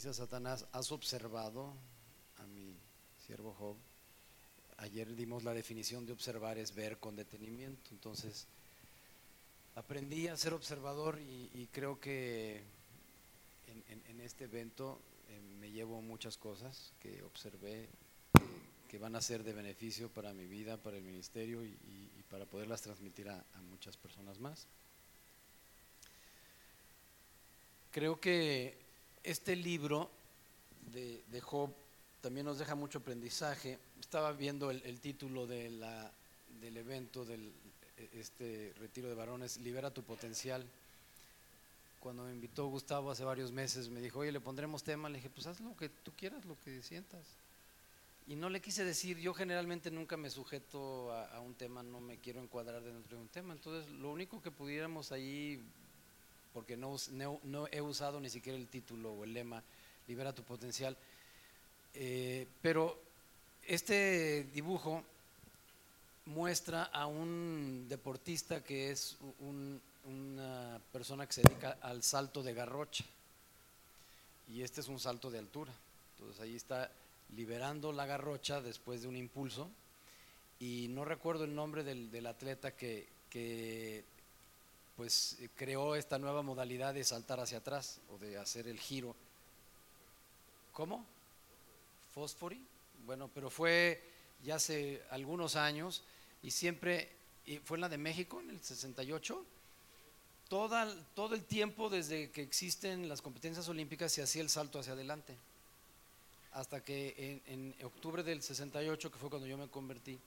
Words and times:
dice 0.00 0.14
Satanás, 0.14 0.64
¿has 0.72 0.92
observado 0.92 1.74
a 2.38 2.46
mi 2.46 2.74
siervo 3.26 3.52
Job? 3.52 3.76
Ayer 4.78 5.14
dimos 5.14 5.44
la 5.44 5.52
definición 5.52 6.06
de 6.06 6.14
observar 6.14 6.56
es 6.56 6.74
ver 6.74 6.96
con 6.96 7.16
detenimiento. 7.16 7.90
Entonces, 7.90 8.46
aprendí 9.74 10.26
a 10.28 10.38
ser 10.38 10.54
observador 10.54 11.20
y, 11.20 11.68
creo 11.70 12.00
que 12.00 12.62
en, 13.66 14.20
este 14.22 14.44
evento 14.44 14.98
eh, 15.28 15.38
me 15.60 15.70
llevo 15.70 16.00
muchas 16.00 16.38
cosas 16.38 16.94
que 16.98 17.22
observé 17.22 17.90
que, 18.88 18.98
van 18.98 19.16
a 19.16 19.20
ser 19.20 19.44
de 19.44 19.52
beneficio 19.52 20.08
para 20.08 20.32
mi 20.32 20.46
vida, 20.46 20.78
para 20.78 20.96
el 20.96 21.02
ministerio 21.02 21.62
y, 21.62 21.76
para 22.30 22.46
poderlas 22.46 22.80
transmitir 22.80 23.28
a 23.28 23.44
muchas 23.68 23.98
personas 23.98 24.40
más. 24.40 24.66
Creo 27.90 28.18
que 28.18 28.89
este 29.22 29.56
libro 29.56 30.10
de, 30.92 31.40
Job 31.40 31.70
también 32.20 32.46
nos 32.46 32.58
deja 32.58 32.74
mucho 32.74 32.98
aprendizaje. 32.98 33.78
Estaba 34.00 34.32
viendo 34.32 34.70
el, 34.70 35.00
título 35.00 35.46
del 35.46 35.82
evento, 36.62 37.24
del 37.24 37.52
este 38.12 38.72
retiro 38.78 39.08
de 39.08 39.14
varones, 39.14 39.58
Libera 39.58 39.90
tu 39.90 40.02
potencial. 40.02 40.64
Cuando 42.00 42.24
me 42.24 42.32
invitó 42.32 42.66
Gustavo 42.66 43.10
hace 43.10 43.24
varios 43.24 43.52
meses, 43.52 43.90
me 43.90 44.00
dijo, 44.00 44.20
oye, 44.20 44.32
le 44.32 44.40
pondremos 44.40 44.82
tema. 44.82 45.08
Le 45.08 45.16
dije, 45.16 45.30
pues 45.30 45.46
haz 45.46 45.60
lo 45.60 45.76
que 45.76 45.88
tú 45.88 46.12
quieras, 46.16 46.44
lo 46.46 46.58
que 46.60 46.82
sientas. 46.82 47.26
Y 48.26 48.36
no 48.36 48.48
le 48.48 48.60
quise 48.60 48.84
decir, 48.84 49.18
yo 49.18 49.34
generalmente 49.34 49.90
nunca 49.90 50.16
me 50.16 50.30
sujeto 50.30 51.12
a, 51.12 51.26
a 51.26 51.40
un 51.40 51.54
tema, 51.54 51.82
no 51.82 52.00
me 52.00 52.18
quiero 52.18 52.40
encuadrar 52.40 52.82
dentro 52.82 53.16
de 53.16 53.22
un 53.22 53.28
tema. 53.28 53.52
Entonces, 53.52 53.90
lo 53.92 54.10
único 54.10 54.40
que 54.40 54.50
pudiéramos 54.50 55.12
ahí 55.12 55.62
porque 56.52 56.76
no, 56.76 56.96
no, 57.44 57.68
he 57.70 57.80
usado 57.80 58.20
ni 58.20 58.30
siquiera 58.30 58.58
el 58.58 58.68
título 58.68 59.12
o 59.12 59.24
el 59.24 59.32
lema, 59.32 59.62
libera 60.06 60.34
tu 60.34 60.42
potencial. 60.42 60.96
Eh, 61.94 62.46
pero 62.62 63.00
este 63.66 64.44
dibujo 64.52 65.02
muestra 66.26 66.84
a 66.84 67.06
un 67.06 67.86
deportista 67.88 68.62
que 68.62 68.90
es 68.90 69.16
una 70.04 70.80
persona 70.92 71.26
que 71.26 71.32
se 71.32 71.42
dedica 71.42 71.78
al 71.80 72.02
salto 72.02 72.42
de 72.42 72.54
garrocha. 72.54 73.04
Y 74.48 74.62
este 74.62 74.80
es 74.80 74.88
un 74.88 74.98
salto 74.98 75.30
de 75.30 75.38
altura. 75.38 75.72
Entonces 76.18 76.40
ahí 76.42 76.56
está 76.56 76.90
liberando 77.36 77.92
la 77.92 78.06
garrocha 78.06 78.60
después 78.60 79.02
de 79.02 79.08
un 79.08 79.16
impulso. 79.16 79.70
Y 80.58 80.88
no 80.90 81.04
recuerdo 81.04 81.44
el 81.44 81.54
nombre 81.54 81.84
del, 81.84 82.10
del 82.10 82.26
atleta 82.26 82.72
que, 82.72 83.08
que 83.30 84.04
pues 85.00 85.38
eh, 85.40 85.48
creó 85.56 85.94
esta 85.94 86.18
nueva 86.18 86.42
modalidad 86.42 86.92
de 86.92 87.04
saltar 87.04 87.40
hacia 87.40 87.56
atrás 87.56 88.02
o 88.12 88.18
de 88.18 88.36
hacer 88.36 88.68
el 88.68 88.78
giro. 88.78 89.16
¿Cómo? 90.74 91.06
Fosfori. 92.12 92.62
Bueno, 93.06 93.30
pero 93.32 93.48
fue 93.48 94.02
ya 94.44 94.56
hace 94.56 95.02
algunos 95.08 95.56
años 95.56 96.02
y 96.42 96.50
siempre, 96.50 97.08
y 97.46 97.56
fue 97.60 97.78
en 97.78 97.80
la 97.80 97.88
de 97.88 97.96
México 97.96 98.42
en 98.42 98.50
el 98.50 98.62
68, 98.62 99.42
toda, 100.50 100.94
todo 101.14 101.34
el 101.34 101.44
tiempo 101.44 101.88
desde 101.88 102.30
que 102.30 102.42
existen 102.42 103.08
las 103.08 103.22
competencias 103.22 103.66
olímpicas 103.70 104.12
se 104.12 104.20
hacía 104.20 104.42
el 104.42 104.50
salto 104.50 104.80
hacia 104.80 104.92
adelante. 104.92 105.34
Hasta 106.52 106.84
que 106.84 107.40
en, 107.46 107.72
en 107.80 107.86
octubre 107.86 108.22
del 108.22 108.42
68, 108.42 109.10
que 109.10 109.18
fue 109.18 109.30
cuando 109.30 109.48
yo 109.48 109.56
me 109.56 109.66
convertí, 109.68 110.18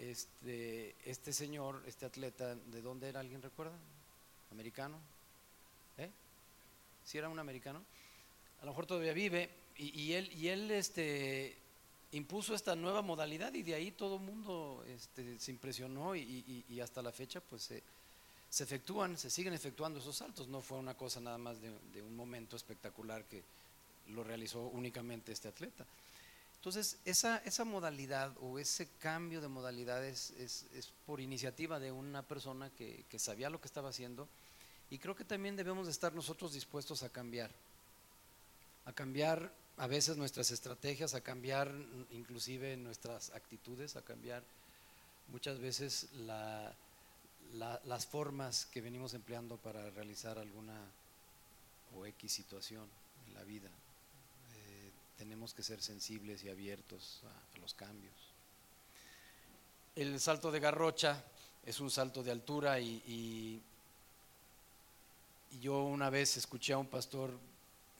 este, 0.00 0.94
este 1.04 1.32
señor, 1.32 1.82
este 1.86 2.06
atleta, 2.06 2.54
¿de 2.54 2.80
dónde 2.80 3.08
era? 3.08 3.20
¿Alguien 3.20 3.42
recuerda? 3.42 3.76
¿Americano? 4.50 4.98
¿Eh? 5.98 6.10
¿Sí 7.04 7.18
era 7.18 7.28
un 7.28 7.38
americano? 7.38 7.82
A 8.62 8.64
lo 8.64 8.72
mejor 8.72 8.86
todavía 8.86 9.12
vive 9.12 9.50
y, 9.76 10.12
él, 10.12 10.30
y 10.32 10.48
él 10.48 10.70
este, 10.70 11.56
impuso 12.12 12.54
esta 12.54 12.74
nueva 12.74 13.02
modalidad 13.02 13.52
y 13.54 13.62
de 13.62 13.74
ahí 13.74 13.90
todo 13.90 14.16
el 14.16 14.22
mundo 14.22 14.84
este, 14.88 15.38
se 15.38 15.50
impresionó 15.50 16.14
y, 16.16 16.80
hasta 16.82 17.02
la 17.02 17.12
fecha 17.12 17.40
pues 17.40 17.62
se, 17.62 17.82
se, 18.48 18.64
efectúan, 18.64 19.16
se 19.16 19.30
siguen 19.30 19.54
efectuando 19.54 20.00
esos 20.00 20.16
saltos. 20.16 20.48
No 20.48 20.60
fue 20.60 20.78
una 20.78 20.94
cosa 20.94 21.20
nada 21.20 21.38
más 21.38 21.58
de 21.60 22.02
un 22.02 22.16
momento 22.16 22.56
espectacular 22.56 23.24
que 23.24 23.42
lo 24.08 24.24
realizó 24.24 24.60
únicamente 24.68 25.32
este 25.32 25.48
atleta. 25.48 25.84
Entonces, 26.60 26.98
esa, 27.06 27.64
modalidad 27.64 28.36
o 28.42 28.58
ese 28.58 28.86
cambio 28.98 29.40
de 29.40 29.48
modalidades 29.48 30.32
es, 30.32 30.66
por 31.06 31.22
iniciativa 31.22 31.80
de 31.80 31.90
una 31.90 32.20
persona 32.20 32.68
que, 32.76 33.02
sabía 33.18 33.48
lo 33.48 33.62
que 33.62 33.66
estaba 33.66 33.88
haciendo. 33.88 34.28
Y 34.90 34.98
creo 34.98 35.16
que 35.16 35.24
también 35.24 35.56
debemos 35.56 35.86
de 35.86 35.92
estar 35.92 36.12
nosotros 36.12 36.52
dispuestos 36.52 37.02
a 37.02 37.08
cambiar, 37.08 37.50
a 38.84 38.92
cambiar 38.92 39.50
a 39.78 39.86
veces 39.86 40.18
nuestras 40.18 40.50
estrategias, 40.50 41.14
a 41.14 41.22
cambiar 41.22 41.72
inclusive 42.10 42.76
nuestras 42.76 43.30
actitudes, 43.30 43.96
a 43.96 44.02
cambiar 44.02 44.42
muchas 45.28 45.58
veces 45.60 46.08
las 47.54 48.06
formas 48.06 48.66
que 48.66 48.82
venimos 48.82 49.14
empleando 49.14 49.56
para 49.56 49.88
realizar 49.88 50.38
alguna 50.38 50.78
o 51.96 52.04
X 52.04 52.30
situación 52.30 52.86
en 53.28 53.32
la 53.34 53.44
vida 53.44 53.70
tenemos 55.20 55.52
que 55.52 55.62
ser 55.62 55.82
sensibles 55.82 56.42
y 56.44 56.48
abiertos 56.48 57.20
a, 57.26 57.60
los 57.60 57.74
cambios. 57.74 58.14
El 59.94 60.18
salto 60.18 60.50
de 60.50 60.60
garrocha 60.60 61.22
es 61.66 61.78
un 61.78 61.90
salto 61.90 62.22
de 62.22 62.30
altura 62.30 62.80
y, 62.80 63.60
yo 65.60 65.82
una 65.82 66.08
vez 66.08 66.38
escuché 66.38 66.72
a 66.72 66.78
un 66.78 66.86
pastor 66.86 67.32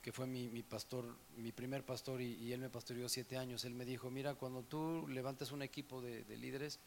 que 0.03 0.13
fue 0.13 0.27
mi, 0.27 0.63
pastor, 0.63 1.05
mi 1.37 1.53
primer 1.53 1.85
pastor 1.85 2.23
y, 2.23 2.55
él 2.55 2.61
me 2.61 2.71
pastoreó 2.71 3.07
siete 3.07 3.37
años, 3.37 3.67
él 3.67 3.75
me 3.75 3.85
dijo, 3.85 4.09
mira, 4.11 4.33
cuando 4.33 4.63
tú 4.63 5.07
levantes 5.09 5.53
un 5.53 5.61
equipo 5.61 6.01
de, 6.01 6.25
de 6.25 6.37
líderes, 6.39 6.79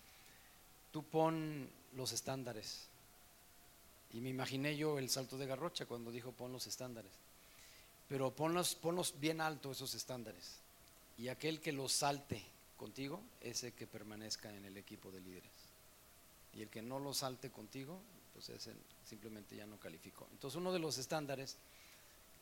tú 0.91 1.03
pon 1.03 1.69
los 1.95 2.11
estándares. 2.11 2.87
Y 4.13 4.19
me 4.19 4.29
imaginé 4.29 4.75
yo 4.75 4.97
el 4.97 5.11
salto 5.11 5.37
de 5.37 5.45
garrocha 5.45 5.85
cuando 5.85 6.11
dijo 6.11 6.31
pon 6.31 6.51
los 6.51 6.65
estándares 6.65 7.11
pero 8.07 8.35
ponlos, 8.35 8.75
ponlos 8.75 9.19
bien 9.19 9.41
alto 9.41 9.71
esos 9.71 9.93
estándares. 9.95 10.57
Y 11.17 11.27
aquel 11.27 11.61
que 11.61 11.71
los 11.71 11.91
salte 11.91 12.43
contigo, 12.77 13.21
ese 13.41 13.73
que 13.73 13.87
permanezca 13.87 14.53
en 14.55 14.65
el 14.65 14.77
equipo 14.77 15.11
de 15.11 15.21
líderes. 15.21 15.51
Y 16.53 16.61
el 16.61 16.69
que 16.69 16.81
no 16.81 16.99
lo 16.99 17.13
salte 17.13 17.49
contigo, 17.51 18.01
pues 18.33 18.49
ese 18.49 18.73
simplemente 19.05 19.55
ya 19.55 19.65
no 19.65 19.79
calificó. 19.79 20.27
Entonces 20.31 20.57
uno 20.57 20.73
de 20.73 20.79
los 20.79 20.97
estándares 20.97 21.57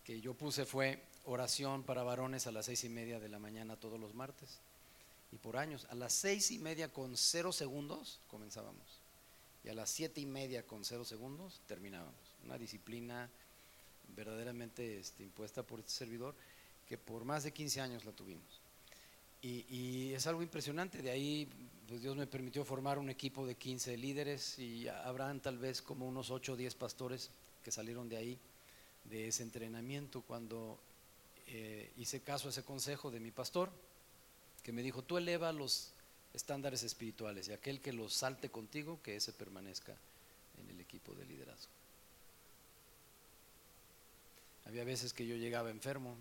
que 0.03 0.19
yo 0.19 0.33
puse 0.33 0.65
fue 0.65 1.03
oración 1.25 1.83
para 1.83 2.03
varones 2.03 2.47
a 2.47 2.51
las 2.51 2.65
seis 2.65 2.83
y 2.83 2.89
media 2.89 3.19
de 3.19 3.29
la 3.29 3.39
mañana 3.39 3.77
todos 3.77 3.99
los 3.99 4.13
martes. 4.13 4.59
Y 5.31 5.37
por 5.37 5.57
años, 5.57 5.85
a 5.89 5.95
las 5.95 6.13
seis 6.13 6.51
y 6.51 6.59
media 6.59 6.91
con 6.91 7.15
cero 7.15 7.51
segundos 7.51 8.19
comenzábamos. 8.27 9.01
Y 9.63 9.69
a 9.69 9.73
las 9.73 9.89
siete 9.89 10.19
y 10.19 10.25
media 10.25 10.65
con 10.65 10.83
cero 10.83 11.05
segundos 11.05 11.61
terminábamos. 11.67 12.35
Una 12.43 12.57
disciplina 12.57 13.29
verdaderamente 14.15 14.99
este, 14.99 15.23
impuesta 15.23 15.63
por 15.63 15.79
este 15.79 15.91
servidor, 15.91 16.35
que 16.87 16.97
por 16.97 17.25
más 17.25 17.43
de 17.43 17.51
15 17.51 17.81
años 17.81 18.05
la 18.05 18.11
tuvimos. 18.11 18.61
Y, 19.43 20.13
es 20.13 20.27
algo 20.27 20.43
impresionante, 20.43 21.01
de 21.01 21.09
ahí 21.09 21.47
pues 21.87 22.01
Dios 22.01 22.15
me 22.15 22.27
permitió 22.27 22.63
formar 22.63 22.99
un 22.99 23.09
equipo 23.09 23.45
de 23.45 23.55
15 23.55 23.97
líderes 23.97 24.59
y 24.59 24.87
habrán 24.87 25.39
tal 25.39 25.57
vez 25.57 25.81
como 25.81 26.07
unos 26.07 26.29
8 26.29 26.53
o 26.53 26.55
10 26.55 26.75
pastores 26.75 27.31
que 27.63 27.71
salieron 27.71 28.07
de 28.07 28.17
ahí, 28.17 28.39
de 29.05 29.29
ese 29.29 29.41
entrenamiento, 29.41 30.21
cuando 30.21 30.77
eh, 31.47 31.91
hice 31.97 32.21
caso 32.21 32.47
a 32.47 32.51
ese 32.51 32.63
consejo 32.63 33.09
de 33.09 33.19
mi 33.19 33.31
pastor, 33.31 33.71
que 34.61 34.71
me 34.71 34.83
dijo, 34.83 35.01
tú 35.01 35.17
eleva 35.17 35.51
los 35.51 35.91
estándares 36.33 36.83
espirituales 36.83 37.47
y 37.47 37.53
aquel 37.53 37.81
que 37.81 37.93
los 37.93 38.13
salte 38.13 38.49
contigo, 38.49 39.01
que 39.01 39.15
ese 39.15 39.33
permanezca 39.33 39.97
en 40.59 40.69
el 40.69 40.79
equipo 40.79 41.13
de 41.13 41.25
liderazgo. 41.25 41.80
Había 44.65 44.83
veces 44.83 45.13
que 45.13 45.25
yo 45.25 45.35
llegaba 45.35 45.69
enfermo 45.69 46.15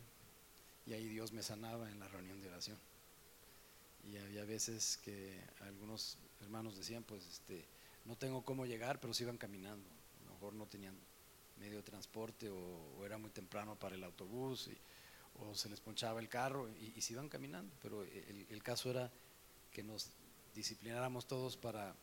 y 0.87 0.93
ahí 0.93 1.09
Dios 1.09 1.33
me 1.33 1.43
sanaba 1.43 1.91
en 1.91 2.01
la 2.01 2.09
reunión 2.09 2.41
de 2.41 2.49
oración. 2.49 2.79
Y 4.11 4.17
había 4.17 4.45
veces 4.45 4.99
que 5.05 5.39
algunos 5.61 6.17
hermanos 6.41 6.77
decían, 6.77 7.03
pues 7.03 7.27
este, 7.27 7.65
no 8.07 8.17
tengo 8.17 8.43
cómo 8.43 8.67
llegar, 8.67 9.01
pero 9.01 9.13
se 9.13 9.25
iban 9.25 9.37
caminando. 9.37 9.89
A 10.21 10.25
lo 10.25 10.35
mejor 10.35 10.55
no 10.55 10.67
tenían 10.67 10.95
medio 11.59 11.77
de 11.77 11.83
transporte 11.83 12.49
o, 12.49 13.05
era 13.05 13.19
muy 13.19 13.31
temprano 13.31 13.77
para 13.77 13.95
el 13.95 14.05
autobús 14.05 14.71
o 15.39 15.55
se 15.55 15.69
les 15.69 15.81
ponchaba 15.81 16.21
el 16.21 16.29
carro 16.29 16.69
y, 16.69 17.01
se 17.01 17.13
iban 17.13 17.29
caminando. 17.29 17.73
Pero 17.83 18.03
el, 18.03 18.47
el, 18.49 18.63
caso 18.63 18.91
era 18.91 19.11
que 19.73 19.83
nos 19.83 20.11
disciplináramos 20.55 21.27
todos 21.27 21.57
para 21.57 21.95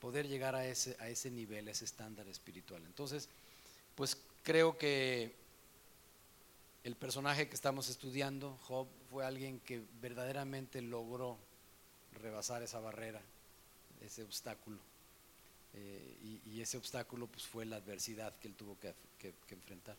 poder 0.00 0.28
llegar 0.28 0.54
a 0.54 0.66
ese, 0.66 0.96
a 1.00 1.08
ese 1.08 1.30
nivel, 1.30 1.68
a 1.68 1.72
ese 1.72 1.84
estándar 1.84 2.28
espiritual. 2.28 2.84
Entonces, 2.86 3.28
pues 3.94 4.16
creo 4.42 4.78
que 4.78 5.34
el 6.84 6.96
personaje 6.96 7.48
que 7.48 7.54
estamos 7.54 7.88
estudiando, 7.88 8.56
Job, 8.62 8.88
fue 9.10 9.24
alguien 9.24 9.60
que 9.60 9.82
verdaderamente 10.00 10.80
logró 10.80 11.38
rebasar 12.12 12.62
esa 12.62 12.80
barrera, 12.80 13.20
ese 14.00 14.22
obstáculo. 14.22 14.78
Eh, 15.74 16.40
y, 16.46 16.60
ese 16.60 16.76
obstáculo 16.76 17.26
pues, 17.26 17.46
fue 17.46 17.64
la 17.64 17.76
adversidad 17.76 18.36
que 18.38 18.48
él 18.48 18.54
tuvo 18.54 18.76
que, 18.78 18.94
enfrentar. 19.50 19.96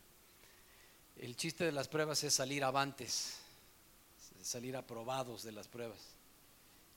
El 1.16 1.36
chiste 1.36 1.64
de 1.64 1.72
las 1.72 1.88
pruebas 1.88 2.22
es 2.24 2.34
salir 2.34 2.62
avantes, 2.64 3.38
salir 4.42 4.76
aprobados 4.76 5.42
de 5.42 5.52
las 5.52 5.68
pruebas. 5.68 5.98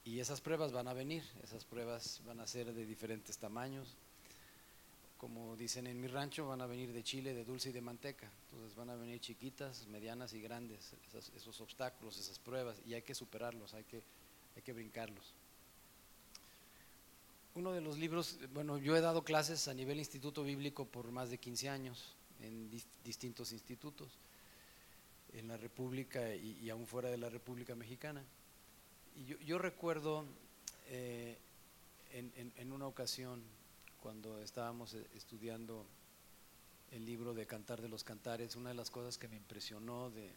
Y 0.03 0.19
esas 0.19 0.41
pruebas 0.41 0.71
van 0.71 0.87
a 0.87 0.93
venir, 0.93 1.23
esas 1.43 1.63
pruebas 1.63 2.21
van 2.25 2.39
a 2.39 2.47
ser 2.47 2.73
de 2.73 2.85
diferentes 2.85 3.37
tamaños. 3.37 3.95
Como 5.17 5.55
dicen 5.55 5.87
en 5.87 5.99
mi 5.99 6.07
rancho, 6.07 6.47
van 6.47 6.61
a 6.61 6.65
venir 6.65 6.91
de 6.91 7.03
chile, 7.03 7.33
de 7.33 7.45
dulce 7.45 7.69
y 7.69 7.71
de 7.71 7.81
manteca. 7.81 8.29
Entonces 8.51 8.75
van 8.75 8.89
a 8.89 8.95
venir 8.95 9.19
chiquitas, 9.19 9.87
medianas 9.87 10.33
y 10.33 10.41
grandes, 10.41 10.93
esos 11.35 11.61
obstáculos, 11.61 12.17
esas 12.17 12.37
pruebas, 12.39 12.81
y 12.85 12.93
hay 12.93 13.01
que 13.01 13.15
superarlos, 13.15 13.73
hay 13.73 13.85
que, 13.85 14.03
hay 14.55 14.61
que 14.61 14.73
brincarlos. 14.73 15.33
Uno 17.55 17.71
de 17.71 17.79
los 17.79 17.97
libros, 17.97 18.37
bueno, 18.53 18.77
yo 18.77 18.97
he 18.97 19.01
dado 19.01 19.23
clases 19.23 19.69
a 19.69 19.73
nivel 19.73 19.97
instituto 19.97 20.43
bíblico 20.43 20.83
por 20.85 21.09
más 21.11 21.29
de 21.29 21.37
15 21.37 21.69
años 21.69 22.13
en 22.41 22.69
distintos 23.03 23.53
institutos, 23.53 24.09
en 25.33 25.47
la 25.47 25.55
República 25.55 26.35
y, 26.35 26.69
aún 26.69 26.85
fuera 26.85 27.09
de 27.09 27.17
la 27.17 27.29
República 27.29 27.73
Mexicana. 27.73 28.23
Y 29.15 29.45
yo, 29.45 29.57
recuerdo 29.57 30.25
eh, 30.87 31.37
en, 32.11 32.71
una 32.71 32.87
ocasión, 32.87 33.41
cuando 34.05 34.39
estábamos 34.39 34.93
eh, 34.93 35.03
estudiando 35.15 35.83
el 36.91 37.03
libro 37.03 37.33
de 37.33 37.47
Cantar 37.47 37.81
de 37.81 37.89
los 37.89 38.03
Cantares, 38.03 38.55
una 38.55 38.69
de 38.69 38.75
las 38.75 38.91
cosas 38.91 39.17
que 39.17 39.27
me 39.27 39.35
impresionó 39.35 40.11
de, 40.11 40.31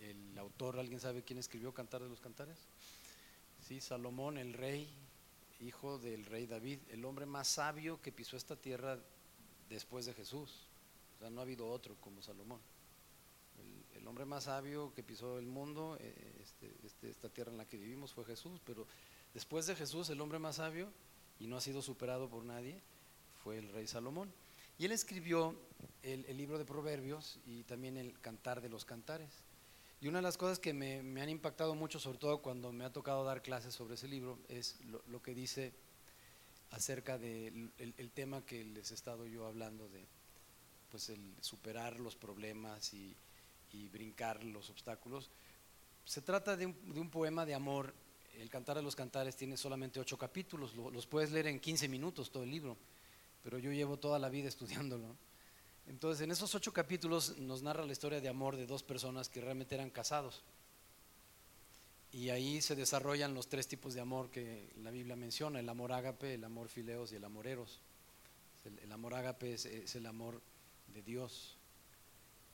el 0.00 0.36
autor, 0.36 0.80
¿alguien 0.80 0.98
sabe 0.98 1.22
quién 1.22 1.38
escribió 1.38 1.72
Cantar 1.72 2.02
de 2.02 2.08
los 2.08 2.20
Cantares? 2.20 2.58
Sí, 3.60 3.80
Salomón, 3.80 4.38
el 4.38 4.54
rey, 4.54 4.92
hijo 5.60 6.00
del 6.00 6.24
rey 6.24 6.48
David, 6.48 6.80
el 6.90 7.04
hombre 7.04 7.26
más 7.26 7.46
sabio 7.46 8.02
que 8.02 8.10
pisó 8.10 8.36
esta 8.36 8.56
tierra 8.56 8.98
después 9.68 10.04
de 10.06 10.14
Jesús. 10.14 10.66
O 11.14 11.18
sea, 11.20 11.30
no 11.30 11.38
ha 11.38 11.44
habido 11.44 11.68
otro 11.68 11.94
como 12.00 12.22
Salomón. 12.22 12.60
El, 13.94 14.04
hombre 14.08 14.24
más 14.24 14.44
sabio 14.44 14.92
que 14.94 15.04
pisó 15.04 15.38
el 15.38 15.46
mundo, 15.46 15.96
eh, 16.00 16.40
este, 16.42 16.74
este, 16.84 17.08
esta 17.08 17.28
tierra 17.28 17.52
en 17.52 17.58
la 17.58 17.68
que 17.68 17.76
vivimos, 17.76 18.12
fue 18.12 18.24
Jesús. 18.24 18.60
Pero 18.66 18.84
después 19.32 19.64
de 19.66 19.76
Jesús, 19.76 20.10
el 20.10 20.20
hombre 20.20 20.40
más 20.40 20.56
sabio, 20.56 20.92
y 21.38 21.46
no 21.46 21.56
ha 21.56 21.60
sido 21.60 21.82
superado 21.82 22.28
por 22.28 22.44
nadie, 22.44 22.80
fue 23.42 23.58
el 23.58 23.68
rey 23.72 23.86
Salomón. 23.86 24.32
Y 24.78 24.86
él 24.86 24.92
escribió 24.92 25.54
el, 26.02 26.24
el 26.26 26.36
libro 26.36 26.58
de 26.58 26.64
Proverbios 26.64 27.38
y 27.46 27.62
también 27.64 27.96
el 27.96 28.18
Cantar 28.20 28.60
de 28.60 28.68
los 28.68 28.84
Cantares. 28.84 29.44
Y 30.00 30.08
una 30.08 30.18
de 30.18 30.22
las 30.22 30.36
cosas 30.36 30.58
que 30.58 30.74
me, 30.74 30.98
han 31.22 31.28
impactado 31.30 31.74
mucho, 31.74 31.98
sobre 31.98 32.18
todo 32.18 32.42
cuando 32.42 32.72
me 32.72 32.84
ha 32.84 32.92
tocado 32.92 33.24
dar 33.24 33.40
clases 33.40 33.74
sobre 33.74 33.94
ese 33.94 34.06
libro, 34.06 34.38
es 34.48 34.78
lo, 34.84 35.22
que 35.22 35.34
dice 35.34 35.72
acerca 36.72 37.16
del 37.16 37.70
el 37.78 38.10
tema 38.10 38.44
que 38.44 38.64
les 38.64 38.90
he 38.90 38.94
estado 38.94 39.26
yo 39.26 39.46
hablando 39.46 39.88
de 39.88 40.04
pues 40.90 41.08
el 41.08 41.34
superar 41.40 41.98
los 41.98 42.16
problemas 42.16 42.92
y, 42.94 43.16
brincar 43.90 44.44
los 44.44 44.70
obstáculos. 44.70 45.30
Se 46.04 46.20
trata 46.20 46.56
de 46.56 46.66
un, 46.66 47.10
poema 47.10 47.44
de 47.44 47.54
amor. 47.54 47.92
El 48.38 48.50
Cantar 48.50 48.76
de 48.76 48.82
los 48.82 48.96
Cantares 48.96 49.36
tiene 49.36 49.56
solamente 49.56 50.00
ocho 50.00 50.18
capítulos, 50.18 50.74
los 50.74 51.06
puedes 51.06 51.30
leer 51.32 51.46
en 51.46 51.60
15 51.60 51.88
minutos 51.88 52.30
todo 52.30 52.42
el 52.42 52.50
libro, 52.50 52.76
pero 53.42 53.58
yo 53.58 53.72
llevo 53.72 53.96
toda 53.98 54.18
la 54.18 54.28
vida 54.28 54.48
estudiándolo. 54.54 55.16
Entonces, 55.86 56.22
en 56.22 56.30
esos 56.30 56.54
ocho 56.54 56.72
capítulos 56.72 57.36
nos 57.38 57.62
narra 57.62 57.84
la 57.84 57.92
historia 57.92 58.20
de 58.20 58.28
amor 58.28 58.56
de 58.56 58.66
dos 58.66 58.82
personas 58.82 59.28
que 59.28 59.40
realmente 59.40 59.74
eran 59.74 59.90
casados. 59.90 60.42
Y 62.10 62.30
ahí 62.30 62.62
se 62.62 62.76
desarrollan 62.76 63.34
los 63.34 63.48
tres 63.48 63.66
tipos 63.66 63.92
de 63.92 64.00
amor 64.00 64.30
que 64.30 64.70
la 64.82 64.90
Biblia 64.90 65.16
menciona, 65.16 65.58
el 65.58 65.68
amor 65.68 65.92
ágape, 65.92 66.34
el 66.34 66.44
amor 66.44 66.68
fileos 66.68 67.12
y 67.12 67.16
el 67.16 67.24
amor 67.24 67.46
eros. 67.46 67.80
El, 68.82 68.92
amor 68.92 69.14
ágape 69.14 69.52
es, 69.54 69.94
el 69.94 70.06
amor 70.06 70.40
de 70.94 71.02
Dios 71.02 71.58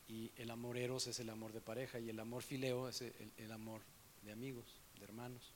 y 0.09 0.33
el 0.37 0.51
amor 0.51 0.77
eros 0.77 1.07
es 1.07 1.21
el 1.21 1.31
amor 1.31 1.53
de 1.53 1.61
pareja 1.61 2.01
y 2.01 2.11
el 2.11 2.19
amor 2.19 2.43
fileo 2.43 2.89
es 2.89 3.03
el 3.03 3.53
amor 3.53 3.83
de 4.23 4.33
amigos, 4.33 4.81
de 4.99 5.05
hermanos. 5.05 5.53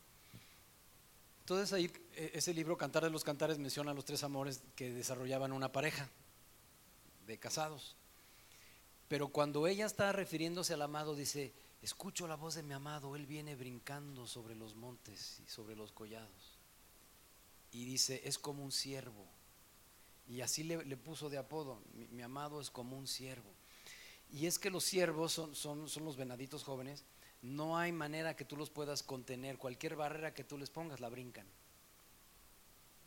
Entonces 1.44 1.74
ahí 1.74 1.92
e, 2.14 2.30
ese 2.32 2.54
libro 2.54 2.78
Cantar 2.78 3.04
de 3.04 3.10
los 3.10 3.22
Cantares 3.22 3.58
menciona 3.58 3.92
los 3.92 4.06
tres 4.06 4.24
amores 4.24 4.62
que 4.74 4.90
desarrollaban 4.90 5.52
una 5.52 5.70
pareja 5.70 6.08
de 7.26 7.38
casados. 7.38 7.96
Pero 9.08 9.28
cuando 9.28 9.66
ella 9.66 9.84
está 9.84 10.10
refiriéndose 10.12 10.72
al 10.72 10.80
amado, 10.80 11.14
dice, 11.14 11.52
escucho 11.82 12.26
la 12.26 12.36
voz 12.36 12.54
de 12.54 12.62
mi 12.62 12.72
amado, 12.72 13.14
él 13.14 13.26
viene 13.26 13.56
brincando 13.56 14.26
sobre 14.26 14.54
los 14.54 14.74
montes 14.74 15.40
y 15.44 15.50
sobre 15.50 15.76
los 15.76 15.92
collados. 15.92 16.58
Y 17.72 17.84
dice, 17.84 18.22
es 18.24 18.38
como 18.38 18.64
un 18.64 18.72
siervo. 18.72 19.28
Y 20.26 20.40
así 20.40 20.64
le, 20.64 20.96
puso 20.96 21.28
de 21.28 21.36
apodo, 21.36 21.82
mi, 21.92 22.22
amado 22.22 22.62
es 22.62 22.70
como 22.70 22.96
un 22.96 23.06
siervo. 23.06 23.52
Y 24.32 24.46
es 24.46 24.58
que 24.58 24.70
los 24.70 24.82
siervos 24.82 25.32
son, 25.32 25.54
son, 25.54 25.90
son 25.90 26.06
los 26.06 26.16
venaditos 26.16 26.64
jóvenes, 26.64 27.04
no 27.44 27.78
hay 27.78 27.92
manera 27.92 28.34
que 28.34 28.44
tú 28.44 28.56
los 28.56 28.70
puedas 28.70 29.02
contener, 29.02 29.58
cualquier 29.58 29.96
barrera 29.96 30.34
que 30.34 30.44
tú 30.44 30.58
les 30.58 30.70
pongas 30.70 31.00
la 31.00 31.08
brincan 31.08 31.46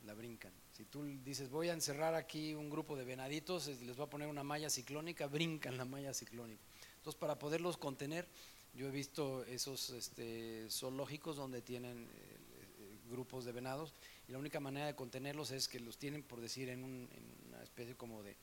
la 0.08 0.14
brincan. 0.14 0.54
Si 0.72 0.86
tú 0.86 1.04
dices, 1.24 1.52
voy 1.52 1.70
a 1.70 1.74
encerrar 1.74 2.16
aquí 2.16 2.56
un 2.56 2.70
grupo 2.70 2.96
de 2.96 3.04
venaditos, 3.04 3.68
les 3.68 3.96
voy 3.96 4.06
a 4.06 4.10
poner 4.10 4.28
una 4.28 4.44
malla 4.44 4.70
ciclónica, 4.70 5.28
brincan 5.28 5.78
la 5.78 5.86
malla 5.86 6.14
ciclónica. 6.14 6.64
Entonces, 6.98 7.20
para 7.20 7.38
poderlos 7.38 7.78
contener, 7.78 8.26
yo 8.74 8.88
he 8.88 8.92
visto 8.92 9.44
esos 9.46 9.90
este, 9.92 10.68
zoológicos 10.70 11.36
donde 11.36 11.62
tienen 11.62 12.04
eh, 12.04 12.08
eh, 12.10 12.98
grupos 13.10 13.44
de 13.46 13.52
venados 13.52 13.94
y 14.28 14.32
la 14.32 14.40
única 14.40 14.60
manera 14.60 14.88
de 14.88 14.96
contenerlos 14.96 15.52
es 15.52 15.68
que 15.68 15.80
los 15.80 15.98
tienen, 15.98 16.24
por 16.24 16.40
decir, 16.40 16.70
en, 16.70 16.84
una 16.84 17.64
especie 17.64 17.96
como 17.96 18.24
de, 18.24 18.36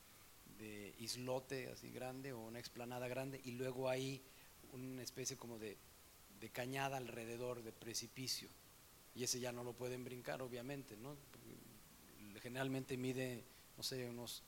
islote 0.99 1.67
así 1.67 1.91
grande 1.91 2.31
o 2.31 2.39
una 2.39 2.59
explanada 2.59 3.07
grande 3.07 3.41
y 3.43 3.51
luego 3.51 3.89
hay 3.89 4.21
una 4.75 5.01
especie 5.01 5.37
como 5.37 5.57
de 5.57 5.77
cañada 6.51 6.97
alrededor 6.97 7.63
de 7.63 7.71
precipicio 7.71 8.49
y 9.15 9.23
ese 9.23 9.39
ya 9.39 9.51
no 9.53 9.63
lo 9.63 9.73
pueden 9.73 10.03
brincar, 10.03 10.41
obviamente, 10.41 10.97
¿no? 10.97 11.15
Generalmente 12.41 12.97
mide, 12.97 13.43
no 13.77 13.81
sé, 13.81 14.07
unos 14.07 14.43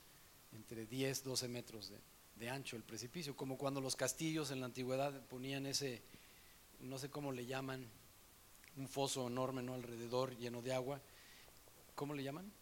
entre 0.52 0.86
10, 0.86 1.24
12 1.24 1.48
metros 1.48 1.90
de, 2.36 2.50
ancho 2.50 2.76
el 2.76 2.82
precipicio, 2.82 3.34
como 3.34 3.58
cuando 3.58 3.80
los 3.80 3.96
castillos 3.96 4.50
en 4.50 4.60
la 4.60 4.66
antigüedad 4.66 5.26
ponían 5.26 5.66
ese, 5.66 6.02
no 6.80 6.98
sé 6.98 7.08
cómo 7.10 7.32
le 7.32 7.46
llaman, 7.46 7.88
un 8.76 8.88
foso 8.88 9.26
enorme, 9.26 9.62
¿no? 9.62 9.74
Alrededor, 9.74 10.36
lleno 10.36 10.62
de 10.62 10.72
agua. 10.72 11.00
¿Cómo 11.96 12.14
le 12.14 12.22
llaman? 12.22 12.52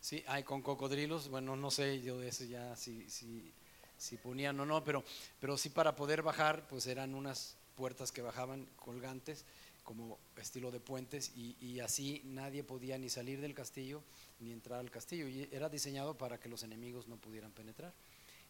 Sí, 0.00 0.22
hay 0.26 0.42
con 0.42 0.60
cocodrilos, 0.60 1.28
bueno, 1.28 1.56
no 1.56 1.70
sé 1.70 2.02
yo 2.02 2.18
de 2.18 2.28
ese 2.28 2.48
ya 2.48 2.76
si, 2.76 3.08
si, 3.08 3.52
si 3.98 4.16
ponían 4.16 4.58
o 4.60 4.64
no, 4.64 4.82
pero, 4.84 5.04
pero 5.40 5.58
sí 5.58 5.68
para 5.68 5.94
poder 5.94 6.22
bajar, 6.22 6.66
pues 6.68 6.86
eran 6.86 7.14
unas 7.14 7.56
puertas 7.76 8.12
que 8.12 8.22
bajaban 8.22 8.66
colgantes 8.76 9.44
como 9.84 10.18
estilo 10.36 10.70
de 10.70 10.80
puentes 10.80 11.32
y, 11.34 11.80
así 11.80 12.20
nadie 12.24 12.62
podía 12.62 12.98
ni 12.98 13.08
salir 13.08 13.40
del 13.40 13.54
castillo 13.54 14.02
ni 14.38 14.52
entrar 14.52 14.80
al 14.80 14.90
castillo 14.90 15.26
y 15.28 15.48
era 15.50 15.70
diseñado 15.70 16.18
para 16.18 16.38
que 16.38 16.48
los 16.48 16.62
enemigos 16.62 17.08
no 17.08 17.16
pudieran 17.16 17.52
penetrar. 17.52 17.94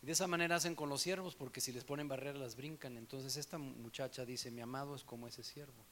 Y 0.02 0.07
de 0.07 0.12
esa 0.12 0.26
manera 0.26 0.57
hacen 0.57 0.75
con 0.75 0.88
los 0.88 1.00
siervos 1.00 1.37
porque 1.37 1.61
si 1.61 1.73
les 1.73 1.85
ponen 1.85 2.09
barreras 2.09 2.40
las 2.40 2.57
brincan. 2.57 2.97
Entonces 2.97 3.37
esta 3.37 3.59
muchacha 3.59 4.25
dice, 4.25 4.50
mi 4.50 4.62
amado 4.62 4.97
es 4.97 5.05
como 5.05 5.28
ese 5.28 5.45
siervo 5.45 5.85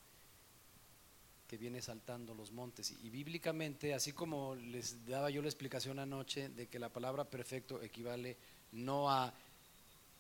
que 1.47 1.57
viene 1.57 1.81
saltando 1.81 2.35
los 2.35 2.51
montes. 2.51 2.93
Y, 3.03 3.11
bíblicamente, 3.11 3.95
así 3.95 4.13
como 4.13 4.57
les 4.57 5.07
daba 5.07 5.31
yo 5.31 5.43
la 5.43 5.49
explicación 5.49 5.99
anoche 5.99 6.49
de 6.49 6.67
que 6.67 6.81
la 6.81 6.89
palabra 6.89 7.25
perfecto 7.25 7.81
equivale 7.83 8.37
no 8.73 9.11
a 9.11 9.33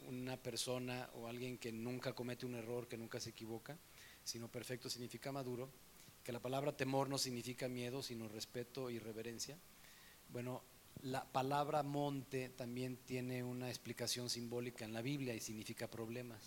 una 0.07 0.37
persona 0.37 1.11
o 1.15 1.29
alguien 1.29 1.59
que 1.59 1.73
nunca 1.73 2.15
comete 2.15 2.47
un 2.47 2.55
error, 2.55 2.89
que 2.89 2.97
nunca 2.97 3.21
se 3.21 3.31
equivoca, 3.31 3.77
sino 4.25 4.49
perfecto 4.49 4.89
significa 4.91 5.33
maduro, 5.33 5.71
que 6.25 6.33
la 6.33 6.41
palabra 6.41 6.77
temor 6.77 7.09
no 7.09 7.19
significa 7.19 7.69
miedo, 7.69 8.03
sino 8.03 8.29
respeto 8.29 8.91
y 8.91 8.99
reverencia. 8.99 9.57
Bueno, 10.31 10.63
la 11.03 11.25
palabra 11.25 11.83
monte 11.83 12.49
también 12.49 12.97
tiene 12.97 13.45
una 13.45 13.69
explicación 13.69 14.29
simbólica 14.29 14.85
en 14.85 14.93
la 14.93 15.03
Biblia 15.03 15.35
y 15.35 15.41
significa 15.41 15.89
problemas. 15.89 16.41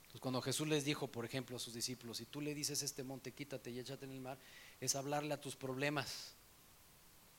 Entonces, 0.00 0.20
cuando 0.20 0.42
Jesús 0.42 0.66
les 0.66 0.84
dijo, 0.84 1.06
por 1.06 1.24
ejemplo, 1.24 1.56
a 1.56 1.60
sus 1.60 1.74
discípulos, 1.74 2.16
si 2.16 2.26
tú 2.26 2.40
le 2.40 2.52
dices 2.54 2.82
este 2.82 3.04
monte, 3.04 3.32
quítate 3.32 3.70
y 3.70 3.78
échate 3.78 4.06
en 4.06 4.10
el 4.10 4.20
mar, 4.20 4.38
es 4.80 4.96
hablarle 4.96 5.34
a 5.34 5.40
tus 5.40 5.54
problemas. 5.54 6.34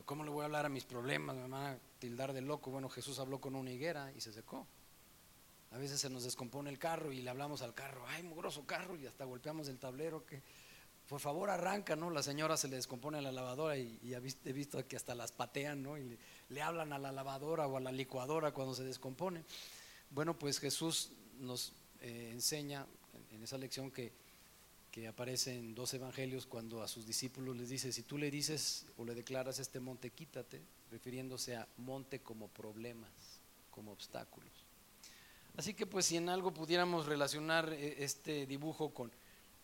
¿Cómo 0.05 0.23
le 0.23 0.29
voy 0.29 0.43
a 0.43 0.45
hablar 0.45 0.65
a 0.65 0.69
mis 0.69 0.85
problemas? 0.85 1.35
Me 1.35 1.41
van 1.47 1.53
a 1.53 1.79
tildar 1.99 2.31
de 2.31 2.41
loco. 2.41 2.71
Bueno, 2.71 2.87
Jesús 2.87 3.19
habló 3.19 3.41
con 3.41 3.55
una 3.55 3.71
higuera 3.71 4.11
y 4.15 4.21
se 4.21 4.31
secó. 4.31 4.65
A 5.71 5.77
veces 5.77 6.01
se 6.01 6.09
nos 6.09 6.23
descompone 6.23 6.69
el 6.69 6.77
carro 6.77 7.13
y 7.13 7.21
le 7.21 7.29
hablamos 7.29 7.61
al 7.61 7.73
carro, 7.73 8.05
ay, 8.07 8.23
mugroso 8.23 8.65
carro, 8.65 8.95
y 8.97 9.07
hasta 9.07 9.23
golpeamos 9.23 9.69
el 9.69 9.79
tablero, 9.79 10.25
que 10.25 10.43
por 11.07 11.19
favor 11.19 11.49
arranca, 11.49 11.95
¿no? 11.95 12.09
La 12.09 12.23
señora 12.23 12.57
se 12.57 12.67
le 12.67 12.75
descompone 12.75 13.21
la 13.21 13.31
lavadora 13.31 13.77
y, 13.77 13.99
he 14.13 14.53
visto 14.53 14.85
que 14.87 14.95
hasta 14.95 15.15
las 15.15 15.31
patean, 15.31 15.81
¿no? 15.81 15.97
Y 15.97 16.17
le, 16.49 16.61
hablan 16.61 16.91
a 16.93 16.99
la 16.99 17.11
lavadora 17.11 17.67
o 17.67 17.77
a 17.77 17.79
la 17.79 17.91
licuadora 17.91 18.53
cuando 18.53 18.75
se 18.75 18.83
descompone. 18.83 19.43
Bueno, 20.09 20.37
pues 20.37 20.59
Jesús 20.59 21.11
nos 21.39 21.73
eh, 22.01 22.29
enseña 22.31 22.85
en, 23.31 23.43
esa 23.43 23.57
lección 23.57 23.91
que, 23.91 24.11
que 24.91 25.07
aparece 25.07 25.57
en 25.57 25.73
dos 25.73 25.93
evangelios 25.93 26.45
cuando 26.45 26.81
a 26.81 26.87
sus 26.89 27.05
discípulos 27.05 27.55
les 27.55 27.69
dice, 27.69 27.93
si 27.93 28.03
tú 28.03 28.17
le 28.17 28.29
dices 28.29 28.85
o 28.97 29.05
le 29.05 29.15
declaras 29.15 29.59
este 29.59 29.79
monte, 29.79 30.11
quítate, 30.11 30.61
refiriéndose 30.91 31.55
a 31.55 31.67
monte 31.77 32.21
como 32.21 32.49
problemas, 32.49 33.11
como 33.69 33.91
obstáculos. 33.91 34.60
Así 35.57 35.73
que 35.73 35.85
pues 35.85 36.05
si 36.05 36.17
en 36.17 36.29
algo 36.29 36.53
pudiéramos 36.53 37.05
relacionar 37.05 37.71
eh, 37.73 37.97
este 37.99 38.45
dibujo 38.45 38.93
con 38.93 39.11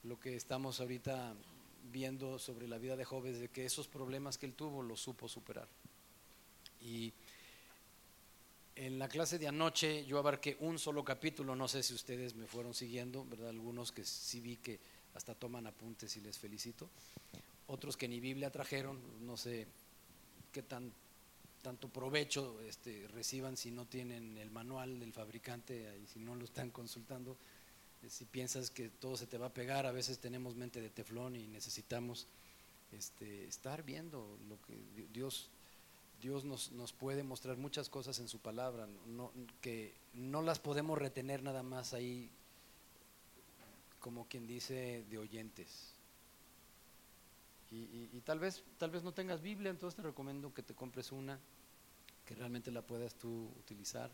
lo 0.03 0.19
que 0.19 0.35
estamos 0.35 0.79
ahorita 0.79 1.33
viendo 1.91 2.37
sobre 2.39 2.67
la 2.67 2.77
vida 2.77 2.95
de 2.95 3.05
Job 3.05 3.25
es 3.25 3.39
de 3.39 3.49
que 3.49 3.65
esos 3.65 3.87
problemas 3.87 4.37
que 4.37 4.45
él 4.45 4.53
tuvo 4.53 4.83
los 4.83 4.99
supo 4.99 5.27
superar. 5.27 5.67
Y 6.81 7.13
en 8.75 8.99
la 8.99 9.07
clase 9.07 9.39
de 9.39 9.47
anoche 9.47 10.05
yo 10.05 10.19
abarqué 10.19 10.57
un 10.59 10.77
solo 10.77 11.03
capítulo, 11.03 11.55
no 11.55 11.67
sé 11.67 11.81
si 11.81 11.93
ustedes 11.93 12.35
me 12.35 12.45
fueron 12.45 12.73
siguiendo, 12.73 13.25
¿verdad? 13.25 13.49
Algunos 13.49 13.91
que 13.91 14.03
sí 14.03 14.39
vi 14.39 14.57
que 14.57 14.79
hasta 15.15 15.33
toman 15.33 15.65
apuntes 15.65 16.15
y 16.17 16.21
les 16.21 16.37
felicito. 16.37 16.89
Otros 17.67 17.97
que 17.97 18.07
ni 18.07 18.19
Biblia 18.19 18.51
trajeron, 18.51 18.99
no 19.25 19.35
sé 19.35 19.67
qué 20.51 20.61
tan 20.61 20.93
tanto 21.67 21.89
provecho 21.89 22.61
este, 22.61 23.09
reciban 23.09 23.57
si 23.57 23.71
no 23.71 23.83
tienen 23.83 24.37
el 24.37 24.49
manual 24.51 25.01
del 25.01 25.11
fabricante 25.11 25.99
y 26.01 26.07
si 26.07 26.17
no 26.17 26.33
lo 26.33 26.45
están 26.45 26.71
consultando. 26.71 27.35
Eh, 28.03 28.09
si 28.09 28.23
piensas 28.23 28.71
que 28.71 28.87
todo 28.87 29.17
se 29.17 29.27
te 29.27 29.37
va 29.37 29.47
a 29.47 29.53
pegar, 29.53 29.85
a 29.85 29.91
veces 29.91 30.17
tenemos 30.17 30.55
mente 30.55 30.79
de 30.79 30.89
teflón 30.89 31.35
y 31.35 31.45
necesitamos 31.47 32.25
este, 32.93 33.43
estar 33.47 33.83
viendo 33.83 34.39
lo 34.47 34.55
que 34.61 34.77
Dios, 35.11 35.49
Dios 36.21 36.45
nos, 36.45 36.71
nos, 36.71 36.93
puede 36.93 37.21
mostrar 37.23 37.57
muchas 37.57 37.89
cosas 37.89 38.17
en 38.19 38.29
su 38.29 38.39
palabra, 38.39 38.87
que 39.59 39.93
no 40.13 40.41
las 40.41 40.59
podemos 40.59 40.97
retener 40.97 41.43
nada 41.43 41.63
más 41.63 41.93
ahí, 41.93 42.29
como 43.99 44.25
quien 44.29 44.47
dice, 44.47 45.03
de 45.09 45.17
oyentes. 45.17 45.97
Y, 47.69 48.21
tal 48.21 48.39
vez 48.39 48.63
tal 48.77 48.91
vez 48.91 49.03
no 49.03 49.11
tengas 49.11 49.41
Biblia, 49.41 49.69
entonces 49.69 49.97
te 49.97 50.01
recomiendo 50.01 50.53
que 50.53 50.63
te 50.63 50.73
compres 50.73 51.11
una, 51.11 51.37
que 52.27 52.35
realmente 52.35 52.71
la 52.71 52.81
puedas 52.81 53.15
tú 53.15 53.49
utilizar. 53.57 54.11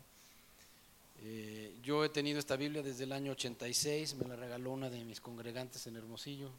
Eh, 1.20 1.76
yo 1.82 2.04
he 2.04 2.08
tenido 2.08 2.38
esta 2.38 2.56
Biblia 2.56 2.82
desde 2.82 3.04
el 3.04 3.12
año 3.12 3.32
86, 3.32 4.14
me 4.14 4.28
la 4.28 4.36
regaló 4.36 4.70
una 4.70 4.88
de 4.88 5.04
mis 5.04 5.20
congregantes 5.20 5.86
en 5.86 5.96
Hermosillo, 5.96 6.50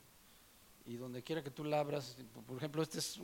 y 0.86 0.98
donde 0.98 1.24
quiera 1.24 1.44
que 1.44 1.52
tú 1.52 1.64
la 1.64 1.80
abras, 1.80 2.18
por 2.46 2.58
ejemplo, 2.58 2.84
este 2.84 3.00
es 3.00 3.20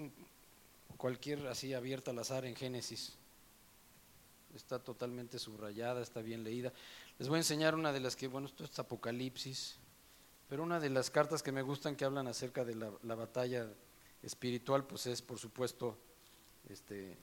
cualquier 0.98 1.46
así 1.48 1.74
abierta 1.74 2.12
al 2.12 2.20
azar 2.20 2.46
en 2.46 2.56
Génesis, 2.56 3.14
está 4.56 4.80
totalmente 4.80 5.38
subrayada, 5.38 6.02
está 6.02 6.22
bien 6.22 6.44
leída. 6.44 6.72
Les 7.20 7.28
voy 7.28 7.38
a 7.38 7.40
enseñar 7.40 7.76
una 7.76 7.92
de 7.92 8.00
las 8.00 8.16
que, 8.16 8.28
bueno, 8.28 8.48
esto 8.48 8.64
es 8.64 8.80
Apocalipsis, 8.80 9.76
pero 10.50 10.64
una 10.64 10.80
de 10.80 10.90
las 10.90 11.10
cartas 11.10 11.44
que 11.44 11.52
me 11.52 11.62
gustan 11.62 11.96
que 11.96 12.06
hablan 12.06 12.28
acerca 12.28 12.64
de 12.66 12.76
la, 12.76 13.16
batalla 13.16 13.68
espiritual, 14.24 14.86
pues 14.86 15.06
es 15.08 15.22
por 15.22 15.38
supuesto 15.38 15.98
este, 16.70 17.18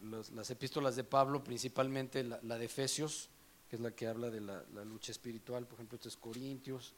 las 0.00 0.50
epístolas 0.50 0.96
de 0.96 1.04
Pablo, 1.04 1.42
principalmente 1.42 2.22
la, 2.22 2.58
de 2.58 2.64
Efesios, 2.64 3.28
que 3.68 3.76
es 3.76 3.82
la 3.82 3.90
que 3.90 4.06
habla 4.06 4.30
de 4.30 4.40
la, 4.40 4.62
lucha 4.84 5.12
espiritual, 5.12 5.66
por 5.66 5.74
ejemplo, 5.74 5.96
esto 5.96 6.08
es 6.08 6.16
Corintios, 6.16 6.92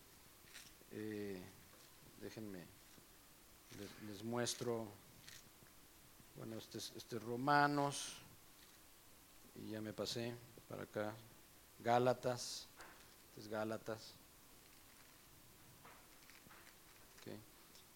eh, 0.93 1.41
déjenme, 2.21 2.65
les, 4.09 4.23
muestro, 4.23 4.87
bueno, 6.37 6.59
este 6.59 6.79
es, 6.79 6.93
este 6.97 7.17
es 7.17 7.23
Romanos, 7.23 8.17
y 9.57 9.71
ya 9.71 9.81
me 9.81 9.93
pasé 9.93 10.35
para 10.69 10.83
acá, 10.83 11.15
Gálatas, 11.79 12.69
este 13.31 13.41
es 13.41 13.49
Gálatas. 13.49 14.15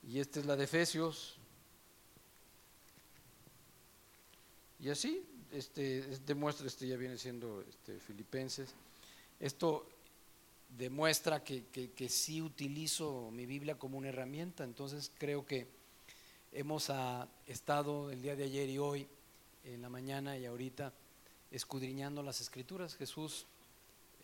Y 0.08 0.20
esta 0.20 0.40
es 0.40 0.46
la 0.46 0.56
de 0.56 0.64
Efesios. 0.64 1.37
Y 4.84 4.90
así, 4.90 5.24
este, 5.50 6.02
demuestra, 6.26 6.66
este 6.66 6.86
ya 6.86 6.98
viene 6.98 7.16
siendo 7.16 7.62
este, 7.62 7.98
Filipenses. 8.00 8.74
Esto 9.40 9.88
demuestra 10.76 11.42
que, 11.42 11.64
que, 11.72 12.08
sí 12.10 12.42
utilizo 12.42 13.30
mi 13.30 13.46
Biblia 13.46 13.78
como 13.78 13.96
una 13.96 14.10
herramienta. 14.10 14.62
Entonces 14.62 15.10
creo 15.16 15.46
que 15.46 15.66
hemos 16.52 16.90
ah, 16.90 17.26
estado 17.46 18.10
el 18.10 18.20
día 18.20 18.36
de 18.36 18.44
ayer 18.44 18.68
y 18.68 18.76
hoy, 18.76 19.08
en 19.64 19.80
la 19.80 19.88
mañana 19.88 20.36
y 20.36 20.44
ahorita, 20.44 20.92
escudriñando 21.50 22.22
las 22.22 22.42
escrituras. 22.42 22.94
Jesús 22.94 23.46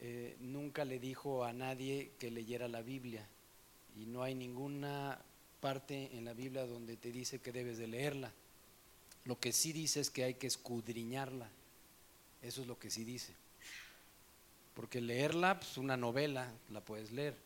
eh, 0.01 0.37
nunca 0.41 0.85
le 0.85 0.99
dijo 0.99 1.43
a 1.43 1.55
nadie 1.55 2.11
que 2.19 2.31
leyera 2.31 2.69
la 2.69 2.83
Biblia 2.83 3.27
y 3.97 4.05
no 4.05 4.23
hay 4.23 4.35
ninguna 4.35 5.19
parte 5.63 6.11
en 6.19 6.27
la 6.27 6.35
Biblia 6.35 6.67
donde 6.67 6.99
te 6.99 7.11
dice 7.11 7.39
que 7.39 7.51
debes 7.51 7.79
de 7.79 7.87
leerla. 7.87 8.31
Lo 9.25 9.39
que 9.39 9.53
sí 9.53 9.73
dice 9.73 10.01
es 10.01 10.11
que 10.11 10.25
hay 10.25 10.35
que 10.35 10.47
escudriñarla. 10.47 11.49
Eso 12.43 12.63
es 12.63 12.67
lo 12.67 12.79
que 12.79 12.91
sí 12.91 13.05
dice. 13.05 13.35
Porque 14.75 15.01
leerla, 15.01 15.61
pues 15.61 15.77
una 15.77 15.97
novela, 15.97 16.53
la 16.71 16.81
puedes 16.81 17.13
leer. 17.13 17.37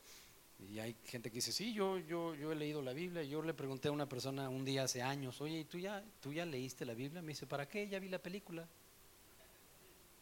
Y 0.70 0.78
hay 0.78 0.96
gente 1.04 1.30
que 1.30 1.36
dice, 1.36 1.52
sí, 1.52 1.74
yo, 1.74 1.98
yo, 1.98 2.34
yo 2.34 2.52
he 2.52 2.54
leído 2.54 2.80
la 2.80 2.92
Biblia. 2.92 3.22
Yo 3.22 3.42
le 3.42 3.54
pregunté 3.54 3.88
a 3.88 3.92
una 3.92 4.08
persona 4.08 4.48
un 4.48 4.64
día 4.64 4.84
hace 4.84 5.02
años, 5.02 5.40
oye, 5.40 5.60
¿y 5.60 5.64
tú 5.64 5.78
ya, 5.78 6.04
tú 6.20 6.32
ya 6.32 6.46
leíste 6.46 6.84
la 6.84 6.94
Biblia? 6.94 7.22
Me 7.22 7.28
dice, 7.28 7.46
¿para 7.46 7.68
qué? 7.68 7.88
Ya 7.88 7.98
vi 7.98 8.08
la 8.08 8.18
película. 8.18 8.68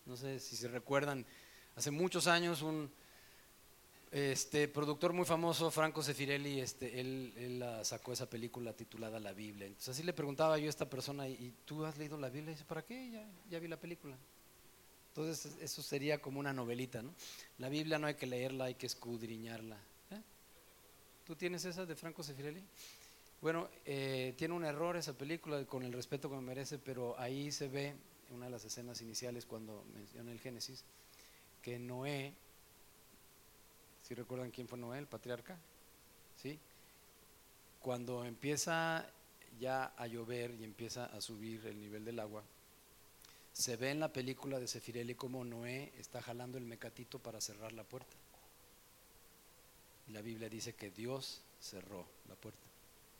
No 0.07 0.17
sé 0.17 0.41
si 0.41 0.57
se 0.57 0.69
recuerdan, 0.69 1.25
hace 1.77 1.91
muchos 1.91 2.27
años 2.27 2.63
un, 2.63 2.91
este 4.13 4.69
productor 4.69 5.15
muy 5.15 5.25
famoso, 5.25 5.71
Franco 5.71 6.03
Sefirelli, 6.03 6.61
este, 6.61 7.01
él, 7.01 7.65
sacó 7.83 8.13
esa 8.13 8.29
película 8.29 8.75
titulada 8.75 9.19
La 9.19 9.33
Biblia. 9.33 9.67
Entonces 9.67 9.89
así 9.89 10.03
le 10.03 10.13
preguntaba 10.13 10.59
yo 10.59 10.67
a 10.67 10.69
esta 10.69 10.89
persona, 10.89 11.27
¿y 11.27 11.55
tú 11.65 11.87
has 11.87 11.97
leído 11.97 12.19
la 12.19 12.29
Biblia? 12.29 12.51
Y 12.51 12.55
dice, 12.55 12.67
¿para 12.67 12.85
qué? 12.85 13.11
Ya, 13.49 13.59
vi 13.59 13.69
la 13.69 13.79
película. 13.79 14.15
Entonces 15.09 15.57
eso 15.61 15.83
sería 15.83 16.21
como 16.21 16.41
una 16.41 16.53
novelita, 16.53 17.03
¿no? 17.03 17.15
La 17.57 17.71
Biblia 17.71 17.99
no 17.99 18.07
hay 18.07 18.15
que 18.15 18.27
leerla, 18.27 18.67
hay 18.67 18.75
que 18.75 18.85
escudriñarla. 18.85 19.77
¿eh? 20.11 20.21
¿Tú 21.25 21.35
tienes 21.35 21.65
esa 21.65 21.87
de 21.87 21.97
Franco 21.97 22.23
Sefirelli? 22.23 22.63
Bueno, 23.41 23.71
eh, 23.87 24.35
tiene 24.37 24.53
un 24.53 24.65
error 24.65 24.95
esa 24.97 25.15
película 25.15 25.65
con 25.65 25.85
el 25.85 25.93
respeto 25.93 26.29
que 26.29 26.37
me 26.37 26.43
merece, 26.43 26.79
pero 26.79 27.19
ahí 27.19 27.51
se 27.51 27.69
ve, 27.69 27.95
en 28.29 28.37
una 28.37 28.45
de 28.47 28.53
las 28.53 28.65
escenas 28.67 29.01
iniciales 29.01 29.47
cuando 29.47 29.85
menciona 29.95 30.33
el 30.33 30.39
Génesis, 30.39 30.85
que 31.63 31.79
Noé 31.79 32.35
si 34.13 34.17
recuerdan 34.17 34.51
quién 34.51 34.69
fue 34.69 34.77
Noé, 34.77 34.99
el 34.99 35.07
patriarca? 35.07 35.57
¿Sí? 36.43 36.59
Cuando 37.81 38.27
empieza 38.27 39.09
ya 39.59 39.95
a 39.97 40.07
llover 40.07 40.55
y 40.61 40.65
empieza 40.65 41.07
a 41.07 41.23
subir 41.23 41.65
el 41.65 41.81
nivel 41.81 42.05
del 42.05 42.21
agua, 42.21 42.43
se 43.55 43.77
ve 43.77 43.91
en 43.91 44.01
la 44.01 44.13
película 44.13 44.61
de 44.61 44.69
Sefirelli 44.69 45.15
como 45.15 45.47
Noé 45.47 45.95
está 45.99 46.21
jalando 46.21 46.59
el 46.59 46.65
mecatito 46.65 47.21
para 47.21 47.41
cerrar 47.41 47.73
la 47.73 47.85
puerta. 47.85 48.15
Y 50.09 50.13
la 50.13 50.21
Biblia 50.21 50.51
dice 50.51 50.75
que 50.75 50.91
Dios 50.91 51.41
cerró 51.59 52.05
la 52.29 52.35
puerta. 52.35 52.67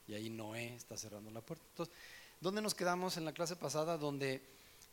Y 0.09 0.13
ahí 0.13 0.29
Noé 0.29 0.75
está 0.75 0.99
cerrando 0.99 1.31
la 1.31 1.41
puerta. 1.41 1.65
Entonces, 1.71 1.95
¿dónde 2.39 2.61
nos 2.61 2.75
quedamos 2.75 3.17
en 3.17 3.25
la 3.25 3.33
clase 3.33 3.57
pasada? 3.57 3.97
Donde 3.97 4.43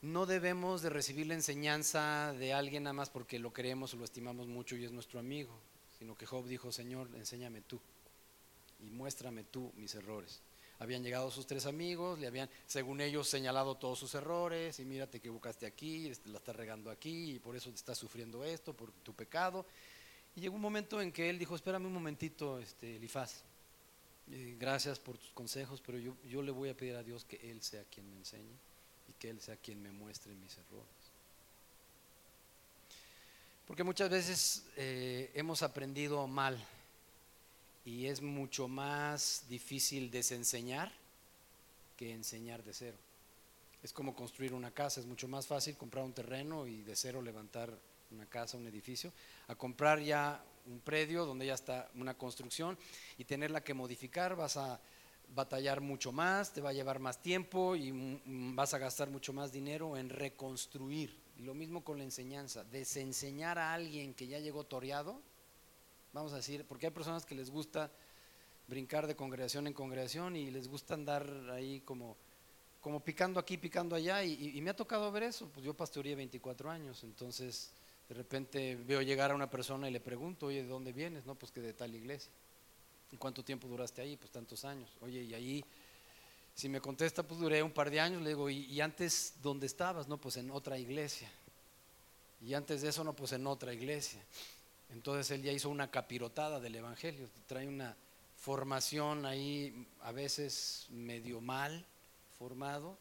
no 0.01 0.25
debemos 0.25 0.81
de 0.81 0.91
recibir 0.91 1.27
la 1.27 1.33
enseñanza 1.33 2.33
de 2.39 2.53
alguien 2.53 2.83
nada 2.83 2.93
más 2.93 3.09
porque 3.09 3.37
lo 3.37 3.51
queremos 3.51 3.93
o 3.93 3.97
lo 3.97 4.05
estimamos 4.05 4.47
mucho 4.47 4.77
y 4.77 4.85
es 4.85 4.93
nuestro 4.93 5.19
amigo 5.19 5.59
sino 5.99 6.15
que 6.15 6.25
Job 6.25 6.47
dijo, 6.47 6.71
Señor, 6.71 7.09
enséñame 7.15 7.61
tú 7.61 7.79
y 8.79 8.89
muéstrame 8.89 9.43
tú 9.43 9.71
mis 9.75 9.93
errores. 9.95 10.41
Habían 10.79 11.03
llegado 11.03 11.29
sus 11.29 11.45
tres 11.45 11.65
amigos, 11.65 12.17
le 12.19 12.27
habían, 12.27 12.49
según 12.65 13.01
ellos, 13.01 13.27
señalado 13.27 13.75
todos 13.75 13.99
sus 13.99 14.15
errores, 14.15 14.79
y 14.79 14.85
mira, 14.85 15.07
te 15.07 15.17
equivocaste 15.17 15.65
aquí, 15.65 16.07
este, 16.07 16.29
la 16.29 16.37
estás 16.37 16.55
regando 16.55 16.89
aquí, 16.89 17.33
y 17.33 17.39
por 17.39 17.57
eso 17.57 17.69
te 17.69 17.75
estás 17.75 17.97
sufriendo 17.97 18.45
esto, 18.45 18.73
por 18.73 18.91
tu 19.03 19.13
pecado. 19.13 19.65
Y 20.37 20.41
llegó 20.41 20.55
un 20.55 20.61
momento 20.61 21.01
en 21.01 21.11
que 21.11 21.29
él 21.29 21.37
dijo, 21.37 21.53
espérame 21.53 21.85
un 21.85 21.93
momentito, 21.93 22.59
este, 22.59 22.95
Elifaz, 22.95 23.43
eh, 24.31 24.55
gracias 24.59 24.99
por 24.99 25.17
tus 25.17 25.31
consejos, 25.31 25.81
pero 25.83 25.97
yo, 25.97 26.15
yo 26.25 26.41
le 26.41 26.51
voy 26.51 26.69
a 26.69 26.77
pedir 26.77 26.95
a 26.95 27.03
Dios 27.03 27.25
que 27.25 27.37
Él 27.49 27.61
sea 27.61 27.83
quien 27.85 28.09
me 28.09 28.15
enseñe 28.15 28.57
y 29.07 29.13
que 29.13 29.29
Él 29.29 29.41
sea 29.41 29.57
quien 29.57 29.81
me 29.81 29.91
muestre 29.91 30.35
mis 30.35 30.55
errores. 30.57 30.98
Porque 33.69 33.83
muchas 33.83 34.09
veces 34.09 34.63
eh, 34.77 35.29
hemos 35.35 35.61
aprendido 35.61 36.25
mal 36.25 36.57
y 37.85 38.07
es 38.07 38.19
mucho 38.19 38.67
más 38.67 39.43
difícil 39.47 40.09
desenseñar 40.09 40.91
que 41.95 42.11
enseñar 42.11 42.63
de 42.63 42.73
cero. 42.73 42.97
Es 43.83 43.93
como 43.93 44.15
construir 44.15 44.55
una 44.55 44.71
casa, 44.71 44.99
es 44.99 45.05
mucho 45.05 45.27
más 45.27 45.45
fácil 45.45 45.77
comprar 45.77 46.03
un 46.03 46.13
terreno 46.13 46.65
y 46.65 46.81
de 46.81 46.95
cero 46.95 47.21
levantar 47.21 47.71
una 48.09 48.25
casa, 48.25 48.57
un 48.57 48.65
edificio, 48.65 49.13
a 49.47 49.53
comprar 49.53 49.99
ya 49.99 50.43
un 50.65 50.79
predio 50.79 51.27
donde 51.27 51.45
ya 51.45 51.53
está 51.53 51.91
una 51.93 52.15
construcción 52.15 52.75
y 53.19 53.25
tenerla 53.25 53.63
que 53.63 53.75
modificar, 53.75 54.35
vas 54.35 54.57
a 54.57 54.79
batallar 55.35 55.79
mucho 55.79 56.11
más, 56.11 56.51
te 56.51 56.61
va 56.61 56.71
a 56.71 56.73
llevar 56.73 56.97
más 56.97 57.21
tiempo 57.21 57.75
y 57.75 57.91
vas 58.25 58.73
a 58.73 58.79
gastar 58.79 59.11
mucho 59.11 59.31
más 59.31 59.51
dinero 59.51 59.95
en 59.95 60.09
reconstruir 60.09 61.28
y 61.39 61.43
lo 61.43 61.53
mismo 61.53 61.85
con 61.85 61.97
la 61.97 62.03
enseñanza, 62.03 62.65
desenseñar 62.65 63.57
a 63.57 63.73
alguien 63.73 64.13
que 64.13 64.27
ya 64.27 64.39
llegó 64.39 64.65
toreado, 64.65 65.21
vamos 66.11 66.33
a 66.33 66.35
decir, 66.35 66.65
porque 66.65 66.87
hay 66.87 66.91
personas 66.91 67.25
que 67.25 67.33
les 67.33 67.49
gusta 67.49 67.89
brincar 68.67 69.07
de 69.07 69.15
congregación 69.15 69.65
en 69.65 69.73
congregación 69.73 70.35
y 70.35 70.51
les 70.51 70.67
gusta 70.67 70.95
andar 70.95 71.25
ahí 71.51 71.79
como, 71.85 72.17
como 72.81 72.99
picando 72.99 73.39
aquí, 73.39 73.57
picando 73.57 73.95
allá, 73.95 74.21
y, 74.21 74.59
me 74.61 74.69
ha 74.69 74.75
tocado 74.75 75.09
ver 75.13 75.23
eso, 75.23 75.49
pues 75.53 75.65
yo 75.65 75.73
pastoreé 75.73 76.13
24 76.15 76.69
años, 76.69 77.03
entonces 77.03 77.71
De 78.09 78.15
repente 78.15 78.75
veo 78.75 79.03
llegar 79.03 79.29
a 79.29 79.35
una 79.35 79.49
persona 79.49 79.87
y 79.87 79.91
le 79.93 79.99
pregunto, 79.99 80.47
oye, 80.47 80.63
¿de 80.63 80.67
dónde 80.67 80.91
vienes? 80.91 81.27
No, 81.27 81.35
pues 81.35 81.51
que 81.51 81.61
de 81.61 81.73
tal 81.73 81.93
iglesia. 81.93 82.31
¿Y 83.11 83.17
cuánto 83.17 83.43
tiempo 83.43 83.67
duraste 83.67 84.01
ahí? 84.01 84.17
Pues 84.17 84.31
tantos 84.31 84.65
años. 84.65 84.89
Oye, 85.01 85.21
y 85.21 85.33
ahí, 85.35 85.63
si 86.59 86.67
me 86.67 86.81
contesta, 86.81 87.23
pues 87.23 87.39
duré 87.39 87.63
un 87.63 87.71
par 87.71 87.89
de 87.89 88.01
años, 88.01 88.21
le 88.21 88.31
digo, 88.31 88.49
¿y, 88.49 88.81
antes 88.81 89.35
dónde 89.41 89.65
estabas? 89.65 90.09
No, 90.09 90.17
pues 90.17 90.35
en 90.35 90.51
otra 90.51 90.77
iglesia. 90.77 91.31
Y 92.45 92.53
antes 92.53 92.81
de 92.81 92.89
eso, 92.89 93.01
no, 93.05 93.13
pues 93.13 93.31
en 93.31 93.47
otra 93.47 93.73
iglesia. 93.73 94.21
Entonces 94.91 95.31
él 95.31 95.41
ya 95.41 95.53
hizo 95.53 95.69
una 95.69 95.89
capirotada 95.89 96.59
del 96.59 96.75
Evangelio, 96.75 97.29
trae 97.47 97.65
una 97.65 97.95
formación 98.35 99.25
ahí 99.25 99.87
a 100.01 100.11
veces 100.11 100.87
medio 100.89 101.39
mal 101.39 101.85
formado, 102.37 102.97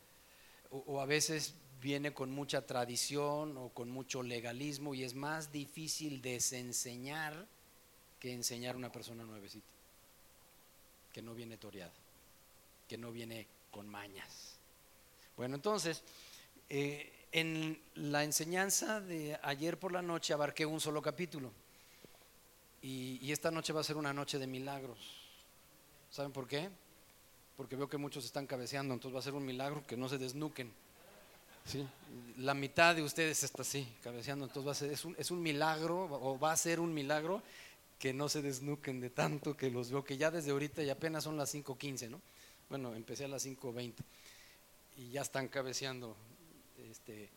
o, 0.71 0.85
o, 0.87 1.00
a 1.00 1.07
veces 1.07 1.55
viene 1.83 2.15
con 2.15 2.31
mucha 2.31 2.65
tradición 2.65 3.57
o 3.57 3.71
con 3.71 3.91
mucho 3.91 4.23
legalismo 4.23 4.95
y 4.95 5.03
es 5.03 5.15
más 5.15 5.50
difícil 5.50 6.23
desenseñar 6.23 7.45
que 8.21 8.33
enseñar 8.33 8.77
a 8.77 8.79
una 8.79 8.93
persona 8.93 9.25
nuevecita, 9.25 9.67
que 11.12 11.23
no 11.23 11.35
viene 11.35 11.57
toreada, 11.57 11.93
que 12.88 12.99
no 12.99 13.12
viene 13.12 13.47
con 13.71 13.88
mañas. 13.88 14.57
Bueno, 15.37 15.54
entonces, 15.54 16.02
eh, 16.68 17.12
en 17.30 17.80
la 17.95 18.25
enseñanza 18.25 19.00
de 19.00 19.38
ayer 19.42 19.78
por 19.78 19.92
la 19.92 20.02
noche 20.02 20.33
abarqué 20.33 20.64
un 20.66 20.80
solo 20.80 21.02
capítulo 21.02 21.52
y, 22.80 23.30
esta 23.30 23.50
noche 23.50 23.73
va 23.73 23.80
a 23.80 23.85
ser 23.85 23.97
una 23.97 24.12
noche 24.12 24.38
de 24.38 24.47
milagros. 24.47 24.99
¿Saben 26.11 26.33
por 26.33 26.49
qué? 26.49 26.71
Porque 27.57 27.76
veo 27.76 27.88
que 27.88 27.99
muchos 27.99 28.25
están 28.25 28.47
cabeceando, 28.47 28.95
entonces 28.95 29.14
va 29.14 29.21
a 29.21 29.23
ser 29.23 29.35
un 29.35 29.45
milagro 29.45 29.87
que 29.87 29.97
no 29.97 30.09
se 30.09 30.16
desnuquen. 30.16 30.73
¿sí? 31.66 31.87
La 32.38 32.54
mitad 32.54 32.95
de 32.95 33.02
ustedes 33.02 33.42
está 33.42 33.62
así, 33.62 33.87
cabeceando, 34.02 34.47
entonces 34.47 34.66
va 34.66 34.73
a 34.73 34.75
ser, 34.75 34.92
es, 34.92 35.04
un, 35.04 35.14
es 35.18 35.30
un 35.30 35.42
milagro, 35.42 36.04
o 36.04 36.38
va 36.38 36.52
a 36.52 36.57
ser 36.57 36.80
un 36.80 36.95
milagro 36.95 37.42
que 37.99 38.14
no 38.14 38.28
se 38.28 38.42
desnuquen 38.42 39.00
de 39.00 39.11
tanto 39.11 39.57
que 39.57 39.71
los 39.71 39.90
veo, 39.90 40.04
que 40.04 40.16
ya 40.16 40.30
desde 40.30 40.52
ahorita 40.52 40.83
y 40.83 40.90
apenas 40.90 41.25
son 41.25 41.37
las 41.37 41.52
5.15, 41.54 42.09
¿no? 42.09 42.21
Bueno, 42.68 42.94
empecé 42.94 43.25
a 43.25 43.28
las 43.28 43.46
5.20 43.46 43.94
y 44.98 45.10
ya 45.10 45.22
están 45.22 45.48
cabeceando. 45.48 46.16
Este, 46.90 47.30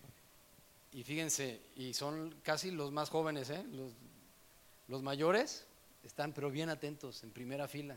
y 0.94 1.04
fíjense, 1.04 1.62
y 1.76 1.94
son 1.94 2.36
casi 2.44 2.72
los 2.72 2.92
más 2.92 3.10
jóvenes, 3.10 3.50
¿eh? 3.50 3.64
los, 3.72 3.92
los 4.88 5.02
mayores 5.02 5.66
están 6.04 6.34
pero 6.34 6.52
bien 6.52 6.70
atentos, 6.70 7.24
en 7.24 7.32
primera 7.32 7.68
fila. 7.68 7.96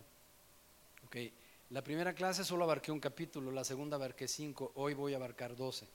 Okay. 1.06 1.32
La 1.70 1.82
primera 1.82 2.14
clase 2.14 2.44
solo 2.44 2.64
abarqué 2.64 2.92
un 2.92 3.00
capítulo, 3.00 3.50
la 3.50 3.64
segunda 3.64 3.96
abarqué 3.96 4.28
cinco, 4.28 4.72
hoy 4.76 4.94
voy 4.94 5.14
a 5.14 5.16
abarcar 5.16 5.56
doce. 5.56 5.88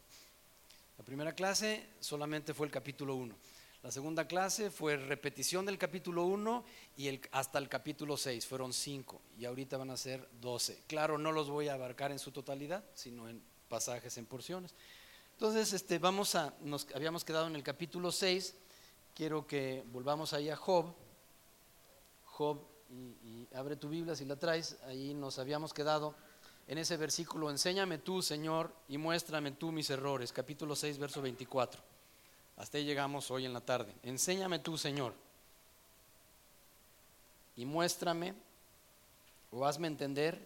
La 0.98 1.06
primera 1.06 1.34
clase 1.34 1.88
solamente 2.00 2.54
fue 2.54 2.68
el 2.68 2.74
capítulo 2.74 3.16
1. 3.16 3.34
La 3.82 3.92
segunda 3.92 4.28
clase 4.28 4.70
fue 4.72 4.98
repetición 4.98 5.66
del 5.66 5.78
capítulo 5.78 6.26
1 6.26 6.66
y 6.98 7.22
hasta 7.32 7.60
el 7.60 7.70
capítulo 7.70 8.18
6, 8.18 8.46
fueron 8.46 8.74
5 8.74 9.22
y 9.38 9.46
ahorita 9.46 9.78
van 9.78 9.90
a 9.90 9.96
ser 9.96 10.28
12. 10.42 10.84
Claro, 10.86 11.18
no 11.18 11.32
los 11.32 11.50
voy 11.50 11.70
a 11.70 11.76
abarcar 11.76 12.12
en 12.12 12.20
su 12.20 12.32
totalidad, 12.32 12.84
sino 12.94 13.30
en 13.30 13.42
pasajes, 13.70 14.18
en 14.18 14.26
porciones. 14.26 14.76
Entonces, 15.32 15.72
este, 15.72 15.98
vamos 15.98 16.36
a, 16.36 16.54
nos 16.60 16.88
habíamos 16.94 17.24
quedado 17.24 17.48
en 17.48 17.56
el 17.56 17.64
capítulo 17.64 18.12
6, 18.12 18.54
quiero 19.16 19.48
que 19.48 19.86
volvamos 19.94 20.34
ahí 20.34 20.50
a 20.50 20.58
Job. 20.58 20.94
Job, 22.26 22.60
y, 22.90 23.28
y 23.28 23.48
abre 23.56 23.78
tu 23.78 23.88
Biblia 23.88 24.14
si 24.14 24.26
la 24.26 24.36
traes, 24.36 24.78
ahí 24.88 25.14
nos 25.14 25.40
habíamos 25.40 25.74
quedado 25.74 26.16
en 26.68 26.78
ese 26.80 26.98
versículo, 26.98 27.50
enséñame 27.50 27.98
tú, 27.98 28.22
Señor, 28.22 28.74
y 28.90 28.98
muéstrame 28.98 29.52
tú 29.54 29.72
mis 29.72 29.90
errores, 29.90 30.34
capítulo 30.34 30.76
6, 30.76 30.98
verso 30.98 31.22
24. 31.22 31.89
Hasta 32.60 32.78
ahí 32.78 32.84
llegamos 32.84 33.32
hoy 33.32 33.46
en 33.46 33.54
la 33.54 33.62
tarde. 33.62 33.96
Enséñame 34.04 34.60
tú, 34.60 34.78
Señor, 34.78 35.14
y 37.56 37.64
muéstrame 37.64 38.34
o 39.50 39.66
hazme 39.66 39.88
entender 39.88 40.46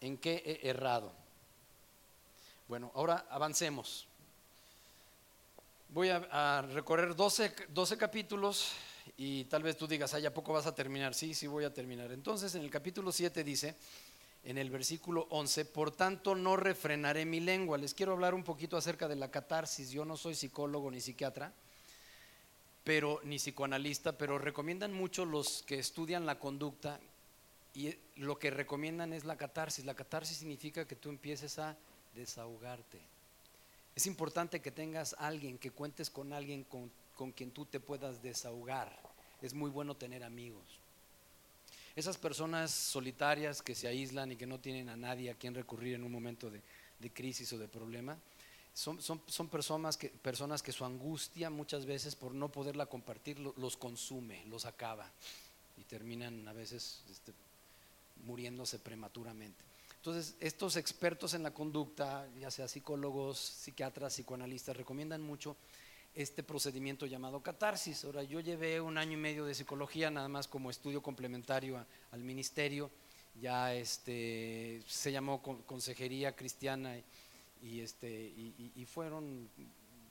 en 0.00 0.16
qué 0.16 0.60
he 0.62 0.68
errado. 0.68 1.12
Bueno, 2.68 2.92
ahora 2.94 3.26
avancemos. 3.28 4.06
Voy 5.88 6.10
a, 6.10 6.62
recorrer 6.62 7.16
12, 7.16 7.54
12, 7.70 7.98
capítulos 7.98 8.72
y 9.16 9.44
tal 9.46 9.64
vez 9.64 9.76
tú 9.76 9.88
digas, 9.88 10.14
ay, 10.14 10.26
¿a 10.26 10.32
poco 10.32 10.52
vas 10.52 10.66
a 10.66 10.74
terminar? 10.76 11.12
Sí, 11.12 11.34
sí 11.34 11.48
voy 11.48 11.64
a 11.64 11.74
terminar. 11.74 12.12
Entonces, 12.12 12.54
en 12.54 12.62
el 12.62 12.70
capítulo 12.70 13.10
7 13.10 13.42
dice, 13.42 13.74
en 14.44 14.58
el 14.58 14.70
versículo 14.70 15.26
11, 15.30 15.64
por 15.64 15.90
tanto 15.90 16.34
no 16.34 16.56
refrenaré 16.56 17.24
mi 17.24 17.40
lengua. 17.40 17.78
Les 17.78 17.94
quiero 17.94 18.12
hablar 18.12 18.34
un 18.34 18.44
poquito 18.44 18.76
acerca 18.76 19.08
de 19.08 19.16
la 19.16 19.30
catarsis. 19.30 19.90
Yo 19.90 20.04
no 20.04 20.16
soy 20.16 20.34
psicólogo 20.34 20.90
ni 20.90 21.00
psiquiatra, 21.00 21.52
pero 22.84 23.20
ni 23.24 23.36
psicoanalista, 23.36 24.18
pero 24.18 24.38
recomiendan 24.38 24.92
mucho 24.92 25.24
los 25.24 25.62
que 25.62 25.78
estudian 25.78 26.26
la 26.26 26.38
conducta 26.38 27.00
y 27.72 27.94
lo 28.16 28.38
que 28.38 28.50
recomiendan 28.50 29.14
es 29.14 29.24
la 29.24 29.36
catarsis. 29.36 29.86
La 29.86 29.94
catarsis 29.94 30.36
significa 30.36 30.86
que 30.86 30.94
tú 30.94 31.08
empieces 31.08 31.58
a 31.58 31.76
desahogarte. 32.14 33.00
Es 33.96 34.06
importante 34.06 34.60
que 34.60 34.70
tengas 34.70 35.16
alguien, 35.18 35.56
que 35.56 35.70
cuentes 35.70 36.10
con 36.10 36.34
alguien 36.34 36.64
con, 36.64 36.90
con 37.16 37.32
quien 37.32 37.50
tú 37.50 37.64
te 37.64 37.80
puedas 37.80 38.22
desahogar. 38.22 38.94
Es 39.40 39.54
muy 39.54 39.70
bueno 39.70 39.96
tener 39.96 40.22
amigos. 40.22 40.83
Esas 41.96 42.18
personas 42.18 42.70
solitarias 42.70 43.62
que 43.62 43.74
se 43.74 43.86
aíslan 43.86 44.32
y 44.32 44.36
que 44.36 44.46
no 44.46 44.58
tienen 44.58 44.88
a 44.88 44.96
nadie 44.96 45.30
a 45.30 45.34
quien 45.34 45.54
recurrir 45.54 45.94
en 45.94 46.04
un 46.04 46.10
momento 46.10 46.50
de, 46.50 46.60
de 46.98 47.10
crisis 47.12 47.52
o 47.52 47.58
de 47.58 47.68
problema, 47.68 48.18
son, 48.72 49.00
son, 49.00 49.22
son, 49.26 49.48
personas, 49.48 49.96
que, 49.96 50.08
personas 50.08 50.62
que 50.62 50.72
su 50.72 50.84
angustia 50.84 51.48
muchas 51.48 51.86
veces 51.86 52.16
por 52.16 52.34
no 52.34 52.48
poderla 52.48 52.86
compartir 52.86 53.38
los 53.38 53.76
consume, 53.76 54.44
los 54.46 54.64
acaba 54.64 55.08
y 55.76 55.84
terminan 55.84 56.46
a 56.48 56.52
veces 56.52 57.02
este, 57.08 57.32
muriéndose 58.24 58.80
prematuramente. 58.80 59.62
Entonces, 59.96 60.34
estos 60.40 60.76
expertos 60.76 61.34
en 61.34 61.44
la 61.44 61.52
conducta, 61.52 62.28
ya 62.38 62.50
sea 62.50 62.68
psicólogos, 62.68 63.38
psiquiatras, 63.38 64.12
psicoanalistas, 64.12 64.76
recomiendan 64.76 65.22
mucho 65.22 65.56
este 66.14 66.42
procedimiento 66.42 67.06
llamado 67.06 67.42
catarsis. 67.42 68.04
Ahora, 68.04 68.22
yo 68.22 68.40
llevé 68.40 68.80
un 68.80 68.98
año 68.98 69.12
y 69.12 69.20
medio 69.20 69.44
de 69.44 69.54
psicología 69.54 70.10
nada 70.10 70.28
más 70.28 70.46
como 70.48 70.70
estudio 70.70 71.02
complementario 71.02 71.78
a, 71.78 71.86
al 72.12 72.22
ministerio, 72.22 72.90
ya 73.40 73.74
este, 73.74 74.82
se 74.86 75.10
llamó 75.10 75.42
Consejería 75.42 76.36
Cristiana 76.36 76.96
y, 77.62 77.80
este, 77.80 78.08
y, 78.08 78.72
y 78.76 78.84
fueron 78.84 79.48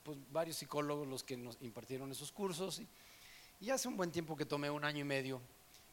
pues, 0.02 0.18
varios 0.30 0.58
psicólogos 0.58 1.08
los 1.08 1.24
que 1.24 1.36
nos 1.36 1.56
impartieron 1.62 2.10
esos 2.12 2.30
cursos. 2.30 2.80
Y, 2.80 2.88
y 3.60 3.70
hace 3.70 3.88
un 3.88 3.96
buen 3.96 4.10
tiempo 4.10 4.36
que 4.36 4.44
tomé 4.44 4.68
un 4.68 4.84
año 4.84 5.00
y 5.00 5.04
medio, 5.04 5.40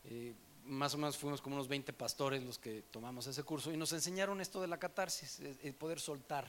eh, 0.03 0.33
más 0.65 0.93
o 0.93 0.97
menos 0.97 1.17
fuimos 1.17 1.41
como 1.41 1.55
unos 1.55 1.67
20 1.67 1.93
pastores 1.93 2.43
los 2.43 2.59
que 2.59 2.83
tomamos 2.91 3.27
ese 3.27 3.43
curso 3.43 3.71
y 3.71 3.77
nos 3.77 3.93
enseñaron 3.93 4.41
esto 4.41 4.61
de 4.61 4.67
la 4.67 4.77
catarsis, 4.77 5.39
el 5.39 5.73
poder 5.73 5.99
soltar 5.99 6.47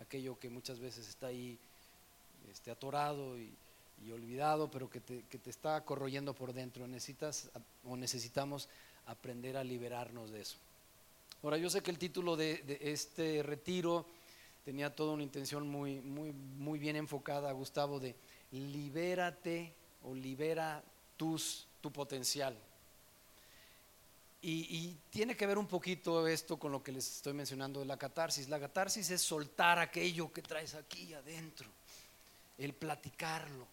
aquello 0.00 0.38
que 0.38 0.50
muchas 0.50 0.80
veces 0.80 1.08
está 1.08 1.28
ahí 1.28 1.58
este, 2.50 2.70
atorado 2.70 3.38
y, 3.38 3.52
y, 4.04 4.10
olvidado, 4.10 4.70
pero 4.70 4.88
que 4.88 5.00
te, 5.00 5.22
que 5.22 5.38
te 5.38 5.50
está 5.50 5.84
corroyendo 5.84 6.34
por 6.34 6.52
dentro. 6.52 6.86
Necesitas 6.86 7.50
o 7.84 7.96
necesitamos 7.96 8.68
aprender 9.06 9.56
a 9.56 9.64
liberarnos 9.64 10.30
de 10.30 10.40
eso. 10.42 10.56
Ahora, 11.42 11.56
yo 11.56 11.70
sé 11.70 11.82
que 11.82 11.90
el 11.90 11.98
título 11.98 12.36
de, 12.36 12.58
de 12.58 12.78
este 12.80 13.42
retiro 13.42 14.06
tenía 14.64 14.94
toda 14.94 15.12
una 15.12 15.22
intención 15.22 15.68
muy, 15.68 16.00
muy, 16.00 16.32
muy 16.32 16.78
bien 16.78 16.96
enfocada, 16.96 17.50
Gustavo, 17.52 18.00
de 18.00 18.14
libérate 18.50 19.72
o 20.02 20.14
libera 20.14 20.82
tus, 21.16 21.66
tu 21.80 21.90
potencial. 21.92 22.56
Y, 24.42 24.50
y, 24.50 24.98
tiene 25.10 25.36
que 25.36 25.46
ver 25.46 25.58
un 25.58 25.66
poquito 25.66 26.26
esto 26.28 26.58
con 26.58 26.70
lo 26.70 26.82
que 26.82 26.92
les 26.92 27.16
estoy 27.16 27.32
mencionando 27.32 27.80
de 27.80 27.86
la 27.86 27.96
catarsis. 27.96 28.48
La 28.48 28.60
catarsis 28.60 29.10
es 29.10 29.20
soltar 29.20 29.78
aquello 29.78 30.32
que 30.32 30.42
traes 30.42 30.74
aquí 30.74 31.12
adentro 31.14 31.68
el 32.58 32.74
platicarlo, 32.74 33.66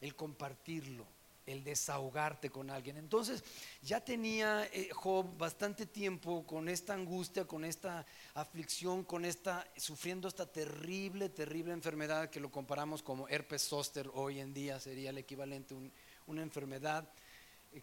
el 0.00 0.14
compartirlo, 0.14 1.06
el 1.46 1.62
desahogarte 1.62 2.50
con 2.50 2.70
alguien. 2.70 2.96
Entonces 2.96 3.44
ya 3.82 4.04
tenía 4.04 4.66
eh, 4.72 4.90
Job 4.92 5.36
bastante 5.36 5.86
tiempo 5.86 6.44
con 6.46 6.68
esta 6.68 6.94
angustia, 6.94 7.44
con 7.44 7.64
esta 7.64 8.04
aflicción, 8.34 9.04
con 9.04 9.24
esta, 9.24 9.66
sufriendo 9.76 10.28
esta 10.28 10.46
terrible, 10.46 11.28
terrible 11.28 11.72
enfermedad 11.72 12.30
que 12.30 12.40
lo 12.40 12.50
comparamos 12.50 13.02
como 13.02 13.28
herpes 13.28 13.62
zóster 13.62 14.10
hoy 14.14 14.40
en 14.40 14.54
día, 14.54 14.80
sería 14.80 15.10
el 15.10 15.18
equivalente 15.18 15.74
a 15.74 15.76
un, 15.76 15.92
una 16.26 16.42
enfermedad 16.42 17.08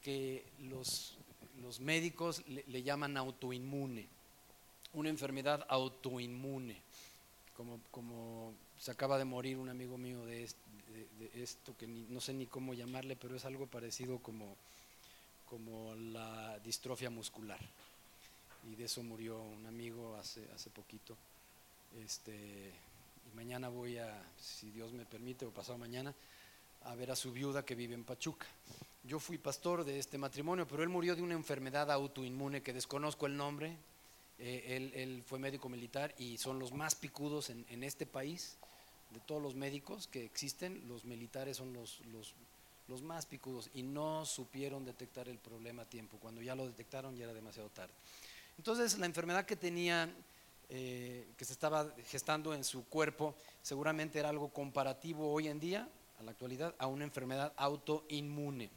que 0.02 0.46
los, 0.60 1.18
médicos 1.80 2.44
le 2.48 2.84
llaman 2.84 3.16
autoinmune, 3.16 4.10
una 4.94 5.10
enfermedad 5.10 5.66
autoinmune, 5.70 6.82
como, 7.56 7.80
como 7.92 8.54
se 8.78 8.92
acaba 8.92 9.18
de 9.18 9.26
morir 9.26 9.58
un 9.58 9.70
amigo 9.70 9.98
mío 9.98 10.26
de, 10.26 10.44
esto, 10.44 10.62
de, 10.94 11.26
de 11.26 11.44
esto 11.44 11.76
que 11.78 11.88
ni, 11.88 12.02
no 12.10 12.20
sé 12.20 12.34
ni 12.34 12.48
cómo 12.48 12.74
llamarle, 12.74 13.16
pero 13.16 13.36
es 13.36 13.46
algo 13.46 13.68
parecido 13.68 14.20
como, 14.20 14.56
como 15.50 15.94
la 15.96 16.60
distrofia 16.60 17.10
muscular. 17.10 17.60
Y 18.72 18.76
de 18.76 18.86
eso 18.86 19.04
murió 19.04 19.42
un 19.42 19.66
amigo 19.66 20.16
hace, 20.16 20.48
hace 20.56 20.70
poquito. 20.70 21.16
Este, 22.04 22.72
y 23.32 23.36
mañana 23.36 23.70
voy 23.70 23.98
a, 23.98 24.24
si 24.40 24.72
Dios 24.72 24.94
me 24.94 25.06
permite, 25.06 25.46
o 25.46 25.52
pasado 25.52 25.78
mañana, 25.78 26.14
a 26.86 26.96
ver 26.96 27.12
a 27.12 27.16
su 27.16 27.32
viuda 27.32 27.64
que 27.64 27.76
vive 27.76 27.94
en 27.94 28.04
Pachuca. 28.04 28.48
Yo 29.04 29.20
fui 29.20 29.38
pastor 29.38 29.84
de 29.84 30.00
este 30.00 30.18
matrimonio, 30.18 30.66
pero 30.66 30.82
él 30.82 30.90
murió 30.90 31.16
de 31.16 31.22
una 31.22 31.34
enfermedad 31.34 31.92
autoinmune 31.92 32.62
que 32.62 32.74
desconozco 32.74 33.26
el 33.26 33.36
nombre. 33.36 33.76
Eh, 34.40 34.92
él, 34.96 35.24
fue 35.26 35.40
médico 35.40 35.70
militar 35.70 36.14
y 36.18 36.38
son 36.38 36.60
los 36.60 36.74
más 36.74 36.96
picudos 36.96 37.50
en, 37.50 37.84
este 37.84 38.06
país. 38.06 38.58
De 39.12 39.20
todos 39.20 39.42
los 39.42 39.56
médicos 39.56 40.08
que 40.08 40.26
existen, 40.26 40.88
los 40.88 41.06
militares 41.06 41.58
son 41.58 41.74
los, 41.74 42.02
más 43.04 43.26
picudos 43.26 43.70
y 43.74 43.84
no 43.84 44.26
supieron 44.26 44.86
detectar 44.86 45.28
el 45.30 45.38
problema 45.38 45.84
a 45.84 45.86
tiempo. 45.86 46.18
Cuando 46.20 46.42
ya 46.42 46.56
lo 46.56 46.66
detectaron 46.66 47.16
ya 47.16 47.26
era 47.26 47.34
demasiado 47.34 47.70
tarde. 47.70 47.94
Entonces 48.58 48.98
la 48.98 49.06
enfermedad 49.06 49.46
que 49.46 49.56
tenía, 49.56 50.14
eh, 50.70 51.28
que 51.38 51.46
se 51.46 51.54
estaba 51.54 51.94
gestando 52.08 52.54
en 52.54 52.64
su 52.64 52.86
cuerpo, 52.86 53.36
seguramente 53.62 54.20
era 54.20 54.30
algo 54.30 54.50
comparativo 54.50 55.32
hoy 55.32 55.48
en 55.48 55.60
día, 55.60 55.88
a 56.20 56.24
la 56.24 56.32
actualidad, 56.32 56.76
a 56.78 56.88
una 56.88 57.04
enfermedad 57.04 57.54
autoinmune 57.56 58.70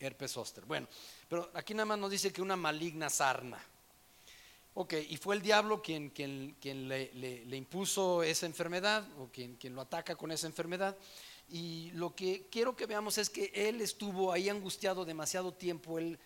herpes 0.00 0.32
zóster. 0.32 0.64
Bueno, 0.64 0.86
pero 1.28 1.50
aquí 1.54 1.74
nada 1.74 1.86
más 1.86 1.98
nos 1.98 2.10
dice 2.10 2.32
que 2.32 2.42
una 2.42 2.56
maligna 2.56 3.10
sarna. 3.10 3.58
Ok, 4.80 4.94
y 5.08 5.16
fue 5.16 5.34
el 5.34 5.42
diablo 5.42 5.82
quien, 5.82 6.10
quien, 6.10 6.54
quien 6.60 6.86
le, 6.88 7.56
impuso 7.56 8.22
esa 8.22 8.46
enfermedad 8.46 9.04
o 9.18 9.26
quien, 9.26 9.56
quien 9.56 9.74
lo 9.74 9.80
ataca 9.80 10.14
con 10.14 10.30
esa 10.30 10.46
enfermedad. 10.46 10.96
Y 11.48 11.90
lo 11.94 12.14
que 12.14 12.46
quiero 12.48 12.76
que 12.76 12.86
veamos 12.86 13.18
es 13.18 13.28
que 13.28 13.50
él 13.52 13.80
estuvo 13.80 14.30
ahí 14.30 14.48
angustiado 14.48 15.04
demasiado 15.04 15.52
tiempo. 15.52 15.98
Él, 15.98 16.16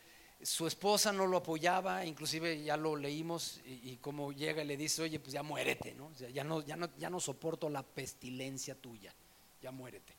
su 0.43 0.67
esposa 0.67 1.15
no 1.15 1.27
lo 1.27 1.39
apoyaba, 1.39 2.05
inclusive 2.05 2.63
ya 2.63 2.77
lo 2.77 2.95
leímos 2.95 3.63
y, 3.65 3.97
como 4.03 4.33
llega 4.33 4.63
y 4.63 4.67
le 4.67 4.77
dice, 4.77 5.01
oye, 5.01 5.19
pues 5.19 5.33
ya 5.33 5.43
muérete, 5.43 5.95
¿no? 5.95 6.13
ya, 6.13 6.45
no, 6.45 6.61
ya, 6.61 6.77
no, 6.77 6.91
ya 6.99 7.09
no 7.09 7.21
soporto 7.21 7.71
la 7.71 7.83
pestilencia 7.83 8.75
tuya, 8.75 9.15
ya 9.63 9.71
muérete 9.71 10.13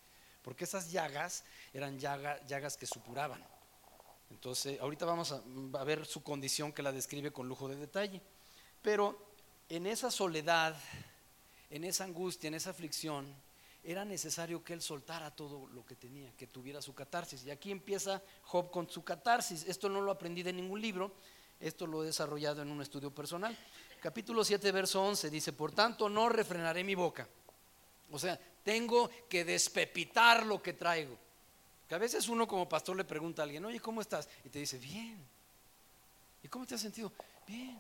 porque 0.43 0.65
esas 0.65 0.91
llagas 0.91 1.43
eran 1.73 1.97
llagas 1.97 2.77
que 2.77 2.85
supuraban. 2.85 3.41
Entonces, 4.33 4.79
ahorita 4.81 5.05
vamos 5.05 5.31
a, 5.31 5.83
ver 5.83 6.05
su 6.05 6.23
condición 6.23 6.73
que 6.73 6.81
la 6.81 6.91
describe 6.91 7.31
con 7.31 7.47
lujo 7.47 7.69
de 7.69 7.75
detalle. 7.75 8.19
Pero 8.81 9.17
en 9.69 9.85
esa 9.85 10.09
soledad, 10.09 10.75
en 11.69 11.83
esa 11.83 12.03
angustia, 12.03 12.47
en 12.47 12.55
esa 12.55 12.71
aflicción, 12.71 13.33
era 13.83 14.03
necesario 14.03 14.63
que 14.63 14.73
él 14.73 14.81
soltara 14.81 15.31
todo 15.31 15.67
lo 15.67 15.85
que 15.85 15.95
tenía, 15.95 16.35
que 16.35 16.47
tuviera 16.47 16.81
su 16.81 16.95
catarsis. 16.95 17.45
Y 17.45 17.51
aquí 17.51 17.71
empieza 17.71 18.21
Job 18.43 18.71
con 18.71 18.89
su 18.89 19.03
catarsis. 19.03 19.65
Esto 19.67 19.87
no 19.87 20.01
lo 20.01 20.11
aprendí 20.11 20.41
de 20.41 20.51
ningún 20.51 20.81
libro, 20.81 21.13
esto 21.59 21.85
lo 21.85 22.03
he 22.03 22.07
desarrollado 22.07 22.61
en 22.63 22.71
un 22.71 22.81
estudio 22.81 23.13
personal. 23.13 23.55
Capítulo 24.01 24.43
7, 24.43 24.71
verso 24.71 25.01
11 25.03 25.29
dice, 25.29 25.53
por 25.53 25.71
tanto 25.71 26.09
no 26.09 26.27
refrenaré 26.27 26.83
mi 26.83 26.95
boca. 26.95 27.29
O 28.11 28.17
sea, 28.17 28.39
tengo 28.63 29.09
que 29.29 29.45
despepitar 29.45 30.45
lo 30.45 30.61
que 30.61 30.73
traigo. 30.73 31.22
A 31.93 31.97
veces 31.97 32.27
uno 32.27 32.47
como 32.47 32.67
pastor 32.67 32.97
le 32.97 33.03
pregunta 33.03 33.41
a 33.41 33.45
alguien, 33.45 33.63
oye, 33.65 33.79
¿cómo 33.79 34.01
estás? 34.01 34.27
Y 34.43 34.49
te 34.49 34.60
dice, 34.60 34.79
bien. 34.79 35.17
¿Y 36.41 36.47
cómo 36.47 36.65
te 36.65 36.75
has 36.75 36.82
sentido? 36.82 37.12
Bien. 37.47 37.77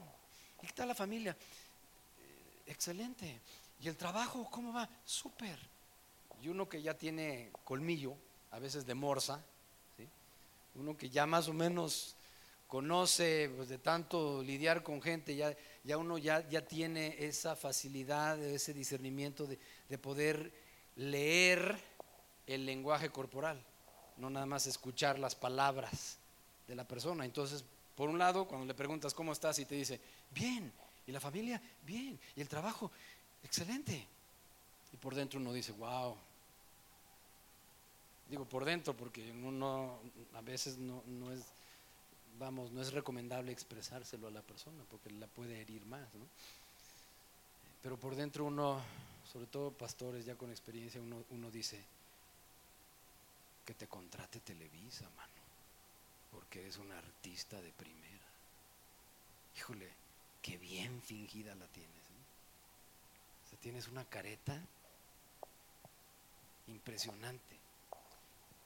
¿Y 0.61 0.67
qué 0.67 0.73
tal 0.73 0.87
la 0.87 0.95
familia? 0.95 1.31
Eh, 1.31 2.71
excelente. 2.71 3.41
¿Y 3.81 3.87
el 3.87 3.97
trabajo 3.97 4.47
cómo 4.51 4.71
va? 4.71 4.87
Súper. 5.03 5.57
Y 6.41 6.47
uno 6.47 6.69
que 6.69 6.81
ya 6.81 6.93
tiene 6.93 7.51
colmillo, 7.63 8.15
a 8.51 8.59
veces 8.59 8.85
de 8.85 8.93
morsa, 8.93 9.43
uno 10.75 10.97
que 10.97 11.09
ya 11.09 11.25
más 11.25 11.47
o 11.47 11.53
menos 11.53 12.15
conoce 12.67 13.51
pues, 13.55 13.69
de 13.69 13.77
tanto 13.77 14.41
lidiar 14.41 14.83
con 14.83 15.01
gente, 15.01 15.35
ya, 15.35 15.55
ya 15.83 15.97
uno 15.97 16.17
ya, 16.17 16.47
ya 16.49 16.65
tiene 16.65 17.15
esa 17.19 17.55
facilidad, 17.55 18.41
ese 18.41 18.73
discernimiento 18.73 19.47
de 19.47 19.97
poder 19.97 20.51
leer 20.95 21.77
el 22.47 22.65
lenguaje 22.65 23.09
corporal, 23.09 23.63
no 24.17 24.29
nada 24.29 24.45
más 24.45 24.67
escuchar 24.67 25.19
las 25.19 25.35
palabras 25.35 26.17
de 26.67 26.75
la 26.75 26.87
persona. 26.87 27.25
Entonces, 27.25 27.63
por 27.95 28.09
un 28.09 28.17
lado, 28.17 28.47
cuando 28.47 28.65
le 28.65 28.73
preguntas 28.73 29.13
cómo 29.13 29.31
estás 29.31 29.59
y 29.59 29.65
te 29.65 29.75
dice, 29.75 29.99
bien, 30.31 30.71
y 31.05 31.11
la 31.11 31.19
familia, 31.19 31.61
bien, 31.85 32.19
y 32.35 32.41
el 32.41 32.47
trabajo, 32.47 32.91
excelente. 33.43 34.05
Y 34.91 34.97
por 34.97 35.15
dentro 35.15 35.39
uno 35.39 35.53
dice, 35.53 35.71
wow. 35.73 36.15
Digo 38.29 38.45
por 38.45 38.65
dentro 38.65 38.95
porque 38.95 39.31
uno 39.31 39.99
a 40.33 40.41
veces 40.41 40.77
no, 40.77 41.03
no 41.05 41.31
es, 41.31 41.41
vamos, 42.39 42.71
no 42.71 42.81
es 42.81 42.93
recomendable 42.93 43.51
expresárselo 43.51 44.27
a 44.27 44.31
la 44.31 44.41
persona 44.41 44.83
porque 44.89 45.09
la 45.11 45.27
puede 45.27 45.61
herir 45.61 45.85
más, 45.85 46.13
¿no? 46.15 46.25
Pero 47.81 47.97
por 47.97 48.15
dentro 48.15 48.45
uno 48.45 48.81
sobre 49.31 49.47
todo 49.47 49.71
pastores 49.71 50.25
ya 50.25 50.35
con 50.35 50.51
experiencia, 50.51 51.01
uno, 51.01 51.51
dice, 51.51 51.83
que 53.65 53.73
te 53.73 53.87
contrate 53.87 54.39
Televisa, 54.39 55.09
mano, 55.15 55.41
porque 56.31 56.61
eres 56.61 56.77
un 56.77 56.91
artista 56.91 57.61
de 57.61 57.71
primera. 57.71 58.25
Híjole, 59.55 59.89
qué 60.41 60.57
bien 60.57 61.01
fingida 61.01 61.55
la 61.55 61.67
tienes. 61.67 62.03
O 63.45 63.49
sea, 63.49 63.59
tienes 63.59 63.87
una 63.87 64.05
careta 64.05 64.59
impresionante. 66.67 67.57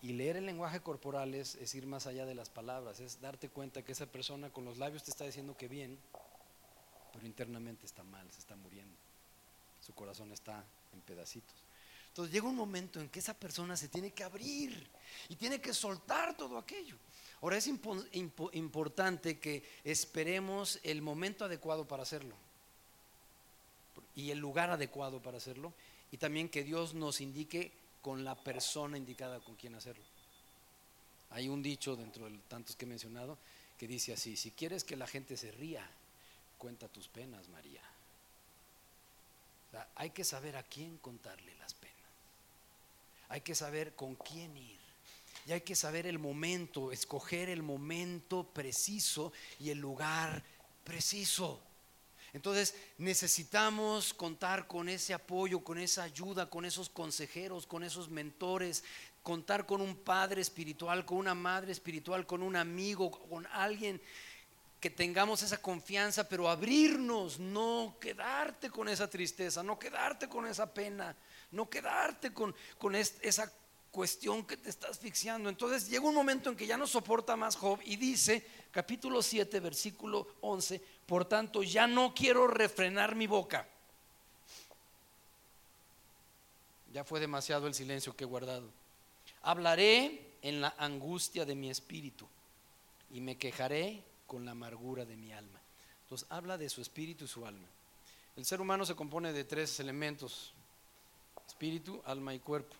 Y 0.01 0.13
leer 0.13 0.37
el 0.37 0.45
lenguaje 0.45 0.79
corporal 0.81 1.33
es, 1.33 1.55
es, 1.55 1.73
ir 1.73 1.87
más 1.87 2.05
allá 2.05 2.25
de 2.25 2.35
las 2.35 2.49
palabras, 2.49 2.99
es 2.99 3.19
darte 3.19 3.49
cuenta 3.49 3.83
que 3.83 3.91
esa 3.91 4.05
persona 4.05 4.49
con 4.51 4.63
los 4.63 4.77
labios 4.77 5.03
te 5.03 5.11
está 5.11 5.25
diciendo 5.25 5.57
que 5.57 5.67
bien, 5.67 5.97
pero 7.13 7.25
internamente 7.25 7.85
está 7.85 8.03
mal, 8.03 8.31
se 8.31 8.39
está 8.39 8.55
muriendo 8.55 8.95
su 9.87 9.93
corazón 9.93 10.33
está 10.33 10.65
en 10.91 10.99
pedacitos. 10.99 11.55
Entonces 12.17 12.33
llega 12.33 12.47
un 12.47 12.55
momento 12.55 12.99
en 12.99 13.09
que 13.09 13.19
esa 13.19 13.35
persona 13.35 13.77
se 13.77 13.89
tiene 13.89 14.09
que 14.09 14.23
abrir 14.23 14.89
y 15.29 15.35
tiene 15.35 15.61
que 15.61 15.71
soltar 15.71 16.35
todo 16.35 16.57
aquello. 16.57 16.95
Ahora 17.43 17.57
es 17.57 17.67
importante 17.67 19.37
que 19.37 19.63
esperemos 19.83 20.79
el 20.81 21.03
momento 21.03 21.45
adecuado 21.45 21.87
para 21.87 22.01
hacerlo 22.01 22.35
y 24.15 24.31
el 24.31 24.39
lugar 24.39 24.71
adecuado 24.71 25.21
para 25.21 25.37
hacerlo 25.37 25.75
y 26.11 26.17
también 26.17 26.49
que 26.49 26.63
Dios 26.63 26.95
nos 26.95 27.21
indique 27.21 27.71
con 28.01 28.25
la 28.25 28.33
persona 28.33 28.97
indicada 28.97 29.39
con 29.39 29.55
quien 29.55 29.75
hacerlo. 29.75 30.03
Hay 31.29 31.47
un 31.47 31.61
dicho 31.61 31.95
dentro 31.95 32.27
de 32.27 32.35
tantos 32.47 32.75
que 32.75 32.85
he 32.85 32.87
mencionado 32.87 33.37
que 33.77 33.87
dice 33.87 34.13
así, 34.13 34.35
si 34.35 34.49
quieres 34.49 34.83
que 34.83 34.95
la 34.95 35.05
gente 35.05 35.37
se 35.37 35.51
ría, 35.51 35.87
cuenta 36.57 36.87
tus 36.87 37.07
penas, 37.07 37.47
María 37.49 37.83
hay 39.95 40.09
que 40.11 40.23
saber 40.23 40.55
a 40.57 40.63
quién 40.63 40.97
contarle 40.97 41.55
las 41.59 41.73
penas. 41.73 41.96
Hay 43.29 43.41
que 43.41 43.55
saber 43.55 43.95
con 43.95 44.15
quién 44.15 44.55
ir. 44.55 44.77
Y 45.45 45.53
hay 45.53 45.61
que 45.61 45.75
saber 45.75 46.07
el 46.07 46.19
momento, 46.19 46.91
escoger 46.91 47.49
el 47.49 47.63
momento 47.63 48.43
preciso 48.43 49.31
y 49.59 49.69
el 49.69 49.79
lugar 49.79 50.43
preciso. 50.83 51.61
Entonces 52.33 52.75
necesitamos 52.97 54.13
contar 54.13 54.67
con 54.67 54.89
ese 54.89 55.13
apoyo, 55.13 55.61
con 55.61 55.77
esa 55.77 56.03
ayuda, 56.03 56.49
con 56.49 56.65
esos 56.65 56.89
consejeros, 56.89 57.65
con 57.65 57.83
esos 57.83 58.09
mentores, 58.09 58.83
contar 59.23 59.65
con 59.65 59.81
un 59.81 59.95
padre 59.95 60.41
espiritual, 60.41 61.05
con 61.05 61.17
una 61.17 61.33
madre 61.33 61.71
espiritual, 61.71 62.25
con 62.25 62.43
un 62.43 62.55
amigo, 62.55 63.11
con 63.11 63.47
alguien 63.47 64.01
que 64.79 64.89
tengamos 64.89 65.41
esa 65.41 65.61
confianza, 65.61 66.29
pero 66.29 66.49
abrirnos, 66.49 67.39
no 67.39 67.95
quedarte 67.99 68.69
con 68.69 68.87
esa 68.87 69.09
tristeza, 69.09 69.63
no 69.63 69.79
quedarte 69.79 70.29
con 70.29 70.45
esa 70.45 70.71
pena, 70.71 71.15
no 71.51 71.69
quedarte 71.69 72.33
con, 72.33 72.55
con 72.77 72.95
esa 72.95 73.51
cuestión 73.91 74.45
que 74.45 74.57
te 74.57 74.69
está 74.69 74.89
asfixiando. 74.89 75.49
Entonces 75.49 75.89
llega 75.89 76.07
un 76.07 76.15
momento 76.15 76.49
en 76.49 76.55
que 76.55 76.67
ya 76.67 76.77
no 76.77 76.85
soporta 76.85 77.35
más 77.35 77.55
Job 77.55 77.79
y 77.83 77.95
dice, 77.95 78.45
capítulo 78.71 79.21
7, 79.21 79.59
versículo 79.59 80.27
11, 80.41 80.81
por 81.05 81.25
tanto 81.25 81.63
ya 81.63 81.87
no 81.87 82.13
quiero 82.13 82.47
refrenar 82.47 83.15
mi 83.15 83.27
boca. 83.27 83.67
Ya 86.93 87.03
fue 87.03 87.19
demasiado 87.19 87.67
el 87.67 87.73
silencio 87.73 88.15
que 88.15 88.23
he 88.23 88.27
guardado. 88.27 88.69
Hablaré 89.41 90.27
en 90.41 90.61
la 90.61 90.75
angustia 90.77 91.45
de 91.45 91.55
mi 91.55 91.69
espíritu 91.69 92.27
y 93.11 93.21
me 93.21 93.37
quejaré 93.37 94.03
con 94.25 94.45
la 94.45 94.51
amargura 94.51 95.05
de 95.05 95.15
mi 95.15 95.31
alma. 95.33 95.59
Entonces 96.03 96.27
habla 96.29 96.57
de 96.57 96.69
su 96.69 96.81
espíritu 96.81 97.25
y 97.25 97.27
su 97.27 97.45
alma. 97.45 97.67
El 98.35 98.45
ser 98.45 98.61
humano 98.61 98.85
se 98.85 98.95
compone 98.95 99.33
de 99.33 99.43
tres 99.43 99.79
elementos, 99.79 100.53
espíritu, 101.57 101.99
alma 102.05 102.35
y 102.35 102.39
cuerpo. 102.39 102.75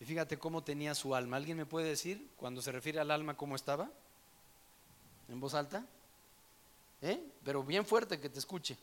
Y 0.00 0.06
fíjate 0.06 0.38
cómo 0.38 0.64
tenía 0.64 0.94
su 0.94 1.14
alma. 1.14 1.36
¿Alguien 1.36 1.58
me 1.58 1.66
puede 1.66 1.88
decir 1.88 2.26
cuando 2.38 2.62
se 2.62 2.72
refiere 2.72 3.00
al 3.00 3.10
alma 3.10 3.36
cómo 3.36 3.54
estaba? 3.54 3.90
¿En 5.28 5.38
voz 5.40 5.52
alta? 5.52 5.84
¿Eh? 7.02 7.22
Pero 7.44 7.62
bien 7.62 7.84
fuerte 7.84 8.18
que 8.18 8.30
te 8.30 8.38
escuche. 8.38 8.78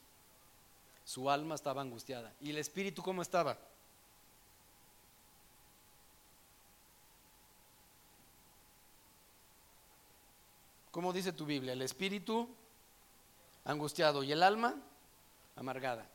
Su 1.05 1.27
alma 1.27 1.55
estaba 1.55 1.81
angustiada. 1.81 2.31
¿Y 2.39 2.51
el 2.51 2.59
espíritu 2.59 3.01
cómo 3.01 3.23
estaba? 3.23 3.57
¿Cómo 10.91 11.13
dice 11.13 11.33
tu 11.33 11.47
Biblia? 11.47 11.73
El 11.73 11.81
espíritu 11.81 12.47
angustiado 13.65 14.21
y 14.21 14.31
el 14.31 14.43
alma 14.43 14.75
amargada. 15.55 16.07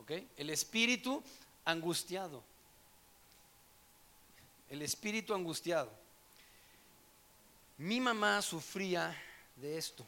¿Ok? 0.00 0.12
El 0.36 0.50
espíritu 0.50 1.24
angustiado. 1.64 2.42
el 4.70 4.80
espíritu 4.82 5.34
angustiado. 5.34 5.90
Mi 7.78 8.00
mamá 8.00 8.40
sufría 8.40 9.14
de 9.56 9.76
esto. 9.76 10.04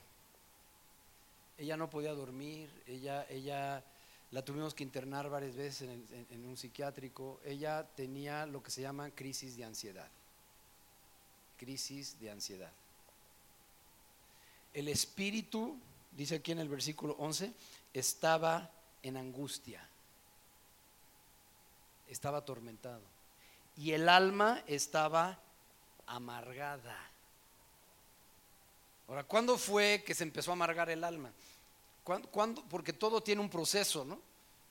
Ella 1.59 1.77
no 1.77 1.91
podía 1.91 2.13
dormir, 2.15 2.71
ella, 2.87 3.27
ella 3.29 3.85
la 4.31 4.43
tuvimos 4.43 4.75
que 4.75 4.83
internar 4.83 5.29
varias 5.29 5.55
veces 5.55 5.83
en, 5.83 6.27
en 6.31 6.47
un 6.47 6.57
psiquiátrico. 6.57 7.41
Ella 7.45 7.87
tenía 7.95 8.47
lo 8.47 8.63
que 8.63 8.71
se 8.71 8.81
llama 8.81 9.11
crisis 9.11 9.57
de 9.57 9.65
ansiedad. 9.65 10.09
Crisis 11.59 12.19
de 12.19 12.31
ansiedad. 12.31 12.73
El 14.73 14.89
espíritu, 14.89 15.79
dice 16.11 16.37
aquí 16.37 16.53
en 16.53 16.59
el 16.59 16.69
versículo 16.69 17.15
11, 17.19 17.53
estaba 17.93 18.71
en 19.05 19.17
angustia, 19.17 19.87
estaba 22.09 22.39
atormentado. 22.39 23.03
Y 23.77 23.93
el 23.93 24.09
alma 24.09 24.63
estaba 24.67 25.39
amargada. 26.07 26.97
Ahora, 29.09 29.25
¿cuándo 29.25 29.59
fue 29.59 30.03
que 30.07 30.15
se 30.15 30.25
empezó 30.25 30.51
a 30.51 30.55
amargar 30.55 30.91
el 30.91 31.05
alma? 31.05 31.33
¿Cuándo? 32.03 32.63
Porque 32.69 32.93
todo 32.93 33.23
tiene 33.23 33.41
un 33.41 33.51
proceso, 33.51 34.05
¿no? 34.05 34.21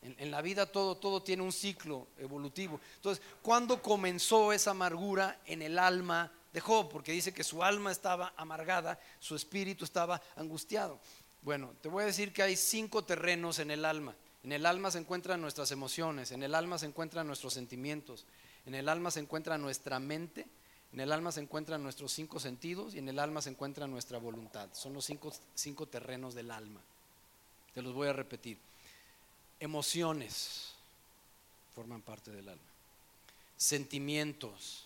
En, 0.02 0.32
la 0.32 0.42
vida 0.42 0.66
todo, 0.66 0.98
todo 0.98 1.24
tiene 1.24 1.44
un 1.44 1.54
ciclo 1.54 2.08
evolutivo. 2.18 2.80
Entonces, 2.96 3.24
¿cuándo 3.42 3.82
comenzó 3.82 4.52
esa 4.52 4.72
amargura 4.72 5.40
en 5.46 5.62
el 5.62 5.80
alma 5.80 6.30
de 6.52 6.60
Job? 6.60 6.90
Porque 6.90 7.14
dice 7.14 7.34
que 7.34 7.44
su 7.44 7.64
alma 7.64 7.90
estaba 7.92 8.34
amargada, 8.36 9.00
su 9.20 9.34
espíritu 9.36 9.86
estaba 9.86 10.22
angustiado. 10.36 11.00
Bueno, 11.42 11.74
te 11.82 11.88
voy 11.88 12.04
a 12.04 12.08
decir 12.08 12.34
que 12.34 12.44
hay 12.44 12.58
cinco 12.58 13.06
terrenos 13.06 13.60
en 13.60 13.72
el 13.72 13.86
alma. 13.86 14.14
En 14.44 14.52
el 14.52 14.66
alma 14.66 14.92
se 14.92 15.00
encuentran 15.00 15.42
nuestras 15.42 15.72
emociones, 15.72 16.32
en 16.32 16.44
el 16.44 16.54
alma 16.54 16.78
se 16.78 16.86
encuentran 16.86 17.26
nuestros 17.28 17.54
sentimientos, 17.54 18.26
en 18.66 18.76
el 18.76 18.90
alma 18.90 19.10
se 19.10 19.22
encuentra 19.22 19.58
nuestra 19.58 20.00
mente, 20.00 20.46
en 20.92 21.00
el 21.00 21.12
alma 21.12 21.32
se 21.32 21.40
encuentran 21.40 21.82
nuestros 21.82 22.12
cinco 22.12 22.40
sentidos 22.40 22.94
y 22.94 23.00
en 23.00 23.10
el 23.10 23.20
alma 23.20 23.42
se 23.42 23.50
encuentra 23.50 23.88
nuestra 23.88 24.20
voluntad. 24.20 24.70
Son 24.74 24.94
los 24.94 25.06
cinco, 25.06 25.34
cinco 25.56 25.88
terrenos 25.88 26.36
del 26.36 26.52
alma. 26.52 26.82
Te 27.74 27.82
los 27.82 27.94
voy 27.94 28.10
a 28.10 28.14
repetir. 28.14 28.58
Emociones 29.60 30.74
forman 31.74 32.02
parte 32.02 32.32
del 32.32 32.50
alma. 32.50 32.62
Sentimientos 33.58 34.84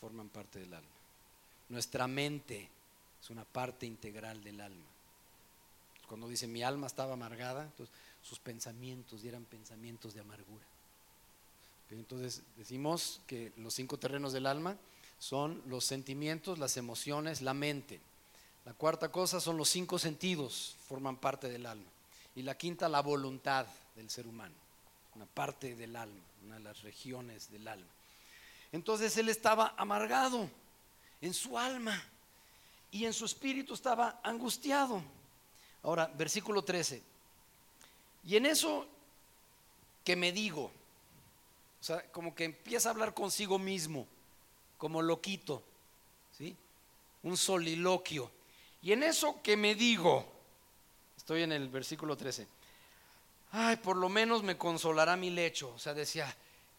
forman 0.00 0.28
parte 0.28 0.60
del 0.60 0.72
alma. 0.72 0.88
Nuestra 1.68 2.06
mente 2.06 2.68
es 3.20 3.30
una 3.30 3.44
parte 3.44 3.86
integral 3.86 4.42
del 4.42 4.60
alma. 4.60 4.86
Cuando 6.08 6.28
dice 6.28 6.46
mi 6.46 6.62
alma 6.62 6.86
estaba 6.86 7.14
amargada, 7.14 7.64
entonces 7.64 7.94
sus 8.22 8.38
pensamientos 8.38 9.24
eran 9.24 9.44
pensamientos 9.44 10.14
de 10.14 10.20
amargura. 10.20 10.64
Entonces 11.90 12.42
decimos 12.56 13.20
que 13.26 13.52
los 13.56 13.74
cinco 13.74 13.98
terrenos 13.98 14.32
del 14.32 14.46
alma 14.46 14.76
son 15.18 15.62
los 15.66 15.84
sentimientos, 15.84 16.58
las 16.58 16.76
emociones, 16.76 17.42
la 17.42 17.54
mente. 17.54 18.00
La 18.64 18.72
cuarta 18.72 19.10
cosa 19.10 19.40
son 19.40 19.56
los 19.56 19.68
cinco 19.68 19.98
sentidos, 19.98 20.76
forman 20.88 21.16
parte 21.16 21.48
del 21.48 21.66
alma. 21.66 21.90
Y 22.34 22.42
la 22.42 22.56
quinta, 22.56 22.88
la 22.88 23.02
voluntad 23.02 23.66
del 23.94 24.08
ser 24.08 24.26
humano, 24.26 24.54
una 25.14 25.26
parte 25.26 25.76
del 25.76 25.96
alma, 25.96 26.20
una 26.44 26.54
de 26.54 26.62
las 26.62 26.80
regiones 26.82 27.50
del 27.50 27.68
alma. 27.68 27.90
Entonces 28.70 29.16
él 29.18 29.28
estaba 29.28 29.74
amargado 29.76 30.48
en 31.20 31.34
su 31.34 31.58
alma 31.58 32.02
y 32.90 33.04
en 33.04 33.12
su 33.12 33.26
espíritu 33.26 33.74
estaba 33.74 34.20
angustiado. 34.22 35.02
Ahora, 35.82 36.06
versículo 36.06 36.62
13. 36.62 37.11
Y 38.24 38.36
en 38.36 38.46
eso 38.46 38.86
que 40.04 40.16
me 40.16 40.32
digo, 40.32 40.64
o 41.80 41.84
sea, 41.84 42.02
como 42.12 42.34
que 42.34 42.44
empieza 42.44 42.88
a 42.88 42.92
hablar 42.92 43.14
consigo 43.14 43.58
mismo, 43.58 44.06
como 44.78 45.02
loquito, 45.02 45.62
¿sí? 46.36 46.56
Un 47.22 47.36
soliloquio. 47.36 48.30
Y 48.82 48.92
en 48.92 49.02
eso 49.02 49.40
que 49.42 49.56
me 49.56 49.74
digo, 49.74 50.24
estoy 51.16 51.42
en 51.42 51.52
el 51.52 51.68
versículo 51.68 52.16
13, 52.16 52.46
ay, 53.52 53.76
por 53.76 53.96
lo 53.96 54.08
menos 54.08 54.42
me 54.42 54.56
consolará 54.56 55.16
mi 55.16 55.30
lecho. 55.30 55.72
O 55.74 55.78
sea, 55.78 55.94
decía, 55.94 56.34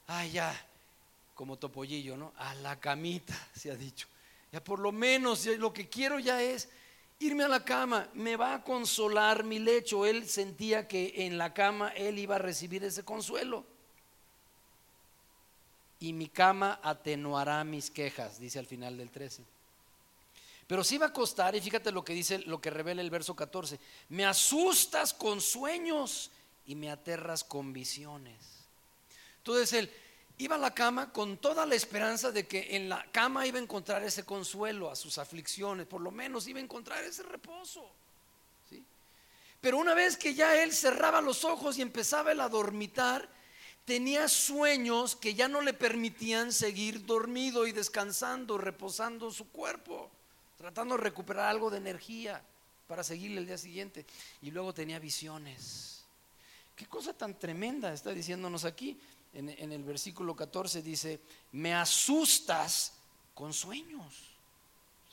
ay, 0.07 0.31
ya, 0.31 0.67
como 1.33 1.57
topollillo, 1.57 2.17
¿no? 2.17 2.33
A 2.37 2.53
la 2.55 2.79
camita, 2.79 3.35
se 3.55 3.71
ha 3.71 3.75
dicho. 3.75 4.07
Ya 4.51 4.63
por 4.63 4.79
lo 4.79 4.91
menos 4.91 5.45
lo 5.45 5.73
que 5.73 5.89
quiero 5.89 6.19
ya 6.19 6.41
es 6.41 6.69
irme 7.19 7.43
a 7.43 7.47
la 7.47 7.63
cama, 7.63 8.09
me 8.13 8.35
va 8.35 8.55
a 8.55 8.63
consolar 8.63 9.43
mi 9.43 9.59
lecho. 9.59 10.05
Él 10.05 10.27
sentía 10.27 10.87
que 10.87 11.25
en 11.25 11.37
la 11.37 11.53
cama 11.53 11.89
él 11.89 12.19
iba 12.19 12.35
a 12.35 12.39
recibir 12.39 12.83
ese 12.83 13.03
consuelo. 13.03 13.65
Y 15.99 16.13
mi 16.13 16.27
cama 16.27 16.79
atenuará 16.83 17.63
mis 17.63 17.89
quejas, 17.89 18.39
dice 18.39 18.59
al 18.59 18.65
final 18.65 18.97
del 18.97 19.09
13. 19.09 19.43
Pero 20.67 20.83
sí 20.83 20.97
va 20.97 21.07
a 21.07 21.09
acostar, 21.09 21.55
y 21.55 21.61
fíjate 21.61 21.91
lo 21.91 22.03
que 22.03 22.13
dice, 22.13 22.39
lo 22.39 22.59
que 22.59 22.69
revela 22.69 23.01
el 23.01 23.09
verso 23.09 23.35
14. 23.35 23.79
Me 24.09 24.25
asustas 24.25 25.13
con 25.13 25.39
sueños 25.39 26.31
y 26.65 26.75
me 26.75 26.89
aterras 26.89 27.43
con 27.43 27.73
visiones. 27.73 28.35
Entonces 29.37 29.73
él, 29.73 29.91
iba 30.37 30.55
a 30.55 30.59
la 30.59 30.73
cama 30.73 31.11
con 31.11 31.37
toda 31.37 31.65
la 31.65 31.75
esperanza 31.75 32.31
de 32.31 32.47
que 32.47 32.75
en 32.75 32.89
la 32.89 33.05
cama 33.11 33.45
iba 33.45 33.59
a 33.59 33.61
encontrar 33.61 34.03
ese 34.03 34.25
consuelo 34.25 34.89
a 34.89 34.95
sus 34.95 35.17
aflicciones, 35.17 35.87
por 35.87 36.01
lo 36.01 36.11
menos 36.11 36.47
iba 36.47 36.59
a 36.59 36.63
encontrar 36.63 37.03
ese 37.03 37.23
reposo. 37.23 37.85
¿sí? 38.69 38.83
Pero 39.61 39.77
una 39.77 39.93
vez 39.93 40.17
que 40.17 40.33
ya 40.33 40.61
él 40.61 40.73
cerraba 40.73 41.21
los 41.21 41.43
ojos 41.43 41.77
y 41.77 41.81
empezaba 41.81 42.31
a 42.31 42.49
dormitar, 42.49 43.29
tenía 43.85 44.27
sueños 44.27 45.15
que 45.15 45.35
ya 45.35 45.47
no 45.47 45.61
le 45.61 45.73
permitían 45.73 46.51
seguir 46.51 47.05
dormido 47.05 47.67
y 47.67 47.71
descansando, 47.71 48.57
reposando 48.57 49.31
su 49.31 49.49
cuerpo, 49.49 50.09
tratando 50.57 50.95
de 50.97 51.03
recuperar 51.03 51.49
algo 51.49 51.69
de 51.69 51.77
energía 51.77 52.41
para 52.87 53.03
seguirle 53.03 53.39
el 53.39 53.47
día 53.47 53.57
siguiente. 53.57 54.05
Y 54.41 54.51
luego 54.51 54.73
tenía 54.73 54.99
visiones. 54.99 56.03
Qué 56.75 56.87
cosa 56.87 57.13
tan 57.13 57.37
tremenda 57.37 57.93
está 57.93 58.11
diciéndonos 58.11 58.65
aquí 58.65 58.99
en, 59.33 59.71
el 59.71 59.83
versículo 59.83 60.35
14 60.35 60.81
dice, 60.81 61.19
me 61.51 61.73
asustas 61.73 62.93
con 63.33 63.53
sueños. 63.53 64.13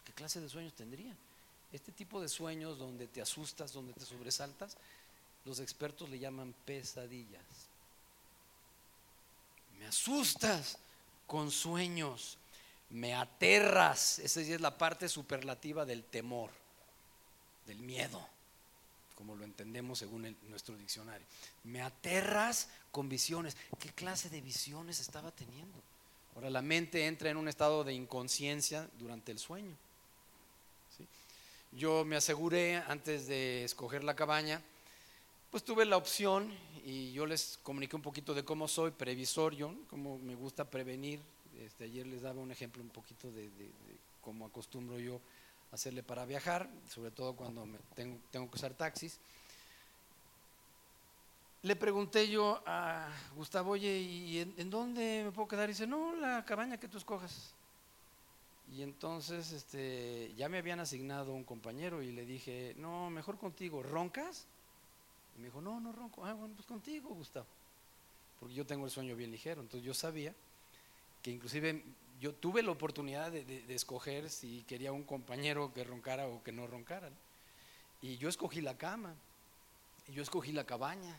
¿Qué 0.04 0.12
clase 0.12 0.40
de 0.40 0.48
sueños 0.48 0.74
tendría? 0.74 1.14
Este 1.72 1.92
tipo 1.92 2.20
de 2.20 2.28
sueños 2.28 2.78
donde 2.78 3.06
te 3.06 3.22
asustas, 3.22 3.72
donde 3.72 3.92
te 3.92 4.04
sobresaltas, 4.04 4.76
los 5.44 5.61
expertos 5.61 6.11
le 6.11 6.18
llaman 6.18 6.54
pesadillas. 6.64 7.44
Me 9.78 9.87
asustas 9.87 10.78
con 11.26 11.50
sueños, 11.50 12.37
me 12.90 13.14
aterras. 13.14 14.18
Esa 14.18 14.40
es 14.40 14.61
la 14.61 14.76
parte 14.76 15.09
superlativa 15.09 15.87
del 15.87 16.04
temor, 16.04 16.50
del 17.66 17.78
miedo 17.78 18.28
como 19.20 19.37
lo 19.37 19.44
entendemos 19.44 19.98
según 19.98 20.35
nuestro 20.48 20.74
diccionario. 20.78 21.26
Me 21.64 21.83
aterras 21.83 22.70
con 22.90 23.11
visiones. 23.11 23.54
¿Qué 23.78 23.90
clase 23.90 24.30
de 24.30 24.40
visiones 24.40 24.98
estaba 24.98 25.30
teniendo? 25.30 25.76
Ahora 26.35 26.48
la 26.48 26.62
mente 26.62 27.06
entra 27.06 27.28
en 27.28 27.37
un 27.37 27.46
estado 27.46 27.85
de 27.85 27.92
inconsciencia 27.92 28.88
durante 28.98 29.30
el 29.30 29.38
sueño. 29.38 29.76
Yo 31.72 32.02
me 32.06 32.16
aseguré 32.16 32.76
antes 32.76 33.26
de 33.26 33.62
escoger 33.62 34.04
la 34.04 34.16
cabaña, 34.16 34.62
pues 35.50 35.64
tuve 35.64 35.85
la 35.85 35.98
opción 35.98 36.50
y 36.87 37.12
yo 37.12 37.26
les 37.26 37.59
comuniqué 37.62 37.96
un 37.96 38.02
poquito 38.02 38.33
de 38.33 38.42
cómo 38.42 38.68
soy, 38.68 38.90
previsorio, 38.90 39.76
cómo 39.90 40.18
me 40.18 40.35
gusta 40.35 40.64
prevenir. 40.64 41.20
Este, 41.61 41.85
ayer 41.85 42.06
les 42.06 42.22
daba 42.22 42.40
un 42.40 42.52
ejemplo 42.52 42.83
un 42.83 42.88
poquito 42.88 43.30
de 43.30 43.50
cómo 44.22 44.46
acostumbro 44.46 44.98
yo 44.98 45.20
hacerle 45.72 46.02
para 46.02 46.24
viajar, 46.24 46.68
sobre 46.88 47.11
todo 47.11 47.35
cuando 47.35 47.66
tengo, 47.94 48.18
tengo 48.30 48.50
que 48.50 48.56
usar 48.56 48.74
taxis. 48.74 49.20
Le 51.62 51.76
pregunté 51.76 52.28
yo 52.28 52.62
a 52.64 53.09
Gustavo, 53.37 53.72
oye, 53.72 53.98
¿y 53.98 54.38
en, 54.38 54.70
dónde 54.70 55.22
me 55.24 55.30
puedo 55.30 55.46
quedar? 55.46 55.68
Y 55.68 55.72
dice, 55.72 55.87
no, 55.87 56.14
la 56.16 56.44
cabaña 56.44 56.78
que 56.80 56.88
tú 56.88 56.96
escojas. 56.96 57.52
Y 58.72 58.83
entonces 58.83 59.52
este, 59.52 60.33
ya 60.37 60.48
me 60.48 60.59
habían 60.59 60.80
asignado 60.80 61.35
un 61.35 61.44
compañero 61.44 62.02
y 62.02 62.12
le 62.12 62.24
dije, 62.24 62.74
no, 62.78 63.11
mejor 63.11 63.37
contigo, 63.37 63.83
¿roncas? 63.83 64.46
Y 65.37 65.40
me 65.40 65.46
dijo, 65.46 65.61
no, 65.61 65.80
no 65.80 65.92
ronco. 65.92 66.24
Ah, 66.24 66.33
bueno, 66.33 66.54
pues 66.54 66.66
contigo, 66.66 67.11
Gustavo. 67.11 67.46
Porque 68.38 68.54
yo 68.54 68.64
tengo 68.64 68.87
el 68.87 68.90
sueño 68.90 69.14
bien 69.14 69.30
ligero. 69.30 69.61
Entonces 69.61 69.85
yo 69.85 69.92
sabía 69.92 70.35
que 71.22 71.30
inclusive 71.30 71.85
yo 72.20 72.35
tuve 72.35 72.62
la 72.62 72.70
oportunidad 72.70 73.33
de, 73.33 73.64
escoger 73.74 74.28
si 74.30 74.62
quería 74.68 74.92
un 74.92 75.04
compañero 75.04 75.72
que 75.72 75.85
roncara 75.85 76.26
o 76.26 76.42
que 76.42 76.52
no 76.52 76.66
roncara. 76.66 77.11
Y 78.02 78.18
yo 78.18 78.28
escogí 78.28 78.61
la 78.61 78.76
cama, 78.76 79.14
yo 80.09 80.22
escogí 80.22 80.52
la 80.52 80.64
cabaña. 80.64 81.18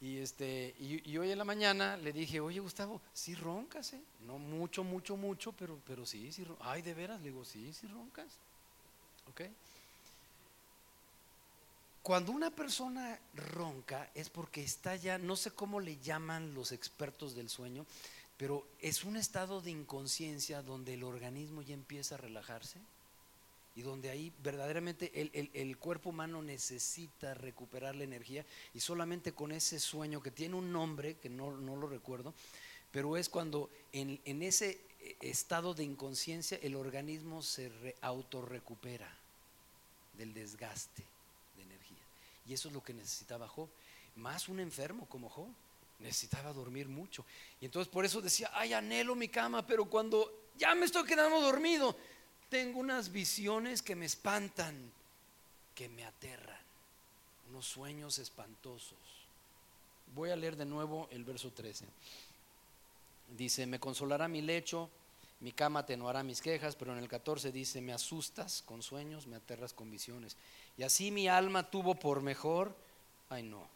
Y, 0.00 0.18
este, 0.18 0.74
y, 0.78 1.16
hoy 1.16 1.30
en 1.30 1.38
la 1.38 1.44
mañana 1.44 1.96
le 1.96 2.12
dije, 2.12 2.40
oye 2.40 2.60
Gustavo, 2.60 3.00
sí 3.12 3.34
roncas, 3.34 3.92
¿eh? 3.94 4.00
No 4.26 4.38
mucho, 4.38 4.84
mucho, 4.84 5.16
mucho, 5.16 5.52
pero, 5.52 5.78
pero 5.86 6.04
sí, 6.04 6.32
sí 6.32 6.44
roncas. 6.44 6.66
Ay, 6.68 6.82
de 6.82 6.94
veras, 6.94 7.20
le 7.20 7.30
digo, 7.30 7.44
sí, 7.44 7.72
sí 7.72 7.86
roncas. 7.88 8.26
¿Ok? 9.28 9.42
Cuando 12.02 12.32
una 12.32 12.50
persona 12.50 13.18
ronca 13.34 14.08
es 14.14 14.30
porque 14.30 14.62
está 14.62 14.96
ya, 14.96 15.18
no 15.18 15.36
sé 15.36 15.50
cómo 15.50 15.78
le 15.78 15.98
llaman 15.98 16.54
los 16.54 16.72
expertos 16.72 17.34
del 17.34 17.50
sueño, 17.50 17.84
pero 18.38 18.64
es 18.80 19.04
un 19.04 19.16
estado 19.16 19.60
de 19.60 19.72
inconsciencia 19.72 20.62
donde 20.62 20.94
el 20.94 21.02
organismo 21.02 21.60
ya 21.60 21.74
empieza 21.74 22.14
a 22.14 22.18
relajarse 22.18 22.78
y 23.74 23.82
donde 23.82 24.10
ahí 24.10 24.32
verdaderamente 24.42 25.12
el, 25.14 25.76
cuerpo 25.78 26.10
humano 26.10 26.40
necesita 26.42 27.34
recuperar 27.34 27.94
la 27.94 28.04
energía 28.04 28.44
y 28.74 28.80
solamente 28.80 29.32
con 29.32 29.52
ese 29.52 29.78
sueño 29.78 30.22
que 30.22 30.30
tiene 30.30 30.54
un 30.54 30.72
nombre, 30.72 31.16
que 31.16 31.28
no, 31.28 31.50
lo 31.50 31.88
recuerdo, 31.88 32.32
pero 32.90 33.16
es 33.16 33.28
cuando 33.28 33.70
en, 33.92 34.42
ese 34.42 34.80
estado 35.20 35.74
de 35.74 35.84
inconsciencia 35.84 36.58
el 36.62 36.76
organismo 36.76 37.42
se 37.42 37.70
autorrecupera 38.00 39.12
del 40.16 40.32
desgaste 40.32 41.04
de 41.56 41.62
energía. 41.62 42.02
Y 42.48 42.54
eso 42.54 42.68
es 42.68 42.74
lo 42.74 42.82
que 42.82 42.94
necesitaba 42.94 43.46
Job. 43.46 43.68
Más 44.16 44.48
un 44.48 44.58
enfermo 44.58 45.06
como 45.06 45.28
Job. 45.28 45.48
Necesitaba 46.00 46.52
dormir 46.52 46.88
mucho. 46.88 47.24
Y 47.60 47.64
entonces 47.64 47.92
por 47.92 48.04
eso 48.04 48.20
decía, 48.20 48.50
ay, 48.54 48.72
anhelo 48.72 49.14
mi 49.14 49.28
cama, 49.28 49.66
pero 49.66 49.86
cuando 49.86 50.48
ya 50.56 50.74
me 50.74 50.86
estoy 50.86 51.04
quedando 51.04 51.40
dormido, 51.40 51.96
tengo 52.48 52.80
unas 52.80 53.10
visiones 53.10 53.82
que 53.82 53.96
me 53.96 54.06
espantan, 54.06 54.90
que 55.74 55.88
me 55.88 56.04
aterran, 56.04 56.60
unos 57.50 57.66
sueños 57.66 58.18
espantosos. 58.18 58.98
Voy 60.14 60.30
a 60.30 60.36
leer 60.36 60.56
de 60.56 60.64
nuevo 60.64 61.08
el 61.10 61.24
verso 61.24 61.50
13. 61.50 61.84
Dice, 63.36 63.66
me 63.66 63.78
consolará 63.78 64.26
mi 64.26 64.40
lecho, 64.40 64.88
mi 65.40 65.52
cama 65.52 65.80
atenuará 65.80 66.22
mis 66.22 66.40
quejas, 66.40 66.74
pero 66.74 66.92
en 66.92 66.98
el 66.98 67.08
14 67.08 67.52
dice, 67.52 67.80
me 67.80 67.92
asustas 67.92 68.62
con 68.66 68.82
sueños, 68.82 69.26
me 69.26 69.36
aterras 69.36 69.72
con 69.72 69.90
visiones. 69.90 70.36
Y 70.76 70.82
así 70.82 71.10
mi 71.10 71.28
alma 71.28 71.70
tuvo 71.70 71.94
por 71.94 72.22
mejor, 72.22 72.74
ay 73.28 73.42
no, 73.42 73.68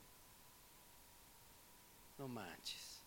no 2.22 2.28
manches. 2.28 3.00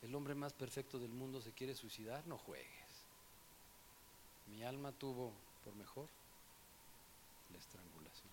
El 0.00 0.14
hombre 0.14 0.36
más 0.36 0.52
perfecto 0.52 1.00
del 1.00 1.10
mundo 1.10 1.40
se 1.40 1.50
quiere 1.50 1.74
suicidar, 1.74 2.24
no 2.28 2.38
juegues. 2.38 2.68
Mi 4.46 4.62
alma 4.62 4.92
tuvo 4.92 5.32
por 5.64 5.74
mejor 5.74 6.06
la 7.50 7.58
estrangulación. 7.58 8.30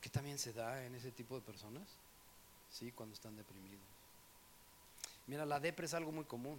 ¿Qué 0.00 0.08
también 0.08 0.38
se 0.38 0.54
da 0.54 0.82
en 0.86 0.94
ese 0.94 1.12
tipo 1.12 1.34
de 1.34 1.42
personas? 1.42 1.86
Sí, 2.70 2.90
cuando 2.92 3.14
están 3.14 3.36
deprimidos. 3.36 3.84
Mira, 5.26 5.44
la 5.44 5.60
depre 5.60 5.84
es 5.84 5.92
algo 5.92 6.10
muy 6.10 6.24
común. 6.24 6.58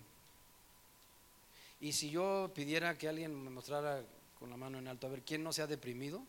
Y 1.79 1.91
si 1.93 2.11
yo 2.11 2.51
pidiera 2.53 2.95
que 2.99 3.09
alguien 3.09 3.43
me 3.43 3.49
mostrara 3.49 4.05
con 4.41 4.49
la 4.49 4.57
mano 4.57 4.79
en 4.79 4.87
alto 4.87 5.05
a 5.05 5.11
ver 5.11 5.21
quién 5.21 5.43
no 5.43 5.53
se 5.53 5.61
ha 5.61 5.67
deprimido, 5.67 6.23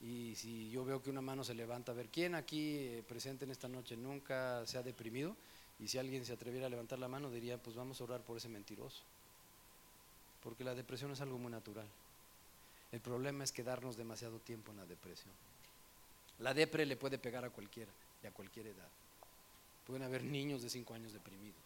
y 0.00 0.34
si 0.34 0.68
yo 0.68 0.84
veo 0.84 1.00
que 1.00 1.10
una 1.10 1.22
mano 1.22 1.44
se 1.44 1.54
levanta, 1.54 1.92
a 1.92 1.94
ver 1.94 2.08
quién 2.08 2.34
aquí 2.34 2.74
eh, 2.74 3.04
presente 3.06 3.44
en 3.44 3.52
esta 3.52 3.68
noche 3.68 3.96
nunca 3.96 4.66
se 4.66 4.78
ha 4.78 4.82
deprimido, 4.82 5.36
y 5.78 5.86
si 5.86 5.96
alguien 5.96 6.26
se 6.26 6.32
atreviera 6.32 6.66
a 6.66 6.70
levantar 6.70 6.98
la 6.98 7.06
mano, 7.06 7.30
diría, 7.30 7.56
pues 7.56 7.76
vamos 7.76 8.00
a 8.00 8.04
orar 8.04 8.20
por 8.22 8.36
ese 8.36 8.48
mentiroso. 8.48 9.00
Porque 10.42 10.64
la 10.64 10.74
depresión 10.74 11.12
es 11.12 11.20
algo 11.20 11.38
muy 11.38 11.52
natural. 11.52 11.86
El 12.90 13.00
problema 13.00 13.44
es 13.44 13.52
quedarnos 13.52 13.96
demasiado 13.96 14.40
tiempo 14.40 14.72
en 14.72 14.78
la 14.78 14.86
depresión. 14.86 15.32
La 16.40 16.52
depre 16.52 16.84
le 16.84 16.96
puede 16.96 17.16
pegar 17.16 17.44
a 17.44 17.50
cualquiera 17.50 17.92
y 18.24 18.26
a 18.26 18.32
cualquier 18.32 18.66
edad. 18.66 18.88
Pueden 19.86 20.02
haber 20.02 20.24
niños 20.24 20.62
de 20.62 20.70
5 20.70 20.94
años 20.94 21.12
deprimidos, 21.12 21.62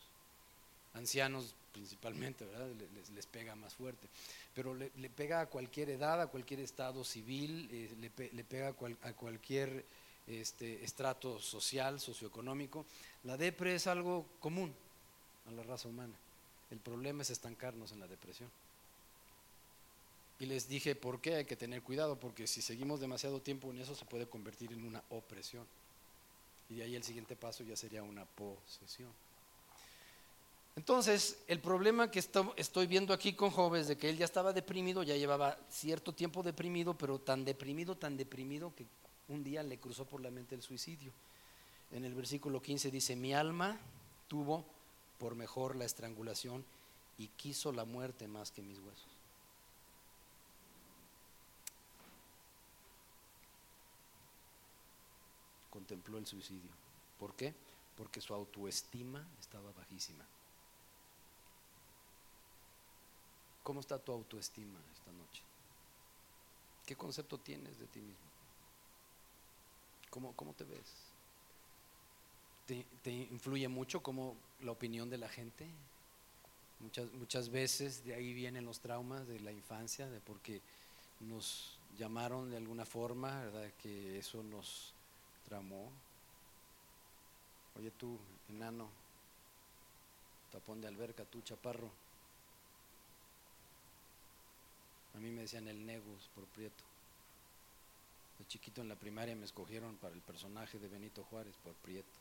ancianos 0.94 1.54
principalmente, 1.72 2.44
¿verdad? 2.44 2.68
Les, 3.14 3.26
pega 3.26 3.54
más 3.54 3.74
fuerte. 3.74 4.08
Pero 4.54 4.74
le, 4.74 4.90
pega 5.10 5.40
a 5.40 5.46
cualquier 5.46 5.90
edad, 5.90 6.20
a 6.20 6.26
cualquier 6.26 6.60
estado 6.60 7.04
civil, 7.04 7.68
eh, 7.72 8.10
le, 8.32 8.44
pega 8.44 8.68
a, 9.02 9.12
cualquier 9.12 9.84
este, 10.26 10.84
estrato 10.84 11.40
social, 11.40 12.00
socioeconómico. 12.00 12.84
La 13.24 13.36
depre 13.36 13.74
es 13.74 13.86
algo 13.86 14.26
común 14.40 14.74
a 15.48 15.52
la 15.52 15.62
raza 15.62 15.88
humana. 15.88 16.14
El 16.70 16.78
problema 16.78 17.22
es 17.22 17.30
estancarnos 17.30 17.92
en 17.92 18.00
la 18.00 18.06
depresión. 18.06 18.50
Y 20.38 20.46
les 20.46 20.68
dije 20.68 20.94
por 20.94 21.20
qué 21.20 21.36
hay 21.36 21.44
que 21.44 21.56
tener 21.56 21.82
cuidado, 21.82 22.18
porque 22.18 22.46
si 22.46 22.62
seguimos 22.62 22.98
demasiado 22.98 23.40
tiempo 23.40 23.70
en 23.70 23.80
eso 23.80 23.94
se 23.94 24.06
puede 24.06 24.26
convertir 24.26 24.72
en 24.72 24.84
una 24.84 25.02
opresión. 25.10 25.66
Y 26.70 26.76
de 26.76 26.84
ahí 26.84 26.96
el 26.96 27.02
siguiente 27.02 27.36
paso 27.36 27.62
ya 27.62 27.76
sería 27.76 28.02
una 28.02 28.24
posesión. 28.24 29.10
Entonces, 30.76 31.42
el 31.46 31.60
problema 31.60 32.10
que 32.10 32.20
estoy 32.20 32.86
viendo 32.86 33.12
aquí 33.12 33.34
con 33.34 33.50
Job 33.50 33.74
es 33.74 33.88
de 33.88 33.96
que 33.96 34.08
él 34.08 34.16
ya 34.16 34.24
estaba 34.24 34.52
deprimido, 34.52 35.02
ya 35.02 35.16
llevaba 35.16 35.58
cierto 35.68 36.14
tiempo 36.14 36.42
deprimido, 36.42 36.96
pero 36.96 37.18
tan 37.18 37.44
deprimido, 37.44 37.96
tan 37.96 38.16
deprimido 38.16 38.74
que 38.74 38.86
un 39.28 39.44
día 39.44 39.62
le 39.62 39.78
cruzó 39.78 40.04
por 40.04 40.20
la 40.20 40.30
mente 40.30 40.54
el 40.54 40.62
suicidio. 40.62 41.12
En 41.92 42.04
el 42.04 42.14
versículo 42.14 42.62
15 42.62 42.90
dice, 42.90 43.16
mi 43.16 43.34
alma 43.34 43.78
tuvo 44.28 44.64
por 45.18 45.34
mejor 45.34 45.76
la 45.76 45.84
estrangulación 45.84 46.64
y 47.18 47.28
quiso 47.28 47.72
la 47.72 47.84
muerte 47.84 48.26
más 48.28 48.50
que 48.50 48.62
mis 48.62 48.78
huesos. 48.78 49.06
Contempló 55.68 56.18
el 56.18 56.26
suicidio. 56.26 56.70
¿Por 57.18 57.34
qué? 57.34 57.52
Porque 57.96 58.20
su 58.20 58.32
autoestima 58.32 59.26
estaba 59.40 59.70
bajísima. 59.72 60.24
¿Cómo 63.70 63.78
está 63.78 64.00
tu 64.00 64.10
autoestima 64.10 64.80
esta 64.92 65.12
noche? 65.12 65.44
¿Qué 66.84 66.96
concepto 66.96 67.38
tienes 67.38 67.78
de 67.78 67.86
ti 67.86 68.00
mismo? 68.00 68.26
¿Cómo, 70.10 70.34
cómo 70.34 70.52
te 70.54 70.64
ves? 70.64 70.92
¿Te, 72.66 73.12
influye 73.12 73.68
mucho 73.68 74.02
la 74.62 74.72
opinión 74.72 75.08
de 75.08 75.18
la 75.18 75.28
gente? 75.28 75.68
Muchas, 76.80 77.12
muchas 77.12 77.48
veces 77.48 78.04
de 78.04 78.14
ahí 78.14 78.34
vienen 78.34 78.64
los 78.64 78.80
traumas 78.80 79.28
de 79.28 79.38
la 79.38 79.52
infancia, 79.52 80.08
de 80.08 80.18
porque 80.18 80.60
nos 81.20 81.78
llamaron 81.96 82.50
de 82.50 82.56
alguna 82.56 82.84
forma, 82.84 83.38
¿verdad? 83.38 83.70
Que 83.80 84.18
eso 84.18 84.42
nos 84.42 84.92
tramó. 85.48 85.92
Oye 87.78 87.92
tú, 87.92 88.18
enano, 88.48 88.88
tapón 90.50 90.80
de 90.80 90.88
alberca, 90.88 91.24
tú, 91.24 91.40
chaparro. 91.42 92.09
A 95.14 95.18
mí 95.18 95.30
me 95.30 95.42
decían 95.42 95.68
el 95.68 95.84
Negus 95.84 96.28
por 96.34 96.44
Prieto. 96.46 96.84
De 98.38 98.46
chiquito 98.46 98.80
en 98.80 98.88
la 98.88 98.96
primaria 98.96 99.36
me 99.36 99.44
escogieron 99.44 99.96
para 99.96 100.14
el 100.14 100.22
personaje 100.22 100.78
de 100.78 100.88
Benito 100.88 101.24
Juárez 101.24 101.54
por 101.62 101.74
Prieto. 101.74 102.18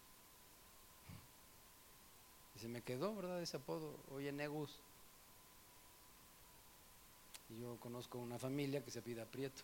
Y 2.55 2.59
se 2.59 2.67
me 2.67 2.81
quedó, 2.81 3.15
¿verdad? 3.15 3.41
Ese 3.41 3.57
apodo. 3.57 3.95
Oye, 4.11 4.31
Negus. 4.31 4.79
Yo 7.59 7.77
conozco 7.79 8.17
una 8.17 8.37
familia 8.37 8.83
que 8.83 8.91
se 8.91 9.01
pida 9.01 9.25
Prieto. 9.25 9.63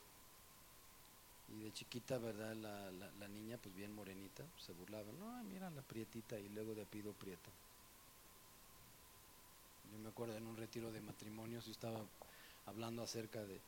Y 1.49 1.63
de 1.63 1.71
chiquita, 1.73 2.17
¿verdad? 2.17 2.55
La, 2.55 2.91
la, 2.91 3.27
niña, 3.27 3.57
pues 3.61 3.75
bien 3.75 3.93
morenita, 3.93 4.43
se 4.57 4.71
burlaba. 4.73 5.11
No, 5.19 5.43
mira 5.43 5.69
la 5.69 5.81
prietita 5.81 6.39
y 6.39 6.49
luego 6.49 6.73
de 6.73 6.85
pido 6.85 7.13
Prieto. 7.13 7.51
Yo 9.91 9.99
me 9.99 10.09
acuerdo 10.09 10.35
en 10.35 10.47
un 10.47 10.57
retiro 10.57 10.91
de 10.91 11.01
matrimonios, 11.01 11.65
yo 11.65 11.71
estaba 11.71 11.99
hablando 12.65 13.03
acerca 13.03 13.43
de 13.43 13.59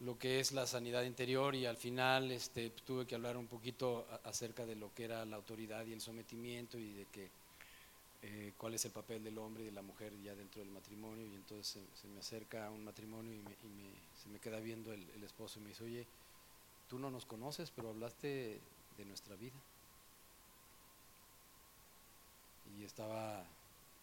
lo 0.00 0.18
que 0.18 0.40
es 0.40 0.52
la 0.52 0.66
sanidad 0.66 1.02
interior 1.02 1.54
y 1.54 1.66
al 1.66 1.76
final 1.76 2.30
este, 2.30 2.70
tuve 2.70 3.06
que 3.06 3.14
hablar 3.14 3.36
un 3.36 3.46
poquito 3.46 4.06
acerca 4.24 4.64
de 4.64 4.74
lo 4.74 4.92
que 4.94 5.04
era 5.04 5.24
la 5.26 5.36
autoridad 5.36 5.84
y 5.86 5.92
el 5.92 6.00
sometimiento 6.00 6.78
y 6.78 6.92
de 6.92 7.04
que 7.06 7.28
eh, 8.22 8.52
cuál 8.56 8.74
es 8.74 8.84
el 8.84 8.92
papel 8.92 9.22
del 9.24 9.38
hombre 9.38 9.62
y 9.62 9.66
de 9.66 9.72
la 9.72 9.82
mujer 9.82 10.12
ya 10.22 10.34
dentro 10.34 10.62
del 10.62 10.70
matrimonio 10.70 11.26
y 11.26 11.34
entonces 11.34 11.82
se, 11.94 12.08
me 12.08 12.20
acerca 12.20 12.70
un 12.70 12.84
matrimonio 12.84 13.32
y, 13.32 13.42
se 14.20 14.28
me 14.28 14.38
queda 14.38 14.60
viendo 14.60 14.92
el, 14.92 15.02
el, 15.16 15.24
esposo 15.24 15.58
y 15.58 15.62
me 15.62 15.68
dice, 15.70 15.82
oye, 15.82 16.06
tú 16.90 16.98
no 16.98 17.10
nos 17.10 17.24
conoces, 17.24 17.70
pero 17.70 17.88
hablaste 17.88 18.60
de 18.98 19.04
nuestra 19.06 19.34
vida. 19.36 19.54
Y 22.78 22.84
estaba 22.84 23.42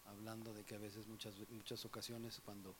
hablando 0.08 0.52
de 0.52 0.64
que 0.64 0.74
a 0.74 0.78
veces, 0.78 1.06
muchas, 1.06 1.34
muchas 1.50 1.84
ocasiones, 1.84 2.40
cuando 2.44 2.74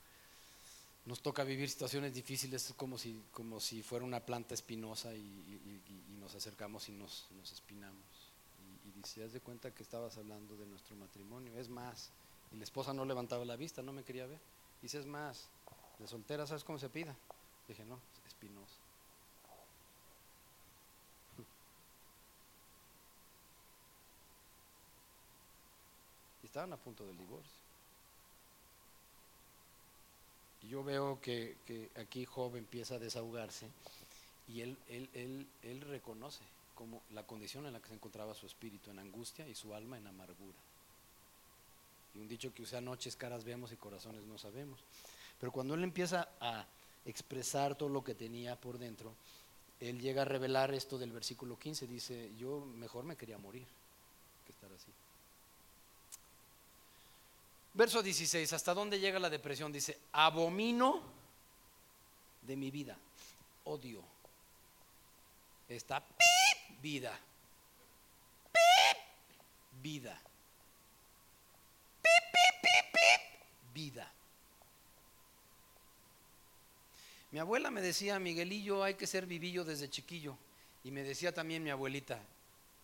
nos 1.09 1.23
toca 1.23 1.43
vivir 1.43 1.71
situaciones 1.71 2.13
difíciles 2.13 2.75
como 2.77 2.99
si, 2.99 3.25
como 3.33 3.61
si 3.61 3.83
fuera 3.83 4.05
una 4.05 4.21
planta 4.21 4.53
espinosa 4.53 5.15
y, 5.15 5.81
nos 6.21 6.35
acercamos 6.35 6.87
y 6.91 6.93
nos, 6.93 7.27
espinamos. 7.51 8.05
Y, 8.85 8.89
y 8.89 8.93
dice, 8.93 9.25
haz 9.25 9.33
de 9.33 9.41
cuenta 9.41 9.71
que 9.71 9.83
estabas 9.83 10.19
hablando 10.19 10.55
de 10.55 10.67
nuestro 10.67 10.95
matrimonio. 10.97 11.59
Es 11.59 11.71
más, 11.71 12.11
y 12.53 12.57
la 12.57 12.65
esposa 12.65 12.93
no 12.93 13.07
levantaba 13.07 13.47
la 13.47 13.57
vista, 13.57 13.83
no 13.83 13.95
me 13.95 14.05
quería 14.05 14.27
ver. 14.27 14.39
Dice, 14.83 14.99
es 14.99 15.07
más, 15.07 15.49
de 15.99 16.07
soltera, 16.07 16.47
¿sabes 16.47 16.63
cómo 16.63 16.79
se 16.79 16.91
pida? 16.91 17.17
Dije, 17.67 17.87
no, 17.87 17.99
espinosa. 18.27 18.77
Estaban 26.45 26.75
a 26.75 26.77
punto 26.77 27.07
del 27.07 27.17
divorcio. 27.17 27.69
Y 30.58 30.58
yo 30.69 30.85
veo 30.85 31.21
que, 31.21 31.57
aquí 31.97 32.25
Job 32.25 32.57
empieza 32.57 32.97
a 32.97 32.99
desahogarse 32.99 33.69
Y 34.49 34.61
él, 34.61 34.77
reconoce 35.89 36.43
como 36.75 37.03
la 37.13 37.25
condición 37.25 37.67
en 37.67 37.73
la 37.73 37.81
que 37.81 37.89
se 37.89 37.95
encontraba 37.95 38.35
su 38.35 38.47
espíritu, 38.47 38.91
en 38.91 39.01
angustia 39.01 39.49
y 39.49 39.55
su 39.55 39.75
alma 39.75 39.99
en 39.99 40.07
amargura. 40.07 40.57
Y 42.15 42.21
un 42.21 42.29
dicho 42.29 42.55
que 42.55 42.63
usa 42.63 42.81
noches 42.81 43.17
caras 43.17 43.45
vemos 43.45 43.73
y 43.73 43.77
corazones 43.77 44.23
no 44.25 44.39
sabemos. 44.39 44.79
Pero 45.41 45.51
cuando 45.51 45.75
él 45.75 45.83
empieza 45.83 46.29
a 46.41 46.65
expresar 47.05 47.75
todo 47.77 47.89
lo 47.89 48.05
que 48.05 48.15
tenía 48.15 48.55
por 48.57 48.79
dentro, 48.79 49.13
él 49.81 50.01
llega 50.01 50.23
a 50.23 50.25
revelar 50.25 50.73
esto 50.73 50.99
del 50.99 51.13
versículo 51.13 51.59
15, 51.59 51.87
dice, 51.87 52.31
yo 52.39 52.61
mejor 52.61 53.05
me 53.05 53.17
quería 53.17 53.39
morir 53.39 53.67
que 54.47 54.53
estar 54.53 54.71
así. 54.73 54.93
Verso 57.79 58.03
16, 58.03 58.53
¿hasta 58.55 58.75
dónde 58.75 58.99
llega 58.99 59.21
la 59.21 59.31
depresión? 59.31 59.71
Dice, 59.71 59.97
abomino 60.11 61.01
de 62.43 62.57
mi 62.57 62.73
vida, 62.73 62.99
odio. 63.63 64.03
Está 65.69 66.05
vida. 66.83 67.17
vida. 69.81 70.21
vida. 73.73 74.13
Mi 77.31 77.39
abuela 77.39 77.71
me 77.71 77.81
decía, 77.81 78.19
Miguelillo, 78.19 78.83
hay 78.83 78.95
que 78.95 79.07
ser 79.07 79.25
vivillo 79.25 79.65
desde 79.65 79.89
chiquillo. 79.89 80.37
Y 80.83 80.91
me 80.91 81.05
decía 81.05 81.33
también 81.33 81.63
mi 81.63 81.71
abuelita, 81.71 82.19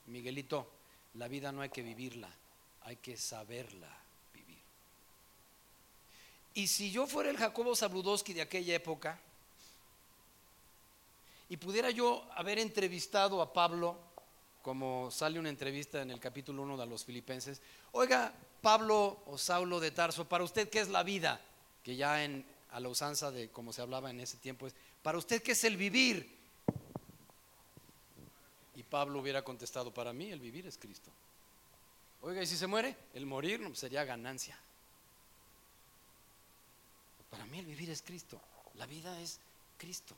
Miguelito, 0.06 0.70
la 1.14 1.26
vida 1.26 1.50
no 1.50 1.62
hay 1.62 1.70
que 1.70 1.82
vivirla, 1.82 2.30
hay 2.82 2.94
que 2.94 3.16
saberla. 3.16 4.03
Y 6.54 6.68
si 6.68 6.90
yo 6.90 7.06
fuera 7.06 7.30
el 7.30 7.36
Jacobo 7.36 7.74
Zabludowski 7.74 8.32
de 8.32 8.42
aquella 8.42 8.74
época, 8.74 9.18
y 11.48 11.56
pudiera 11.56 11.90
yo 11.90 12.26
haber 12.34 12.58
entrevistado 12.58 13.42
a 13.42 13.52
Pablo, 13.52 13.96
como 14.62 15.10
sale 15.10 15.38
una 15.38 15.50
entrevista 15.50 16.00
en 16.00 16.10
el 16.10 16.20
capítulo 16.20 16.62
1 16.62 16.76
de 16.76 16.86
los 16.86 17.04
filipenses, 17.04 17.60
oiga, 17.92 18.32
Pablo 18.62 19.20
o 19.26 19.36
Saulo 19.36 19.78
de 19.78 19.90
Tarso, 19.90 20.26
para 20.26 20.44
usted, 20.44 20.70
¿qué 20.70 20.80
es 20.80 20.88
la 20.88 21.02
vida? 21.02 21.40
Que 21.82 21.96
ya 21.96 22.24
en, 22.24 22.46
a 22.70 22.80
la 22.80 22.88
usanza 22.88 23.30
de 23.30 23.50
como 23.50 23.72
se 23.72 23.82
hablaba 23.82 24.10
en 24.10 24.20
ese 24.20 24.38
tiempo 24.38 24.66
es, 24.66 24.74
para 25.02 25.18
usted, 25.18 25.42
¿qué 25.42 25.52
es 25.52 25.64
el 25.64 25.76
vivir? 25.76 26.34
Y 28.74 28.82
Pablo 28.84 29.20
hubiera 29.20 29.42
contestado, 29.42 29.92
para 29.92 30.12
mí 30.12 30.30
el 30.30 30.40
vivir 30.40 30.66
es 30.66 30.78
Cristo. 30.78 31.10
Oiga, 32.22 32.42
¿y 32.42 32.46
si 32.46 32.56
se 32.56 32.66
muere? 32.66 32.96
El 33.12 33.26
morir 33.26 33.60
sería 33.74 34.04
ganancia. 34.04 34.58
Para 37.34 37.46
mí 37.46 37.58
el 37.58 37.66
vivir 37.66 37.90
es 37.90 38.02
Cristo. 38.02 38.40
La 38.74 38.86
vida 38.86 39.20
es 39.20 39.40
Cristo. 39.76 40.14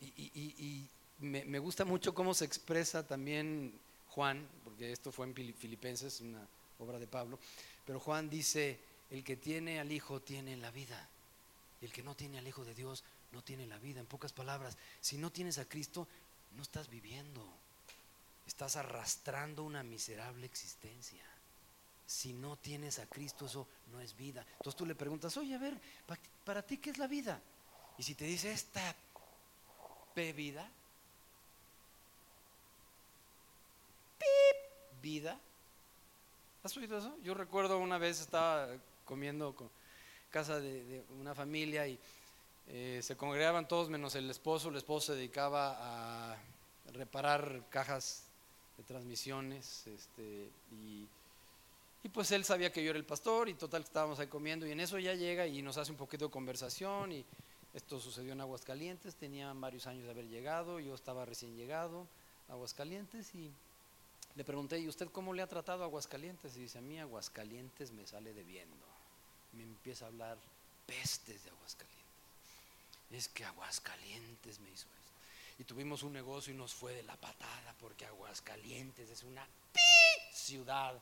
Y, 0.00 0.86
me, 1.18 1.58
gusta 1.58 1.84
mucho 1.84 2.14
cómo 2.14 2.32
se 2.32 2.46
expresa 2.46 3.06
también 3.06 3.74
Juan, 4.10 4.46
porque 4.64 4.92
esto 4.92 5.12
fue 5.12 5.26
en 5.26 5.34
Filipenses, 5.34 6.20
una 6.20 6.40
obra 6.78 6.98
de 6.98 7.06
Pablo, 7.06 7.38
pero 7.84 8.00
Juan 8.00 8.30
dice, 8.30 8.78
el 9.10 9.22
que 9.22 9.36
tiene 9.36 9.80
al 9.80 9.92
Hijo 9.92 10.20
tiene 10.20 10.56
la 10.56 10.70
vida, 10.70 11.08
y 11.80 11.84
el 11.84 11.92
que 11.92 12.02
no 12.02 12.14
tiene 12.14 12.38
al 12.38 12.48
Hijo 12.48 12.64
de 12.64 12.74
Dios 12.74 13.04
no 13.32 13.42
tiene 13.42 13.66
la 13.66 13.78
vida. 13.78 14.00
En 14.00 14.06
pocas 14.06 14.32
palabras, 14.32 14.78
si 15.00 15.18
no 15.18 15.30
tienes 15.30 15.58
a 15.58 15.66
Cristo, 15.66 16.08
no 16.56 16.62
estás 16.62 16.88
viviendo, 16.88 17.46
estás 18.46 18.76
arrastrando 18.76 19.62
una 19.62 19.82
miserable 19.82 20.46
existencia. 20.46 21.22
Si 22.10 22.32
no 22.32 22.56
tienes 22.56 22.98
a 22.98 23.06
Cristo, 23.06 23.46
eso 23.46 23.68
no 23.92 24.00
es 24.00 24.16
vida. 24.16 24.44
Entonces 24.54 24.74
tú 24.74 24.84
le 24.84 24.96
preguntas, 24.96 25.36
oye, 25.36 25.54
a 25.54 25.58
ver, 25.58 25.80
¿para 26.44 26.60
ti 26.60 26.78
qué 26.78 26.90
es 26.90 26.98
la 26.98 27.06
vida? 27.06 27.40
Y 27.98 28.02
si 28.02 28.16
te 28.16 28.24
dice 28.24 28.50
esta 28.50 28.96
bebida, 30.16 30.68
vida. 35.00 35.38
¿Has 36.64 36.76
oído 36.76 36.98
eso? 36.98 37.16
Yo 37.22 37.34
recuerdo 37.34 37.78
una 37.78 37.96
vez 37.96 38.20
estaba 38.20 38.66
comiendo 39.04 39.54
con 39.54 39.70
casa 40.32 40.58
de, 40.58 41.04
una 41.20 41.36
familia 41.36 41.86
y 41.86 41.96
eh, 42.66 42.98
se 43.04 43.16
congregaban 43.16 43.68
todos 43.68 43.88
menos 43.88 44.16
el 44.16 44.28
esposo. 44.28 44.70
El 44.70 44.76
esposo 44.76 45.12
se 45.12 45.14
dedicaba 45.14 46.32
a 46.32 46.36
reparar 46.92 47.62
cajas 47.70 48.24
de 48.76 48.82
transmisiones 48.82 49.86
este, 49.86 50.50
y, 50.72 51.06
y, 52.02 52.08
pues 52.08 52.30
él 52.32 52.44
sabía 52.44 52.72
que 52.72 52.82
yo 52.82 52.90
era 52.90 52.98
el 52.98 53.04
pastor 53.04 53.48
y 53.48 53.54
total 53.54 53.82
estábamos 53.82 54.18
ahí 54.18 54.26
comiendo 54.26 54.66
y 54.66 54.72
en 54.72 54.80
eso 54.80 54.98
ya 54.98 55.14
llega 55.14 55.46
y 55.46 55.62
nos 55.62 55.76
hace 55.76 55.92
un 55.92 55.98
poquito 55.98 56.26
de 56.26 56.30
conversación 56.30 57.12
y 57.12 57.24
esto 57.74 58.00
sucedió 58.00 58.32
en 58.32 58.40
Aguascalientes, 58.40 59.14
tenía 59.14 59.52
varios 59.52 59.86
años 59.86 60.04
de 60.04 60.10
haber 60.10 60.26
llegado, 60.26 60.80
yo 60.80 60.94
estaba 60.94 61.24
recién 61.24 61.56
llegado 61.56 62.06
a 62.48 62.52
Aguascalientes 62.52 63.34
y 63.34 63.52
le 64.36 64.44
pregunté, 64.44 64.78
¿y 64.78 64.88
usted 64.88 65.08
cómo 65.10 65.34
le 65.34 65.42
ha 65.42 65.46
tratado 65.46 65.84
Aguascalientes? 65.84 66.56
Y 66.56 66.60
dice, 66.60 66.78
a 66.78 66.82
mí 66.82 66.98
Aguascalientes 66.98 67.90
me 67.92 68.06
sale 68.06 68.32
debiendo. 68.32 68.86
Me 69.52 69.64
empieza 69.64 70.04
a 70.04 70.08
hablar 70.08 70.38
pestes 70.86 71.44
de 71.44 71.50
Aguascalientes. 71.50 72.00
Es 73.10 73.28
que 73.28 73.44
Aguascalientes 73.44 74.60
me 74.60 74.70
hizo 74.70 74.86
eso. 74.86 75.10
Y 75.58 75.64
tuvimos 75.64 76.02
un 76.02 76.12
negocio 76.12 76.54
y 76.54 76.56
nos 76.56 76.72
fue 76.72 76.94
de 76.94 77.02
la 77.02 77.16
patada 77.16 77.74
porque 77.80 78.06
Aguascalientes 78.06 79.10
es 79.10 79.24
una 79.24 79.46
ciudad. 80.32 80.94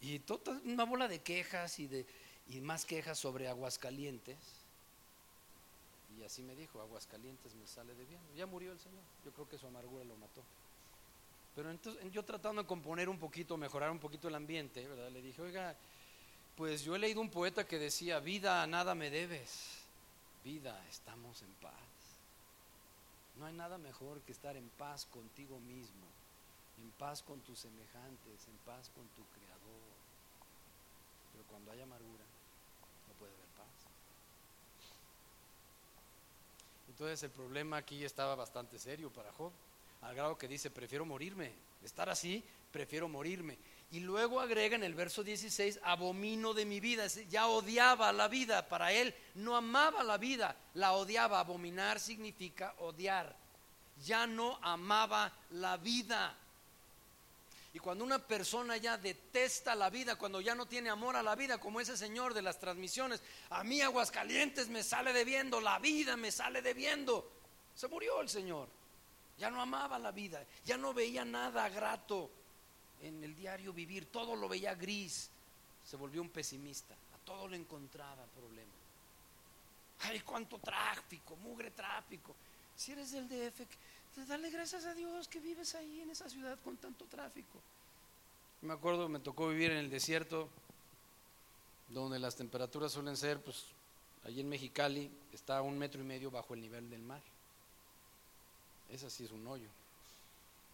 Y 0.00 0.18
toda 0.20 0.60
una 0.64 0.84
bola 0.84 1.08
de 1.08 1.20
quejas 1.20 1.78
y, 1.78 1.86
de, 1.86 2.06
y 2.48 2.60
más 2.60 2.84
quejas 2.84 3.18
sobre 3.18 3.48
Aguascalientes. 3.48 4.36
Y 6.18 6.24
así 6.24 6.42
me 6.42 6.54
dijo, 6.54 6.80
Aguascalientes 6.80 7.54
me 7.54 7.66
sale 7.66 7.94
de 7.94 8.04
bien. 8.04 8.20
Ya 8.36 8.46
murió 8.46 8.72
el 8.72 8.78
Señor. 8.78 9.02
Yo 9.24 9.30
creo 9.32 9.48
que 9.48 9.58
su 9.58 9.66
amargura 9.66 10.04
lo 10.04 10.16
mató. 10.16 10.42
Pero 11.56 11.70
entonces 11.70 12.12
yo 12.12 12.22
tratando 12.22 12.62
de 12.62 12.68
componer 12.68 13.08
un 13.08 13.18
poquito, 13.18 13.56
mejorar 13.56 13.90
un 13.90 13.98
poquito 13.98 14.28
el 14.28 14.34
ambiente, 14.34 14.86
¿verdad? 14.86 15.10
Le 15.10 15.22
dije, 15.22 15.40
oiga, 15.40 15.74
pues 16.54 16.82
yo 16.82 16.94
he 16.94 16.98
leído 16.98 17.22
un 17.22 17.30
poeta 17.30 17.66
que 17.66 17.78
decía, 17.78 18.20
vida 18.20 18.66
nada 18.66 18.94
me 18.94 19.08
debes, 19.08 19.78
vida 20.44 20.78
estamos 20.90 21.40
en 21.40 21.52
paz. 21.54 21.72
No 23.38 23.46
hay 23.46 23.54
nada 23.54 23.78
mejor 23.78 24.20
que 24.20 24.32
estar 24.32 24.54
en 24.54 24.68
paz 24.78 25.06
contigo 25.06 25.58
mismo, 25.60 26.06
en 26.78 26.90
paz 26.92 27.22
con 27.22 27.40
tus 27.40 27.58
semejantes, 27.58 28.48
en 28.48 28.56
paz 28.66 28.90
con 28.94 29.06
tu 29.08 29.22
Creador. 29.34 29.55
Pero 31.36 31.46
cuando 31.48 31.70
hay 31.70 31.82
amargura, 31.82 32.24
no 33.08 33.14
puede 33.18 33.32
haber 33.34 33.46
paz. 33.58 33.66
Entonces 36.88 37.22
el 37.24 37.30
problema 37.30 37.76
aquí 37.76 38.02
estaba 38.02 38.34
bastante 38.34 38.78
serio 38.78 39.10
para 39.10 39.30
Job, 39.32 39.52
al 40.00 40.14
grado 40.14 40.38
que 40.38 40.48
dice, 40.48 40.70
prefiero 40.70 41.04
morirme, 41.04 41.52
estar 41.84 42.08
así, 42.08 42.42
prefiero 42.72 43.06
morirme. 43.06 43.58
Y 43.92 44.00
luego 44.00 44.40
agrega 44.40 44.76
en 44.76 44.82
el 44.82 44.94
verso 44.94 45.22
16, 45.22 45.80
abomino 45.82 46.54
de 46.54 46.64
mi 46.64 46.80
vida, 46.80 47.06
ya 47.28 47.48
odiaba 47.48 48.12
la 48.14 48.28
vida, 48.28 48.66
para 48.66 48.92
él 48.92 49.14
no 49.34 49.56
amaba 49.56 50.02
la 50.02 50.16
vida, 50.16 50.56
la 50.72 50.94
odiaba, 50.94 51.40
abominar 51.40 52.00
significa 52.00 52.74
odiar, 52.78 53.36
ya 54.02 54.26
no 54.26 54.58
amaba 54.62 55.32
la 55.50 55.76
vida. 55.76 56.34
Y 57.76 57.78
cuando 57.78 58.04
una 58.04 58.18
persona 58.18 58.78
ya 58.78 58.96
detesta 58.96 59.74
la 59.74 59.90
vida, 59.90 60.16
cuando 60.16 60.40
ya 60.40 60.54
no 60.54 60.64
tiene 60.64 60.88
amor 60.88 61.14
a 61.14 61.22
la 61.22 61.34
vida, 61.34 61.58
como 61.58 61.78
ese 61.78 61.94
señor 61.94 62.32
de 62.32 62.40
las 62.40 62.58
transmisiones, 62.58 63.20
a 63.50 63.62
mí 63.64 63.82
Aguascalientes 63.82 64.68
me 64.68 64.82
sale 64.82 65.12
debiendo, 65.12 65.60
la 65.60 65.78
vida 65.78 66.16
me 66.16 66.32
sale 66.32 66.62
debiendo. 66.62 67.30
Se 67.74 67.86
murió 67.88 68.22
el 68.22 68.30
Señor. 68.30 68.70
Ya 69.36 69.50
no 69.50 69.60
amaba 69.60 69.98
la 69.98 70.10
vida, 70.10 70.42
ya 70.64 70.78
no 70.78 70.94
veía 70.94 71.26
nada 71.26 71.68
grato 71.68 72.30
en 73.02 73.22
el 73.22 73.36
diario 73.36 73.74
vivir, 73.74 74.10
todo 74.10 74.34
lo 74.36 74.48
veía 74.48 74.74
gris. 74.74 75.28
Se 75.84 75.96
volvió 75.96 76.22
un 76.22 76.30
pesimista, 76.30 76.94
a 76.94 77.18
todo 77.26 77.46
le 77.46 77.58
encontraba 77.58 78.24
problema. 78.34 78.72
Ay, 80.00 80.20
cuánto 80.20 80.58
tráfico, 80.60 81.36
mugre 81.36 81.72
tráfico. 81.72 82.34
Si 82.74 82.92
eres 82.92 83.12
del 83.12 83.28
DF, 83.28 83.66
dale 84.24 84.50
gracias 84.50 84.86
a 84.86 84.94
Dios 84.94 85.28
que 85.28 85.40
vives 85.40 85.74
ahí 85.74 86.00
en 86.00 86.10
esa 86.10 86.28
ciudad 86.28 86.58
con 86.64 86.76
tanto 86.76 87.04
tráfico. 87.04 87.60
Me 88.62 88.72
acuerdo, 88.72 89.08
me 89.08 89.20
tocó 89.20 89.48
vivir 89.48 89.70
en 89.70 89.78
el 89.78 89.90
desierto, 89.90 90.48
donde 91.90 92.18
las 92.18 92.34
temperaturas 92.34 92.92
suelen 92.92 93.16
ser, 93.16 93.40
pues, 93.40 93.66
allí 94.24 94.40
en 94.40 94.48
Mexicali, 94.48 95.10
está 95.32 95.58
a 95.58 95.62
un 95.62 95.78
metro 95.78 96.00
y 96.00 96.04
medio 96.04 96.30
bajo 96.30 96.54
el 96.54 96.62
nivel 96.62 96.88
del 96.88 97.02
mar. 97.02 97.20
Esa 98.90 99.10
sí 99.10 99.24
es 99.24 99.30
un 99.30 99.46
hoyo. 99.46 99.68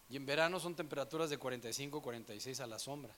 Y 0.08 0.16
en 0.16 0.26
verano 0.26 0.60
son 0.60 0.74
temperaturas 0.74 1.30
de 1.30 1.38
45, 1.38 2.00
46 2.00 2.60
a 2.60 2.66
la 2.66 2.78
sombra. 2.78 3.12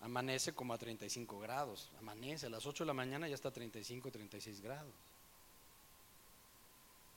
Amanece 0.00 0.52
como 0.52 0.74
a 0.74 0.78
35 0.78 1.40
grados. 1.40 1.88
Amanece 1.98 2.46
a 2.46 2.50
las 2.50 2.66
8 2.66 2.84
de 2.84 2.86
la 2.86 2.94
mañana 2.94 3.26
ya 3.26 3.34
está 3.34 3.48
a 3.48 3.52
35, 3.52 4.10
36 4.10 4.60
grados. 4.60 4.92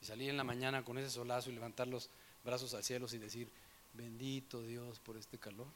Y 0.02 0.06
salir 0.06 0.30
en 0.30 0.38
la 0.38 0.44
mañana 0.44 0.84
con 0.84 0.98
ese 0.98 1.10
solazo 1.10 1.50
y 1.50 1.54
levantar 1.54 1.88
los 1.88 2.10
brazos 2.44 2.74
al 2.74 2.84
cielo 2.84 3.08
y 3.12 3.18
decir, 3.18 3.50
bendito 3.94 4.62
Dios 4.62 5.00
por 5.00 5.18
este 5.18 5.38
calor. 5.38 5.68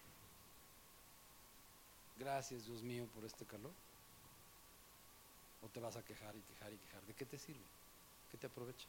Gracias 2.17 2.65
Dios 2.65 2.81
mío 2.81 3.07
por 3.13 3.25
este 3.25 3.45
calor. 3.45 3.71
O 5.61 5.67
te 5.67 5.79
vas 5.79 5.95
a 5.95 6.03
quejar 6.03 6.35
y 6.35 6.41
quejar 6.41 6.73
y 6.73 6.77
quejar. 6.77 7.01
¿De 7.03 7.13
qué 7.13 7.25
te 7.25 7.37
sirve? 7.37 7.59
¿Qué 8.31 8.37
te 8.37 8.47
aprovecha? 8.47 8.87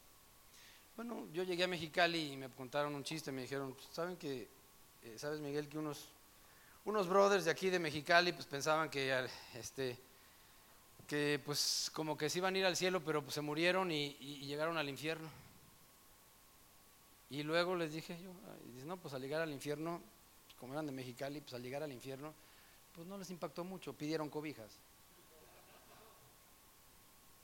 Bueno, 0.96 1.28
yo 1.32 1.42
llegué 1.42 1.64
a 1.64 1.68
Mexicali 1.68 2.32
y 2.32 2.36
me 2.36 2.48
contaron 2.48 2.94
un 2.94 3.04
chiste, 3.04 3.30
me 3.30 3.42
dijeron, 3.42 3.74
pues, 3.74 3.86
¿saben 3.92 4.16
que, 4.16 4.48
eh, 5.02 5.18
sabes 5.18 5.40
Miguel, 5.40 5.68
que 5.68 5.76
unos, 5.76 6.08
unos 6.86 7.06
brothers 7.06 7.44
de 7.44 7.50
aquí 7.50 7.68
de 7.68 7.78
Mexicali 7.78 8.32
pues 8.32 8.46
pensaban 8.46 8.88
que, 8.88 9.28
este, 9.54 9.98
que 11.06 11.40
pues 11.44 11.90
como 11.92 12.16
que 12.16 12.28
se 12.28 12.38
iban 12.38 12.54
a 12.54 12.58
ir 12.58 12.64
al 12.66 12.76
cielo, 12.76 13.02
pero 13.04 13.22
pues 13.22 13.34
se 13.34 13.40
murieron 13.40 13.90
y, 13.90 14.14
llegaron 14.46 14.76
al 14.78 14.88
infierno. 14.88 15.28
Y 17.30 17.42
luego 17.42 17.74
les 17.74 17.92
dije 17.92 18.18
yo, 18.22 18.32
no, 18.84 18.96
pues 18.96 19.14
al 19.14 19.22
llegar 19.22 19.42
al 19.42 19.52
infierno, 19.52 20.00
como 20.58 20.72
eran 20.72 20.86
de 20.86 20.92
Mexicali, 20.92 21.40
pues 21.40 21.54
al 21.54 21.62
llegar 21.62 21.82
al 21.82 21.92
infierno, 21.92 22.32
pues 22.94 23.06
no 23.06 23.18
les 23.18 23.30
impactó 23.30 23.64
mucho, 23.64 23.92
pidieron 23.92 24.30
cobijas. 24.30 24.70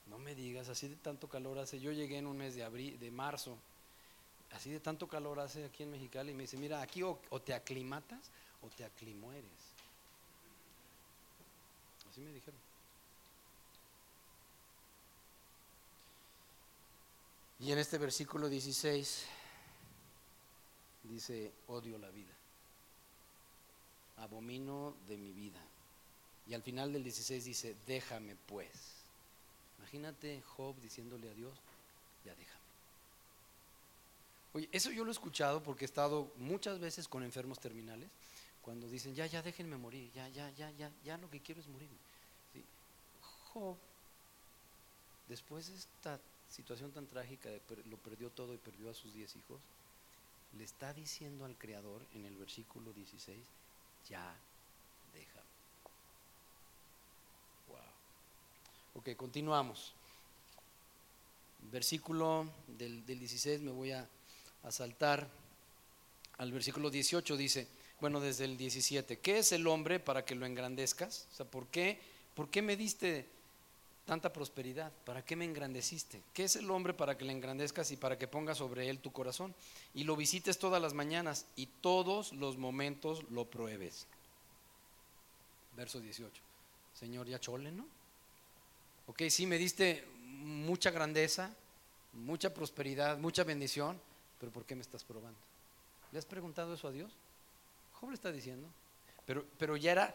No 0.07 0.19
me 0.19 0.35
digas, 0.35 0.69
así 0.69 0.89
de 0.89 0.97
tanto 0.97 1.29
calor 1.29 1.59
hace. 1.59 1.81
Yo 1.81 1.91
llegué 1.93 2.19
en 2.19 2.27
un 2.27 2.37
mes 2.37 2.55
de 2.55 2.65
abril, 2.65 2.99
de 2.99 3.11
marzo. 3.11 3.57
Así 4.51 4.71
de 4.71 4.81
tanto 4.81 5.09
calor 5.09 5.41
hace 5.41 5.65
aquí 5.65 5.85
en 5.85 5.91
Mexicali. 5.91 6.33
Y 6.33 6.35
me 6.35 6.43
dice, 6.43 6.59
mira, 6.59 6.83
aquí 6.83 7.03
o, 7.03 7.19
te 7.45 7.55
aclimatas 7.55 8.21
o 8.61 8.69
te 8.69 8.85
aclimueres. 8.85 9.51
Así 12.11 12.21
me 12.21 12.33
dijeron. 12.33 12.72
Y 17.63 17.71
en 17.71 17.79
este 17.79 17.97
versículo 17.97 18.49
16 18.49 19.25
dice, 21.05 21.53
odio 21.69 21.97
la 21.97 22.11
vida. 22.11 22.33
Abomino 24.17 24.97
de 25.07 25.17
mi 25.17 25.33
vida. 25.33 25.61
Y 26.49 26.55
al 26.55 26.63
final 26.63 26.93
del 26.93 27.05
16 27.05 27.45
dice, 27.45 27.77
déjame 27.87 28.35
pues. 28.35 28.69
Imagínate 29.79 30.43
Job 30.43 30.75
diciéndole 30.81 31.31
a 31.31 31.35
Dios, 31.35 31.57
ya 32.25 32.35
déjame. 32.35 32.61
Oye, 34.55 34.69
eso 34.73 34.91
yo 34.91 35.05
lo 35.05 35.11
he 35.11 35.15
escuchado 35.15 35.63
porque 35.63 35.85
he 35.85 35.87
estado 35.87 36.33
muchas 36.39 36.81
veces 36.81 37.07
con 37.07 37.23
enfermos 37.23 37.61
terminales, 37.61 38.11
cuando 38.63 38.89
dicen, 38.89 39.15
ya, 39.15 39.27
ya 39.27 39.41
déjenme 39.41 39.77
morir, 39.77 40.11
ya, 40.17 40.29
ya, 40.31 40.51
ya, 40.51 40.73
ya, 40.73 40.91
ya 41.05 41.17
lo 41.17 41.31
que 41.31 41.39
quiero 41.39 41.61
es 41.61 41.69
morirme. 41.69 41.97
Job, 43.53 43.77
después 45.29 45.69
de 45.69 45.77
esta 45.77 46.19
situación 46.53 46.93
tan 46.93 47.07
trágica, 47.07 47.49
de 47.49 47.61
lo 47.87 47.97
perdió 47.97 48.31
todo 48.31 48.55
y 48.55 48.59
perdió 48.59 48.91
a 48.91 48.95
sus 48.95 49.13
diez 49.13 49.35
hijos, 49.35 49.61
le 50.57 50.65
está 50.65 50.93
diciendo 50.93 51.45
al 51.45 51.57
Creador 51.57 52.03
en 52.15 52.27
el 52.27 52.37
versículo 52.37 52.93
16, 52.93 53.39
ya 54.09 54.37
Ok, 58.95 59.17
continuamos. 59.17 59.95
Versículo 61.73 62.49
del, 62.69 63.05
16 63.07 63.61
me 63.63 63.71
voy 63.71 63.91
a, 63.93 64.07
saltar 64.69 65.29
al 66.39 66.53
versículo 66.53 66.91
18, 66.91 67.37
dice, 67.37 67.67
bueno, 68.01 68.21
desde 68.21 68.45
el 68.45 68.57
17, 68.57 69.19
¿qué 69.19 69.39
es 69.39 69.53
el 69.53 69.67
hombre 69.67 69.99
para 69.99 70.25
que 70.25 70.35
lo 70.35 70.47
engrandezcas? 70.47 71.27
O 71.33 71.35
sea, 71.37 71.47
¿por 71.47 71.67
qué, 71.69 72.01
¿por 72.35 72.49
qué 72.49 72.63
me 72.63 72.77
diste 72.77 73.27
tanta 74.05 74.33
prosperidad? 74.33 74.93
¿Para 75.05 75.25
qué 75.25 75.37
me 75.37 75.45
engrandeciste? 75.45 76.23
¿Qué 76.33 76.45
es 76.45 76.57
el 76.57 76.71
hombre 76.71 76.95
para 76.95 77.17
que 77.17 77.25
le 77.25 77.33
engrandezcas 77.33 77.91
y 77.91 77.97
para 77.97 78.19
que 78.19 78.29
pongas 78.29 78.59
sobre 78.59 78.89
él 78.89 78.99
tu 78.99 79.13
corazón? 79.13 79.55
Y 79.95 80.05
lo 80.05 80.17
visites 80.17 80.59
todas 80.59 80.83
las 80.83 80.95
mañanas 80.95 81.47
y 81.57 81.67
todos 81.67 82.33
los 82.33 82.57
momentos 82.57 83.25
lo 83.31 83.45
pruebes. 83.45 84.07
Verso 85.77 86.01
18. 86.01 86.43
Señor, 86.95 87.27
ya 87.27 87.39
chole, 87.39 87.73
¿no? 87.73 87.87
Ok, 89.07 89.23
sí, 89.29 89.47
me 89.47 89.59
diste 89.59 90.07
mucha 90.25 90.91
grandeza, 90.91 91.55
mucha 92.13 92.53
prosperidad, 92.53 93.19
mucha 93.19 93.45
bendición, 93.45 94.01
pero 94.39 94.53
¿por 94.53 94.65
qué 94.65 94.75
me 94.75 94.83
estás 94.83 95.05
probando? 95.05 95.39
¿Le 96.13 96.19
has 96.19 96.27
preguntado 96.27 96.75
eso 96.75 96.89
a 96.89 96.93
Dios? 96.93 97.13
Job 97.95 98.11
le 98.11 98.15
está 98.15 98.31
diciendo. 98.31 98.69
Pero, 99.25 99.45
pero 99.59 99.77
ya 99.77 99.93
era 99.93 100.15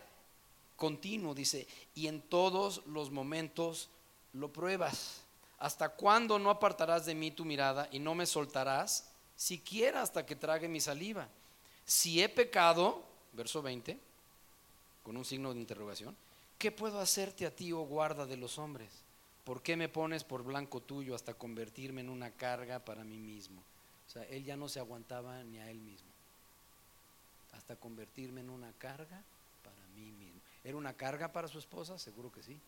continuo, 0.77 1.35
dice, 1.35 1.67
y 1.93 2.07
en 2.07 2.21
todos 2.21 2.81
los 2.85 3.11
momentos 3.11 3.89
lo 4.31 4.53
pruebas. 4.53 5.23
¿Hasta 5.59 5.89
cuándo 5.89 6.39
no 6.39 6.49
apartarás 6.49 7.05
de 7.05 7.15
mí 7.15 7.31
tu 7.31 7.43
mirada 7.43 7.89
y 7.91 7.99
no 7.99 8.15
me 8.15 8.25
soltarás, 8.25 9.09
siquiera 9.35 10.01
hasta 10.01 10.25
que 10.25 10.37
trague 10.37 10.69
mi 10.69 10.79
saliva? 10.79 11.27
Si 11.83 12.21
he 12.21 12.29
pecado, 12.29 13.03
verso 13.33 13.61
20, 13.61 13.99
con 15.03 15.17
un 15.17 15.25
signo 15.25 15.53
de 15.53 15.59
interrogación, 15.59 16.15
¿Qué 16.57 16.71
puedo 16.71 16.99
hacerte 16.99 17.45
a 17.45 17.55
ti, 17.55 17.71
oh 17.71 17.81
guarda 17.81 18.25
de 18.25 18.35
los 18.35 18.57
hombres? 18.57 18.89
¿Por 19.43 19.61
qué 19.61 19.77
me 19.77 19.89
pones 19.89 20.23
por 20.23 20.43
blanco 20.43 20.81
tuyo 20.81 21.13
hasta 21.13 21.35
convertirme 21.35 22.01
en 22.01 22.09
una 22.09 22.31
carga 22.31 22.79
para 22.79 23.03
mí 23.03 23.17
mismo? 23.17 23.61
O 24.07 24.09
sea, 24.09 24.23
él 24.23 24.43
ya 24.43 24.57
no 24.57 24.67
se 24.67 24.79
aguantaba 24.79 25.43
ni 25.43 25.59
a 25.59 25.69
él 25.69 25.79
mismo. 25.79 26.09
Hasta 27.53 27.75
convertirme 27.75 28.41
en 28.41 28.49
una 28.49 28.71
carga 28.73 29.21
para 29.63 29.87
mí 29.95 30.11
mismo. 30.11 30.36
¿Era 30.67 30.75
una 30.75 30.93
carga 30.93 31.31
para 31.31 31.47
su 31.47 31.59
esposa? 31.59 31.97
Seguro 31.97 32.29
que 32.29 32.43
sí. 32.43 32.59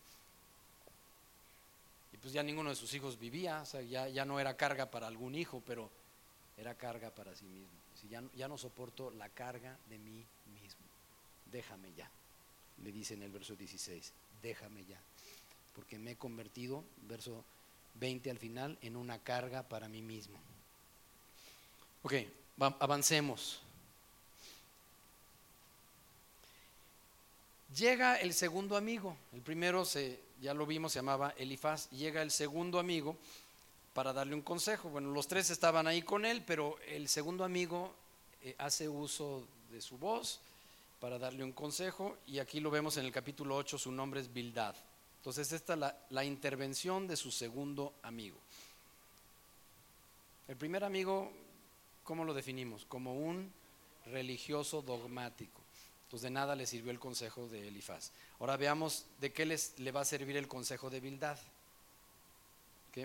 Y 2.14 2.16
pues 2.16 2.32
ya 2.32 2.42
ninguno 2.42 2.70
de 2.70 2.76
sus 2.76 2.94
hijos 2.94 3.18
vivía, 3.18 3.62
ya, 3.90 4.08
ya 4.08 4.24
no 4.24 4.40
era 4.40 4.56
carga 4.56 4.90
para 4.90 5.06
algún 5.06 5.34
hijo, 5.34 5.62
pero 5.66 5.90
era 6.56 6.74
carga 6.74 7.10
para 7.10 7.34
sí 7.34 7.44
mismo. 7.44 7.68
Si 8.00 8.08
ya, 8.08 8.22
ya 8.34 8.48
no 8.48 8.56
soporto 8.56 9.10
la 9.10 9.28
carga 9.28 9.76
de 9.90 9.98
mí 9.98 10.24
mismo, 10.46 10.86
déjame 11.52 11.92
ya 11.92 12.10
le 12.82 12.90
dice 12.90 13.12
en 13.12 13.22
el 13.22 13.30
verso 13.30 13.54
16, 13.54 14.12
déjame 14.42 14.82
ya, 14.86 14.98
porque 15.74 15.98
me 15.98 16.12
he 16.12 16.16
convertido, 16.16 16.82
verso 17.02 17.44
20 17.96 18.30
al 18.30 18.38
final, 18.38 18.78
en 18.80 18.96
una 18.96 19.18
carga 19.18 19.62
para 19.68 19.88
mí 19.88 20.00
mismo. 20.00 20.38
Ok, 22.02 22.14
avancemos. 22.78 23.60
Llega 27.76 28.16
el 28.16 28.34
segundo 28.34 28.76
amigo, 28.76 29.16
el 29.32 29.42
primero 29.42 29.84
se, 29.84 30.18
ya 30.40 30.54
lo 30.54 30.66
vimos, 30.66 30.92
se 30.92 30.98
llamaba 30.98 31.34
Elifaz, 31.36 31.88
llega 31.90 32.20
el 32.20 32.32
segundo 32.32 32.80
amigo 32.80 33.16
para 33.94 34.12
darle 34.12 34.34
un 34.34 34.42
consejo. 34.42 34.88
Bueno, 34.88 35.10
los 35.10 35.28
tres 35.28 35.50
estaban 35.50 35.86
ahí 35.86 36.02
con 36.02 36.24
él, 36.24 36.42
pero 36.44 36.76
el 36.88 37.08
segundo 37.08 37.44
amigo 37.44 37.94
eh, 38.42 38.56
hace 38.58 38.88
uso 38.88 39.46
de 39.70 39.80
su 39.80 39.98
voz 39.98 40.40
para 40.98 41.18
darle 41.18 41.44
un 41.44 41.52
consejo 41.52 42.18
y 42.26 42.38
aquí 42.38 42.60
lo 42.60 42.70
vemos 42.70 42.96
en 42.96 43.06
el 43.06 43.12
capítulo 43.12 43.56
8, 43.56 43.78
su 43.78 43.92
nombre 43.92 44.20
es 44.20 44.32
Bildad. 44.32 44.74
Entonces 45.18 45.52
esta 45.52 45.74
es 45.74 45.80
la, 46.10 46.24
intervención 46.24 47.06
de 47.06 47.16
su 47.16 47.30
segundo 47.30 47.92
amigo. 48.02 48.38
El 50.48 50.56
primer 50.56 50.82
amigo, 50.82 51.30
¿cómo 52.04 52.24
lo 52.24 52.32
definimos? 52.32 52.84
Como 52.86 53.14
un 53.14 53.52
religioso 54.06 54.82
dogmático. 54.82 55.59
Entonces 56.10 56.24
de 56.24 56.30
nada 56.30 56.56
le 56.56 56.66
sirvió 56.66 56.90
el 56.90 56.98
consejo 56.98 57.46
de 57.46 57.68
Elifaz. 57.68 58.10
Ahora 58.40 58.56
veamos 58.56 59.06
de 59.20 59.32
qué 59.32 59.46
les, 59.46 59.78
le 59.78 59.92
va 59.92 60.00
a 60.00 60.04
servir 60.04 60.36
el 60.36 60.48
consejo 60.48 60.90
de 60.90 60.98
Bildad. 60.98 61.38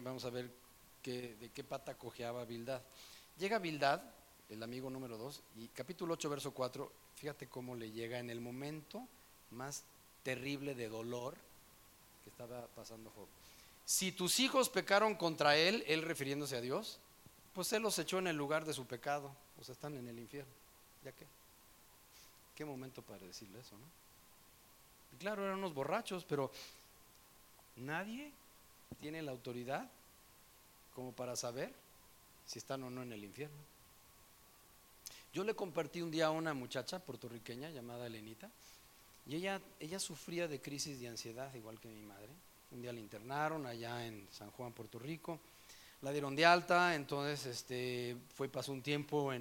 Vamos 0.02 0.26
a 0.26 0.32
ver 0.32 0.50
de 1.04 1.52
qué 1.54 1.64
pata 1.64 1.94
cojeaba 1.94 2.44
Bildad. 2.46 2.82
Llega 3.38 3.60
Bildad, 3.60 4.02
el 4.50 4.64
amigo 4.64 4.90
número 4.90 5.20
2, 5.20 5.40
y 5.58 5.68
capítulo 5.68 6.16
8, 6.16 6.30
verso 6.32 6.52
4, 6.52 6.92
Fíjate 7.16 7.48
cómo 7.48 7.76
le 7.76 7.92
llega 7.92 8.18
en 8.18 8.32
el 8.32 8.42
momento 8.42 9.08
más 9.52 9.84
terrible 10.24 10.74
de 10.74 10.90
dolor 10.90 11.36
que 12.24 12.32
estaba 12.32 12.66
pasando 12.76 13.12
Job. 13.12 13.28
Si 13.86 14.12
tus 14.14 14.40
hijos 14.40 14.70
pecaron 14.70 15.14
contra 15.14 15.56
él, 15.58 15.84
él 15.86 16.02
refiriéndose 16.02 16.58
a 16.58 16.62
Dios, 16.62 16.98
pues 17.54 17.72
él 17.72 17.84
los 17.84 18.00
echó 18.00 18.18
en 18.18 18.26
el 18.26 18.36
lugar 18.36 18.66
de 18.66 18.74
su 18.74 18.88
pecado, 18.88 19.32
o 19.62 19.64
sea, 19.64 19.74
están 19.74 19.96
en 19.96 20.08
el 20.08 20.18
infierno. 20.18 20.52
¿Ya 21.04 21.12
qué? 21.12 21.28
¿Qué 22.56 22.64
momento 22.66 23.02
para 23.02 23.26
decirle 23.26 23.60
eso, 23.60 23.78
no? 23.78 23.86
Y 25.14 25.18
claro, 25.18 25.44
eran 25.44 25.60
unos 25.60 25.74
borrachos, 25.74 26.24
pero 26.26 26.52
nadie 27.76 28.32
tiene 29.00 29.22
la 29.22 29.32
autoridad 29.32 29.90
como 30.94 31.12
para 31.12 31.36
saber 31.36 31.74
si 32.46 32.60
están 32.60 32.84
o 32.84 32.90
no 32.90 33.04
en 33.04 33.12
el 33.12 33.24
infierno. 33.24 33.58
Yo 35.34 35.44
le 35.44 35.54
compartí 35.54 36.02
un 36.02 36.12
día 36.12 36.28
a 36.28 36.32
una 36.32 36.54
muchacha 36.54 37.00
puertorriqueña 37.00 37.70
llamada 37.70 38.08
Elenita 38.08 38.50
y 39.28 39.36
ella, 39.36 39.62
ella 39.80 40.00
sufría 40.00 40.48
de 40.48 40.62
crisis 40.62 41.00
de 41.02 41.10
ansiedad 41.10 41.54
igual 41.56 41.80
que 41.80 41.90
mi 41.90 42.02
madre. 42.02 42.30
Un 42.72 42.82
día 42.82 42.94
la 42.94 43.00
internaron 43.00 43.66
allá 43.66 44.06
en 44.06 44.28
San 44.32 44.50
Juan, 44.52 44.72
Puerto 44.72 44.98
Rico. 44.98 45.40
La 46.02 46.12
dieron 46.12 46.36
de 46.36 46.46
alta, 46.46 46.96
entonces 46.96 47.46
este, 47.46 48.16
fue 48.36 48.48
pasó 48.48 48.72
un 48.72 48.82
tiempo 48.82 49.32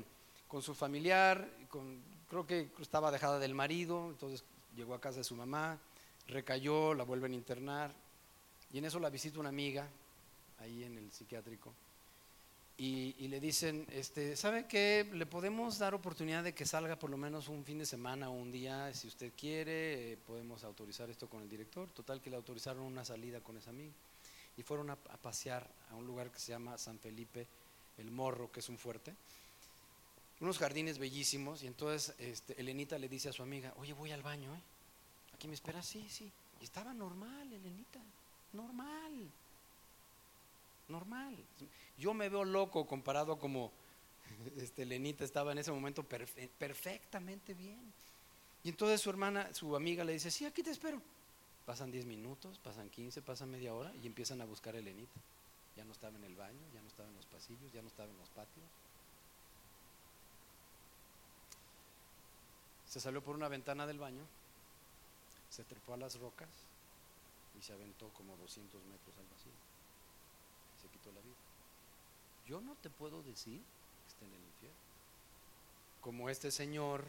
con 0.48 0.62
su 0.62 0.74
familiar, 0.74 1.48
con, 1.68 2.00
creo 2.28 2.46
que 2.46 2.70
estaba 2.80 3.10
dejada 3.10 3.38
del 3.38 3.54
marido, 3.54 4.10
entonces 4.10 4.44
llegó 4.76 4.94
a 4.94 5.00
casa 5.00 5.18
de 5.18 5.24
su 5.24 5.36
mamá, 5.36 5.78
recayó, 6.28 6.94
la 6.94 7.04
vuelven 7.04 7.32
a 7.32 7.36
internar 7.36 7.92
y 8.72 8.78
en 8.78 8.84
eso 8.84 8.98
la 8.98 9.10
visita 9.10 9.40
una 9.40 9.50
amiga 9.50 9.88
ahí 10.58 10.84
en 10.84 10.98
el 10.98 11.12
psiquiátrico 11.12 11.72
y, 12.76 13.28
le 13.28 13.38
dicen, 13.38 13.86
este, 13.92 14.36
¿sabe 14.36 14.66
qué? 14.66 15.08
Le 15.12 15.26
podemos 15.26 15.78
dar 15.78 15.94
oportunidad 15.94 16.42
de 16.42 16.54
que 16.54 16.66
salga 16.66 16.98
por 16.98 17.08
lo 17.08 17.16
menos 17.16 17.48
un 17.48 17.64
fin 17.64 17.78
de 17.78 17.86
semana 17.86 18.30
o 18.30 18.32
un 18.32 18.50
día, 18.50 18.92
si 18.92 19.06
usted 19.06 19.32
quiere, 19.36 20.12
eh, 20.12 20.16
podemos 20.16 20.64
autorizar 20.64 21.08
esto 21.08 21.28
con 21.28 21.42
el 21.42 21.48
director. 21.48 21.88
Total 21.90 22.20
que 22.20 22.30
le 22.30 22.36
autorizaron 22.36 22.82
una 22.82 23.04
salida 23.04 23.40
con 23.40 23.56
esa 23.56 23.70
amiga 23.70 23.92
y 24.56 24.62
fueron 24.62 24.90
a, 24.90 24.96
pasear 24.96 25.68
a 25.90 25.94
un 25.94 26.04
lugar 26.04 26.32
que 26.32 26.40
se 26.40 26.50
llama 26.50 26.76
San 26.76 26.98
Felipe 26.98 27.46
el 27.98 28.10
morro, 28.10 28.50
que 28.50 28.58
es 28.58 28.68
un 28.68 28.76
fuerte, 28.76 29.14
unos 30.40 30.58
jardines 30.58 30.98
bellísimos, 30.98 31.62
y 31.62 31.66
entonces 31.66 32.14
este, 32.18 32.60
Elenita 32.60 32.98
le 32.98 33.08
dice 33.08 33.28
a 33.28 33.32
su 33.32 33.42
amiga, 33.42 33.72
oye, 33.76 33.92
voy 33.92 34.12
al 34.12 34.22
baño, 34.22 34.54
¿eh? 34.54 34.62
¿Aquí 35.34 35.48
me 35.48 35.54
esperas? 35.54 35.86
Sí, 35.86 36.06
sí. 36.08 36.30
Y 36.60 36.64
estaba 36.64 36.92
normal, 36.94 37.52
Elenita, 37.52 38.00
normal, 38.52 39.30
normal. 40.88 41.36
Yo 41.98 42.14
me 42.14 42.28
veo 42.28 42.44
loco 42.44 42.86
comparado 42.86 43.38
como 43.38 43.72
este, 44.56 44.82
Elenita 44.82 45.24
estaba 45.24 45.52
en 45.52 45.58
ese 45.58 45.72
momento 45.72 46.02
perfectamente 46.02 47.54
bien. 47.54 47.92
Y 48.62 48.70
entonces 48.70 49.00
su 49.00 49.10
hermana, 49.10 49.52
su 49.52 49.76
amiga 49.76 50.04
le 50.04 50.14
dice, 50.14 50.30
sí, 50.30 50.46
aquí 50.46 50.62
te 50.62 50.70
espero. 50.70 51.00
Pasan 51.66 51.90
10 51.90 52.06
minutos, 52.06 52.58
pasan 52.58 52.90
15, 52.90 53.22
pasan 53.22 53.50
media 53.50 53.74
hora 53.74 53.92
y 54.02 54.06
empiezan 54.06 54.40
a 54.40 54.44
buscar 54.44 54.74
a 54.74 54.78
Elenita. 54.78 55.20
Ya 55.76 55.84
no 55.84 55.92
estaba 55.92 56.16
en 56.16 56.24
el 56.24 56.36
baño, 56.36 56.60
ya 56.72 56.80
no 56.80 56.88
estaba 56.88 57.08
en 57.08 57.16
los 57.16 57.26
pasillos, 57.26 57.72
ya 57.72 57.82
no 57.82 57.88
estaba 57.88 58.10
en 58.10 58.18
los 58.18 58.28
patios. 58.30 58.64
Se 62.94 63.00
salió 63.00 63.20
por 63.24 63.34
una 63.34 63.48
ventana 63.48 63.88
del 63.88 63.98
baño, 63.98 64.22
se 65.50 65.64
trepó 65.64 65.94
a 65.94 65.96
las 65.96 66.14
rocas 66.20 66.48
y 67.58 67.60
se 67.60 67.72
aventó 67.72 68.08
como 68.10 68.36
200 68.36 68.80
metros 68.84 69.16
al 69.18 69.26
vacío. 69.34 69.50
Se 70.80 70.86
quitó 70.86 71.10
la 71.10 71.20
vida. 71.20 71.34
Yo 72.46 72.60
no 72.60 72.76
te 72.84 72.90
puedo 72.90 73.20
decir 73.24 73.58
que 73.58 74.08
esté 74.12 74.24
en 74.26 74.32
el 74.34 74.46
infierno. 74.46 74.78
Como 76.02 76.30
este 76.30 76.52
señor 76.52 77.04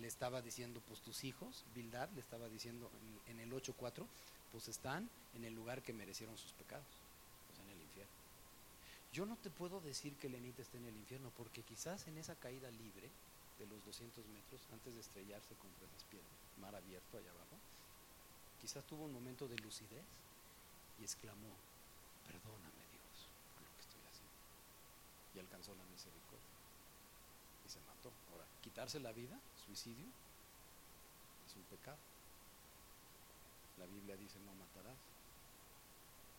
le 0.00 0.08
estaba 0.08 0.42
diciendo, 0.42 0.82
pues 0.88 1.00
tus 1.02 1.22
hijos, 1.22 1.62
Bildad 1.72 2.08
le 2.16 2.20
estaba 2.20 2.48
diciendo 2.48 2.90
en, 3.28 3.38
el 3.38 3.52
8.4, 3.52 4.04
pues 4.50 4.66
están 4.66 5.08
en 5.36 5.44
el 5.44 5.54
lugar 5.54 5.82
que 5.82 5.92
merecieron 5.92 6.36
sus 6.36 6.50
pecados, 6.54 6.98
pues 7.46 7.60
en 7.60 7.70
el 7.70 7.80
infierno. 7.80 8.12
Yo 9.12 9.24
no 9.24 9.36
te 9.36 9.50
puedo 9.50 9.80
decir 9.82 10.16
que 10.16 10.28
Lenita 10.28 10.62
esté 10.62 10.78
en 10.78 10.86
el 10.86 10.96
infierno, 10.96 11.30
porque 11.36 11.62
quizás 11.62 12.08
en 12.08 12.18
esa 12.18 12.34
caída 12.34 12.68
libre 12.72 13.08
de 13.58 13.66
los 13.66 13.84
200 13.84 14.26
metros, 14.28 14.60
antes 14.72 14.94
de 14.94 15.00
estrellarse 15.00 15.54
contra 15.56 15.86
esas 15.86 16.04
piedras, 16.04 16.30
mar 16.58 16.74
abierto 16.74 17.18
allá 17.18 17.30
abajo, 17.30 17.56
quizás 18.60 18.84
tuvo 18.86 19.04
un 19.04 19.12
momento 19.12 19.48
de 19.48 19.56
lucidez 19.58 20.04
y 20.98 21.02
exclamó, 21.02 21.52
perdóname 22.26 22.84
Dios 22.90 23.28
por 23.54 23.62
lo 23.66 23.74
que 23.74 23.82
estoy 23.82 24.02
haciendo. 24.06 24.38
Y 25.34 25.38
alcanzó 25.40 25.74
la 25.74 25.84
misericordia 25.84 26.52
y 27.66 27.68
se 27.68 27.80
mató. 27.80 28.12
Ahora, 28.32 28.46
quitarse 28.62 29.00
la 29.00 29.12
vida 29.12 29.38
suicidio 29.66 30.06
es 31.46 31.56
un 31.56 31.62
pecado. 31.64 31.98
La 33.78 33.86
Biblia 33.86 34.16
dice 34.16 34.38
no 34.40 34.54
matarás. 34.54 34.98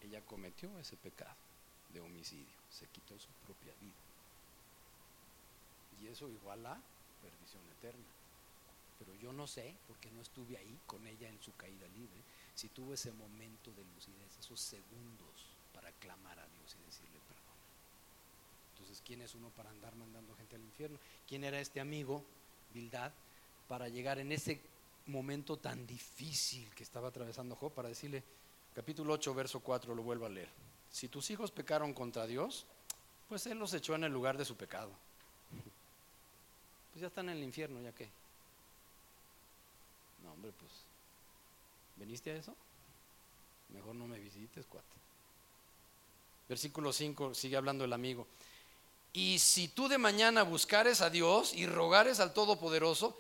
Ella 0.02 0.22
cometió 0.26 0.78
ese 0.80 0.98
pecado 0.98 1.36
de 1.94 2.02
homicidio, 2.02 2.58
se 2.70 2.88
quitó 2.88 3.18
su 3.20 3.30
propia 3.46 3.74
vida. 3.80 3.94
Y 6.02 6.08
eso 6.08 6.28
igual 6.28 6.66
a 6.66 6.82
perdición 7.24 7.64
eterna. 7.80 8.12
Pero 9.00 9.16
yo 9.16 9.32
no 9.34 9.48
sé, 9.48 9.76
porque 9.88 10.12
no 10.12 10.22
estuve 10.22 10.58
ahí 10.58 10.80
con 10.86 11.06
ella 11.08 11.30
en 11.30 11.42
su 11.42 11.56
caída 11.56 11.88
libre, 11.88 12.22
si 12.54 12.70
tuvo 12.70 12.94
ese 12.94 13.12
momento 13.12 13.72
de 13.72 13.84
lucidez, 13.96 14.38
esos 14.40 14.60
segundos 14.60 15.48
para 15.74 15.92
clamar 15.94 16.38
a 16.40 16.48
Dios 16.48 16.76
y 16.76 16.86
decirle 16.86 17.20
perdón. 17.28 17.58
Entonces, 18.74 19.02
¿quién 19.06 19.22
es 19.22 19.34
uno 19.36 19.50
para 19.50 19.70
andar 19.70 19.96
mandando 19.96 20.36
gente 20.36 20.56
al 20.56 20.62
infierno? 20.64 21.00
¿Quién 21.28 21.44
era 21.44 21.60
este 21.60 21.80
amigo 21.80 22.24
Bildad 22.74 23.12
para 23.68 23.88
llegar 23.88 24.20
en 24.20 24.32
ese 24.32 24.62
momento 25.08 25.58
tan 25.58 25.86
difícil 25.86 26.70
que 26.76 26.84
estaba 26.84 27.10
atravesando 27.10 27.56
Job 27.56 27.74
para 27.74 27.90
decirle, 27.90 28.24
capítulo 28.74 29.14
8, 29.14 29.34
verso 29.34 29.60
4, 29.60 29.96
lo 29.96 30.04
vuelvo 30.04 30.26
a 30.26 30.30
leer. 30.30 30.50
Si 30.92 31.08
tus 31.08 31.30
hijos 31.32 31.52
pecaron 31.52 31.94
contra 31.94 32.28
Dios, 32.28 32.66
pues 33.28 33.48
Él 33.48 33.58
los 33.58 33.74
echó 33.74 33.96
en 33.96 34.04
el 34.04 34.12
lugar 34.12 34.38
de 34.38 34.46
su 34.46 34.56
pecado. 34.56 34.92
Pues 36.94 37.02
ya 37.02 37.08
están 37.08 37.28
en 37.30 37.38
el 37.38 37.44
infierno, 37.44 37.82
¿ya 37.82 37.92
qué? 37.92 38.08
No, 40.24 40.32
hombre, 40.32 40.52
pues, 40.60 40.72
¿veniste 41.96 42.32
a 42.32 42.36
eso? 42.36 42.56
Mejor 43.70 43.96
no 43.96 44.06
me 44.06 44.20
visites, 44.20 44.66
cuate. 44.68 44.88
Versículo 46.48 46.94
5, 46.94 47.34
sigue 47.34 47.58
hablando 47.58 47.84
el 47.84 47.94
amigo. 47.94 48.28
Y 49.12 49.40
si 49.40 49.68
tú 49.68 49.88
de 49.88 49.98
mañana 49.98 50.44
buscares 50.44 51.02
a 51.02 51.10
Dios 51.10 51.56
y 51.56 51.66
rogares 51.66 52.20
al 52.20 52.34
Todopoderoso, 52.34 53.18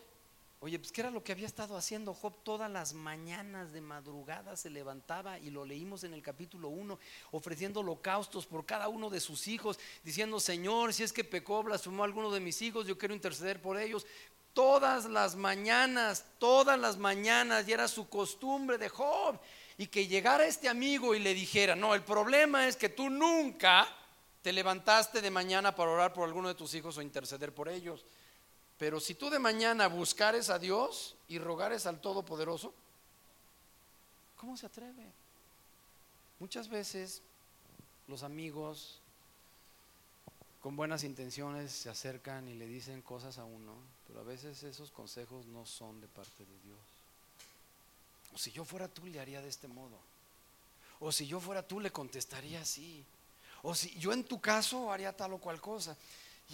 oye, 0.64 0.80
pues 0.80 0.94
¿qué 0.94 1.02
era 1.02 1.12
lo 1.12 1.22
que 1.22 1.34
había 1.34 1.46
estado 1.46 1.76
haciendo 1.76 2.14
Job 2.14 2.42
todas 2.42 2.72
las 2.72 2.94
mañanas 2.94 3.74
de 3.74 3.82
madrugada? 3.82 4.56
Se 4.56 4.70
levantaba 4.70 5.38
y 5.38 5.50
lo 5.50 5.66
leímos 5.66 6.06
en 6.06 6.14
el 6.14 6.22
capítulo 6.22 6.70
1, 6.70 6.98
ofreciendo 7.32 7.82
holocaustos 7.82 8.46
por 8.46 8.66
cada 8.66 8.88
uno 8.88 9.10
de 9.10 9.20
sus 9.20 9.50
hijos, 9.50 9.78
diciendo, 10.06 10.40
Señor, 10.40 10.94
si 10.94 11.04
es 11.04 11.12
que 11.12 11.26
pecó, 11.26 11.64
blasfemó 11.64 12.06
alguno 12.06 12.32
de 12.32 12.40
mis 12.40 12.62
hijos, 12.62 12.88
yo 12.88 12.98
quiero 12.98 13.14
interceder 13.14 13.62
por 13.62 13.78
ellos. 13.78 14.06
Todas 14.54 15.04
las 15.04 15.36
mañanas, 15.36 16.24
todas 16.38 16.80
las 16.80 16.96
mañanas, 16.96 17.68
y 17.68 17.74
era 17.74 17.90
su 17.90 18.08
costumbre 18.08 18.78
de 18.78 18.88
Job. 18.88 19.38
Y 19.78 19.88
que 19.88 20.08
llegara 20.08 20.46
este 20.46 20.70
amigo 20.70 21.14
y 21.14 21.20
le 21.20 21.34
dijera, 21.34 21.76
no, 21.76 21.94
el 21.94 22.04
problema 22.04 22.70
es 22.70 22.78
que 22.78 22.88
tú 22.88 23.10
nunca 23.10 23.86
te 24.42 24.54
levantaste 24.54 25.20
de 25.20 25.30
mañana 25.30 25.76
para 25.76 25.92
orar 25.92 26.14
por 26.14 26.24
alguno 26.24 26.48
de 26.48 26.56
tus 26.56 26.74
hijos 26.74 26.98
o 26.98 27.02
interceder 27.02 27.54
por 27.54 27.68
ellos. 27.68 28.06
Pero 28.78 29.00
si 29.00 29.16
tú 29.16 29.30
de 29.30 29.40
mañana 29.40 29.88
buscares 29.88 30.50
a 30.50 30.60
Dios 30.60 31.16
y 31.28 31.40
rogares 31.40 31.86
al 31.86 32.02
Todopoderoso, 32.02 32.74
¿cómo 34.38 34.58
se 34.58 34.66
atreve? 34.66 35.12
Muchas 36.40 36.68
veces 36.68 37.22
los 38.08 38.24
amigos 38.24 39.00
con 40.62 40.76
buenas 40.76 41.04
intenciones 41.04 41.72
se 41.72 41.90
acercan 41.90 42.48
y 42.48 42.54
le 42.54 42.68
dicen 42.68 43.02
cosas 43.02 43.38
a 43.38 43.44
uno, 43.44 43.76
pero 44.08 44.22
a 44.22 44.24
veces 44.24 44.64
esos 44.64 44.92
consejos 44.92 45.46
no 45.48 45.66
son 45.66 46.00
de 46.00 46.08
parte 46.08 46.46
de 46.46 46.60
Dios. 46.64 46.80
O 48.34 48.38
si 48.38 48.52
yo 48.52 48.66
fuera 48.66 48.88
tú 48.88 49.06
le 49.06 49.20
haría 49.20 49.42
de 49.42 49.50
este 49.50 49.68
modo. 49.68 49.98
O 51.00 51.12
si 51.12 51.28
yo 51.28 51.40
fuera 51.40 51.68
tú 51.68 51.80
le 51.80 51.92
contestaría 51.92 52.62
así. 52.62 53.04
O 53.62 53.76
si 53.76 53.90
yo 54.00 54.14
en 54.14 54.24
tu 54.24 54.40
caso 54.40 54.92
haría 54.92 55.16
tal 55.16 55.34
o 55.34 55.38
cual 55.38 55.60
cosa. 55.60 55.98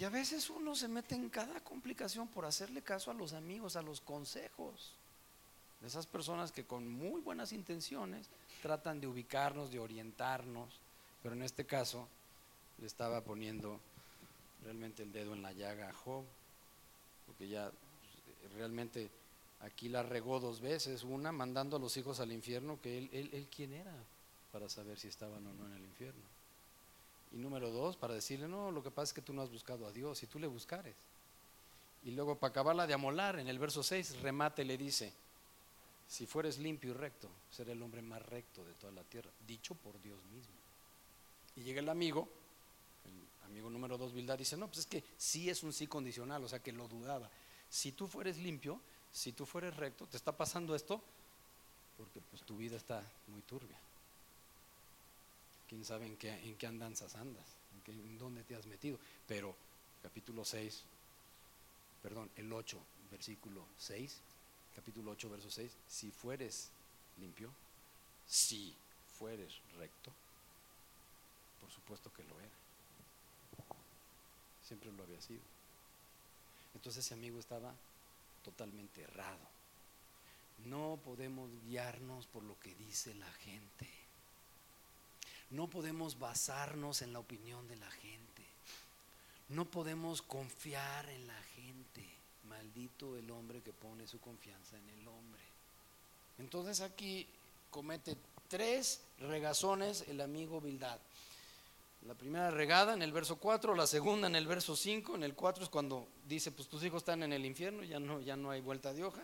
Y 0.00 0.04
a 0.04 0.08
veces 0.08 0.48
uno 0.48 0.74
se 0.74 0.88
mete 0.88 1.14
en 1.14 1.28
cada 1.28 1.60
complicación 1.60 2.26
por 2.26 2.46
hacerle 2.46 2.80
caso 2.80 3.10
a 3.10 3.14
los 3.14 3.34
amigos, 3.34 3.76
a 3.76 3.82
los 3.82 4.00
consejos 4.00 4.94
de 5.82 5.88
esas 5.88 6.06
personas 6.06 6.52
que 6.52 6.64
con 6.64 6.90
muy 6.90 7.20
buenas 7.20 7.52
intenciones 7.52 8.26
tratan 8.62 8.98
de 8.98 9.06
ubicarnos, 9.06 9.70
de 9.70 9.78
orientarnos, 9.78 10.70
pero 11.22 11.34
en 11.34 11.42
este 11.42 11.66
caso 11.66 12.08
le 12.78 12.86
estaba 12.86 13.20
poniendo 13.20 13.78
realmente 14.64 15.02
el 15.02 15.12
dedo 15.12 15.34
en 15.34 15.42
la 15.42 15.52
llaga 15.52 15.90
a 15.90 15.92
Job, 15.92 16.24
porque 17.26 17.48
ya 17.48 17.70
pues, 17.70 18.54
realmente 18.54 19.10
aquí 19.60 19.90
la 19.90 20.02
regó 20.02 20.40
dos 20.40 20.62
veces, 20.62 21.02
una 21.02 21.30
mandando 21.30 21.76
a 21.76 21.80
los 21.80 21.94
hijos 21.98 22.20
al 22.20 22.32
infierno, 22.32 22.80
que 22.80 22.96
él, 22.96 23.10
él, 23.12 23.28
él 23.34 23.48
quién 23.54 23.74
era 23.74 23.92
para 24.50 24.70
saber 24.70 24.98
si 24.98 25.08
estaban 25.08 25.46
o 25.46 25.52
no 25.52 25.66
en 25.66 25.74
el 25.74 25.84
infierno. 25.84 26.39
Y 27.32 27.36
número 27.38 27.70
dos, 27.70 27.96
para 27.96 28.14
decirle, 28.14 28.48
no, 28.48 28.70
lo 28.70 28.82
que 28.82 28.90
pasa 28.90 29.10
es 29.10 29.12
que 29.12 29.22
tú 29.22 29.32
no 29.32 29.42
has 29.42 29.50
buscado 29.50 29.86
a 29.86 29.92
Dios 29.92 30.22
y 30.22 30.26
tú 30.26 30.38
le 30.38 30.46
buscares. 30.46 30.96
Y 32.02 32.10
luego 32.10 32.36
para 32.36 32.50
acabarla 32.50 32.86
de 32.86 32.94
amolar, 32.94 33.38
en 33.38 33.48
el 33.48 33.58
verso 33.58 33.82
6, 33.82 34.20
remate 34.22 34.64
le 34.64 34.76
dice, 34.76 35.12
si 36.08 36.26
fueres 36.26 36.58
limpio 36.58 36.90
y 36.90 36.94
recto, 36.94 37.28
seré 37.50 37.72
el 37.72 37.82
hombre 37.82 38.02
más 38.02 38.24
recto 38.26 38.64
de 38.64 38.72
toda 38.74 38.92
la 38.92 39.04
tierra, 39.04 39.30
dicho 39.46 39.74
por 39.74 40.00
Dios 40.02 40.24
mismo. 40.24 40.54
Y 41.56 41.62
llega 41.62 41.80
el 41.80 41.88
amigo, 41.88 42.28
el 43.04 43.46
amigo 43.46 43.70
número 43.70 43.96
dos, 43.96 44.12
Bildad, 44.12 44.38
dice, 44.38 44.56
no, 44.56 44.66
pues 44.66 44.80
es 44.80 44.86
que 44.86 45.04
sí 45.16 45.50
es 45.50 45.62
un 45.62 45.72
sí 45.72 45.86
condicional, 45.86 46.42
o 46.42 46.48
sea 46.48 46.60
que 46.60 46.72
lo 46.72 46.88
dudaba. 46.88 47.30
Si 47.68 47.92
tú 47.92 48.08
fueres 48.08 48.38
limpio, 48.38 48.80
si 49.12 49.32
tú 49.32 49.46
fueres 49.46 49.76
recto, 49.76 50.06
te 50.06 50.16
está 50.16 50.36
pasando 50.36 50.74
esto 50.74 51.00
porque 51.96 52.20
pues 52.22 52.42
tu 52.42 52.56
vida 52.56 52.76
está 52.76 53.04
muy 53.28 53.42
turbia 53.42 53.76
quién 55.70 55.84
sabe 55.84 56.04
en 56.04 56.16
qué, 56.16 56.32
en 56.32 56.56
qué 56.56 56.66
andanzas 56.66 57.14
andas, 57.14 57.46
en, 57.86 57.94
en 57.94 58.18
dónde 58.18 58.42
te 58.42 58.56
has 58.56 58.66
metido. 58.66 58.98
Pero 59.28 59.54
capítulo 60.02 60.44
6, 60.44 60.82
perdón, 62.02 62.28
el 62.34 62.52
8, 62.52 62.76
versículo 63.12 63.64
6, 63.78 64.20
capítulo 64.74 65.12
8, 65.12 65.30
verso 65.30 65.48
6, 65.48 65.70
si 65.86 66.10
fueres 66.10 66.70
limpio, 67.20 67.52
si 68.26 68.74
fueres 69.16 69.60
recto, 69.78 70.10
por 71.60 71.70
supuesto 71.70 72.12
que 72.12 72.24
lo 72.24 72.40
era. 72.40 72.50
Siempre 74.66 74.90
lo 74.90 75.04
había 75.04 75.20
sido. 75.20 75.40
Entonces 76.74 77.04
ese 77.04 77.14
amigo 77.14 77.38
estaba 77.38 77.72
totalmente 78.42 79.02
errado. 79.02 79.48
No 80.66 80.98
podemos 81.04 81.48
guiarnos 81.62 82.26
por 82.26 82.42
lo 82.42 82.58
que 82.58 82.74
dice 82.74 83.14
la 83.14 83.30
gente. 83.34 83.99
No 85.50 85.68
podemos 85.68 86.18
basarnos 86.18 87.02
en 87.02 87.12
la 87.12 87.18
opinión 87.18 87.66
de 87.68 87.76
la 87.76 87.90
gente. 87.90 88.44
No 89.48 89.64
podemos 89.64 90.22
confiar 90.22 91.08
en 91.08 91.26
la 91.26 91.42
gente. 91.56 92.08
Maldito 92.44 93.16
el 93.16 93.30
hombre 93.30 93.60
que 93.60 93.72
pone 93.72 94.06
su 94.06 94.20
confianza 94.20 94.78
en 94.78 94.88
el 94.90 95.08
hombre. 95.08 95.42
Entonces 96.38 96.80
aquí 96.80 97.26
comete 97.70 98.16
tres 98.48 99.00
regazones 99.18 100.04
el 100.08 100.20
amigo 100.20 100.60
Bildad. 100.60 100.98
La 102.06 102.14
primera 102.14 102.50
regada 102.50 102.94
en 102.94 103.02
el 103.02 103.12
verso 103.12 103.36
4, 103.36 103.74
la 103.74 103.86
segunda 103.86 104.26
en 104.26 104.34
el 104.34 104.46
verso 104.46 104.74
5, 104.74 105.16
en 105.16 105.22
el 105.22 105.34
4 105.34 105.64
es 105.64 105.70
cuando 105.70 106.08
dice, 106.26 106.50
pues 106.50 106.66
tus 106.66 106.82
hijos 106.82 107.02
están 107.02 107.22
en 107.22 107.32
el 107.32 107.44
infierno, 107.44 107.82
ya 107.82 108.00
no, 108.00 108.20
ya 108.20 108.36
no 108.36 108.50
hay 108.50 108.62
vuelta 108.62 108.94
de 108.94 109.04
hoja. 109.04 109.22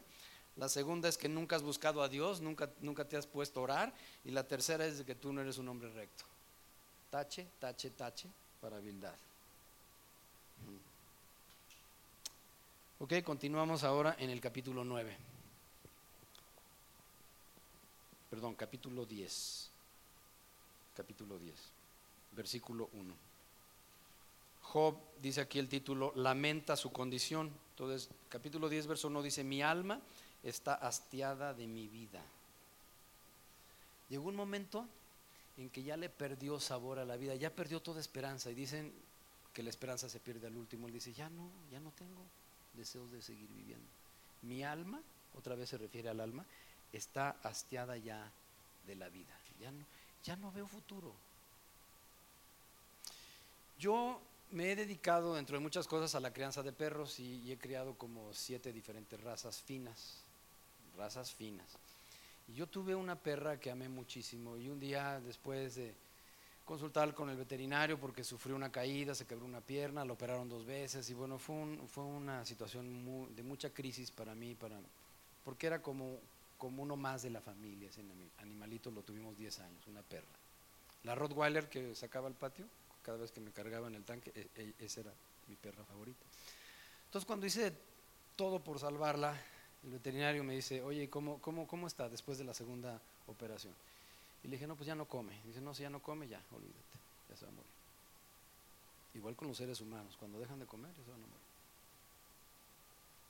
La 0.56 0.68
segunda 0.70 1.08
es 1.08 1.18
que 1.18 1.28
nunca 1.28 1.56
has 1.56 1.62
buscado 1.62 2.02
a 2.02 2.08
Dios, 2.08 2.40
nunca, 2.40 2.70
nunca 2.80 3.04
te 3.06 3.16
has 3.16 3.26
puesto 3.26 3.60
a 3.60 3.62
orar. 3.64 3.94
Y 4.24 4.30
la 4.30 4.46
tercera 4.46 4.86
es 4.86 5.02
que 5.02 5.14
tú 5.14 5.32
no 5.32 5.42
eres 5.42 5.58
un 5.58 5.68
hombre 5.68 5.90
recto. 5.90 6.24
Tache, 7.10 7.46
tache, 7.58 7.90
tache 7.90 8.28
para 8.60 8.76
habilidad. 8.76 9.14
Ok, 12.98 13.22
continuamos 13.22 13.84
ahora 13.84 14.16
en 14.18 14.30
el 14.30 14.40
capítulo 14.40 14.82
9. 14.82 15.14
Perdón, 18.30 18.54
capítulo 18.54 19.04
10. 19.04 19.70
Capítulo 20.96 21.38
10, 21.38 21.54
versículo 22.32 22.88
1. 22.94 23.14
Job 24.62 24.96
dice 25.20 25.42
aquí 25.42 25.58
el 25.58 25.68
título, 25.68 26.12
lamenta 26.16 26.74
su 26.74 26.90
condición. 26.90 27.52
Entonces, 27.72 28.08
capítulo 28.30 28.70
10, 28.70 28.86
verso 28.86 29.08
1 29.08 29.22
dice, 29.22 29.44
mi 29.44 29.60
alma 29.60 30.00
está 30.48 30.74
hastiada 30.74 31.54
de 31.54 31.66
mi 31.66 31.88
vida. 31.88 32.22
Llegó 34.08 34.28
un 34.28 34.36
momento 34.36 34.86
en 35.56 35.70
que 35.70 35.82
ya 35.82 35.96
le 35.96 36.08
perdió 36.08 36.60
sabor 36.60 36.98
a 36.98 37.04
la 37.04 37.16
vida, 37.16 37.34
ya 37.34 37.50
perdió 37.50 37.80
toda 37.80 38.00
esperanza. 38.00 38.50
Y 38.50 38.54
dicen 38.54 38.92
que 39.52 39.62
la 39.62 39.70
esperanza 39.70 40.08
se 40.08 40.20
pierde 40.20 40.46
al 40.46 40.56
último. 40.56 40.86
Él 40.86 40.92
dice, 40.92 41.12
ya 41.12 41.28
no, 41.30 41.50
ya 41.72 41.80
no 41.80 41.90
tengo 41.92 42.22
deseos 42.74 43.10
de 43.10 43.22
seguir 43.22 43.48
viviendo. 43.50 43.86
Mi 44.42 44.62
alma, 44.62 45.00
otra 45.36 45.54
vez 45.54 45.70
se 45.70 45.78
refiere 45.78 46.08
al 46.08 46.20
alma, 46.20 46.44
está 46.92 47.30
hastiada 47.42 47.96
ya 47.96 48.30
de 48.86 48.94
la 48.94 49.08
vida. 49.08 49.34
Ya 49.60 49.72
no, 49.72 49.84
ya 50.22 50.36
no 50.36 50.52
veo 50.52 50.68
futuro. 50.68 51.12
Yo 53.78 54.20
me 54.50 54.72
he 54.72 54.76
dedicado, 54.76 55.34
dentro 55.34 55.56
de 55.56 55.62
muchas 55.62 55.86
cosas, 55.86 56.14
a 56.14 56.20
la 56.20 56.32
crianza 56.32 56.62
de 56.62 56.72
perros 56.72 57.18
y, 57.18 57.50
he 57.50 57.58
criado 57.58 57.94
como 57.94 58.32
siete 58.32 58.72
diferentes 58.72 59.20
razas 59.22 59.60
finas, 59.62 60.22
razas 60.96 61.32
finas. 61.32 61.66
Y 62.48 62.54
yo 62.54 62.66
tuve 62.66 62.94
una 62.94 63.16
perra 63.16 63.58
que 63.58 63.70
amé 63.70 63.88
muchísimo 63.88 64.56
y 64.56 64.68
un 64.68 64.78
día 64.78 65.20
después 65.20 65.74
de 65.74 65.94
consultar 66.64 67.14
con 67.14 67.30
el 67.30 67.36
veterinario 67.36 67.98
porque 67.98 68.24
sufrió 68.24 68.56
una 68.56 68.70
caída, 68.72 69.14
se 69.14 69.26
quebró 69.26 69.44
una 69.44 69.60
pierna, 69.60 70.04
lo 70.04 70.14
operaron 70.14 70.48
dos 70.48 70.66
veces 70.66 71.08
y 71.10 71.14
bueno, 71.14 71.38
fue, 71.38 71.78
fue 71.88 72.04
una 72.04 72.44
situación 72.44 73.34
de 73.34 73.42
mucha 73.42 73.70
crisis 73.70 74.10
para 74.10 74.34
mí, 74.34 74.54
para, 74.54 74.76
porque 75.44 75.68
era 75.68 75.80
como, 75.80 76.18
como 76.58 76.82
uno 76.82 76.96
más 76.96 77.22
de 77.22 77.30
la 77.30 77.40
familia, 77.40 77.88
ese 77.88 78.02
animalito 78.38 78.90
lo 78.90 79.02
tuvimos 79.02 79.36
10 79.36 79.60
años, 79.60 79.86
una 79.86 80.02
perra. 80.02 80.26
La 81.04 81.14
Rottweiler 81.14 81.68
que 81.68 81.94
sacaba 81.94 82.26
al 82.26 82.34
patio, 82.34 82.66
cada 83.02 83.18
vez 83.18 83.30
que 83.30 83.40
me 83.40 83.52
cargaba 83.52 83.86
en 83.86 83.94
el 83.94 84.04
tanque, 84.04 84.32
e, 84.34 84.48
e, 84.60 84.84
esa 84.84 85.02
era 85.02 85.12
mi 85.46 85.54
perra 85.54 85.84
favorita. 85.84 86.24
Entonces 87.04 87.26
cuando 87.26 87.46
hice 87.46 87.72
todo 88.34 88.58
por 88.58 88.80
salvarla, 88.80 89.40
el 89.86 89.92
veterinario 89.92 90.42
me 90.42 90.54
dice, 90.54 90.82
oye, 90.82 91.08
¿cómo, 91.08 91.40
cómo, 91.40 91.66
cómo 91.68 91.86
está 91.86 92.08
después 92.08 92.38
de 92.38 92.44
la 92.44 92.52
segunda 92.52 93.00
operación? 93.28 93.72
Y 94.42 94.48
le 94.48 94.56
dije, 94.56 94.66
no, 94.66 94.74
pues 94.74 94.88
ya 94.88 94.96
no 94.96 95.06
come. 95.06 95.40
Dice, 95.44 95.60
no, 95.60 95.74
si 95.74 95.82
ya 95.82 95.90
no 95.90 96.02
come, 96.02 96.26
ya, 96.26 96.40
olvídate, 96.50 96.98
ya 97.30 97.36
se 97.36 97.46
va 97.46 97.52
a 97.52 97.54
morir. 97.54 97.70
Igual 99.14 99.36
con 99.36 99.46
los 99.48 99.56
seres 99.56 99.80
humanos, 99.80 100.16
cuando 100.18 100.40
dejan 100.40 100.58
de 100.58 100.66
comer, 100.66 100.92
ya 100.92 101.04
se 101.04 101.10
van 101.10 101.22
a 101.22 101.26
morir. 101.26 101.46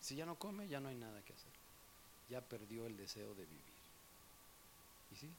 Si 0.00 0.16
ya 0.16 0.24
no 0.24 0.36
come, 0.36 0.66
ya 0.66 0.80
no 0.80 0.88
hay 0.88 0.94
nada 0.94 1.20
que 1.22 1.34
hacer. 1.34 1.52
Ya 2.30 2.40
perdió 2.40 2.86
el 2.86 2.96
deseo 2.96 3.34
de 3.34 3.44
vivir. 3.44 3.76
¿Y 5.12 5.16
sí? 5.16 5.30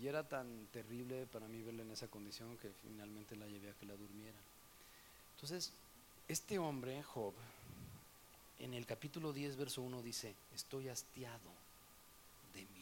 Y 0.00 0.06
era 0.06 0.28
tan 0.28 0.66
terrible 0.72 1.26
para 1.26 1.48
mí 1.48 1.62
verla 1.62 1.82
en 1.82 1.90
esa 1.90 2.06
condición 2.06 2.56
que 2.58 2.70
finalmente 2.82 3.34
la 3.34 3.46
llevé 3.46 3.70
a 3.70 3.74
que 3.74 3.86
la 3.86 3.96
durmiera. 3.96 4.38
Entonces, 5.34 5.72
este 6.28 6.60
hombre, 6.60 7.02
Job, 7.02 7.34
en 8.60 8.74
el 8.74 8.86
capítulo 8.86 9.32
10, 9.32 9.56
verso 9.56 9.82
1 9.82 10.02
dice, 10.02 10.34
estoy 10.54 10.88
hastiado 10.88 11.50
de 12.54 12.62
mi 12.62 12.80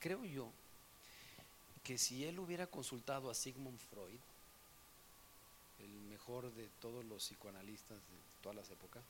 Creo 0.00 0.24
yo 0.24 0.50
que 1.84 1.98
si 1.98 2.24
él 2.24 2.38
hubiera 2.38 2.66
consultado 2.66 3.30
a 3.30 3.34
Sigmund 3.34 3.78
Freud, 3.78 4.18
el 5.78 5.90
mejor 6.10 6.50
de 6.54 6.68
todos 6.80 7.04
los 7.04 7.22
psicoanalistas 7.22 7.96
de 7.96 8.18
todas 8.42 8.56
las 8.56 8.70
épocas, 8.70 9.02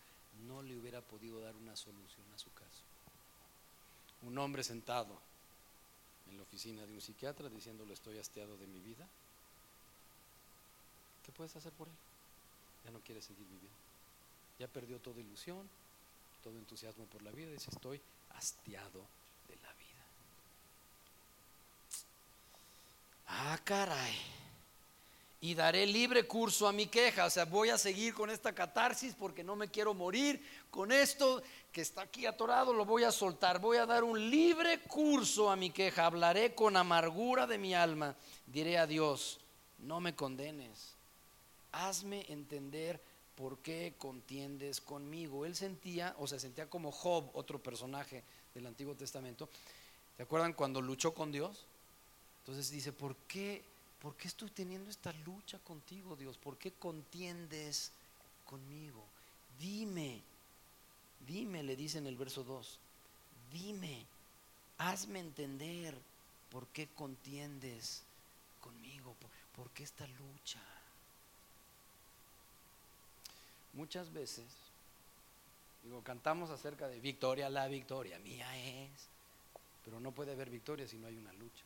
no 0.48 0.62
le 0.62 0.76
hubiera 0.76 1.00
podido 1.00 1.40
dar 1.40 1.54
una 1.54 1.76
solución 1.76 2.26
a 2.34 2.38
su 2.38 2.52
caso. 2.54 2.82
Un 4.22 4.36
hombre 4.38 4.64
sentado 4.64 5.16
en 6.28 6.36
la 6.36 6.42
oficina 6.42 6.84
de 6.84 6.92
un 6.92 7.00
psiquiatra 7.00 7.48
diciéndole 7.48 7.94
estoy 7.94 8.18
hastiado 8.18 8.56
de 8.56 8.66
mi 8.66 8.80
vida, 8.80 9.06
¿qué 11.24 11.30
puedes 11.32 11.54
hacer 11.54 11.72
por 11.72 11.88
él? 11.88 12.09
Ya 12.84 12.90
no 12.90 13.00
quiere 13.00 13.22
seguir 13.22 13.46
viviendo. 13.46 13.78
Ya 14.58 14.68
perdió 14.68 14.98
toda 14.98 15.20
ilusión, 15.20 15.68
todo 16.42 16.56
entusiasmo 16.58 17.04
por 17.06 17.22
la 17.22 17.30
vida, 17.30 17.50
dice 17.50 17.70
estoy 17.70 18.00
hastiado 18.36 19.06
de 19.48 19.56
la 19.56 19.72
vida. 19.74 20.04
Ah, 23.26 23.58
caray. 23.64 24.16
Y 25.42 25.54
daré 25.54 25.86
libre 25.86 26.26
curso 26.26 26.68
a 26.68 26.72
mi 26.72 26.86
queja. 26.86 27.24
O 27.24 27.30
sea, 27.30 27.46
voy 27.46 27.70
a 27.70 27.78
seguir 27.78 28.12
con 28.12 28.28
esta 28.28 28.54
catarsis 28.54 29.14
porque 29.14 29.42
no 29.42 29.56
me 29.56 29.68
quiero 29.68 29.94
morir. 29.94 30.44
Con 30.70 30.92
esto 30.92 31.42
que 31.72 31.80
está 31.80 32.02
aquí 32.02 32.26
atorado 32.26 32.74
lo 32.74 32.84
voy 32.84 33.04
a 33.04 33.10
soltar. 33.10 33.58
Voy 33.58 33.78
a 33.78 33.86
dar 33.86 34.04
un 34.04 34.30
libre 34.30 34.80
curso 34.80 35.50
a 35.50 35.56
mi 35.56 35.70
queja. 35.70 36.04
Hablaré 36.04 36.54
con 36.54 36.76
amargura 36.76 37.46
de 37.46 37.56
mi 37.56 37.74
alma. 37.74 38.14
Diré 38.46 38.76
a 38.76 38.86
Dios, 38.86 39.40
no 39.78 40.00
me 40.00 40.14
condenes. 40.14 40.99
Hazme 41.72 42.24
entender 42.28 43.00
por 43.36 43.58
qué 43.58 43.94
contiendes 43.96 44.80
conmigo. 44.80 45.46
Él 45.46 45.56
sentía, 45.56 46.14
o 46.18 46.26
sea, 46.26 46.38
sentía 46.38 46.68
como 46.68 46.92
Job, 46.92 47.30
otro 47.32 47.62
personaje 47.62 48.22
del 48.54 48.66
Antiguo 48.66 48.94
Testamento. 48.94 49.48
¿Se 50.16 50.22
acuerdan 50.22 50.52
cuando 50.52 50.82
luchó 50.82 51.14
con 51.14 51.32
Dios? 51.32 51.64
Entonces 52.40 52.70
dice, 52.70 52.92
¿por 52.92 53.16
qué, 53.16 53.64
¿por 54.02 54.14
qué 54.16 54.28
estoy 54.28 54.50
teniendo 54.50 54.90
esta 54.90 55.12
lucha 55.24 55.58
contigo, 55.60 56.16
Dios? 56.16 56.36
¿Por 56.36 56.58
qué 56.58 56.72
contiendes 56.72 57.92
conmigo? 58.44 59.02
Dime, 59.58 60.20
dime, 61.26 61.62
le 61.62 61.76
dice 61.76 61.98
en 61.98 62.06
el 62.06 62.16
verso 62.16 62.44
2, 62.44 62.78
dime, 63.52 64.04
hazme 64.78 65.20
entender 65.20 65.96
por 66.50 66.66
qué 66.68 66.88
contiendes 66.88 68.02
conmigo, 68.60 69.14
por, 69.20 69.30
por 69.56 69.70
qué 69.70 69.84
esta 69.84 70.06
lucha. 70.06 70.60
Muchas 73.72 74.12
veces, 74.12 74.46
digo, 75.84 76.02
cantamos 76.02 76.50
acerca 76.50 76.88
de 76.88 77.00
victoria, 77.00 77.48
la 77.48 77.68
victoria 77.68 78.18
mía 78.18 78.56
es, 78.58 78.90
pero 79.84 80.00
no 80.00 80.12
puede 80.12 80.32
haber 80.32 80.50
victoria 80.50 80.86
si 80.86 80.96
no 80.96 81.06
hay 81.06 81.16
una 81.16 81.32
lucha. 81.34 81.64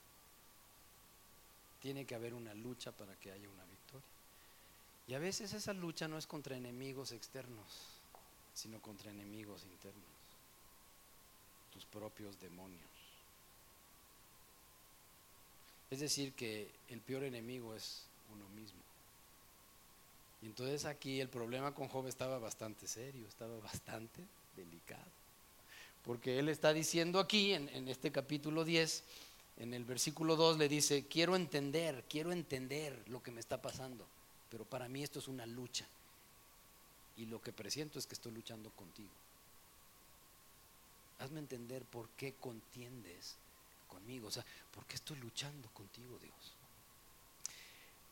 Tiene 1.81 2.05
que 2.05 2.15
haber 2.15 2.35
una 2.35 2.55
lucha 2.55 2.93
para 2.93 3.15
que 3.17 3.33
haya 3.33 3.49
una 3.49 3.65
victoria. 3.65 4.07
Y 5.07 5.15
a 5.15 5.19
veces 5.19 5.53
esa 5.53 5.73
lucha 5.73 6.09
no 6.09 6.17
es 6.17 6.27
contra 6.27 6.57
enemigos 6.57 7.13
externos, 7.13 7.67
sino 8.55 8.81
contra 8.81 9.11
enemigos 9.11 9.65
internos, 9.65 10.05
tus 11.73 11.85
propios 11.85 12.41
demonios. 12.41 12.81
Es 15.91 16.01
decir, 16.01 16.33
que 16.33 16.71
el 16.89 17.01
peor 17.01 17.25
enemigo 17.25 17.75
es 17.75 18.05
uno 18.33 18.49
mismo. 18.49 18.81
Y 20.45 20.49
entonces 20.49 20.85
aquí 20.85 21.23
el 21.23 21.31
problema 21.31 21.73
con 21.73 21.89
Job 21.89 22.07
estaba 22.07 22.39
bastante 22.39 22.87
serio, 22.87 23.27
estaba 23.27 23.59
bastante 23.61 24.23
delicado. 24.55 25.11
Porque 26.05 26.39
él 26.39 26.51
está 26.51 26.75
diciendo 26.75 27.19
aquí, 27.19 27.55
en, 27.55 27.71
en 27.71 27.89
este 27.89 28.13
capítulo 28.13 28.63
10, 28.63 29.05
en 29.57 29.73
el 29.73 29.85
versículo 29.87 30.37
2 30.37 30.59
le 30.59 30.69
dice, 30.69 31.07
quiero 31.07 31.35
entender, 31.35 32.05
quiero 32.11 32.31
entender 32.31 33.09
lo 33.09 33.23
que 33.23 33.31
me 33.31 33.41
está 33.41 33.63
pasando, 33.63 34.07
pero 34.51 34.67
para 34.67 34.87
mí 34.87 35.03
esto 35.03 35.19
es 35.19 35.29
una 35.29 35.47
lucha. 35.47 35.87
Y 37.17 37.25
lo 37.25 37.41
que 37.41 37.55
presiento 37.55 37.99
es 37.99 38.07
que 38.07 38.15
estoy 38.15 38.33
luchando 38.33 38.69
contigo. 38.73 39.13
Hazme 41.21 41.39
entender 41.39 41.85
por 41.87 42.11
qué 42.19 42.35
contiendes 42.35 43.37
conmigo, 43.89 44.29
o 44.29 44.31
sea, 44.31 44.45
por 44.75 44.85
qué 44.85 44.97
estoy 44.97 45.17
luchando 45.21 45.71
contigo, 45.71 46.19
Dios. 46.21 46.53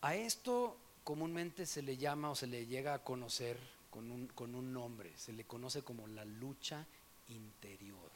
A 0.01 0.15
esto 0.15 0.79
comúnmente 1.05 1.67
se 1.67 1.83
le 1.83 1.97
llama 1.97 2.31
o 2.31 2.35
se 2.35 2.47
le 2.47 2.67
llega 2.67 2.95
a 2.95 3.05
conocer 3.05 3.59
con 3.91 4.11
un, 4.11 4.27
con 4.29 4.55
un 4.55 4.73
nombre, 4.73 5.13
se 5.17 5.33
le 5.33 5.45
conoce 5.45 5.83
como 5.83 6.07
la 6.07 6.25
lucha 6.25 6.87
interior 7.29 8.11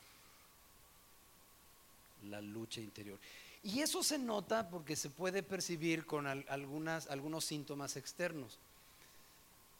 la 2.25 2.41
lucha 2.41 2.81
interior. 2.81 3.19
Y 3.63 3.81
eso 3.81 4.03
se 4.03 4.19
nota 4.19 4.69
porque 4.69 4.97
se 4.97 5.11
puede 5.11 5.43
percibir 5.43 6.07
con 6.07 6.27
algunas, 6.27 7.09
algunos 7.09 7.45
síntomas 7.45 7.97
externos. 7.97 8.59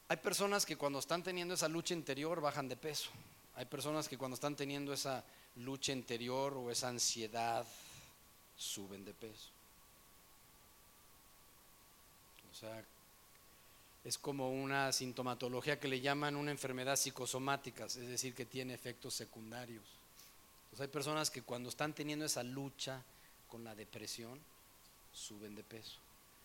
Hay 0.09 0.17
personas 0.19 0.67
que 0.67 0.77
cuando 0.77 0.99
están 0.99 1.23
teniendo 1.23 1.55
esa 1.55 1.69
lucha 1.69 1.95
interior 1.95 2.41
bajan 2.41 2.69
de 2.69 2.77
peso. 2.77 3.11
Hay 3.55 3.65
personas 3.65 4.09
que 4.09 4.19
cuando 4.19 4.35
están 4.35 4.57
teniendo 4.57 4.93
esa 4.93 5.25
lucha 5.57 5.93
interior 5.93 6.55
o 6.55 6.71
esa 6.71 6.89
ansiedad 6.89 7.67
suben 8.57 9.05
de 9.05 9.15
peso. 9.15 9.51
O 12.51 12.55
sea, 12.55 12.85
es 14.07 14.19
como 14.19 14.53
una 14.53 14.93
sintomatología 14.93 15.81
que 15.81 15.89
le 15.89 16.01
llaman 16.01 16.37
una 16.37 16.53
enfermedad 16.53 16.95
psicosomática, 16.95 17.87
es 17.87 17.97
decir, 17.97 18.37
que 18.37 18.47
tiene 18.47 18.73
efectos 18.73 19.15
secundarios. 19.15 19.83
Entonces 20.67 20.83
hay 20.83 20.93
personas 20.93 21.29
que 21.29 21.43
cuando 21.43 21.71
están 21.71 21.93
teniendo 21.93 22.25
esa 22.25 22.45
lucha 22.45 23.03
con 23.49 23.65
la 23.65 23.75
depresión, 23.75 24.39
suben 25.13 25.57
de 25.57 25.65
peso. 25.65 25.99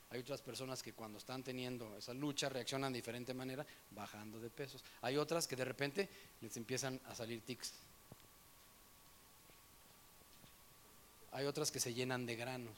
Hay 0.09 0.21
otras 0.21 0.41
personas 0.41 0.81
que 0.81 0.93
cuando 0.93 1.19
están 1.19 1.43
teniendo 1.43 1.95
esa 1.95 2.15
lucha 2.15 2.49
reaccionan 2.49 2.93
de 2.93 2.97
diferente 2.97 3.35
manera, 3.35 3.63
bajando 3.91 4.39
de 4.39 4.49
pesos. 4.49 4.83
Hay 5.03 5.17
otras 5.17 5.47
que 5.47 5.55
de 5.55 5.65
repente 5.65 6.09
les 6.41 6.57
empiezan 6.57 6.99
a 7.05 7.13
salir 7.13 7.41
tics. 7.41 7.73
Hay 11.33 11.45
otras 11.45 11.69
que 11.69 11.79
se 11.79 11.93
llenan 11.93 12.25
de 12.25 12.35
granos. 12.35 12.75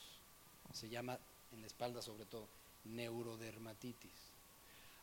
Se 0.74 0.90
llama 0.90 1.18
en 1.54 1.62
la 1.62 1.68
espalda 1.68 2.02
sobre 2.02 2.26
todo 2.26 2.50
neurodermatitis. 2.84 4.33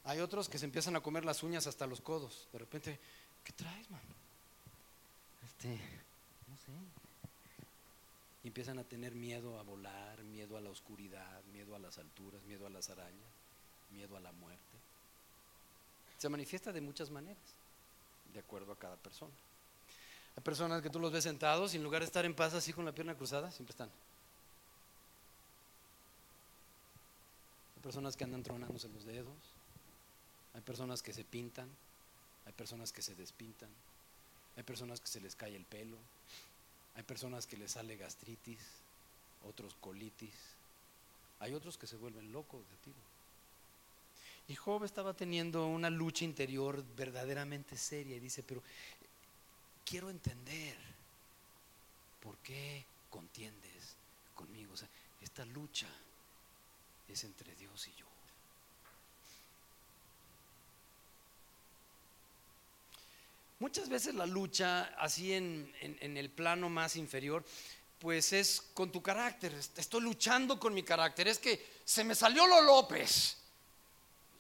Hay 0.05 0.21
otros 0.21 0.49
que 0.49 0.59
se 0.59 0.65
empiezan 0.65 0.97
a 0.97 1.01
comer 1.01 1.25
las 1.25 1.43
uñas 1.43 1.67
hasta 1.67 1.87
los 1.87 2.01
codos. 2.01 2.49
De 2.53 2.59
repente, 2.59 2.99
¿qué 3.45 3.53
traes, 3.53 3.91
mano? 3.91 4.03
Este, 5.47 5.69
no 5.69 6.57
sé. 6.57 6.73
Y 8.43 8.49
empiezan 8.49 8.79
a 8.79 8.85
tener 8.85 9.15
miedo 9.15 9.59
a 9.59 9.63
volar, 9.63 10.23
miedo 10.25 10.57
a 10.57 10.61
la 10.61 10.71
oscuridad, 10.71 11.43
miedo 11.53 11.75
a 11.75 11.79
las 11.79 11.99
alturas, 11.99 12.43
miedo 12.45 12.67
a 12.67 12.71
las 12.71 12.89
arañas, 12.89 13.31
miedo 13.91 14.17
a 14.17 14.21
la 14.21 14.33
muerte. 14.33 14.61
Se 16.19 16.29
manifiesta 16.29 16.73
de 16.73 16.81
muchas 16.81 17.11
maneras, 17.11 17.43
de 18.33 18.41
acuerdo 18.41 18.73
a 18.73 18.79
cada 18.79 18.97
persona. 18.97 19.33
Hay 20.37 20.43
personas 20.43 20.83
que 20.83 20.91
tú 20.91 20.99
los 21.01 21.13
ves 21.13 21.25
sentados 21.25 21.75
y 21.75 21.77
en 21.77 21.83
lugar 21.83 22.01
de 22.01 22.07
estar 22.07 22.25
en 22.25 22.35
paz 22.35 22.55
así 22.55 22.73
con 22.73 22.85
la 22.85 22.93
pierna 22.93 23.15
cruzada, 23.15 23.51
siempre 23.51 23.73
están. 23.73 23.91
Hay 27.77 27.83
personas 27.83 28.17
que 28.17 28.25
andan 28.25 28.43
tronándose 28.43 28.89
los 28.89 29.05
dedos, 29.05 29.35
hay 30.55 30.61
personas 30.61 31.03
que 31.03 31.13
se 31.13 31.25
pintan, 31.25 31.69
hay 32.47 32.53
personas 32.53 32.93
que 32.93 33.03
se 33.03 33.15
despintan, 33.15 33.71
hay 34.57 34.63
personas 34.63 35.01
que 35.01 35.09
se 35.09 35.21
les 35.21 35.37
cae 35.37 35.55
el 35.55 35.65
pelo, 35.65 35.97
hay 36.97 37.03
personas 37.03 37.47
que 37.47 37.57
les 37.57 37.73
sale 37.73 37.97
gastritis, 37.97 38.59
otros 39.47 39.75
colitis, 39.81 40.35
hay 41.39 41.55
otros 41.55 41.79
que 41.79 41.87
se 41.87 41.97
vuelven 41.97 42.33
locos 42.33 42.69
de 42.69 42.77
tiro. 42.85 43.11
Y 44.49 44.57
Job 44.57 44.83
estaba 44.85 45.15
teniendo 45.15 45.67
una 45.67 45.91
lucha 45.91 46.25
interior 46.25 46.85
verdaderamente 46.97 47.77
seria 47.77 48.17
y 48.17 48.21
dice, 48.21 48.43
pero 48.43 48.63
quiero 49.85 50.11
entender 50.11 50.77
por 52.21 52.37
qué 52.39 52.85
contiendes 53.11 53.95
conmigo. 54.35 54.73
O 54.73 54.77
sea, 54.77 54.89
esta 55.21 55.45
lucha 55.45 55.87
es 57.09 57.23
entre 57.23 57.55
Dios 57.55 57.87
y 57.89 57.93
yo. 57.93 58.10
Muchas 63.61 63.91
veces 63.91 64.15
la 64.15 64.25
lucha, 64.25 64.95
así 64.97 65.35
en, 65.35 65.71
el 65.83 66.31
plano 66.31 66.71
más 66.71 66.97
inferior, 66.97 67.45
pues 67.99 68.33
es 68.33 68.63
con 68.73 68.91
tu 68.91 69.03
carácter. 69.03 69.53
Estoy 69.77 70.01
luchando 70.01 70.59
con 70.59 70.73
mi 70.73 70.83
carácter. 70.83 71.29
Es 71.29 71.39
que 71.39 71.63
se 71.85 72.03
me 72.03 72.15
salió 72.15 72.47
lo 72.47 72.63
López. 72.63 73.37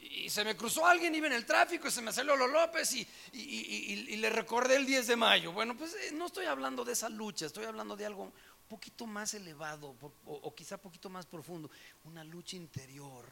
Y 0.00 0.30
se 0.30 0.42
me 0.42 0.56
cruzó 0.56 0.86
alguien, 0.86 1.14
iba 1.14 1.26
en 1.26 1.34
el 1.34 1.44
tráfico 1.44 1.86
y 1.86 1.90
se 1.90 2.00
me 2.00 2.14
salió 2.14 2.34
lo 2.34 2.46
López 2.46 2.94
y, 2.94 4.16
le 4.16 4.30
recordé 4.30 4.76
el 4.76 4.86
10 4.86 5.08
de 5.08 5.16
mayo. 5.16 5.52
Bueno, 5.52 5.76
pues 5.76 5.94
eh, 5.94 6.12
no 6.12 6.26
estoy 6.26 6.46
hablando 6.46 6.82
de 6.82 6.94
esa 6.94 7.10
lucha, 7.10 7.44
estoy 7.44 7.66
hablando 7.66 7.96
de 7.96 8.06
algo 8.06 8.22
un 8.22 8.32
poquito 8.68 9.06
más 9.06 9.34
elevado 9.34 9.94
o, 10.00 10.32
o 10.32 10.54
quizá 10.54 10.76
un 10.76 10.80
poquito 10.80 11.10
más 11.10 11.26
profundo. 11.26 11.70
Una 12.04 12.24
lucha 12.24 12.56
interior 12.56 13.26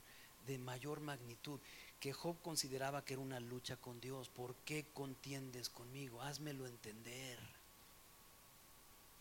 de 0.46 0.58
mayor 0.58 1.00
magnitud 1.00 1.58
que 2.00 2.12
Job 2.12 2.36
consideraba 2.42 3.04
que 3.04 3.14
era 3.14 3.22
una 3.22 3.40
lucha 3.40 3.76
con 3.76 4.00
Dios. 4.00 4.28
¿Por 4.28 4.54
qué 4.64 4.86
contiendes 4.94 5.68
conmigo? 5.68 6.22
Házmelo 6.22 6.66
entender. 6.66 7.38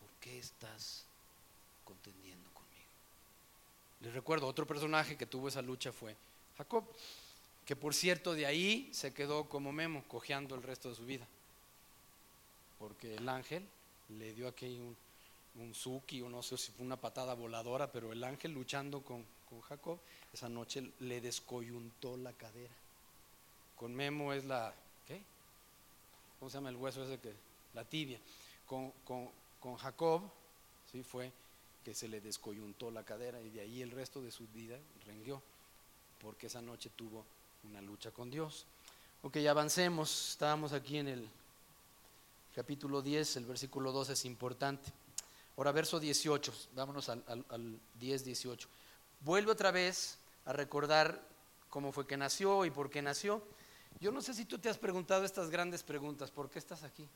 ¿Por 0.00 0.10
qué 0.20 0.38
estás 0.38 1.04
contendiendo 1.84 2.48
conmigo? 2.50 2.88
Les 4.00 4.12
recuerdo, 4.12 4.46
otro 4.46 4.66
personaje 4.66 5.16
que 5.16 5.26
tuvo 5.26 5.48
esa 5.48 5.62
lucha 5.62 5.92
fue 5.92 6.16
Jacob, 6.56 6.84
que 7.64 7.74
por 7.74 7.94
cierto 7.94 8.34
de 8.34 8.46
ahí 8.46 8.88
se 8.92 9.12
quedó 9.12 9.48
como 9.48 9.72
Memo, 9.72 10.04
cojeando 10.06 10.54
el 10.54 10.62
resto 10.62 10.88
de 10.88 10.94
su 10.94 11.04
vida. 11.04 11.26
Porque 12.78 13.16
el 13.16 13.28
ángel 13.28 13.66
le 14.08 14.32
dio 14.34 14.46
aquí 14.46 14.78
un, 14.78 14.96
un 15.56 15.74
suki, 15.74 16.22
o 16.22 16.28
no 16.28 16.44
sé 16.44 16.56
si 16.56 16.70
fue 16.70 16.86
una 16.86 16.96
patada 16.96 17.34
voladora, 17.34 17.90
pero 17.90 18.12
el 18.12 18.22
ángel 18.22 18.52
luchando 18.52 19.00
con, 19.02 19.24
con 19.48 19.60
Jacob, 19.62 19.98
esa 20.32 20.48
noche 20.48 20.92
le 21.00 21.20
descoyuntó 21.20 22.16
la 22.16 22.32
cadera. 22.32 22.74
Con 23.76 23.94
Memo 23.94 24.32
es 24.32 24.44
la, 24.44 24.74
¿qué? 25.06 25.22
¿Cómo 26.38 26.50
se 26.50 26.56
llama 26.56 26.70
el 26.70 26.76
hueso 26.76 27.02
ese 27.04 27.18
que? 27.18 27.32
La 27.74 27.84
tibia. 27.84 28.18
Con, 28.66 28.92
con, 29.04 29.76
Jacob, 29.76 30.22
¿sí? 30.90 31.02
Fue 31.02 31.32
que 31.84 31.94
se 31.94 32.08
le 32.08 32.20
descoyuntó 32.20 32.90
la 32.90 33.04
cadera 33.04 33.40
y 33.40 33.50
de 33.50 33.60
ahí 33.60 33.82
el 33.82 33.90
resto 33.90 34.22
de 34.22 34.30
su 34.30 34.46
vida 34.48 34.78
renguió, 35.06 35.42
porque 36.20 36.46
esa 36.46 36.60
noche 36.60 36.90
tuvo 36.94 37.24
una 37.64 37.80
lucha 37.80 38.10
con 38.10 38.30
Dios. 38.30 38.66
Ok, 39.22 39.36
avancemos, 39.48 40.30
estábamos 40.30 40.72
aquí 40.72 40.98
en 40.98 41.08
el 41.08 41.28
capítulo 42.54 43.02
10, 43.02 43.36
el 43.36 43.46
versículo 43.46 43.92
12 43.92 44.12
es 44.12 44.24
importante. 44.24 44.92
Ahora, 45.56 45.72
verso 45.72 45.98
18, 45.98 46.52
vámonos 46.74 47.08
al, 47.08 47.24
al, 47.26 47.44
al 47.50 47.80
10, 47.98 48.24
18 48.24 48.68
vuelve 49.20 49.52
otra 49.52 49.70
vez 49.70 50.18
a 50.44 50.52
recordar 50.52 51.22
cómo 51.70 51.92
fue 51.92 52.06
que 52.06 52.16
nació 52.16 52.64
y 52.64 52.70
por 52.70 52.90
qué 52.90 53.02
nació. 53.02 53.42
Yo 54.00 54.12
no 54.12 54.22
sé 54.22 54.34
si 54.34 54.44
tú 54.44 54.58
te 54.58 54.68
has 54.68 54.78
preguntado 54.78 55.24
estas 55.24 55.50
grandes 55.50 55.82
preguntas. 55.82 56.30
¿Por 56.30 56.50
qué 56.50 56.58
estás 56.58 56.82
aquí? 56.82 57.06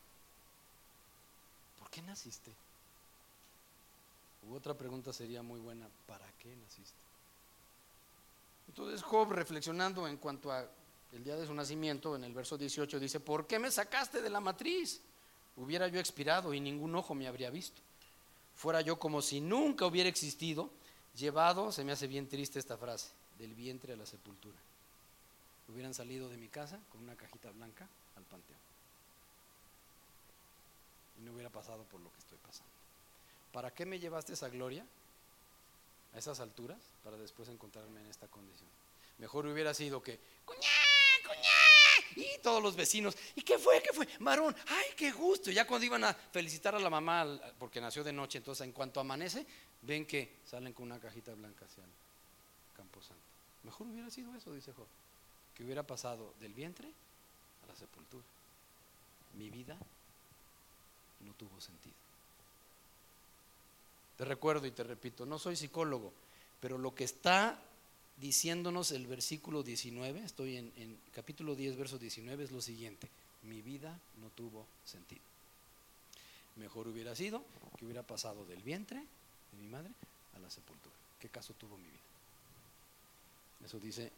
¿Por 1.79 1.91
qué 1.91 2.03
naciste? 2.03 2.53
U 4.49 4.55
otra 4.55 4.75
pregunta 4.75 5.13
sería 5.13 5.43
muy 5.43 5.61
buena. 5.61 5.87
¿Para 6.07 6.27
qué 6.43 6.55
naciste? 6.57 6.99
Entonces 8.69 9.03
Job, 9.03 9.33
reflexionando 9.33 10.09
en 10.09 10.17
cuanto 10.17 10.51
a 10.51 10.67
el 11.13 11.23
día 11.23 11.37
de 11.37 11.47
su 11.47 11.55
nacimiento, 11.55 12.17
en 12.17 12.25
el 12.25 12.33
verso 12.33 12.57
18 12.57 12.99
dice, 12.99 13.21
¿por 13.21 13.47
qué 13.47 13.59
me 13.59 13.71
sacaste 13.71 14.23
de 14.23 14.31
la 14.31 14.41
matriz? 14.41 15.03
Hubiera 15.57 15.87
yo 15.89 16.01
expirado 16.01 16.55
y 16.55 16.61
ningún 16.61 16.95
ojo 16.95 17.15
me 17.15 17.29
habría 17.29 17.51
visto. 17.51 17.83
Fuera 18.55 18.81
yo 18.81 18.99
como 18.99 19.21
si 19.21 19.41
nunca 19.41 19.85
hubiera 19.85 20.09
existido 20.09 20.71
Llevado, 21.15 21.73
se 21.73 21.85
me 21.85 21.93
hace 21.93 22.07
bien 22.07 22.29
triste 22.29 22.59
esta 22.59 22.77
frase, 22.77 23.11
del 23.39 23.55
vientre 23.55 23.93
a 23.93 23.97
la 23.97 24.07
sepultura. 24.07 24.59
Hubieran 25.69 25.95
salido 25.95 26.29
de 26.29 26.37
mi 26.37 26.49
casa 26.49 26.79
con 26.91 27.03
una 27.03 27.15
cajita 27.15 27.51
blanca 27.51 27.87
al 28.17 28.25
panteón. 28.25 28.59
Y 31.19 31.23
no 31.23 31.33
hubiera 31.33 31.51
pasado 31.51 31.85
por 31.85 32.01
lo 32.01 32.11
que 32.11 32.19
estoy 32.19 32.39
pasando. 32.39 32.73
¿Para 33.53 33.71
qué 33.73 33.85
me 33.85 33.99
llevaste 34.01 34.33
esa 34.33 34.49
gloria 34.49 34.85
a 36.15 36.19
esas 36.19 36.41
alturas 36.41 36.79
para 37.05 37.17
después 37.17 37.49
encontrarme 37.49 38.01
en 38.01 38.07
esta 38.07 38.27
condición? 38.29 38.69
Mejor 39.19 39.47
hubiera 39.47 39.75
sido 39.75 40.03
que, 40.03 40.19
cuñá, 40.45 40.69
cuñá, 41.27 41.62
y 42.17 42.39
todos 42.43 42.63
los 42.63 42.77
vecinos, 42.77 43.17
¿y 43.35 43.43
qué 43.43 43.59
fue? 43.59 43.83
¿Qué 43.83 43.93
fue? 43.93 44.09
Marón, 44.21 44.55
ay, 44.69 44.87
qué 44.97 45.13
gusto. 45.13 45.51
ya 45.51 45.67
cuando 45.67 45.87
iban 45.87 46.05
a 46.05 46.15
felicitar 46.15 46.75
a 46.75 46.79
la 46.79 46.91
mamá 46.91 47.41
porque 47.59 47.81
nació 47.81 48.05
de 48.05 48.13
noche, 48.13 48.39
entonces 48.39 48.67
en 48.67 48.73
cuanto 48.73 49.01
amanece, 49.01 49.47
ven 49.83 50.07
que 50.07 50.41
salen 50.45 50.73
con 50.73 50.87
una 50.87 50.99
cajita 50.99 51.35
blanca 51.35 51.65
hacia 51.65 51.85
el 51.85 51.91
Camposanto. 52.77 53.23
Mejor 53.65 53.87
hubiera 53.87 54.11
sido 54.11 54.35
eso, 54.35 54.53
dice 54.53 54.73
Job, 54.73 54.87
que 55.55 55.65
hubiera 55.65 55.83
pasado 55.83 56.35
del 56.41 56.53
vientre 56.55 56.89
a 57.65 57.67
la 57.67 57.77
sepultura. 57.77 58.25
Mi 59.35 59.51
vida 59.51 59.77
no 61.21 61.33
tuvo 61.35 61.61
sentido. 61.61 61.95
Te 64.17 64.25
recuerdo 64.25 64.67
y 64.67 64.71
te 64.71 64.85
repito, 64.85 65.27
no 65.27 65.39
soy 65.39 65.57
psicólogo, 65.57 66.13
pero 66.61 66.79
lo 66.79 66.95
que 66.95 67.05
está 67.05 67.59
diciéndonos 68.19 68.93
el 68.93 69.07
versículo 69.07 69.63
19, 69.63 70.23
estoy 70.25 70.57
en, 70.57 70.73
en, 70.77 70.99
capítulo 71.15 71.55
10, 71.55 71.77
verso 71.77 71.99
19, 71.99 72.45
es 72.45 72.53
lo 72.53 72.61
siguiente, 72.61 73.09
mi 73.43 73.63
vida 73.63 73.99
no 74.21 74.29
tuvo 74.31 74.67
sentido. 74.85 75.23
Mejor 76.57 76.89
hubiera 76.89 77.15
sido 77.15 77.45
que 77.79 77.85
hubiera 77.85 78.03
pasado 78.03 78.45
del 78.45 78.63
vientre 78.63 78.99
de 78.99 79.59
mi 79.59 79.69
madre 79.69 79.91
a 80.37 80.39
la 80.39 80.51
sepultura. 80.51 80.95
¿Qué 81.21 81.29
caso 81.29 81.55
tuvo 81.55 81.77
mi 81.77 81.89
vida? 81.89 81.99
Eso 83.65 83.79
dice 83.79 84.11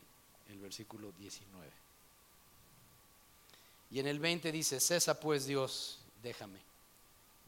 el 0.48 0.58
versículo 0.58 1.12
19. 1.18 1.70
Y 3.90 4.00
en 4.00 4.06
el 4.06 4.18
20 4.18 4.50
dice, 4.50 4.80
cesa 4.80 5.20
pues 5.20 5.46
Dios, 5.46 5.98
déjame. 6.22 6.58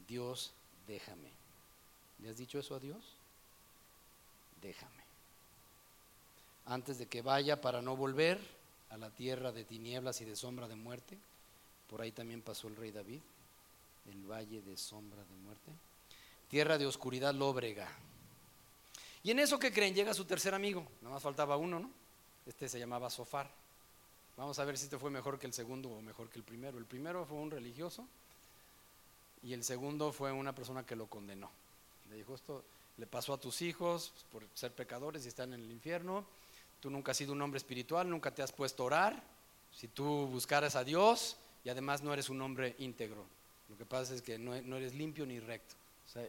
Dios, 0.07 0.53
déjame. 0.87 1.31
¿Le 2.23 2.31
has 2.31 2.37
dicho 2.37 2.59
eso 2.59 2.75
a 2.75 2.81
Dios? 2.81 3.03
Déjame. 4.63 5.06
Antes 6.67 6.99
de 6.99 7.07
que 7.07 7.23
vaya 7.23 7.61
para 7.61 7.83
no 7.83 7.97
volver 7.97 8.39
a 8.91 8.97
la 8.97 9.11
tierra 9.11 9.53
de 9.53 9.65
tinieblas 9.65 10.21
y 10.21 10.25
de 10.25 10.37
sombra 10.37 10.69
de 10.69 10.77
muerte, 10.77 11.19
por 11.89 12.01
ahí 12.01 12.13
también 12.13 12.43
pasó 12.43 12.69
el 12.69 12.77
rey 12.77 12.91
David, 12.91 13.21
el 14.11 14.31
valle 14.31 14.63
de 14.63 14.77
sombra 14.77 15.23
de 15.25 15.35
muerte 15.37 15.73
tierra 16.49 16.79
de 16.79 16.87
oscuridad 16.87 17.35
lóbrega, 17.35 17.89
Y 19.23 19.33
en 19.33 19.41
eso 19.41 19.59
que 19.59 19.73
creen, 19.73 19.95
llega 19.95 20.15
su 20.15 20.25
tercer 20.25 20.55
amigo, 20.55 20.87
nada 21.03 21.15
más 21.15 21.23
faltaba 21.23 21.57
uno, 21.57 21.81
¿no? 21.81 21.91
Este 22.47 22.69
se 22.69 22.79
llamaba 22.79 23.11
Sofar. 23.11 23.51
Vamos 24.37 24.57
a 24.61 24.65
ver 24.65 24.79
si 24.79 24.85
este 24.85 24.99
fue 24.99 25.11
mejor 25.11 25.37
que 25.41 25.49
el 25.49 25.53
segundo 25.53 25.91
o 25.91 26.01
mejor 26.01 26.29
que 26.29 26.39
el 26.39 26.45
primero. 26.45 26.79
El 26.79 26.85
primero 26.85 27.27
fue 27.27 27.39
un 27.39 27.51
religioso 27.51 28.07
y 29.43 29.53
el 29.53 29.65
segundo 29.65 30.13
fue 30.13 30.31
una 30.31 30.55
persona 30.55 30.87
que 30.87 30.95
lo 30.95 31.07
condenó. 31.07 31.51
Le 32.09 32.17
dijo, 32.17 32.37
esto 32.37 32.63
le 32.99 33.07
pasó 33.07 33.35
a 33.35 33.41
tus 33.41 33.63
hijos 33.63 34.13
por 34.31 34.45
ser 34.55 34.73
pecadores 34.73 35.25
y 35.25 35.29
están 35.29 35.53
en 35.55 35.61
el 35.61 35.73
infierno. 35.73 36.25
Tú 36.81 36.91
nunca 36.91 37.13
has 37.13 37.17
sido 37.17 37.33
un 37.33 37.43
hombre 37.43 37.59
espiritual, 37.59 38.09
nunca 38.09 38.35
te 38.35 38.43
has 38.43 38.53
puesto 38.53 38.83
a 38.83 38.87
orar. 38.87 39.23
Si 39.75 39.89
tú 39.89 40.27
buscaras 40.27 40.77
a 40.77 40.85
Dios 40.85 41.37
y 41.65 41.69
además 41.69 42.03
no 42.03 42.13
eres 42.13 42.29
un 42.29 42.41
hombre 42.41 42.75
íntegro, 42.79 43.25
lo 43.69 43.77
que 43.77 43.85
pasa 43.85 44.15
es 44.15 44.23
que 44.23 44.39
no, 44.39 44.55
eres 44.55 44.95
limpio 44.95 45.27
ni 45.27 45.41
recto. 45.41 45.75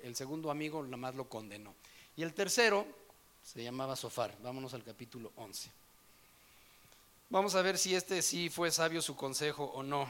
el 0.04 0.16
segundo 0.16 0.50
amigo 0.50 0.84
nada 0.84 0.98
más 0.98 1.16
lo 1.16 1.30
condenó. 1.30 1.74
Y 2.16 2.24
el 2.24 2.34
tercero 2.34 2.86
se 3.44 3.64
llamaba 3.64 3.96
Sofar. 3.96 4.36
Vámonos 4.42 4.74
al 4.74 4.84
capítulo 4.84 5.32
11. 5.36 5.70
Vamos 7.30 7.56
a 7.56 7.62
ver 7.62 7.78
si 7.78 7.94
este 7.94 8.22
sí 8.22 8.50
fue 8.50 8.72
sabio 8.72 9.02
su 9.02 9.16
consejo 9.16 9.66
o 9.66 9.84
no. 9.84 10.08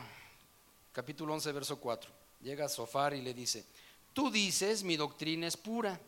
Capítulo 0.93 1.33
11, 1.33 1.51
verso 1.51 1.79
4. 1.79 2.09
Llega 2.41 2.69
Sofar 2.69 3.13
y 3.13 3.21
le 3.21 3.33
dice, 3.33 3.65
tú 4.13 4.31
dices, 4.31 4.83
mi 4.83 4.95
doctrina 4.95 5.47
es 5.47 5.57
pura 5.57 5.99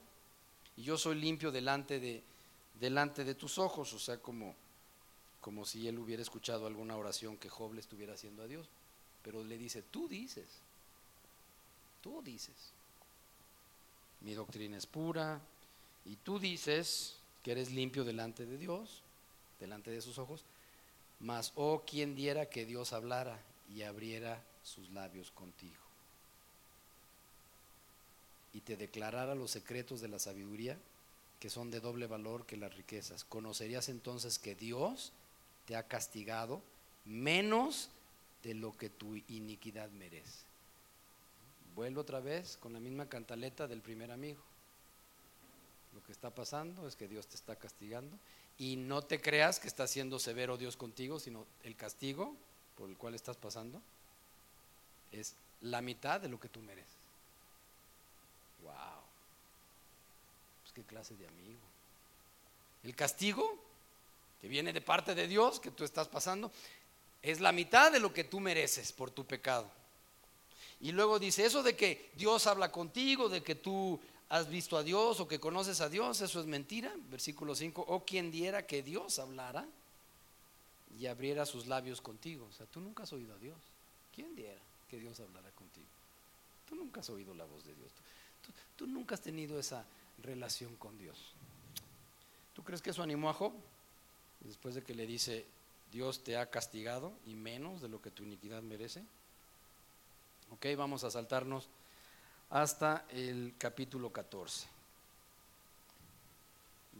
y 0.77 0.83
yo 0.83 0.97
soy 0.97 1.15
limpio 1.15 1.51
delante 1.51 1.99
de, 1.99 2.23
delante 2.79 3.23
de 3.23 3.35
tus 3.35 3.57
ojos, 3.57 3.93
o 3.93 3.99
sea, 3.99 4.17
como, 4.17 4.55
como 5.41 5.65
si 5.65 5.87
él 5.87 5.99
hubiera 5.99 6.21
escuchado 6.21 6.67
alguna 6.67 6.97
oración 6.97 7.37
que 7.37 7.49
Job 7.49 7.73
le 7.73 7.81
estuviera 7.81 8.13
haciendo 8.13 8.43
a 8.43 8.47
Dios. 8.47 8.67
Pero 9.23 9.43
le 9.43 9.57
dice, 9.57 9.81
tú 9.81 10.07
dices, 10.07 10.47
tú 12.01 12.21
dices, 12.21 12.55
mi 14.21 14.33
doctrina 14.33 14.77
es 14.77 14.85
pura 14.85 15.41
y 16.05 16.15
tú 16.17 16.39
dices 16.39 17.17
que 17.43 17.51
eres 17.51 17.71
limpio 17.71 18.03
delante 18.03 18.45
de 18.45 18.57
Dios, 18.57 19.03
delante 19.59 19.91
de 19.91 20.01
sus 20.01 20.17
ojos 20.17 20.45
mas, 21.19 21.51
oh, 21.55 21.83
quien 21.85 22.15
diera 22.15 22.45
que 22.47 22.65
Dios 22.65 22.93
hablara 22.93 23.37
y 23.69 23.83
abriera 23.83 24.41
sus 24.63 24.89
labios 24.91 25.31
contigo 25.31 25.75
y 28.53 28.61
te 28.61 28.77
declarara 28.77 29.35
los 29.35 29.51
secretos 29.51 30.01
de 30.01 30.07
la 30.07 30.17
sabiduría 30.17 30.77
que 31.39 31.49
son 31.49 31.71
de 31.71 31.79
doble 31.79 32.07
valor 32.07 32.45
que 32.45 32.57
las 32.57 32.75
riquezas. 32.75 33.23
Conocerías 33.23 33.89
entonces 33.89 34.39
que 34.39 34.55
Dios 34.55 35.13
te 35.65 35.75
ha 35.75 35.83
castigado 35.83 36.61
menos 37.05 37.89
de 38.43 38.53
lo 38.53 38.75
que 38.77 38.89
tu 38.89 39.15
iniquidad 39.27 39.89
merece. 39.91 40.43
Vuelvo 41.75 42.01
otra 42.01 42.19
vez 42.19 42.57
con 42.57 42.73
la 42.73 42.79
misma 42.79 43.07
cantaleta 43.07 43.67
del 43.67 43.81
primer 43.81 44.11
amigo. 44.11 44.41
Lo 45.93 46.03
que 46.03 46.11
está 46.11 46.29
pasando 46.29 46.87
es 46.87 46.95
que 46.95 47.07
Dios 47.07 47.27
te 47.27 47.35
está 47.35 47.55
castigando 47.55 48.17
y 48.57 48.75
no 48.75 49.01
te 49.01 49.21
creas 49.21 49.59
que 49.59 49.67
está 49.67 49.87
siendo 49.87 50.19
severo 50.19 50.57
Dios 50.57 50.75
contigo, 50.75 51.19
sino 51.19 51.45
el 51.63 51.75
castigo 51.75 52.35
por 52.77 52.89
el 52.89 52.97
cual 52.97 53.15
estás 53.15 53.37
pasando 53.37 53.81
es 55.11 55.35
la 55.61 55.81
mitad 55.81 56.19
de 56.21 56.29
lo 56.29 56.39
que 56.39 56.49
tú 56.49 56.61
mereces. 56.61 56.93
Wow. 58.63 58.98
Clase 60.83 61.15
de 61.15 61.27
amigo. 61.27 61.59
El 62.83 62.95
castigo 62.95 63.57
que 64.41 64.47
viene 64.47 64.73
de 64.73 64.81
parte 64.81 65.15
de 65.15 65.27
Dios 65.27 65.59
que 65.59 65.71
tú 65.71 65.83
estás 65.83 66.07
pasando 66.07 66.51
es 67.21 67.41
la 67.41 67.51
mitad 67.51 67.91
de 67.91 67.99
lo 67.99 68.13
que 68.13 68.23
tú 68.23 68.39
mereces 68.39 68.93
por 68.93 69.11
tu 69.11 69.25
pecado. 69.25 69.69
Y 70.81 70.91
luego 70.93 71.19
dice, 71.19 71.45
eso 71.45 71.61
de 71.61 71.75
que 71.75 72.11
Dios 72.15 72.47
habla 72.47 72.71
contigo, 72.71 73.27
de 73.27 73.43
que 73.43 73.55
tú 73.55 73.99
has 74.29 74.47
visto 74.49 74.77
a 74.77 74.83
Dios 74.83 75.19
o 75.19 75.27
que 75.27 75.39
conoces 75.39 75.81
a 75.81 75.89
Dios, 75.89 76.21
eso 76.21 76.39
es 76.39 76.45
mentira. 76.45 76.93
Versículo 77.09 77.55
5, 77.55 77.83
o 77.85 78.05
quien 78.05 78.31
diera 78.31 78.65
que 78.65 78.81
Dios 78.81 79.19
hablara 79.19 79.65
y 80.97 81.07
abriera 81.07 81.45
sus 81.45 81.67
labios 81.67 81.99
contigo. 81.99 82.47
O 82.49 82.53
sea, 82.53 82.65
tú 82.67 82.79
nunca 82.79 83.03
has 83.03 83.11
oído 83.11 83.33
a 83.33 83.37
Dios. 83.37 83.57
¿Quién 84.15 84.35
diera 84.35 84.61
que 84.89 84.97
Dios 84.97 85.19
hablara 85.19 85.49
contigo? 85.51 85.87
Tú 86.67 86.75
nunca 86.75 87.01
has 87.01 87.09
oído 87.09 87.33
la 87.33 87.45
voz 87.45 87.65
de 87.65 87.73
Dios. 87.73 87.91
Tú, 88.75 88.87
nunca 88.87 89.15
has 89.15 89.21
tenido 89.21 89.59
esa 89.59 89.83
relación 90.23 90.75
con 90.75 90.97
Dios. 90.97 91.33
¿Tú 92.53 92.63
crees 92.63 92.81
que 92.81 92.89
eso 92.89 93.03
animó 93.03 93.29
a 93.29 93.33
Job? 93.33 93.53
Después 94.41 94.75
de 94.75 94.83
que 94.83 94.93
le 94.93 95.05
dice, 95.05 95.45
Dios 95.91 96.23
te 96.23 96.37
ha 96.37 96.49
castigado 96.49 97.13
y 97.25 97.35
menos 97.35 97.81
de 97.81 97.89
lo 97.89 98.01
que 98.01 98.11
tu 98.11 98.23
iniquidad 98.23 98.61
merece. 98.61 99.03
Ok, 100.51 100.65
vamos 100.77 101.03
a 101.03 101.11
saltarnos 101.11 101.69
hasta 102.49 103.05
el 103.09 103.53
capítulo 103.57 104.11
14, 104.11 104.67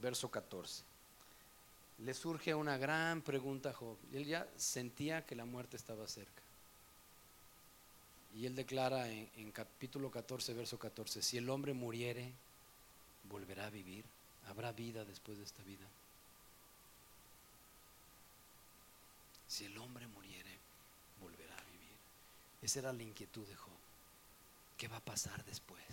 verso 0.02 0.30
14. 0.30 0.84
Le 2.00 2.14
surge 2.14 2.54
una 2.54 2.78
gran 2.78 3.22
pregunta 3.22 3.72
a 3.72 3.74
Job. 3.74 3.98
Él 4.14 4.26
ya 4.26 4.48
sentía 4.56 5.26
que 5.26 5.36
la 5.36 5.46
muerte 5.46 5.76
estaba 5.76 6.08
cerca. 6.08 6.44
Y 8.36 8.46
él 8.46 8.56
declara 8.56 9.10
en, 9.10 9.52
capítulo 9.52 10.12
14, 10.12 10.54
verso 10.54 10.78
14, 10.78 11.22
si 11.22 11.38
el 11.38 11.50
hombre 11.50 11.74
muriere, 11.74 12.32
volverá 13.30 13.68
a 13.68 13.70
vivir, 13.70 14.04
habrá 14.48 14.72
vida 14.72 15.06
después 15.06 15.38
de 15.38 15.44
esta 15.44 15.64
vida. 15.64 15.86
Si 19.48 19.66
el 19.66 19.78
hombre 19.78 20.08
muriere, 20.08 20.58
volverá 21.22 21.56
a 21.56 21.64
vivir. 21.64 21.98
Esa 22.62 22.80
era 22.80 22.94
la 22.94 23.04
inquietud 23.04 23.48
de 23.48 23.56
Job. 23.56 23.78
¿Qué 24.78 24.88
va 24.88 24.98
a 24.98 25.06
pasar 25.06 25.44
después? 25.46 25.84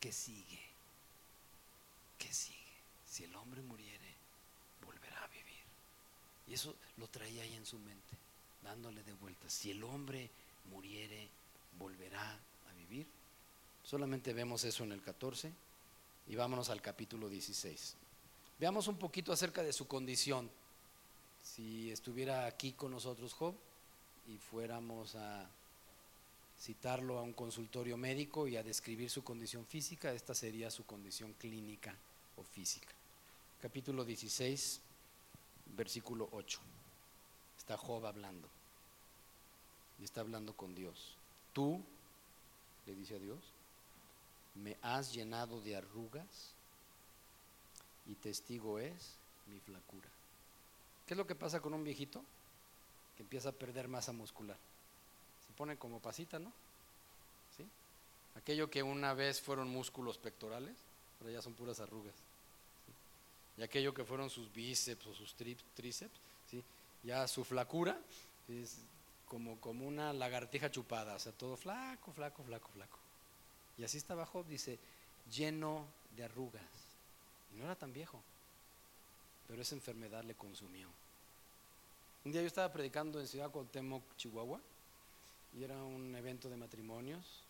¿Qué 0.00 0.12
sigue? 0.12 0.60
¿Qué 2.18 2.32
sigue? 2.32 2.58
Si 3.06 3.24
el 3.24 3.34
hombre 3.36 3.62
muriere, 3.62 4.14
volverá 4.84 5.22
a 5.22 5.28
vivir. 5.28 5.62
Y 6.48 6.54
eso 6.54 6.74
lo 6.96 7.08
traía 7.08 7.42
ahí 7.42 7.54
en 7.54 7.66
su 7.66 7.78
mente, 7.78 8.16
dándole 8.62 9.02
de 9.02 9.12
vuelta. 9.14 9.48
Si 9.48 9.70
el 9.70 9.82
hombre 9.84 10.30
muriere, 10.70 11.28
volverá 11.78 12.38
a 12.68 12.72
vivir. 12.74 13.06
Solamente 13.84 14.32
vemos 14.32 14.64
eso 14.64 14.84
en 14.84 14.92
el 14.92 15.02
14 15.02 15.52
y 16.26 16.36
vámonos 16.36 16.70
al 16.70 16.80
capítulo 16.80 17.28
16. 17.28 17.96
Veamos 18.58 18.88
un 18.88 18.96
poquito 18.96 19.32
acerca 19.32 19.62
de 19.62 19.72
su 19.72 19.86
condición. 19.86 20.50
Si 21.42 21.90
estuviera 21.90 22.46
aquí 22.46 22.72
con 22.72 22.90
nosotros 22.90 23.34
Job 23.34 23.54
y 24.26 24.38
fuéramos 24.38 25.14
a 25.16 25.46
citarlo 26.60 27.18
a 27.18 27.22
un 27.22 27.34
consultorio 27.34 27.96
médico 27.96 28.48
y 28.48 28.56
a 28.56 28.62
describir 28.62 29.10
su 29.10 29.22
condición 29.22 29.66
física, 29.66 30.12
esta 30.12 30.34
sería 30.34 30.70
su 30.70 30.86
condición 30.86 31.34
clínica 31.34 31.94
o 32.36 32.42
física. 32.42 32.92
Capítulo 33.60 34.04
16, 34.04 34.80
versículo 35.76 36.28
8. 36.32 36.60
Está 37.58 37.76
Job 37.76 38.06
hablando. 38.06 38.48
Y 40.00 40.04
está 40.04 40.20
hablando 40.22 40.54
con 40.54 40.74
Dios. 40.74 41.16
Tú, 41.52 41.80
le 42.86 42.94
dice 42.94 43.16
a 43.16 43.18
Dios, 43.18 43.38
me 44.54 44.76
has 44.82 45.12
llenado 45.12 45.60
de 45.60 45.76
arrugas 45.76 46.52
y 48.06 48.14
testigo 48.14 48.78
es 48.78 49.16
mi 49.46 49.58
flacura. 49.60 50.08
¿Qué 51.06 51.14
es 51.14 51.18
lo 51.18 51.26
que 51.26 51.34
pasa 51.34 51.60
con 51.60 51.74
un 51.74 51.84
viejito? 51.84 52.22
Que 53.16 53.22
empieza 53.22 53.50
a 53.50 53.52
perder 53.52 53.88
masa 53.88 54.12
muscular 54.12 54.56
pone 55.54 55.76
como 55.76 56.00
pasita, 56.00 56.38
¿no? 56.38 56.52
¿Sí? 57.56 57.64
Aquello 58.36 58.70
que 58.70 58.82
una 58.82 59.14
vez 59.14 59.40
fueron 59.40 59.68
músculos 59.68 60.18
pectorales, 60.18 60.74
ahora 61.20 61.32
ya 61.32 61.42
son 61.42 61.54
puras 61.54 61.80
arrugas. 61.80 62.14
Y 63.56 63.62
aquello 63.62 63.94
que 63.94 64.04
fueron 64.04 64.30
sus 64.30 64.52
bíceps 64.52 65.06
o 65.06 65.14
sus 65.14 65.34
tríceps, 65.34 66.18
¿sí? 66.50 66.62
ya 67.04 67.26
su 67.28 67.44
flacura 67.44 67.98
es 68.48 68.78
como, 69.26 69.60
como 69.60 69.86
una 69.86 70.12
lagartija 70.12 70.70
chupada, 70.70 71.14
o 71.14 71.18
sea, 71.18 71.32
todo 71.32 71.56
flaco, 71.56 72.12
flaco, 72.12 72.42
flaco, 72.42 72.68
flaco. 72.72 72.98
Y 73.78 73.84
así 73.84 73.98
estaba 73.98 74.26
Job, 74.26 74.46
dice, 74.46 74.78
lleno 75.30 75.86
de 76.16 76.24
arrugas. 76.24 76.62
Y 77.52 77.58
no 77.58 77.64
era 77.64 77.76
tan 77.76 77.92
viejo, 77.92 78.20
pero 79.48 79.62
esa 79.62 79.74
enfermedad 79.74 80.24
le 80.24 80.34
consumió. 80.34 80.88
Un 82.24 82.32
día 82.32 82.40
yo 82.40 82.46
estaba 82.46 82.72
predicando 82.72 83.20
en 83.20 83.26
Ciudad 83.26 83.50
Cuauhtémoc, 83.50 84.02
Chihuahua, 84.16 84.60
y 85.58 85.62
era 85.62 85.76
un 85.82 86.14
evento 86.16 86.48
de 86.48 86.56
matrimonios. 86.56 87.42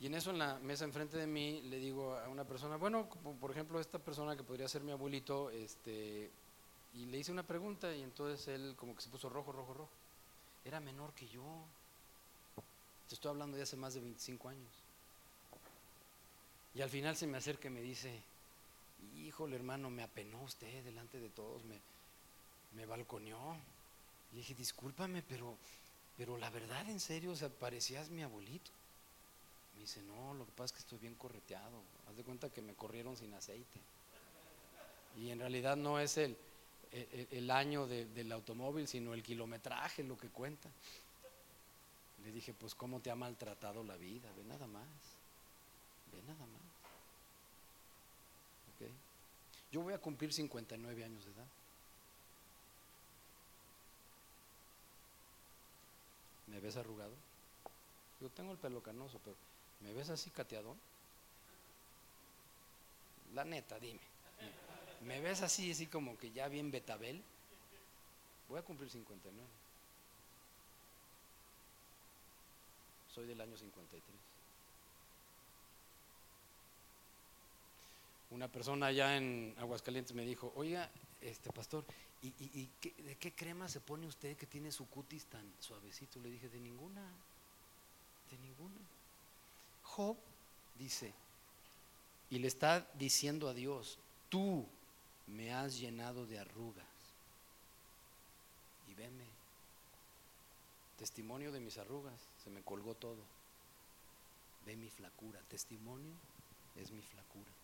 Y 0.00 0.06
en 0.06 0.14
eso, 0.14 0.30
en 0.30 0.38
la 0.38 0.58
mesa 0.58 0.84
enfrente 0.84 1.16
de 1.16 1.26
mí, 1.26 1.62
le 1.62 1.78
digo 1.78 2.16
a 2.16 2.28
una 2.28 2.44
persona, 2.44 2.76
bueno, 2.76 3.08
por 3.40 3.50
ejemplo, 3.50 3.80
esta 3.80 3.98
persona 3.98 4.36
que 4.36 4.42
podría 4.42 4.68
ser 4.68 4.82
mi 4.82 4.90
abuelito, 4.90 5.50
este, 5.50 6.30
y 6.94 7.06
le 7.06 7.18
hice 7.18 7.32
una 7.32 7.42
pregunta 7.42 7.94
y 7.94 8.02
entonces 8.02 8.46
él 8.48 8.74
como 8.76 8.94
que 8.94 9.02
se 9.02 9.08
puso 9.08 9.28
rojo, 9.28 9.52
rojo, 9.52 9.74
rojo. 9.74 9.90
Era 10.64 10.80
menor 10.80 11.12
que 11.12 11.26
yo. 11.28 11.42
Te 13.08 13.14
estoy 13.14 13.30
hablando 13.30 13.56
de 13.56 13.62
hace 13.62 13.76
más 13.76 13.94
de 13.94 14.00
25 14.00 14.48
años. 14.48 14.83
Y 16.74 16.82
al 16.82 16.90
final 16.90 17.16
se 17.16 17.26
me 17.26 17.38
acerca 17.38 17.68
y 17.68 17.70
me 17.70 17.82
dice, 17.82 18.20
híjole 19.16 19.56
hermano, 19.56 19.90
me 19.90 20.02
apenó 20.02 20.42
usted 20.42 20.84
delante 20.84 21.20
de 21.20 21.28
todos, 21.30 21.64
me, 21.64 21.78
me 22.74 22.86
balconeó. 22.86 23.56
Y 24.32 24.36
dije, 24.36 24.54
discúlpame, 24.54 25.22
pero 25.22 25.56
pero 26.16 26.38
la 26.38 26.50
verdad, 26.50 26.88
en 26.88 27.00
serio, 27.00 27.32
o 27.32 27.36
sea, 27.36 27.48
parecías 27.48 28.10
mi 28.10 28.22
abuelito. 28.22 28.70
Me 29.74 29.80
dice, 29.80 30.00
no, 30.02 30.34
lo 30.34 30.46
que 30.46 30.52
pasa 30.52 30.66
es 30.66 30.72
que 30.72 30.78
estoy 30.78 30.98
bien 30.98 31.14
correteado. 31.16 31.82
Haz 32.08 32.16
de 32.16 32.22
cuenta 32.22 32.50
que 32.50 32.62
me 32.62 32.74
corrieron 32.74 33.16
sin 33.16 33.34
aceite. 33.34 33.80
Y 35.16 35.30
en 35.30 35.40
realidad 35.40 35.76
no 35.76 35.98
es 35.98 36.16
el, 36.16 36.36
el, 36.92 37.50
año 37.50 37.86
del 37.86 38.30
automóvil, 38.32 38.86
sino 38.86 39.14
el 39.14 39.22
kilometraje 39.22 40.04
lo 40.04 40.16
que 40.16 40.28
cuenta. 40.28 40.68
Le 42.24 42.30
dije, 42.30 42.54
pues 42.54 42.74
cómo 42.74 43.00
te 43.00 43.10
ha 43.10 43.16
maltratado 43.16 43.82
la 43.84 43.96
vida, 43.96 44.30
ve 44.36 44.44
nada 44.44 44.66
más, 44.66 44.88
ve 46.12 46.22
nada 46.22 46.46
más. 46.46 46.63
Yo 49.74 49.80
voy 49.80 49.92
a 49.92 49.98
cumplir 49.98 50.32
59 50.32 51.04
años 51.04 51.24
de 51.24 51.32
edad. 51.32 51.46
¿Me 56.46 56.60
ves 56.60 56.76
arrugado? 56.76 57.12
Yo 58.20 58.28
tengo 58.28 58.52
el 58.52 58.58
pelo 58.58 58.80
canoso, 58.84 59.18
pero 59.24 59.34
¿me 59.80 59.92
ves 59.92 60.10
así 60.10 60.30
cateado? 60.30 60.76
La 63.34 63.44
neta, 63.44 63.80
dime. 63.80 63.98
¿Me 65.00 65.20
ves 65.20 65.42
así, 65.42 65.72
así 65.72 65.88
como 65.88 66.16
que 66.18 66.30
ya 66.30 66.46
bien 66.46 66.70
betabel? 66.70 67.20
Voy 68.48 68.60
a 68.60 68.62
cumplir 68.62 68.88
59. 68.88 69.44
Soy 73.12 73.26
del 73.26 73.40
año 73.40 73.56
53. 73.56 74.33
Una 78.34 78.48
persona 78.48 78.86
allá 78.86 79.16
en 79.16 79.54
Aguascalientes 79.58 80.12
me 80.12 80.24
dijo, 80.24 80.52
oiga, 80.56 80.90
este 81.20 81.52
pastor, 81.52 81.84
¿y, 82.20 82.68
de 83.04 83.16
qué 83.16 83.32
crema 83.32 83.68
se 83.68 83.78
pone 83.80 84.08
usted 84.08 84.36
que 84.36 84.48
tiene 84.48 84.72
su 84.72 84.88
cutis 84.88 85.26
tan 85.26 85.48
suavecito? 85.60 86.18
Le 86.18 86.30
dije, 86.30 86.48
de 86.48 86.58
ninguna, 86.58 87.00
de 88.32 88.38
ninguna. 88.38 88.80
Job 89.84 90.16
dice, 90.76 91.14
y 92.28 92.40
le 92.40 92.48
está 92.48 92.84
diciendo 92.94 93.48
a 93.48 93.54
Dios, 93.54 94.00
tú 94.28 94.66
me 95.28 95.54
has 95.54 95.78
llenado 95.78 96.26
de 96.26 96.40
arrugas. 96.40 96.84
Y 98.88 98.94
veme, 98.94 99.26
testimonio 100.98 101.52
de 101.52 101.60
mis 101.60 101.78
arrugas, 101.78 102.20
se 102.42 102.50
me 102.50 102.62
colgó 102.62 102.96
todo. 102.96 103.22
Ve 104.66 104.74
mi 104.74 104.90
flacura, 104.90 105.38
testimonio 105.48 106.14
es 106.74 106.90
mi 106.90 107.00
flacura. 107.00 107.63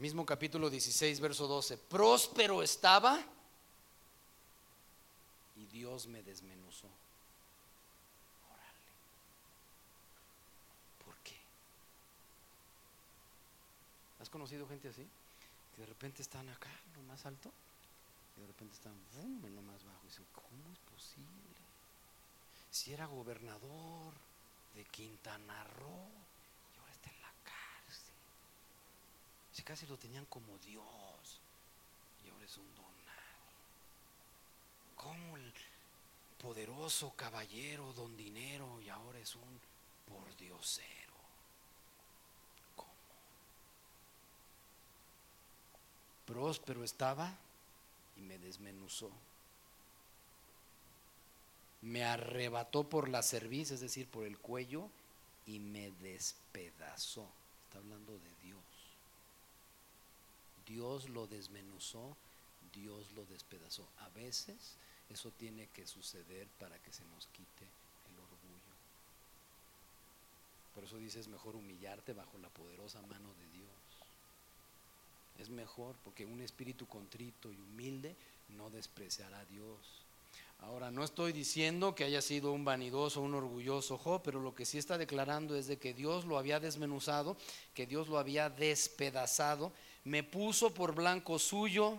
Mismo 0.00 0.24
capítulo 0.24 0.70
16, 0.70 1.20
verso 1.20 1.46
12. 1.46 1.76
Próspero 1.76 2.62
estaba 2.62 3.20
y 5.56 5.66
Dios 5.66 6.06
me 6.06 6.22
desmenuzó. 6.22 6.86
Órale. 8.48 8.88
¿Por 11.04 11.14
qué? 11.16 11.36
¿Has 14.22 14.30
conocido 14.30 14.66
gente 14.66 14.88
así? 14.88 15.06
Que 15.76 15.82
de 15.82 15.86
repente 15.86 16.22
están 16.22 16.48
acá, 16.48 16.70
lo 16.96 17.02
más 17.02 17.26
alto, 17.26 17.52
y 18.38 18.40
de 18.40 18.46
repente 18.46 18.76
están 18.76 18.94
en 19.18 19.54
lo 19.54 19.60
más 19.60 19.84
bajo. 19.84 20.00
Y 20.04 20.08
dicen, 20.08 20.24
¿cómo 20.32 20.72
es 20.72 20.78
posible? 20.78 21.60
Si 22.70 22.94
era 22.94 23.04
gobernador 23.04 24.14
de 24.74 24.82
Quintana 24.86 25.62
Roo 25.78 26.29
Si 29.60 29.64
casi 29.64 29.86
lo 29.88 29.98
tenían 29.98 30.24
como 30.24 30.56
Dios 30.64 31.38
y 32.24 32.30
ahora 32.30 32.46
es 32.46 32.56
un 32.56 32.74
don 32.74 32.86
Como 34.96 35.36
el 35.36 35.52
poderoso 36.40 37.12
caballero, 37.14 37.92
don 37.92 38.16
dinero 38.16 38.80
y 38.80 38.88
ahora 38.88 39.18
es 39.18 39.34
un 39.34 39.60
pordiosero. 40.08 41.12
¿Cómo? 42.74 42.90
Próspero 46.24 46.82
estaba 46.82 47.36
y 48.16 48.22
me 48.22 48.38
desmenuzó. 48.38 49.10
Me 51.82 52.02
arrebató 52.02 52.88
por 52.88 53.10
la 53.10 53.22
cerviz, 53.22 53.72
es 53.72 53.80
decir, 53.80 54.08
por 54.08 54.24
el 54.24 54.38
cuello, 54.38 54.88
y 55.44 55.58
me 55.58 55.90
despedazó. 56.00 57.28
Está 57.66 57.76
hablando 57.76 58.14
de 58.14 58.34
Dios. 58.42 58.69
Dios 60.70 61.08
lo 61.08 61.26
desmenuzó, 61.26 62.16
Dios 62.72 63.10
lo 63.16 63.24
despedazó. 63.26 63.88
A 63.98 64.08
veces 64.10 64.76
eso 65.08 65.32
tiene 65.32 65.66
que 65.74 65.84
suceder 65.84 66.46
para 66.60 66.78
que 66.78 66.92
se 66.92 67.04
nos 67.06 67.26
quite 67.26 67.64
el 68.08 68.16
orgullo. 68.16 68.74
Por 70.72 70.84
eso 70.84 70.98
dices, 70.98 71.26
mejor 71.26 71.56
humillarte 71.56 72.12
bajo 72.12 72.38
la 72.38 72.48
poderosa 72.50 73.02
mano 73.02 73.34
de 73.34 73.48
Dios. 73.48 73.68
Es 75.40 75.50
mejor 75.50 75.96
porque 76.04 76.24
un 76.24 76.40
espíritu 76.40 76.86
contrito 76.86 77.50
y 77.50 77.56
humilde 77.56 78.14
no 78.50 78.70
despreciará 78.70 79.40
a 79.40 79.44
Dios. 79.46 80.04
Ahora, 80.60 80.92
no 80.92 81.02
estoy 81.02 81.32
diciendo 81.32 81.96
que 81.96 82.04
haya 82.04 82.22
sido 82.22 82.52
un 82.52 82.64
vanidoso, 82.64 83.22
un 83.22 83.34
orgulloso 83.34 83.98
Job, 83.98 84.20
pero 84.22 84.38
lo 84.40 84.54
que 84.54 84.66
sí 84.66 84.78
está 84.78 84.98
declarando 84.98 85.56
es 85.56 85.66
de 85.66 85.78
que 85.78 85.94
Dios 85.94 86.26
lo 86.26 86.38
había 86.38 86.60
desmenuzado, 86.60 87.36
que 87.74 87.86
Dios 87.86 88.08
lo 88.08 88.18
había 88.18 88.50
despedazado 88.50 89.72
me 90.04 90.22
puso 90.22 90.72
por 90.72 90.94
blanco 90.94 91.38
suyo. 91.38 91.98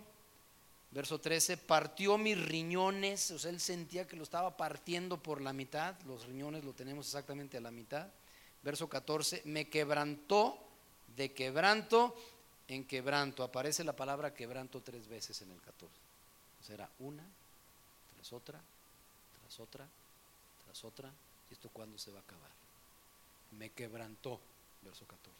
Verso 0.91 1.19
13, 1.19 1.55
partió 1.55 2.17
mis 2.17 2.37
riñones, 2.37 3.31
o 3.31 3.39
sea, 3.39 3.49
él 3.49 3.61
sentía 3.61 4.05
que 4.05 4.17
lo 4.17 4.23
estaba 4.23 4.57
partiendo 4.57 5.23
por 5.23 5.39
la 5.39 5.53
mitad, 5.53 5.95
los 6.01 6.25
riñones 6.25 6.65
lo 6.65 6.73
tenemos 6.73 7.05
exactamente 7.05 7.55
a 7.55 7.61
la 7.61 7.71
mitad. 7.71 8.07
Verso 8.61 8.89
14, 8.89 9.43
me 9.45 9.69
quebrantó 9.69 10.57
de 11.15 11.31
quebranto 11.31 12.13
en 12.67 12.83
quebranto. 12.83 13.41
Aparece 13.41 13.85
la 13.85 13.95
palabra 13.95 14.33
quebranto 14.33 14.81
tres 14.81 15.07
veces 15.07 15.41
en 15.41 15.51
el 15.51 15.61
14. 15.61 15.95
O 16.59 16.63
sea, 16.65 16.75
era 16.75 16.89
una, 16.99 17.23
tras 18.13 18.33
otra, 18.33 18.59
tras 19.39 19.59
otra, 19.61 19.87
tras 20.65 20.83
otra. 20.83 21.09
¿Y 21.49 21.53
esto 21.53 21.69
cuándo 21.69 21.97
se 21.97 22.11
va 22.11 22.19
a 22.19 22.23
acabar? 22.23 22.51
Me 23.57 23.69
quebrantó, 23.69 24.41
verso 24.83 25.05
14, 25.05 25.31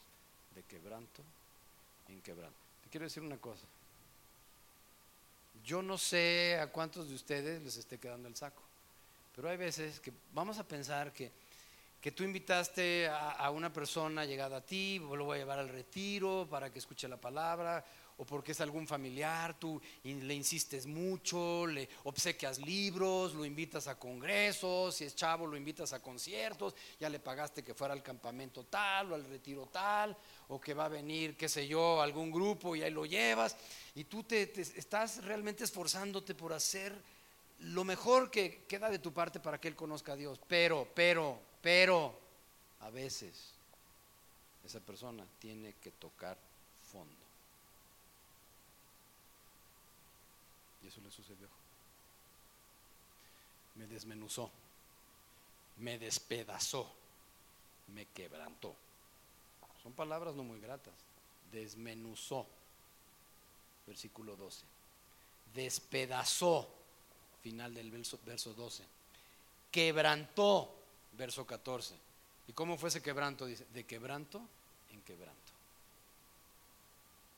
de 0.54 0.62
quebranto 0.62 1.22
quebranto. 2.22 2.56
Te 2.82 2.88
quiero 2.90 3.04
decir 3.04 3.22
una 3.22 3.38
cosa. 3.38 3.64
Yo 5.64 5.82
no 5.82 5.96
sé 5.96 6.58
a 6.60 6.68
cuántos 6.68 7.08
de 7.08 7.14
ustedes 7.14 7.62
les 7.62 7.76
esté 7.76 7.98
quedando 7.98 8.28
el 8.28 8.36
saco, 8.36 8.62
pero 9.34 9.48
hay 9.48 9.56
veces 9.56 10.00
que 10.00 10.12
vamos 10.32 10.58
a 10.58 10.64
pensar 10.66 11.12
que, 11.12 11.30
que 12.00 12.10
tú 12.10 12.24
invitaste 12.24 13.08
a, 13.08 13.48
una 13.50 13.72
persona 13.72 14.24
llegada 14.24 14.56
a 14.56 14.66
ti, 14.66 14.98
lo 14.98 15.24
voy 15.24 15.36
a 15.36 15.40
llevar 15.40 15.60
al 15.60 15.68
retiro 15.68 16.48
para 16.50 16.72
que 16.72 16.80
escuche 16.80 17.06
la 17.06 17.16
palabra, 17.16 17.84
o 18.18 18.24
porque 18.24 18.52
es 18.52 18.60
algún 18.60 18.86
familiar, 18.86 19.58
tú 19.58 19.80
le 20.02 20.34
insistes 20.34 20.86
mucho, 20.86 21.66
le 21.66 21.88
obsequias 22.04 22.58
libros, 22.58 23.34
lo 23.34 23.44
invitas 23.44 23.86
a 23.86 23.98
congresos, 23.98 24.96
si 24.96 25.04
es 25.04 25.14
chavo 25.14 25.46
lo 25.46 25.56
invitas 25.56 25.92
a 25.92 26.02
conciertos, 26.02 26.74
ya 27.00 27.08
le 27.08 27.20
pagaste 27.20 27.62
que 27.62 27.74
fuera 27.74 27.94
al 27.94 28.02
campamento 28.02 28.64
tal 28.64 29.12
o 29.12 29.14
al 29.14 29.24
retiro 29.24 29.66
tal, 29.66 30.16
o 30.52 30.60
que 30.60 30.74
va 30.74 30.84
a 30.84 30.88
venir, 30.88 31.34
qué 31.34 31.48
sé 31.48 31.66
yo, 31.66 32.02
algún 32.02 32.30
grupo 32.30 32.76
y 32.76 32.82
ahí 32.82 32.90
lo 32.90 33.06
llevas, 33.06 33.56
y 33.94 34.04
tú 34.04 34.22
te, 34.22 34.42
estás 34.60 35.24
realmente 35.24 35.64
esforzándote 35.64 36.34
por 36.34 36.52
hacer 36.52 36.94
lo 37.60 37.84
mejor 37.84 38.30
que 38.30 38.64
queda 38.68 38.90
de 38.90 38.98
tu 38.98 39.12
parte 39.14 39.40
para 39.40 39.58
que 39.58 39.68
él 39.68 39.74
conozca 39.74 40.12
a 40.12 40.16
Dios, 40.16 40.38
pero, 40.46 40.86
pero, 40.94 41.38
pero, 41.62 42.18
a 42.80 42.90
veces 42.90 43.52
esa 44.62 44.80
persona 44.80 45.24
tiene 45.38 45.72
que 45.82 45.90
tocar 45.92 46.36
fondo. 46.92 47.22
Y 50.82 50.88
eso 50.88 51.00
le 51.00 51.10
sucedió. 51.10 51.48
Me 53.76 53.86
desmenuzó, 53.86 54.50
me 55.78 55.98
despedazó, 55.98 56.92
me 57.94 58.04
quebrantó. 58.06 58.76
Son 59.82 59.92
palabras 59.92 60.34
no 60.34 60.44
muy 60.44 60.60
gratas. 60.60 60.94
Desmenuzó, 61.50 62.46
versículo 63.86 64.36
12. 64.36 64.64
Despedazó, 65.54 66.68
final 67.42 67.74
del 67.74 67.90
verso, 67.90 68.18
verso 68.24 68.54
12. 68.54 68.84
Quebrantó, 69.70 70.74
verso 71.12 71.46
14. 71.46 71.94
¿Y 72.48 72.52
cómo 72.52 72.76
fue 72.76 72.88
ese 72.88 73.02
quebranto? 73.02 73.46
Dice, 73.46 73.66
de 73.72 73.84
quebranto 73.84 74.40
en 74.92 75.00
quebranto. 75.02 75.52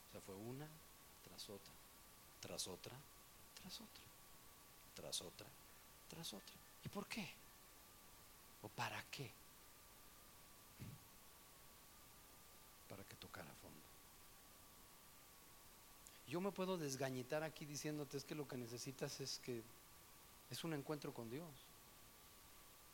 O 0.09 0.13
sea, 0.13 0.21
fue 0.21 0.35
una 0.35 0.67
tras 1.29 1.49
otra, 1.49 1.73
tras 2.41 2.69
otra, 2.69 2.95
tras 3.61 3.81
otra, 3.81 4.05
tras 4.95 5.21
otra, 5.21 5.47
tras 6.09 6.33
otra. 6.33 6.55
¿Y 6.85 6.89
por 6.89 7.07
qué? 7.07 7.29
¿O 8.63 8.69
para 8.69 9.03
qué? 9.11 9.31
Para 12.89 13.05
que 13.05 13.17
tocara 13.17 13.51
fondo. 13.61 13.81
Yo 16.35 16.41
me 16.41 16.51
puedo 16.51 16.77
desgañitar 16.77 17.45
aquí 17.45 17.65
diciéndote 17.65 18.17
es 18.17 18.25
que 18.25 18.35
lo 18.35 18.49
que 18.49 18.57
necesitas 18.57 19.21
es 19.21 19.39
que 19.45 19.63
es 20.51 20.65
un 20.65 20.75
encuentro 20.75 21.15
con 21.15 21.31
Dios. 21.31 21.47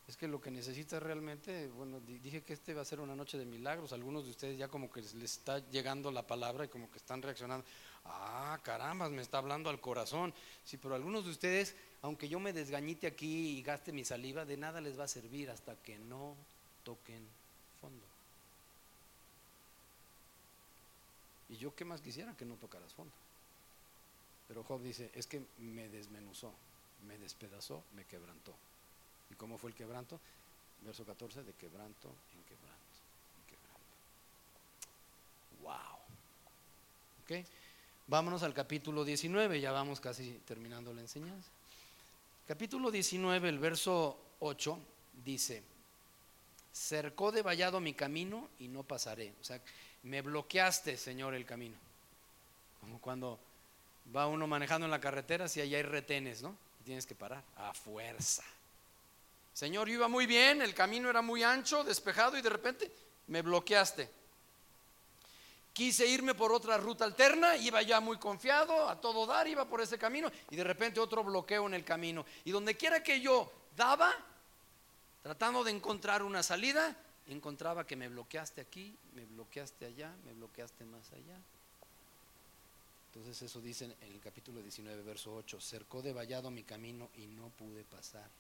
Es 0.06 0.18
que 0.18 0.28
lo 0.28 0.42
que 0.42 0.50
necesita 0.50 1.00
realmente, 1.00 1.68
bueno, 1.68 2.00
dije 2.00 2.42
que 2.42 2.52
este 2.52 2.74
va 2.74 2.82
a 2.82 2.84
ser 2.84 3.00
una 3.00 3.16
noche 3.16 3.38
de 3.38 3.46
milagros. 3.46 3.94
Algunos 3.94 4.26
de 4.26 4.32
ustedes 4.32 4.58
ya 4.58 4.68
como 4.68 4.92
que 4.92 5.00
les 5.00 5.14
está 5.14 5.58
llegando 5.70 6.10
la 6.10 6.26
palabra 6.26 6.66
y 6.66 6.68
como 6.68 6.90
que 6.90 6.98
están 6.98 7.22
reaccionando. 7.22 7.64
Ah, 8.04 8.60
caramba, 8.62 9.08
me 9.08 9.22
está 9.22 9.38
hablando 9.38 9.70
al 9.70 9.80
corazón. 9.80 10.34
Sí, 10.62 10.76
pero 10.76 10.94
algunos 10.94 11.24
de 11.24 11.30
ustedes, 11.30 11.74
aunque 12.02 12.28
yo 12.28 12.40
me 12.40 12.52
desgañite 12.52 13.06
aquí 13.06 13.56
y 13.56 13.62
gaste 13.62 13.90
mi 13.90 14.04
saliva, 14.04 14.44
de 14.44 14.58
nada 14.58 14.82
les 14.82 15.00
va 15.00 15.04
a 15.04 15.08
servir 15.08 15.48
hasta 15.48 15.76
que 15.76 15.98
no 15.98 16.36
toquen 16.84 17.26
fondo. 17.80 18.04
Y 21.48 21.56
yo 21.56 21.74
qué 21.74 21.86
más 21.86 22.02
quisiera 22.02 22.36
que 22.36 22.44
no 22.44 22.56
tocaras 22.56 22.92
fondo. 22.92 23.14
Pero 24.50 24.64
Job 24.64 24.82
dice, 24.82 25.12
es 25.14 25.28
que 25.28 25.40
me 25.58 25.88
desmenuzó, 25.88 26.52
me 27.06 27.16
despedazó, 27.18 27.84
me 27.94 28.04
quebrantó. 28.04 28.52
¿Y 29.30 29.34
cómo 29.36 29.56
fue 29.56 29.70
el 29.70 29.76
quebranto? 29.76 30.18
Verso 30.84 31.04
14, 31.04 31.44
de 31.44 31.52
quebranto 31.52 32.08
en 32.34 32.42
quebranto, 32.42 32.98
en 33.38 33.46
quebranto. 33.46 33.80
Wow. 35.62 36.00
¿Ok? 37.22 37.46
Vámonos 38.08 38.42
al 38.42 38.52
capítulo 38.52 39.04
19, 39.04 39.60
ya 39.60 39.70
vamos 39.70 40.00
casi 40.00 40.40
terminando 40.44 40.92
la 40.92 41.02
enseñanza. 41.02 41.48
Capítulo 42.48 42.90
19, 42.90 43.48
el 43.48 43.60
verso 43.60 44.18
8 44.40 44.78
dice, 45.24 45.62
cercó 46.72 47.30
de 47.30 47.42
vallado 47.42 47.78
mi 47.78 47.94
camino 47.94 48.48
y 48.58 48.66
no 48.66 48.82
pasaré. 48.82 49.32
O 49.40 49.44
sea, 49.44 49.62
me 50.02 50.22
bloqueaste, 50.22 50.96
Señor, 50.96 51.34
el 51.34 51.46
camino. 51.46 51.76
Como 52.80 53.00
cuando 53.00 53.38
va 54.14 54.26
uno 54.26 54.46
manejando 54.46 54.86
en 54.86 54.90
la 54.90 55.00
carretera, 55.00 55.48
si 55.48 55.60
allá 55.60 55.76
hay 55.76 55.82
retenes, 55.82 56.42
¿no? 56.42 56.56
tienes 56.84 57.06
que 57.06 57.14
parar 57.14 57.44
a 57.56 57.72
fuerza. 57.72 58.42
Señor, 59.52 59.88
yo 59.88 59.94
iba 59.94 60.08
muy 60.08 60.26
bien, 60.26 60.62
el 60.62 60.74
camino 60.74 61.10
era 61.10 61.22
muy 61.22 61.42
ancho, 61.42 61.84
despejado 61.84 62.36
y 62.36 62.42
de 62.42 62.50
repente 62.50 62.90
me 63.28 63.42
bloqueaste. 63.42 64.10
Quise 65.72 66.06
irme 66.06 66.34
por 66.34 66.52
otra 66.52 66.78
ruta 66.78 67.04
alterna, 67.04 67.56
iba 67.56 67.80
ya 67.82 68.00
muy 68.00 68.18
confiado, 68.18 68.88
a 68.88 69.00
todo 69.00 69.24
dar, 69.26 69.46
iba 69.46 69.68
por 69.68 69.80
ese 69.80 69.98
camino 69.98 70.30
y 70.50 70.56
de 70.56 70.64
repente 70.64 70.98
otro 70.98 71.22
bloqueo 71.22 71.66
en 71.66 71.74
el 71.74 71.84
camino. 71.84 72.26
Y 72.44 72.50
donde 72.50 72.76
quiera 72.76 73.02
que 73.02 73.20
yo 73.20 73.50
daba, 73.76 74.12
tratando 75.22 75.62
de 75.62 75.70
encontrar 75.70 76.22
una 76.22 76.42
salida, 76.42 76.96
encontraba 77.28 77.86
que 77.86 77.94
me 77.94 78.08
bloqueaste 78.08 78.60
aquí, 78.60 78.96
me 79.14 79.24
bloqueaste 79.26 79.86
allá, 79.86 80.12
me 80.24 80.32
bloqueaste 80.32 80.84
más 80.86 81.12
allá. 81.12 81.38
Entonces 83.12 83.42
eso 83.42 83.60
dice 83.60 83.86
en 83.86 84.12
el 84.12 84.20
capítulo 84.20 84.62
19, 84.62 85.02
verso 85.02 85.34
8, 85.34 85.60
cercó 85.60 86.00
de 86.00 86.12
vallado 86.12 86.50
mi 86.50 86.62
camino 86.62 87.10
y 87.16 87.26
no 87.26 87.48
pude 87.50 87.82
pasar. 87.84 88.30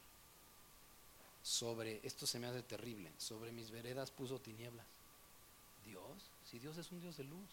Sobre, 1.42 2.00
esto 2.04 2.24
se 2.24 2.38
me 2.38 2.46
hace 2.46 2.62
terrible, 2.62 3.10
sobre 3.18 3.50
mis 3.50 3.70
veredas 3.70 4.12
puso 4.12 4.38
tinieblas. 4.40 4.86
Dios, 5.84 6.30
si 6.48 6.60
Dios 6.60 6.76
es 6.78 6.92
un 6.92 7.00
Dios 7.00 7.16
de 7.16 7.24
luz, 7.24 7.48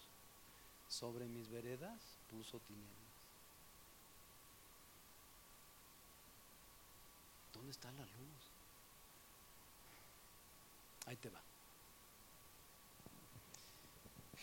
sobre 0.90 1.26
mis 1.26 1.50
veredas 1.50 2.00
puso 2.30 2.60
tinieblas. 2.60 2.96
¿Dónde 7.54 7.72
está 7.72 7.92
la 7.94 8.06
luz? 8.06 8.58
Ahí 11.08 11.16
te 11.16 11.30
va. 11.30 11.42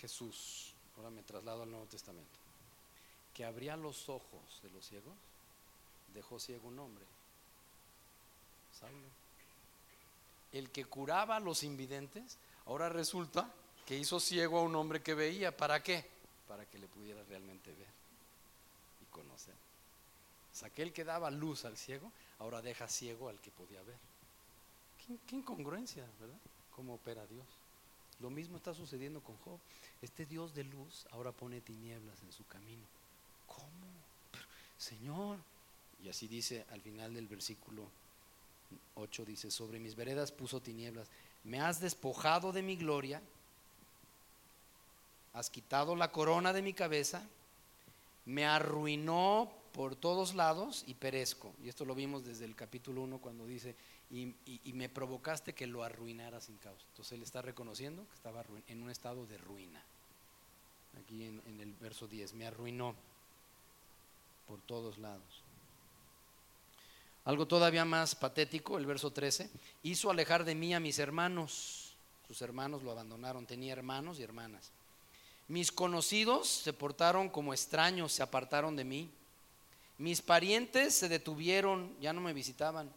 Jesús, 0.00 0.74
ahora 0.96 1.10
me 1.10 1.22
traslado 1.22 1.62
al 1.62 1.70
Nuevo 1.70 1.86
Testamento, 1.86 2.38
que 3.34 3.44
abría 3.44 3.76
los 3.76 4.08
ojos 4.08 4.60
de 4.62 4.70
los 4.70 4.86
ciegos, 4.86 5.14
dejó 6.14 6.38
ciego 6.38 6.68
un 6.68 6.78
hombre, 6.78 7.04
Saulo. 8.78 9.08
El 10.52 10.70
que 10.70 10.84
curaba 10.84 11.36
a 11.36 11.40
los 11.40 11.64
invidentes, 11.64 12.38
ahora 12.66 12.88
resulta 12.88 13.52
que 13.84 13.98
hizo 13.98 14.20
ciego 14.20 14.60
a 14.60 14.62
un 14.62 14.76
hombre 14.76 15.02
que 15.02 15.14
veía. 15.14 15.56
¿Para 15.56 15.82
qué? 15.82 16.08
Para 16.46 16.64
que 16.64 16.78
le 16.78 16.86
pudiera 16.86 17.22
realmente 17.24 17.70
ver 17.72 17.88
y 19.02 19.12
conocer. 19.12 19.54
O 20.62 20.64
aquel 20.64 20.92
que 20.92 21.02
daba 21.02 21.30
luz 21.32 21.64
al 21.64 21.76
ciego, 21.76 22.12
ahora 22.38 22.62
deja 22.62 22.86
ciego 22.88 23.28
al 23.28 23.40
que 23.40 23.50
podía 23.50 23.82
ver. 23.82 23.96
Qué, 25.04 25.18
qué 25.26 25.36
incongruencia, 25.36 26.06
¿verdad? 26.20 26.38
cómo 26.74 26.94
opera 26.94 27.26
Dios. 27.26 27.46
Lo 28.20 28.30
mismo 28.30 28.56
está 28.56 28.74
sucediendo 28.74 29.20
con 29.20 29.36
Job. 29.38 29.58
Este 30.02 30.26
Dios 30.26 30.54
de 30.54 30.64
luz 30.64 31.06
ahora 31.10 31.32
pone 31.32 31.60
tinieblas 31.60 32.22
en 32.22 32.32
su 32.32 32.46
camino. 32.46 32.84
¿Cómo? 33.54 33.68
Señor. 34.78 35.38
Y 36.02 36.08
así 36.08 36.28
dice 36.28 36.66
al 36.70 36.82
final 36.82 37.14
del 37.14 37.26
versículo 37.26 37.88
8, 38.96 39.24
dice, 39.24 39.50
sobre 39.50 39.78
mis 39.78 39.96
veredas 39.96 40.32
puso 40.32 40.60
tinieblas. 40.60 41.08
Me 41.44 41.60
has 41.60 41.80
despojado 41.80 42.52
de 42.52 42.62
mi 42.62 42.76
gloria, 42.76 43.22
has 45.32 45.50
quitado 45.50 45.96
la 45.96 46.12
corona 46.12 46.52
de 46.52 46.62
mi 46.62 46.72
cabeza, 46.72 47.22
me 48.26 48.46
arruinó 48.46 49.50
por 49.72 49.96
todos 49.96 50.34
lados 50.34 50.84
y 50.86 50.94
perezco. 50.94 51.52
Y 51.64 51.68
esto 51.68 51.84
lo 51.84 51.94
vimos 51.94 52.24
desde 52.24 52.44
el 52.44 52.54
capítulo 52.54 53.02
1 53.02 53.18
cuando 53.18 53.46
dice, 53.46 53.74
y, 54.10 54.32
me 54.72 54.88
provocaste 54.88 55.54
que 55.54 55.66
lo 55.66 55.82
arruinara 55.82 56.40
sin 56.40 56.56
causa. 56.58 56.84
Entonces 56.90 57.12
él 57.12 57.22
está 57.22 57.42
reconociendo 57.42 58.06
que 58.08 58.14
estaba 58.14 58.44
en 58.68 58.82
un 58.82 58.90
estado 58.90 59.26
de 59.26 59.38
ruina. 59.38 59.82
Aquí 61.02 61.24
en, 61.24 61.42
en 61.46 61.60
el 61.60 61.72
verso 61.74 62.06
10, 62.06 62.34
me 62.34 62.46
arruinó 62.46 62.94
por 64.46 64.60
todos 64.60 64.98
lados. 64.98 65.42
Algo 67.24 67.46
todavía 67.46 67.84
más 67.84 68.14
patético, 68.14 68.76
el 68.76 68.86
verso 68.86 69.10
13, 69.10 69.50
hizo 69.82 70.10
alejar 70.10 70.44
de 70.44 70.54
mí 70.54 70.74
a 70.74 70.80
mis 70.80 70.98
hermanos. 70.98 71.94
Sus 72.28 72.42
hermanos 72.42 72.82
lo 72.82 72.90
abandonaron, 72.90 73.46
tenía 73.46 73.72
hermanos 73.72 74.18
y 74.18 74.22
hermanas. 74.22 74.70
Mis 75.48 75.72
conocidos 75.72 76.48
se 76.48 76.72
portaron 76.72 77.28
como 77.28 77.52
extraños, 77.52 78.12
se 78.12 78.22
apartaron 78.22 78.76
de 78.76 78.84
mí. 78.84 79.10
Mis 79.98 80.22
parientes 80.22 80.94
se 80.94 81.08
detuvieron, 81.08 81.94
ya 82.00 82.12
no 82.12 82.20
me 82.20 82.32
visitaban. 82.32 82.90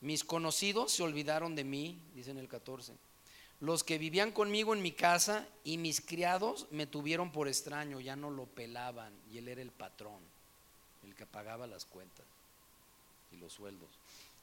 Mis 0.00 0.24
conocidos 0.24 0.92
se 0.92 1.02
olvidaron 1.02 1.56
de 1.56 1.64
mí, 1.64 1.98
dice 2.14 2.30
en 2.30 2.38
el 2.38 2.48
14. 2.48 2.94
Los 3.60 3.82
que 3.82 3.98
vivían 3.98 4.30
conmigo 4.30 4.72
en 4.72 4.82
mi 4.82 4.92
casa 4.92 5.46
y 5.64 5.78
mis 5.78 6.00
criados 6.00 6.66
me 6.70 6.86
tuvieron 6.86 7.32
por 7.32 7.48
extraño, 7.48 7.98
ya 7.98 8.14
no 8.14 8.30
lo 8.30 8.46
pelaban 8.46 9.12
y 9.32 9.38
él 9.38 9.48
era 9.48 9.60
el 9.60 9.72
patrón, 9.72 10.20
el 11.08 11.14
que 11.14 11.26
pagaba 11.26 11.66
las 11.66 11.84
cuentas 11.84 12.24
y 13.32 13.36
los 13.36 13.52
sueldos. 13.52 13.88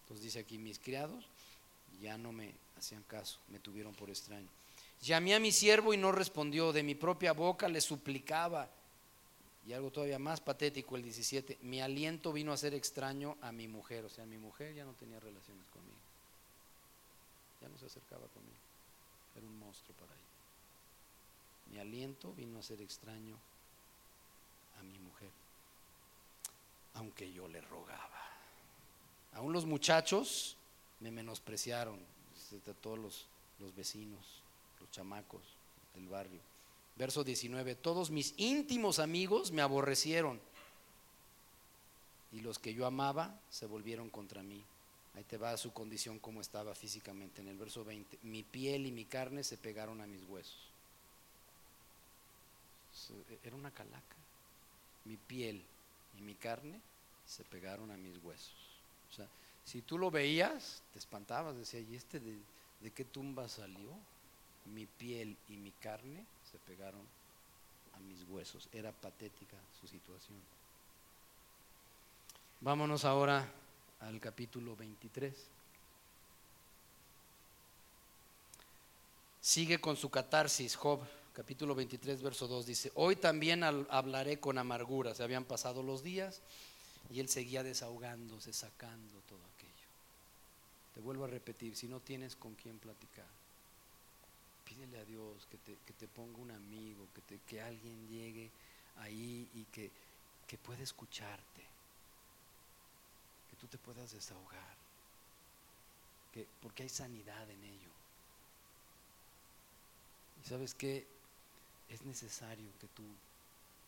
Entonces 0.03 0.23
dice 0.23 0.39
aquí, 0.39 0.57
mis 0.57 0.79
criados 0.79 1.25
ya 2.01 2.17
no 2.17 2.31
me 2.31 2.53
hacían 2.77 3.03
caso, 3.03 3.39
me 3.49 3.59
tuvieron 3.59 3.93
por 3.93 4.09
extraño. 4.09 4.47
Llamé 5.01 5.35
a 5.35 5.39
mi 5.39 5.51
siervo 5.51 5.93
y 5.93 5.97
no 5.97 6.11
respondió, 6.11 6.73
de 6.73 6.83
mi 6.83 6.95
propia 6.95 7.33
boca 7.33 7.67
le 7.67 7.81
suplicaba 7.81 8.69
y 9.65 9.73
algo 9.73 9.89
todavía 9.89 10.19
más 10.19 10.41
patético, 10.41 10.95
el 10.95 11.03
17, 11.03 11.57
mi 11.63 11.81
aliento 11.81 12.31
vino 12.31 12.53
a 12.53 12.57
ser 12.57 12.75
extraño 12.75 13.35
a 13.41 13.51
mi 13.51 13.67
mujer, 13.67 14.05
o 14.05 14.09
sea, 14.09 14.25
mi 14.25 14.37
mujer 14.37 14.75
ya 14.75 14.85
no 14.85 14.93
tenía 14.93 15.19
relaciones 15.19 15.65
conmigo, 15.73 15.97
ya 17.61 17.67
no 17.69 17.77
se 17.79 17.87
acercaba 17.87 18.27
conmigo, 18.27 18.57
era 19.35 19.45
un 19.45 19.57
monstruo 19.57 19.95
para 19.97 20.13
ella. 20.13 20.21
Mi 21.71 21.79
aliento 21.79 22.31
vino 22.33 22.59
a 22.59 22.63
ser 22.63 22.79
extraño 22.81 23.37
a 24.79 24.83
mi 24.83 24.99
mujer, 24.99 25.31
aunque 26.95 27.31
yo 27.31 27.47
le 27.47 27.61
rogaba. 27.61 28.21
Aún 29.33 29.53
los 29.53 29.65
muchachos 29.65 30.57
me 30.99 31.11
menospreciaron, 31.11 31.99
todos 32.81 32.97
los, 32.97 33.27
los 33.59 33.75
vecinos, 33.75 34.41
los 34.79 34.89
chamacos 34.91 35.41
del 35.93 36.07
barrio 36.07 36.41
Verso 36.95 37.25
19, 37.25 37.75
todos 37.75 38.09
mis 38.09 38.33
íntimos 38.37 38.99
amigos 38.99 39.51
me 39.51 39.61
aborrecieron 39.61 40.39
y 42.31 42.39
los 42.39 42.57
que 42.57 42.73
yo 42.73 42.85
amaba 42.85 43.37
se 43.49 43.65
volvieron 43.65 44.09
contra 44.09 44.41
mí. 44.43 44.63
Ahí 45.13 45.23
te 45.25 45.37
va 45.37 45.57
su 45.57 45.73
condición 45.73 46.19
como 46.19 46.39
estaba 46.39 46.73
físicamente. 46.73 47.41
En 47.41 47.49
el 47.49 47.57
verso 47.57 47.83
20, 47.83 48.19
mi 48.23 48.43
piel 48.43 48.85
y 48.85 48.91
mi 48.91 49.05
carne 49.05 49.43
se 49.43 49.57
pegaron 49.57 50.01
a 50.01 50.07
mis 50.07 50.23
huesos. 50.23 50.57
Era 53.43 53.55
una 53.55 53.71
calaca. 53.71 54.15
Mi 55.03 55.17
piel 55.17 55.63
y 56.17 56.21
mi 56.21 56.35
carne 56.35 56.79
se 57.25 57.43
pegaron 57.43 57.91
a 57.91 57.97
mis 57.97 58.17
huesos. 58.23 58.55
O 59.11 59.13
sea, 59.13 59.27
si 59.63 59.81
tú 59.81 59.97
lo 59.97 60.11
veías, 60.11 60.83
te 60.93 60.99
espantabas, 60.99 61.57
decía, 61.57 61.79
¿y 61.79 61.95
este 61.95 62.19
de, 62.19 62.37
de 62.81 62.91
qué 62.91 63.05
tumba 63.05 63.47
salió? 63.49 63.91
Mi 64.73 64.85
piel 64.85 65.37
y 65.47 65.57
mi 65.57 65.71
carne 65.71 66.25
se 66.51 66.57
pegaron 66.59 67.01
a 67.95 67.99
mis 67.99 68.23
huesos. 68.29 68.67
Era 68.71 68.91
patética 68.91 69.57
su 69.79 69.87
situación. 69.87 70.37
Vámonos 72.61 73.05
ahora 73.05 73.47
al 73.99 74.19
capítulo 74.19 74.75
23. 74.75 75.33
Sigue 79.41 79.79
con 79.79 79.95
su 79.95 80.09
catarsis, 80.09 80.75
Job, 80.75 81.01
capítulo 81.35 81.75
23, 81.75 82.21
verso 82.21 82.47
2 82.47 82.65
dice, 82.65 82.91
hoy 82.95 83.17
también 83.17 83.61
hablaré 83.63 84.39
con 84.39 84.57
amargura. 84.57 85.13
Se 85.13 85.21
habían 85.21 85.43
pasado 85.43 85.83
los 85.83 86.01
días 86.01 86.41
y 87.09 87.19
él 87.19 87.27
seguía 87.27 87.61
desahogándose, 87.61 88.53
sacando 88.53 89.19
todo 89.27 89.41
aquello. 89.53 89.73
Te 90.93 91.01
vuelvo 91.01 91.25
a 91.25 91.27
repetir, 91.27 91.75
si 91.75 91.87
no 91.87 91.99
tienes 91.99 92.37
con 92.37 92.55
quién 92.55 92.79
platicar, 92.79 93.27
pídele 94.63 94.97
a 94.97 95.03
Dios 95.03 95.45
que 95.51 95.57
te, 95.57 95.77
que 95.85 95.93
te 95.93 96.07
ponga 96.07 96.37
un 96.37 96.51
amigo, 96.51 97.05
que, 97.13 97.21
te, 97.21 97.39
que 97.39 97.61
alguien 97.61 98.07
llegue 98.07 98.49
ahí 98.99 99.49
y 99.53 99.65
que, 99.65 99.91
que 100.47 100.57
pueda 100.57 100.81
escucharte, 100.81 101.61
que 103.49 103.57
tú 103.57 103.67
te 103.67 103.77
puedas 103.77 104.13
desahogar, 104.13 104.77
que, 106.33 106.47
porque 106.61 106.83
hay 106.83 106.89
sanidad 106.89 107.49
en 107.51 107.61
ello. 107.61 107.89
Y 110.41 110.47
sabes 110.47 110.73
que 110.73 111.14
es 111.89 112.03
necesario 112.03 112.69
que 112.79 112.87
tú 112.87 113.03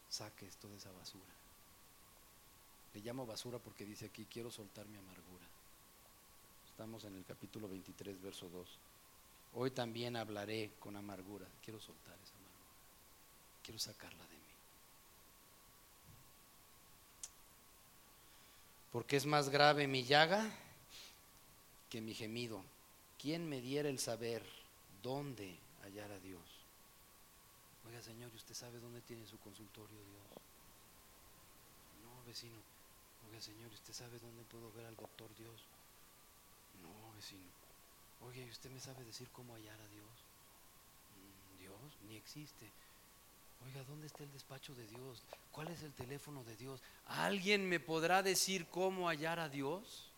saques 0.10 0.56
toda 0.58 0.76
esa 0.76 0.92
basura. 0.92 1.34
Le 2.94 3.02
llamo 3.02 3.26
basura 3.26 3.60
porque 3.60 3.86
dice 3.86 4.06
aquí, 4.06 4.26
quiero 4.26 4.52
soltar 4.52 4.88
mi 4.88 4.98
amargura. 4.98 5.46
Estamos 6.70 7.04
en 7.06 7.16
el 7.16 7.26
capítulo 7.26 7.68
23, 7.68 8.22
verso 8.22 8.50
2. 8.50 8.68
Hoy 9.56 9.72
también 9.72 10.16
hablaré 10.16 10.72
con 10.80 10.96
amargura. 10.96 11.48
Quiero 11.64 11.80
soltar 11.80 12.16
esa 12.24 12.36
amargura. 12.36 12.68
Quiero 13.64 13.80
sacarla 13.80 14.24
de 14.24 14.36
mí. 14.36 14.42
Porque 18.92 19.18
es 19.18 19.26
más 19.26 19.50
grave 19.50 19.88
mi 19.88 20.04
llaga 20.04 20.50
que 21.90 22.02
mi 22.02 22.14
gemido. 22.14 22.64
¿Quién 23.20 23.48
me 23.50 23.62
diera 23.62 23.90
el 23.90 24.00
saber 24.00 24.44
dónde 25.02 25.58
hallar 25.84 26.12
a 26.12 26.20
Dios? 26.20 26.57
Oiga, 27.98 28.14
Señor, 28.14 28.30
¿y 28.32 28.36
usted 28.36 28.54
sabe 28.54 28.80
dónde 28.80 29.02
tiene 29.02 29.26
su 29.26 29.40
consultorio 29.40 29.98
Dios? 29.98 30.24
No, 32.04 32.28
vecino. 32.28 32.62
Oiga, 33.28 33.42
Señor, 33.42 33.72
¿y 33.72 33.74
usted 33.74 33.92
sabe 33.92 34.20
dónde 34.20 34.44
puedo 34.44 34.72
ver 34.74 34.86
al 34.86 34.96
doctor 34.96 35.28
Dios? 35.36 35.66
No, 36.84 37.16
vecino. 37.16 37.50
Oye, 38.22 38.46
¿y 38.46 38.50
usted 38.52 38.70
me 38.70 38.80
sabe 38.80 39.04
decir 39.04 39.28
cómo 39.34 39.56
hallar 39.56 39.82
a 39.82 39.88
Dios? 39.88 40.12
Mm, 41.18 41.60
Dios 41.60 41.98
ni 42.08 42.18
existe. 42.18 42.70
Oiga, 43.66 43.84
¿dónde 43.86 44.06
está 44.06 44.24
el 44.24 44.32
despacho 44.32 44.76
de 44.76 44.86
Dios? 44.86 45.24
¿Cuál 45.52 45.70
es 45.70 45.82
el 45.82 45.94
teléfono 45.94 46.44
de 46.44 46.56
Dios? 46.56 46.80
¿Alguien 47.08 47.68
me 47.68 47.80
podrá 47.80 48.22
decir 48.22 48.68
cómo 48.68 49.08
hallar 49.10 49.40
a 49.40 49.50
Dios? 49.50 50.12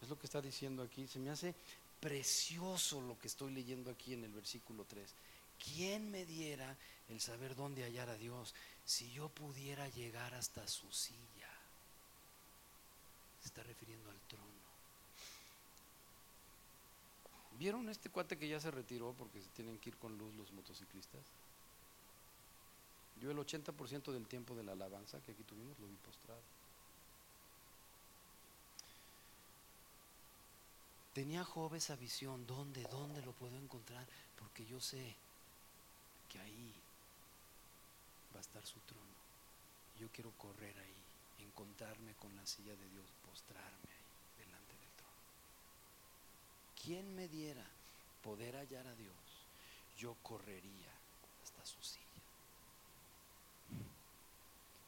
Es 0.00 0.08
lo 0.08 0.18
que 0.18 0.26
está 0.26 0.40
diciendo 0.40 0.82
aquí. 0.82 1.06
Se 1.08 1.18
me 1.18 1.28
hace 1.28 1.54
precioso 2.00 3.02
lo 3.02 3.18
que 3.18 3.28
estoy 3.28 3.52
leyendo 3.52 3.90
aquí 3.90 4.14
en 4.14 4.24
el 4.24 4.32
versículo 4.32 4.86
3. 4.88 5.14
¿Quién 5.58 6.10
me 6.10 6.24
diera 6.24 6.76
el 7.08 7.20
saber 7.20 7.54
dónde 7.54 7.84
hallar 7.84 8.08
a 8.08 8.16
Dios 8.16 8.54
si 8.84 9.10
yo 9.12 9.28
pudiera 9.28 9.88
llegar 9.88 10.34
hasta 10.34 10.66
su 10.68 10.90
silla? 10.92 11.50
Se 13.40 13.48
está 13.48 13.62
refiriendo 13.62 14.10
al 14.10 14.20
trono. 14.28 14.64
¿Vieron 17.58 17.88
este 17.88 18.10
cuate 18.10 18.36
que 18.36 18.48
ya 18.48 18.60
se 18.60 18.70
retiró 18.70 19.12
porque 19.12 19.40
se 19.40 19.48
tienen 19.50 19.78
que 19.78 19.90
ir 19.90 19.96
con 19.96 20.18
luz 20.18 20.34
los 20.34 20.50
motociclistas? 20.52 21.22
Yo 23.20 23.30
el 23.30 23.38
80% 23.38 24.12
del 24.12 24.26
tiempo 24.26 24.54
de 24.54 24.64
la 24.64 24.72
alabanza 24.72 25.20
que 25.20 25.32
aquí 25.32 25.44
tuvimos 25.44 25.78
lo 25.78 25.86
vi 25.86 25.94
postrado. 25.96 26.40
Tenía 31.12 31.44
Job 31.44 31.76
esa 31.76 31.94
visión, 31.94 32.44
¿dónde, 32.44 32.82
dónde 32.90 33.22
lo 33.22 33.32
puedo 33.32 33.56
encontrar? 33.56 34.04
Porque 34.36 34.66
yo 34.66 34.80
sé 34.80 35.14
ahí 36.40 36.74
va 38.34 38.38
a 38.38 38.40
estar 38.40 38.64
su 38.66 38.80
trono. 38.80 39.02
Yo 39.98 40.08
quiero 40.10 40.32
correr 40.32 40.76
ahí, 40.78 41.44
encontrarme 41.44 42.14
con 42.14 42.34
la 42.36 42.46
silla 42.46 42.74
de 42.74 42.88
Dios, 42.90 43.06
postrarme 43.24 43.90
ahí 43.90 44.44
delante 44.44 44.72
del 44.72 44.90
trono. 44.96 45.12
¿Quién 46.82 47.14
me 47.14 47.28
diera 47.28 47.66
poder 48.22 48.56
hallar 48.56 48.86
a 48.86 48.94
Dios? 48.96 49.14
Yo 49.96 50.16
correría 50.22 50.92
hasta 51.42 51.64
su 51.64 51.82
silla. 51.82 52.04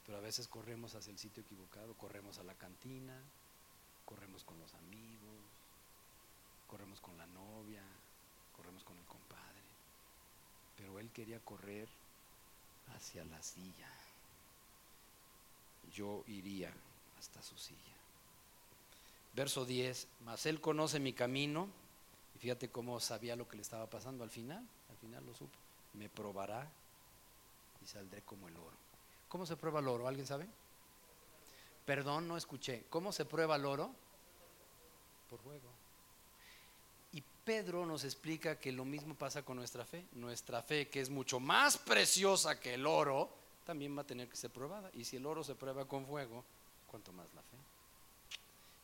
Pero 0.06 0.18
a 0.18 0.20
veces 0.20 0.46
corremos 0.46 0.94
hacia 0.94 1.10
el 1.10 1.18
sitio 1.18 1.42
equivocado, 1.42 1.94
corremos 1.94 2.38
a 2.38 2.44
la 2.44 2.54
cantina, 2.54 3.20
corremos 4.04 4.44
con 4.44 4.58
los 4.60 4.72
amigos, 4.74 5.42
corremos 6.68 7.00
con 7.00 7.16
la 7.18 7.26
novia, 7.26 7.82
corremos 8.56 8.84
con 8.84 8.96
el 8.96 9.04
compadre. 9.04 9.25
Pero 10.76 10.98
él 10.98 11.10
quería 11.10 11.40
correr 11.40 11.88
hacia 12.94 13.24
la 13.24 13.42
silla. 13.42 13.88
Yo 15.92 16.24
iría 16.26 16.72
hasta 17.18 17.42
su 17.42 17.56
silla. 17.56 17.80
Verso 19.34 19.64
10, 19.64 20.08
mas 20.24 20.46
él 20.46 20.60
conoce 20.60 20.98
mi 20.98 21.12
camino. 21.12 21.68
Y 22.34 22.38
fíjate 22.38 22.68
cómo 22.68 23.00
sabía 23.00 23.36
lo 23.36 23.48
que 23.48 23.56
le 23.56 23.62
estaba 23.62 23.88
pasando 23.88 24.24
al 24.24 24.30
final. 24.30 24.66
Al 24.90 24.96
final 24.96 25.24
lo 25.24 25.34
supo. 25.34 25.56
Me 25.94 26.08
probará 26.08 26.70
y 27.82 27.86
saldré 27.86 28.22
como 28.22 28.48
el 28.48 28.56
oro. 28.56 28.76
¿Cómo 29.28 29.46
se 29.46 29.56
prueba 29.56 29.80
el 29.80 29.88
oro? 29.88 30.08
¿Alguien 30.08 30.26
sabe? 30.26 30.46
Perdón, 31.84 32.28
no 32.28 32.36
escuché. 32.36 32.84
¿Cómo 32.90 33.12
se 33.12 33.24
prueba 33.24 33.56
el 33.56 33.64
oro? 33.64 33.90
Por 35.30 35.40
fuego. 35.40 35.75
Pedro 37.46 37.86
nos 37.86 38.02
explica 38.02 38.58
que 38.58 38.72
lo 38.72 38.84
mismo 38.84 39.14
pasa 39.14 39.44
con 39.44 39.56
nuestra 39.56 39.84
fe. 39.84 40.04
Nuestra 40.14 40.62
fe, 40.62 40.88
que 40.88 41.00
es 41.00 41.08
mucho 41.08 41.38
más 41.38 41.78
preciosa 41.78 42.58
que 42.58 42.74
el 42.74 42.84
oro, 42.84 43.30
también 43.64 43.96
va 43.96 44.02
a 44.02 44.06
tener 44.06 44.28
que 44.28 44.34
ser 44.34 44.50
probada. 44.50 44.90
Y 44.94 45.04
si 45.04 45.16
el 45.16 45.24
oro 45.24 45.44
se 45.44 45.54
prueba 45.54 45.86
con 45.86 46.04
fuego, 46.04 46.44
¿cuánto 46.88 47.12
más 47.12 47.32
la 47.34 47.42
fe? 47.42 47.56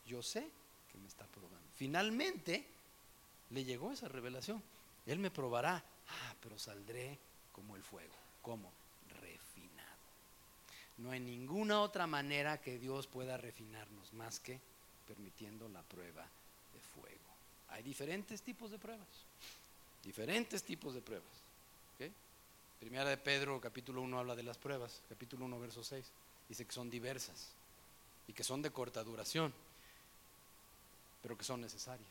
Yo 0.06 0.22
sé 0.22 0.48
que 0.92 0.98
me 0.98 1.08
está 1.08 1.26
probando. 1.26 1.68
Finalmente 1.74 2.64
le 3.50 3.64
llegó 3.64 3.90
esa 3.90 4.06
revelación. 4.06 4.62
Él 5.06 5.18
me 5.18 5.32
probará. 5.32 5.82
Ah, 6.08 6.34
pero 6.40 6.56
saldré 6.56 7.18
como 7.52 7.74
el 7.74 7.82
fuego. 7.82 8.14
¿Cómo? 8.42 8.72
No 10.98 11.10
hay 11.10 11.18
ninguna 11.18 11.80
otra 11.80 12.06
manera 12.06 12.60
que 12.60 12.78
Dios 12.78 13.08
pueda 13.08 13.36
refinarnos 13.36 14.12
más 14.12 14.38
que 14.38 14.60
permitiendo 15.08 15.68
la 15.68 15.82
prueba. 15.82 16.24
Hay 17.72 17.82
diferentes 17.82 18.42
tipos 18.42 18.70
de 18.70 18.78
pruebas, 18.78 19.08
diferentes 20.04 20.62
tipos 20.62 20.94
de 20.94 21.00
pruebas. 21.00 21.42
Primera 22.80 23.08
de 23.08 23.16
Pedro, 23.16 23.60
capítulo 23.60 24.02
1, 24.02 24.18
habla 24.18 24.34
de 24.34 24.42
las 24.42 24.58
pruebas, 24.58 25.02
capítulo 25.08 25.44
1, 25.44 25.60
verso 25.60 25.84
6, 25.84 26.04
dice 26.48 26.64
que 26.64 26.72
son 26.72 26.90
diversas 26.90 27.50
y 28.26 28.32
que 28.32 28.42
son 28.42 28.60
de 28.60 28.72
corta 28.72 29.04
duración, 29.04 29.54
pero 31.22 31.38
que 31.38 31.44
son 31.44 31.60
necesarias. 31.60 32.08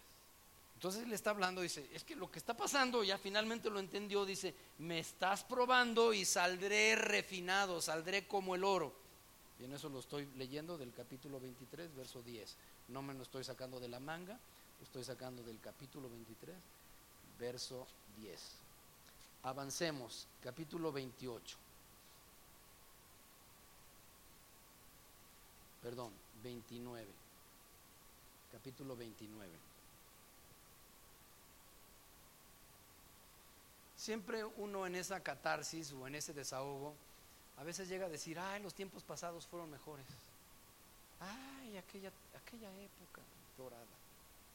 Entonces 0.76 1.06
le 1.10 1.16
está 1.16 1.32
hablando, 1.32 1.60
dice, 1.60 1.88
es 1.94 2.06
que 2.06 2.16
lo 2.16 2.32
que 2.32 2.40
está 2.40 2.56
pasando, 2.56 3.04
ya 3.04 3.18
finalmente 3.18 3.70
lo 3.70 3.80
entendió, 3.80 4.26
dice, 4.26 4.56
me 4.80 5.00
estás 5.00 5.44
probando 5.44 6.14
y 6.14 6.24
saldré 6.24 6.96
refinado, 6.96 7.82
saldré 7.82 8.26
como 8.26 8.56
el 8.56 8.64
oro. 8.64 8.94
Y 9.60 9.66
en 9.66 9.74
eso 9.74 9.90
lo 9.90 10.00
estoy 10.00 10.26
leyendo 10.38 10.78
del 10.78 10.94
capítulo 10.94 11.40
23, 11.42 11.96
verso 11.98 12.24
10. 12.24 12.56
No 12.88 13.02
me 13.02 13.14
lo 13.14 13.24
estoy 13.24 13.44
sacando 13.44 13.80
de 13.82 13.90
la 13.90 14.00
manga, 14.00 14.40
estoy 14.82 15.04
sacando 15.04 15.44
del 15.44 15.60
capítulo 15.60 16.10
23, 16.10 16.56
verso 17.40 17.88
10. 18.18 18.40
Avancemos, 19.44 20.28
capítulo 20.44 20.92
28. 20.92 21.58
Perdón, 25.82 26.12
29. 26.44 27.08
Capítulo 28.52 28.96
29. 28.96 29.50
Siempre 33.96 34.44
uno 34.44 34.86
en 34.88 34.96
esa 34.96 35.20
catarsis 35.22 35.92
o 35.94 36.08
en 36.08 36.16
ese 36.16 36.34
desahogo, 36.34 36.96
a 37.58 37.64
veces 37.64 37.88
llega 37.88 38.08
a 38.08 38.10
decir, 38.10 38.40
ay, 38.40 38.62
los 38.62 38.74
tiempos 38.74 39.04
pasados 39.04 39.46
fueron 39.46 39.70
mejores. 39.70 40.06
Ay, 41.20 41.78
aquella, 41.78 42.12
aquella 42.36 42.70
época 42.80 43.22
dorada. 43.58 44.01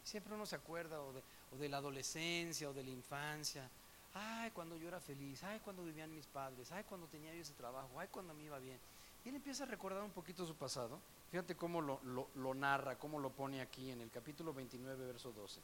Siempre 0.07 0.35
uno 0.35 0.47
se 0.47 0.55
acuerda 0.55 1.01
o 1.01 1.13
de, 1.13 1.23
o 1.53 1.57
de 1.57 1.69
la 1.69 1.79
adolescencia 1.79 2.71
o 2.71 2.73
de 2.73 2.85
la 2.85 2.91
infancia. 2.91 3.69
Ay, 4.15 4.53
cuando 4.53 4.77
yo 4.77 4.89
era 4.89 5.01
feliz, 5.01 5.43
ay, 5.43 5.61
cuando 5.61 5.83
vivían 5.83 6.15
mis 6.15 6.27
padres, 6.27 6.71
ay, 6.71 6.85
cuando 6.85 7.07
tenía 7.09 7.35
yo 7.35 7.43
ese 7.43 7.55
trabajo, 7.55 7.99
ay, 7.99 8.09
cuando 8.11 8.33
me 8.33 8.45
iba 8.45 8.59
bien. 8.59 8.79
Y 9.25 9.31
él 9.31 9.35
empieza 9.35 9.65
a 9.65 9.67
recordar 9.67 10.03
un 10.03 10.13
poquito 10.13 10.47
su 10.47 10.55
pasado. 10.55 11.01
Fíjate 11.31 11.57
cómo 11.57 11.81
lo, 11.81 12.01
lo, 12.05 12.29
lo, 12.37 12.55
narra, 12.55 12.97
cómo 12.97 13.19
lo 13.19 13.31
pone 13.31 13.61
aquí 13.61 13.91
en 13.91 14.01
el 14.01 14.11
capítulo 14.11 14.55
29, 14.55 15.07
verso 15.07 15.33
12. 15.33 15.61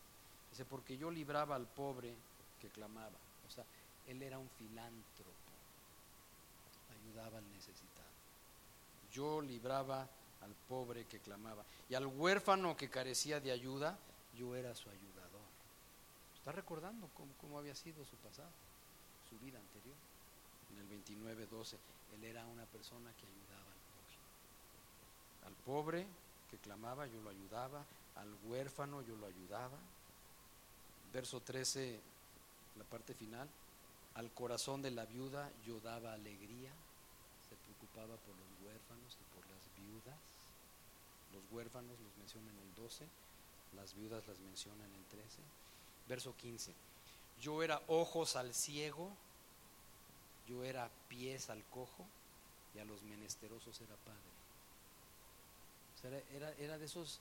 Dice, 0.51 0.65
porque 0.65 0.97
yo 0.97 1.11
libraba 1.11 1.55
al 1.55 1.67
pobre 1.67 2.13
que 2.61 2.69
clamaba 2.69 3.17
él 4.07 4.23
era 4.23 4.39
un 4.39 4.49
filántropo, 4.51 5.31
ayudaba 6.91 7.39
al 7.39 7.51
necesitado. 7.53 8.09
Yo 9.13 9.41
libraba 9.41 10.09
al 10.41 10.55
pobre 10.69 11.05
que 11.05 11.21
clamaba 11.21 11.65
y 11.89 11.95
al 11.95 12.07
huérfano 12.07 12.77
que 12.77 12.91
carecía 12.91 13.41
de 13.41 13.53
ayuda, 13.53 13.99
yo 14.39 14.55
era 14.57 14.75
su 14.75 14.89
ayudador. 14.89 15.43
¿Está 16.43 16.53
recordando 16.53 17.09
cómo, 17.41 17.59
había 17.59 17.75
sido 17.75 18.05
su 18.05 18.17
pasado, 18.17 18.51
su 19.29 19.39
vida 19.45 19.59
anterior? 19.59 19.95
En 20.73 20.79
el 20.79 20.89
29.12, 20.89 21.77
él 22.15 22.25
era 22.25 22.45
una 22.47 22.65
persona 22.67 23.13
que 23.15 23.27
ayudaba 23.27 23.71
al 23.71 23.81
pobre. 23.93 25.47
Al 25.47 25.55
pobre 25.65 26.07
que 26.51 26.59
clamaba, 26.59 27.07
yo 27.07 27.21
lo 27.23 27.31
ayudaba, 27.31 27.85
al 28.17 28.35
huérfano 28.45 29.03
yo 29.03 29.17
lo 29.17 29.27
ayudaba. 29.27 29.79
Verso 31.13 31.41
13, 31.41 32.01
la 32.77 32.85
parte 32.85 33.15
final, 33.15 33.49
al 34.15 34.31
corazón 34.33 34.83
de 34.83 34.91
la 34.91 35.05
viuda 35.07 35.51
yo 35.65 35.79
daba 35.81 36.13
alegría, 36.15 36.73
se 37.49 37.57
preocupaba 37.57 38.17
por 38.17 38.35
los 38.35 38.67
huérfanos 38.67 39.17
y 39.21 39.25
por 39.35 39.47
las 39.47 39.63
viudas. 39.79 40.19
Los 41.33 41.43
huérfanos 41.53 41.99
los 42.01 42.17
menciona 42.17 42.51
en 42.51 42.59
el 42.59 42.75
12, 42.75 43.07
las 43.77 43.95
viudas 43.95 44.27
las 44.27 44.39
menciona 44.41 44.85
en 44.85 44.95
el 44.95 45.05
13. 45.05 45.39
Verso 46.09 46.35
15, 46.37 46.73
yo 47.41 47.63
era 47.63 47.81
ojos 47.87 48.37
al 48.37 48.55
ciego, 48.55 49.11
yo 50.49 50.65
era 50.65 50.91
pies 51.09 51.49
al 51.51 51.63
cojo 51.65 52.05
y 52.75 52.81
a 52.81 52.85
los 52.85 53.03
menesterosos 53.03 53.81
era 53.81 53.95
padre. 53.97 54.33
Era, 56.35 56.51
era 56.59 56.79
de 56.79 56.85
esos 56.85 57.21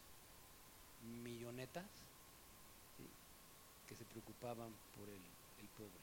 millonetas 1.24 1.86
que 3.88 3.96
se 3.96 4.06
preocupaban 4.06 4.74
por 4.98 5.08
el, 5.08 5.22
el 5.62 5.68
pobre. 5.78 6.02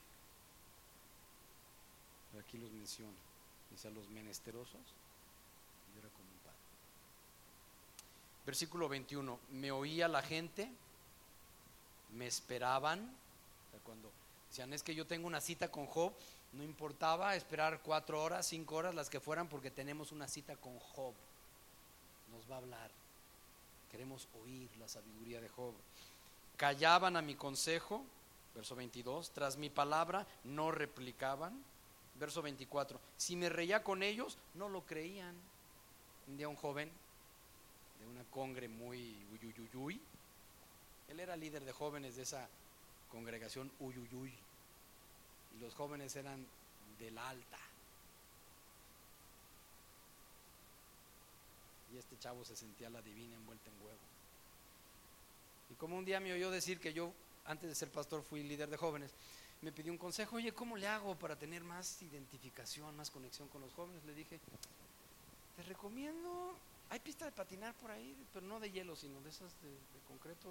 Pero 2.31 2.45
aquí 2.45 2.59
los 2.59 2.71
menciona. 2.71 3.17
Dice 3.71 3.89
a 3.89 3.91
los 3.91 4.09
menesterosos, 4.11 4.81
yo 5.95 5.99
era. 5.99 6.28
Versículo 8.49 8.89
21. 8.89 9.39
Me 9.51 9.71
oía 9.71 10.09
la 10.09 10.23
gente, 10.23 10.73
me 12.15 12.27
esperaban. 12.27 13.15
Cuando 13.85 14.11
decían, 14.49 14.73
es 14.73 14.83
que 14.83 14.95
yo 14.95 15.07
tengo 15.07 15.27
una 15.27 15.43
cita 15.43 15.71
con 15.71 15.85
Job, 15.85 16.15
no 16.55 16.65
importaba 16.65 17.37
esperar 17.37 17.83
cuatro 17.83 18.23
horas, 18.23 18.47
cinco 18.47 18.77
horas, 18.77 18.95
las 18.95 19.11
que 19.11 19.21
fueran, 19.21 19.49
porque 19.49 19.71
tenemos 19.71 20.13
una 20.13 20.29
cita 20.29 20.57
con 20.57 20.79
Job. 20.79 21.13
Nos 22.33 22.51
va 22.51 22.55
a 22.55 22.59
hablar. 22.61 22.91
Queremos 23.91 24.27
oír 24.43 24.71
la 24.79 24.89
sabiduría 24.89 25.43
de 25.43 25.51
Job. 25.51 25.75
Callaban 26.57 27.19
a 27.19 27.23
mi 27.23 27.35
consejo, 27.35 28.03
verso 28.55 28.75
22, 28.75 29.31
tras 29.33 29.59
mi 29.59 29.69
palabra 29.69 30.27
no 30.45 30.71
replicaban. 30.71 31.63
Verso 32.15 32.41
24, 32.41 32.99
si 33.19 33.37
me 33.37 33.51
reía 33.51 33.85
con 33.85 34.03
ellos, 34.03 34.39
no 34.55 34.71
lo 34.71 34.87
creían. 34.87 35.35
Un 36.29 36.39
día 36.39 36.49
un 36.49 36.57
joven 36.57 36.91
de 38.01 38.07
una 38.07 38.25
congre 38.25 38.69
muy 38.69 39.17
uyuyuyuy, 39.33 40.01
él 41.09 41.21
era 41.21 41.37
líder 41.37 41.65
de 41.65 41.73
jóvenes 41.73 42.17
de 42.17 42.23
esa 42.23 42.49
congregación 43.11 43.71
uyuyuy, 43.81 44.33
y 45.57 45.61
los 45.61 45.75
jóvenes 45.75 46.15
eran 46.17 46.45
del 46.99 47.17
alta. 47.17 47.59
Y 51.93 51.97
este 51.97 52.19
chavo 52.19 52.45
se 52.45 52.55
sentía 52.55 52.91
la 52.91 53.01
divina 53.01 53.35
envuelta 53.35 53.71
en 53.71 53.87
huevo. 53.87 53.99
Y 55.71 55.75
como 55.75 55.97
un 55.97 56.05
día 56.05 56.21
me 56.21 56.33
oyó 56.33 56.51
decir 56.51 56.81
que 56.81 56.93
yo, 56.93 57.13
antes 57.47 57.69
de 57.69 57.75
ser 57.75 57.91
pastor, 57.91 58.23
fui 58.23 58.43
líder 58.43 58.69
de 58.69 58.77
jóvenes, 58.77 59.11
me 59.63 59.73
pidió 59.73 59.91
un 59.91 59.99
consejo, 59.99 60.37
oye, 60.37 60.53
¿cómo 60.53 60.77
le 60.77 60.87
hago 60.87 61.17
para 61.17 61.37
tener 61.37 61.65
más 61.65 62.01
identificación, 62.03 62.97
más 62.97 63.11
conexión 63.11 63.49
con 63.49 63.63
los 63.63 63.73
jóvenes? 63.73 64.05
Le 64.05 64.15
dije, 64.15 64.39
te 65.57 65.63
recomiendo, 65.63 66.57
hay 66.91 67.01
pista 67.01 67.27
de 67.27 67.33
patinar 67.33 67.75
por 67.75 67.91
ahí, 67.91 68.17
pero 68.33 68.47
no 68.47 68.61
de 68.61 68.71
hielo, 68.71 68.97
sino 68.97 69.21
de 69.21 69.29
esas 69.29 69.53
de, 69.63 70.01
concreto, 70.07 70.49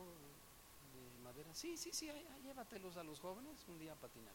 de 0.93 1.23
madera. 1.23 1.53
Sí, 1.53 1.77
sí, 1.77 1.91
sí, 1.91 2.09
llévatelos 2.43 2.97
a 2.97 3.03
los 3.03 3.19
jóvenes 3.19 3.57
un 3.67 3.79
día 3.79 3.93
a 3.93 3.95
patinar. 3.95 4.33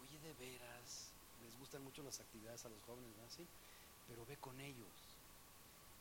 Oye, 0.00 0.18
de 0.18 0.32
veras, 0.34 1.12
les 1.42 1.56
gustan 1.58 1.84
mucho 1.84 2.02
las 2.02 2.18
actividades 2.18 2.64
a 2.64 2.68
los 2.68 2.82
jóvenes, 2.82 3.10
¿verdad? 3.14 3.30
Sí, 3.30 3.46
pero 4.08 4.26
ve 4.26 4.36
con 4.38 4.60
ellos, 4.60 5.16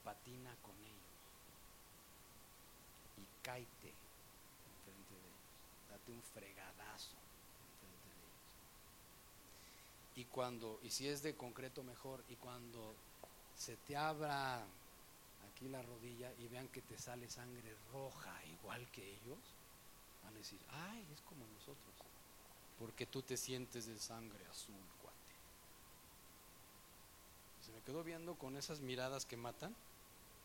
patina 0.04 0.56
con 0.62 0.76
ellos 0.82 1.16
y 3.18 3.26
cáete 3.44 3.94
enfrente 4.66 5.14
de 5.14 5.28
ellos, 5.30 5.90
date 5.90 6.12
un 6.12 6.22
fregadazo 6.22 7.18
enfrente 7.72 8.10
de 8.10 8.16
ellos. 8.16 8.46
Y 10.16 10.26
cuando, 10.26 10.80
y 10.82 10.90
si 10.90 11.08
es 11.08 11.22
de 11.22 11.36
concreto 11.36 11.84
mejor, 11.84 12.24
y 12.30 12.36
cuando 12.36 12.96
se 13.56 13.78
te 13.78 13.96
abra 13.96 14.64
aquí 15.52 15.68
la 15.70 15.82
rodilla 15.82 16.32
y 16.40 16.48
vean 16.48 16.68
que 16.68 16.82
te 16.82 16.98
sale 16.98 17.30
sangre 17.30 17.76
roja 17.92 18.44
igual 18.46 18.90
que 18.92 19.16
ellos, 19.16 19.40
van 20.24 20.34
a 20.34 20.38
decir, 20.38 20.60
ay, 20.70 21.06
es 21.14 21.22
como 21.22 21.48
nosotros, 21.48 21.96
porque 22.80 23.06
tú 23.06 23.22
te 23.22 23.38
sientes 23.38 23.86
de 23.86 23.98
sangre 23.98 24.46
azul, 24.48 24.76
cuate. 25.02 25.16
Se 27.66 27.72
me 27.72 27.82
quedó 27.82 28.04
viendo 28.04 28.36
con 28.36 28.58
esas 28.58 28.82
miradas 28.82 29.26
que 29.26 29.38
matan. 29.38 29.76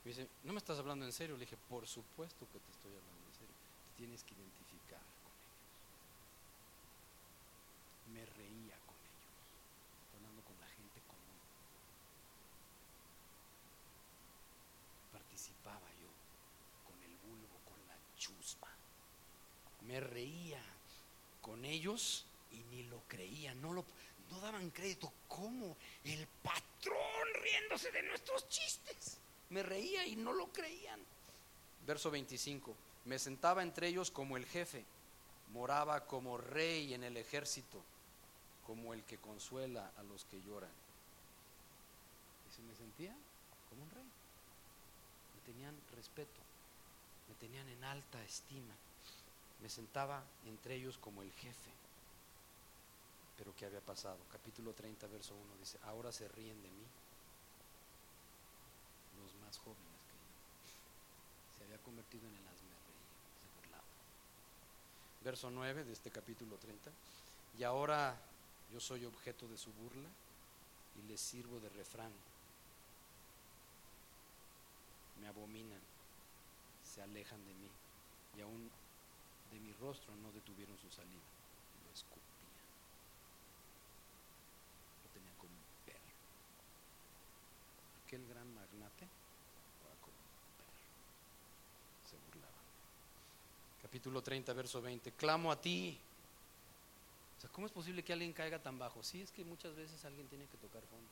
Me 0.04 0.10
dice, 0.10 0.28
¿no 0.44 0.52
me 0.52 0.58
estás 0.58 0.78
hablando 0.78 1.04
en 1.04 1.12
serio? 1.12 1.36
Le 1.36 1.44
dije, 1.44 1.58
por 1.68 1.86
supuesto 1.86 2.46
que 2.50 2.58
te 2.58 2.70
estoy 2.70 2.92
hablando 2.96 3.26
en 3.26 3.34
serio. 3.34 3.54
Tienes 3.96 4.24
que 4.24 4.34
identificar 4.34 5.02
con 5.22 5.32
ellos. 5.36 5.60
Me 8.14 8.24
reía 8.24 8.78
con 8.86 8.96
ellos. 8.96 9.28
Estoy 10.04 10.16
hablando 10.16 10.42
con 10.42 10.58
la 10.60 10.68
gente 10.68 11.02
común. 11.02 11.40
Participaba 15.12 15.92
yo 16.00 16.08
con 16.88 17.02
el 17.02 17.14
vulgo, 17.18 17.60
con 17.68 17.86
la 17.86 17.98
chusma. 18.16 18.72
Me 19.90 19.98
reía 19.98 20.62
con 21.42 21.64
ellos 21.64 22.24
y 22.52 22.62
ni 22.74 22.84
lo 22.84 23.02
creían, 23.08 23.60
no 23.60 23.72
lo 23.72 23.84
no 24.30 24.38
daban 24.38 24.70
crédito. 24.70 25.12
¿Cómo? 25.26 25.76
El 26.04 26.24
patrón 26.44 27.28
riéndose 27.42 27.90
de 27.90 28.04
nuestros 28.04 28.48
chistes 28.48 29.18
me 29.48 29.64
reía 29.64 30.06
y 30.06 30.14
no 30.14 30.32
lo 30.32 30.46
creían. 30.52 31.00
Verso 31.84 32.08
25, 32.08 32.72
me 33.06 33.18
sentaba 33.18 33.64
entre 33.64 33.88
ellos 33.88 34.12
como 34.12 34.36
el 34.36 34.46
jefe, 34.46 34.84
moraba 35.52 36.06
como 36.06 36.38
rey 36.38 36.94
en 36.94 37.02
el 37.02 37.16
ejército, 37.16 37.82
como 38.64 38.94
el 38.94 39.02
que 39.02 39.18
consuela 39.18 39.90
a 39.98 40.04
los 40.04 40.24
que 40.26 40.40
lloran. 40.42 40.70
Y 42.48 42.54
se 42.54 42.62
me 42.62 42.76
sentía 42.76 43.12
como 43.68 43.82
un 43.82 43.90
rey. 43.90 44.04
Me 45.34 45.52
tenían 45.52 45.74
respeto, 45.96 46.40
me 47.28 47.34
tenían 47.34 47.68
en 47.68 47.82
alta 47.82 48.22
estima. 48.22 48.74
Me 49.62 49.68
sentaba 49.68 50.22
entre 50.46 50.74
ellos 50.74 50.98
como 50.98 51.22
el 51.22 51.32
jefe. 51.32 51.70
Pero 53.36 53.54
¿qué 53.56 53.66
había 53.66 53.80
pasado? 53.80 54.18
Capítulo 54.30 54.72
30, 54.72 55.06
verso 55.06 55.34
1 55.34 55.56
dice, 55.58 55.78
ahora 55.84 56.12
se 56.12 56.28
ríen 56.28 56.60
de 56.62 56.70
mí 56.70 56.84
los 59.22 59.34
más 59.46 59.58
jóvenes 59.58 60.00
que 60.08 60.16
yo. 60.16 61.58
Se 61.58 61.64
había 61.64 61.78
convertido 61.78 62.28
en 62.28 62.34
el 62.34 62.46
asmerreír, 62.48 63.06
se 63.40 63.60
burlaba. 63.60 63.84
Verso 65.24 65.50
9 65.50 65.84
de 65.84 65.92
este 65.92 66.10
capítulo 66.10 66.56
30. 66.56 66.90
Y 67.58 67.64
ahora 67.64 68.16
yo 68.72 68.80
soy 68.80 69.04
objeto 69.04 69.48
de 69.48 69.58
su 69.58 69.72
burla 69.72 70.08
y 70.98 71.08
les 71.08 71.20
sirvo 71.20 71.58
de 71.60 71.68
refrán. 71.70 72.12
Me 75.20 75.28
abominan, 75.28 75.80
se 76.84 77.02
alejan 77.02 77.44
de 77.46 77.54
mí 77.54 77.68
y 78.36 78.40
aún 78.40 78.69
de 79.50 79.60
mi 79.60 79.72
rostro 79.74 80.14
no 80.16 80.30
detuvieron 80.32 80.76
su 80.78 80.90
salida. 80.90 81.20
Lo 81.84 81.92
escupían. 81.92 82.24
Lo 85.04 85.10
tenían 85.12 85.34
como 85.36 85.52
un 85.52 85.64
perro. 85.84 86.14
Aquel 88.04 88.26
gran 88.28 88.54
magnate 88.54 89.08
como 90.00 90.14
un 90.14 90.52
perro. 90.58 90.72
Se 92.08 92.16
burlaba. 92.16 92.62
Capítulo 93.82 94.22
30, 94.22 94.52
verso 94.52 94.80
20. 94.80 95.12
Clamo 95.12 95.50
a 95.50 95.60
ti. 95.60 95.98
O 97.38 97.40
sea, 97.40 97.50
¿cómo 97.50 97.66
es 97.66 97.72
posible 97.72 98.04
que 98.04 98.12
alguien 98.12 98.32
caiga 98.32 98.58
tan 98.58 98.78
bajo? 98.78 99.02
Sí, 99.02 99.22
es 99.22 99.30
que 99.32 99.44
muchas 99.44 99.74
veces 99.74 100.04
alguien 100.04 100.28
tiene 100.28 100.46
que 100.46 100.58
tocar 100.58 100.82
fondo. 100.82 101.08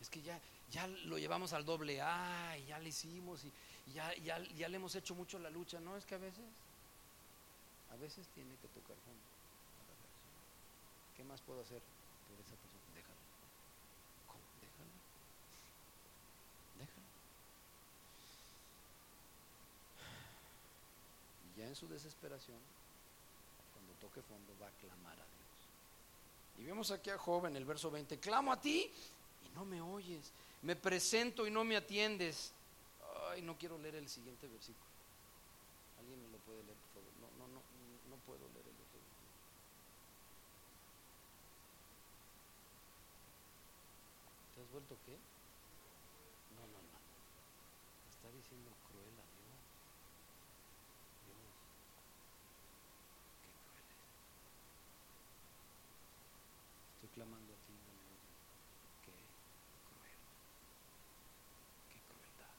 Es 0.00 0.08
que 0.08 0.22
ya, 0.22 0.40
ya 0.70 0.86
lo 0.86 1.18
llevamos 1.18 1.52
al 1.52 1.64
doble 1.64 2.00
A, 2.00 2.56
y 2.58 2.66
ya 2.66 2.78
le 2.78 2.88
hicimos, 2.88 3.44
y 3.44 3.52
ya, 3.94 4.14
ya, 4.16 4.38
ya 4.56 4.68
le 4.68 4.76
hemos 4.76 4.94
hecho 4.94 5.14
mucho 5.14 5.38
la 5.38 5.50
lucha. 5.50 5.80
No, 5.80 5.96
es 5.96 6.04
que 6.04 6.14
a 6.14 6.18
veces, 6.18 6.44
a 7.92 7.96
veces 7.96 8.26
tiene 8.34 8.50
que 8.56 8.68
tocar 8.68 8.96
fondo. 9.04 9.20
¿Qué 11.16 11.24
más 11.24 11.40
puedo 11.42 11.60
hacer 11.60 11.80
por 12.28 12.40
esa 12.40 12.56
persona? 12.56 12.82
Déjalo. 12.94 13.20
¿Cómo? 14.26 14.44
Déjalo. 14.60 14.90
Déjalo. 16.78 17.06
Y 21.44 21.60
ya 21.60 21.66
en 21.66 21.76
su 21.76 21.88
desesperación, 21.88 22.58
cuando 23.74 23.92
toque 24.00 24.22
fondo, 24.22 24.52
va 24.62 24.68
a 24.68 24.72
clamar 24.80 25.12
a 25.12 25.24
Dios. 25.24 25.40
Y 26.58 26.64
vemos 26.64 26.90
aquí 26.90 27.10
a 27.10 27.18
Job 27.18 27.46
en 27.46 27.56
el 27.56 27.64
verso 27.64 27.90
20, 27.90 28.18
clamo 28.18 28.52
a 28.52 28.60
ti 28.60 28.90
y 29.44 29.48
no 29.54 29.64
me 29.64 29.80
oyes, 29.80 30.32
me 30.62 30.76
presento 30.76 31.46
y 31.46 31.50
no 31.50 31.64
me 31.64 31.76
atiendes. 31.76 32.52
Ay, 33.30 33.42
no 33.42 33.56
quiero 33.56 33.78
leer 33.78 33.94
el 33.94 34.08
siguiente 34.08 34.48
versículo. 34.48 34.90
¿Alguien 35.98 36.20
me 36.22 36.28
lo 36.28 36.38
puede 36.38 36.64
leer, 36.64 36.76
por 36.78 36.90
favor? 36.90 37.12
No, 37.20 37.30
no, 37.38 37.46
no, 37.48 37.62
no 38.08 38.16
puedo 38.26 38.48
leer 38.48 38.66
el 38.66 38.80
otro. 38.80 39.00
¿Te 44.54 44.60
has 44.60 44.70
vuelto 44.72 44.98
qué? 45.06 45.12
No, 46.56 46.66
no, 46.66 46.82
no. 46.82 47.00
diciendo 48.36 48.76
cruel 48.82 49.18
a 49.18 49.26
Dios. 49.32 49.56
Dios, 51.24 51.38
qué 53.40 53.52
cruel 53.64 53.86
es. 53.88 54.20
Estoy 56.94 57.08
clamando 57.08 57.54
a 57.54 57.56
ti, 57.64 57.72
Dios, 57.72 58.20
qué 58.82 58.90
cruel, 59.00 59.30
qué 61.88 62.00
crueldad. 62.02 62.54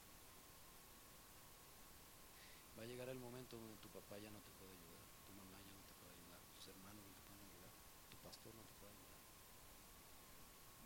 Va 2.80 2.82
a 2.82 2.88
llegar 2.88 3.10
el 3.10 3.20
momento 3.20 3.58
donde 3.58 3.61
tu 3.78 3.90
papá 3.90 4.18
ya 4.18 4.30
no 4.30 4.40
te 4.40 4.52
puede 4.60 4.72
ayudar, 4.72 5.04
tu 5.28 5.34
mamá 5.38 5.58
ya 5.62 5.72
no 5.72 5.82
te 5.88 5.94
puede 6.02 6.14
ayudar, 6.18 6.40
tus 6.58 6.68
hermanos 6.68 7.04
no 7.04 7.14
te 7.14 7.22
pueden 7.24 7.44
ayudar, 7.48 7.72
tu 8.12 8.18
pastor 8.26 8.52
no 8.56 8.64
te 8.64 8.76
puede 8.80 8.92
ayudar. 8.92 9.22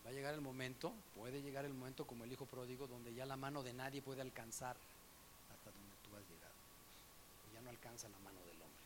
Va 0.05 0.09
a 0.09 0.13
llegar 0.13 0.33
el 0.33 0.41
momento, 0.41 0.93
puede 1.15 1.41
llegar 1.41 1.65
el 1.65 1.73
momento 1.73 2.05
como 2.05 2.23
el 2.23 2.31
hijo 2.31 2.45
pródigo, 2.45 2.87
donde 2.87 3.13
ya 3.13 3.25
la 3.25 3.37
mano 3.37 3.63
de 3.63 3.73
nadie 3.73 4.01
puede 4.01 4.21
alcanzar 4.21 4.77
hasta 5.49 5.71
donde 5.71 5.95
tú 6.03 6.15
has 6.15 6.23
llegado. 6.29 6.53
Ya 7.53 7.61
no 7.61 7.69
alcanza 7.69 8.09
la 8.09 8.19
mano 8.19 8.39
del 8.45 8.61
hombre. 8.61 8.85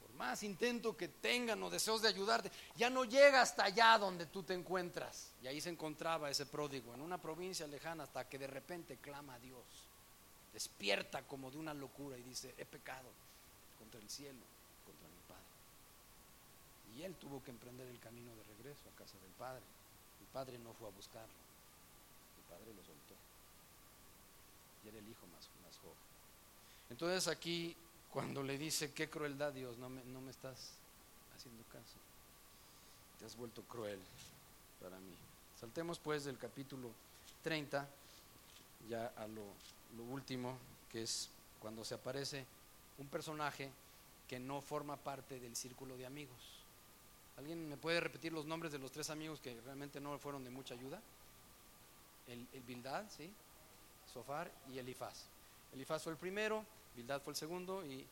Por 0.00 0.12
más 0.14 0.42
intento 0.42 0.96
que 0.96 1.08
tengan 1.08 1.62
o 1.62 1.70
deseos 1.70 2.02
de 2.02 2.08
ayudarte, 2.08 2.50
ya 2.76 2.90
no 2.90 3.04
llega 3.04 3.42
hasta 3.42 3.64
allá 3.64 3.98
donde 3.98 4.26
tú 4.26 4.42
te 4.42 4.54
encuentras. 4.54 5.30
Y 5.42 5.46
ahí 5.46 5.60
se 5.60 5.70
encontraba 5.70 6.30
ese 6.30 6.46
pródigo, 6.46 6.92
en 6.94 7.00
una 7.00 7.18
provincia 7.18 7.66
lejana, 7.66 8.04
hasta 8.04 8.28
que 8.28 8.38
de 8.38 8.48
repente 8.48 8.96
clama 8.96 9.34
a 9.34 9.38
Dios. 9.38 9.91
Despierta 10.52 11.22
como 11.26 11.50
de 11.50 11.58
una 11.58 11.72
locura 11.72 12.18
y 12.18 12.22
dice, 12.22 12.54
he 12.58 12.64
pecado 12.64 13.08
contra 13.78 14.00
el 14.00 14.08
cielo, 14.08 14.44
contra 14.84 15.08
mi 15.08 15.20
Padre. 15.26 15.42
Y 16.94 17.02
él 17.02 17.14
tuvo 17.16 17.42
que 17.42 17.50
emprender 17.50 17.88
el 17.88 17.98
camino 17.98 18.34
de 18.36 18.42
regreso 18.44 18.88
a 18.88 18.98
casa 18.98 19.18
del 19.18 19.32
Padre. 19.32 19.62
El 20.20 20.26
Padre 20.26 20.58
no 20.58 20.72
fue 20.74 20.88
a 20.88 20.92
buscarlo, 20.92 21.34
el 22.38 22.44
Padre 22.50 22.74
lo 22.74 22.82
soltó. 22.84 23.14
Y 24.84 24.88
era 24.88 24.98
el 24.98 25.08
hijo 25.08 25.26
más, 25.28 25.48
más 25.64 25.78
joven. 25.78 25.96
Entonces 26.90 27.28
aquí, 27.28 27.74
cuando 28.10 28.42
le 28.42 28.58
dice, 28.58 28.92
qué 28.92 29.08
crueldad 29.08 29.52
Dios, 29.52 29.78
no 29.78 29.88
me, 29.88 30.04
no 30.04 30.20
me 30.20 30.30
estás 30.30 30.74
haciendo 31.34 31.62
caso. 31.64 31.96
Te 33.18 33.24
has 33.24 33.36
vuelto 33.36 33.62
cruel 33.62 34.00
para 34.82 34.98
mí. 34.98 35.14
Saltemos 35.58 35.98
pues 35.98 36.24
del 36.24 36.38
capítulo 36.38 36.90
30 37.42 37.88
ya 38.88 39.12
a 39.16 39.26
lo, 39.28 39.44
lo 39.96 40.04
último, 40.04 40.56
que 40.90 41.02
es 41.02 41.30
cuando 41.60 41.84
se 41.84 41.94
aparece 41.94 42.44
un 42.98 43.08
personaje 43.08 43.70
que 44.28 44.38
no 44.38 44.60
forma 44.60 44.96
parte 44.96 45.38
del 45.38 45.56
círculo 45.56 45.96
de 45.96 46.06
amigos. 46.06 46.64
¿Alguien 47.36 47.68
me 47.68 47.76
puede 47.76 48.00
repetir 48.00 48.32
los 48.32 48.46
nombres 48.46 48.72
de 48.72 48.78
los 48.78 48.90
tres 48.90 49.10
amigos 49.10 49.40
que 49.40 49.58
realmente 49.62 50.00
no 50.00 50.18
fueron 50.18 50.44
de 50.44 50.50
mucha 50.50 50.74
ayuda? 50.74 51.00
El, 52.26 52.46
el 52.52 52.62
Bildad, 52.62 53.04
¿sí? 53.10 53.32
Sofar 54.12 54.50
y 54.70 54.78
Elifaz. 54.78 55.24
Elifaz 55.72 56.02
fue 56.02 56.12
el 56.12 56.18
primero, 56.18 56.64
Bildad 56.94 57.22
fue 57.22 57.32
el 57.32 57.36
segundo 57.36 57.84
y 57.84 58.06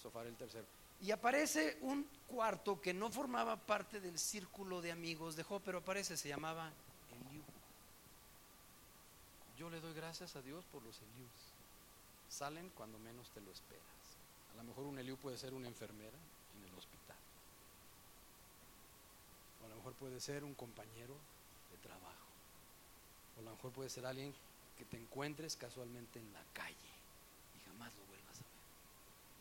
Sofar 0.00 0.26
el 0.26 0.36
tercero. 0.36 0.66
Y 1.00 1.10
aparece 1.10 1.78
un 1.82 2.06
cuarto 2.26 2.80
que 2.80 2.94
no 2.94 3.10
formaba 3.10 3.56
parte 3.56 4.00
del 4.00 4.18
círculo 4.18 4.80
de 4.80 4.92
amigos 4.92 5.36
de 5.36 5.42
Job, 5.42 5.62
pero 5.64 5.78
aparece, 5.78 6.16
se 6.16 6.28
llamaba. 6.28 6.72
Yo 9.56 9.70
le 9.70 9.80
doy 9.80 9.94
gracias 9.94 10.34
a 10.36 10.42
Dios 10.42 10.64
por 10.72 10.82
los 10.82 10.96
Eliús. 11.00 11.30
Salen 12.28 12.70
cuando 12.70 12.98
menos 12.98 13.30
te 13.30 13.40
lo 13.40 13.52
esperas. 13.52 13.84
A 14.52 14.56
lo 14.56 14.64
mejor 14.64 14.84
un 14.84 14.98
Eliú 14.98 15.16
puede 15.16 15.38
ser 15.38 15.54
una 15.54 15.68
enfermera 15.68 16.18
en 16.56 16.68
el 16.68 16.74
hospital. 16.78 17.16
O 19.62 19.66
a 19.66 19.68
lo 19.68 19.76
mejor 19.76 19.92
puede 19.94 20.20
ser 20.20 20.42
un 20.44 20.54
compañero 20.54 21.14
de 21.70 21.78
trabajo. 21.78 22.28
O 23.36 23.40
a 23.40 23.42
lo 23.44 23.50
mejor 23.52 23.72
puede 23.72 23.90
ser 23.90 24.06
alguien 24.06 24.34
que 24.76 24.84
te 24.84 24.96
encuentres 24.96 25.56
casualmente 25.56 26.18
en 26.18 26.32
la 26.32 26.42
calle 26.52 26.74
y 26.74 27.64
jamás 27.64 27.94
lo 27.94 28.04
vuelvas 28.06 28.36
a 28.36 28.42
ver. 28.42 28.64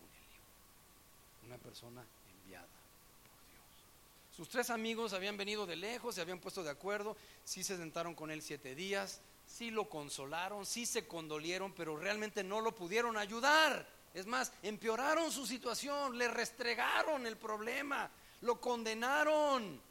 Un 0.02 0.10
Eliú. 0.16 1.48
Una 1.48 1.58
persona 1.58 2.06
enviada 2.30 2.68
por 2.68 3.52
Dios. 3.52 4.36
Sus 4.36 4.50
tres 4.50 4.70
amigos 4.70 5.14
habían 5.14 5.38
venido 5.38 5.66
de 5.66 5.76
lejos, 5.76 6.16
se 6.16 6.22
habían 6.22 6.40
puesto 6.40 6.64
de 6.64 6.70
acuerdo, 6.70 7.18
sí 7.44 7.64
se 7.64 7.78
sentaron 7.78 8.14
con 8.14 8.30
él 8.30 8.44
siete 8.44 8.76
días, 8.76 9.22
sí 9.46 9.72
lo 9.72 9.90
consolaron, 9.90 10.66
sí 10.66 10.86
se 10.86 11.08
condolieron, 11.08 11.74
pero 11.74 11.98
realmente 11.98 12.44
no 12.44 12.62
lo 12.62 12.74
pudieron 12.74 13.18
ayudar. 13.18 13.88
Es 14.14 14.26
más, 14.28 14.52
empeoraron 14.62 15.32
su 15.32 15.46
situación, 15.46 16.18
le 16.18 16.28
restregaron 16.28 17.26
el 17.26 17.38
problema, 17.38 18.10
lo 18.42 18.60
condenaron. 18.62 19.82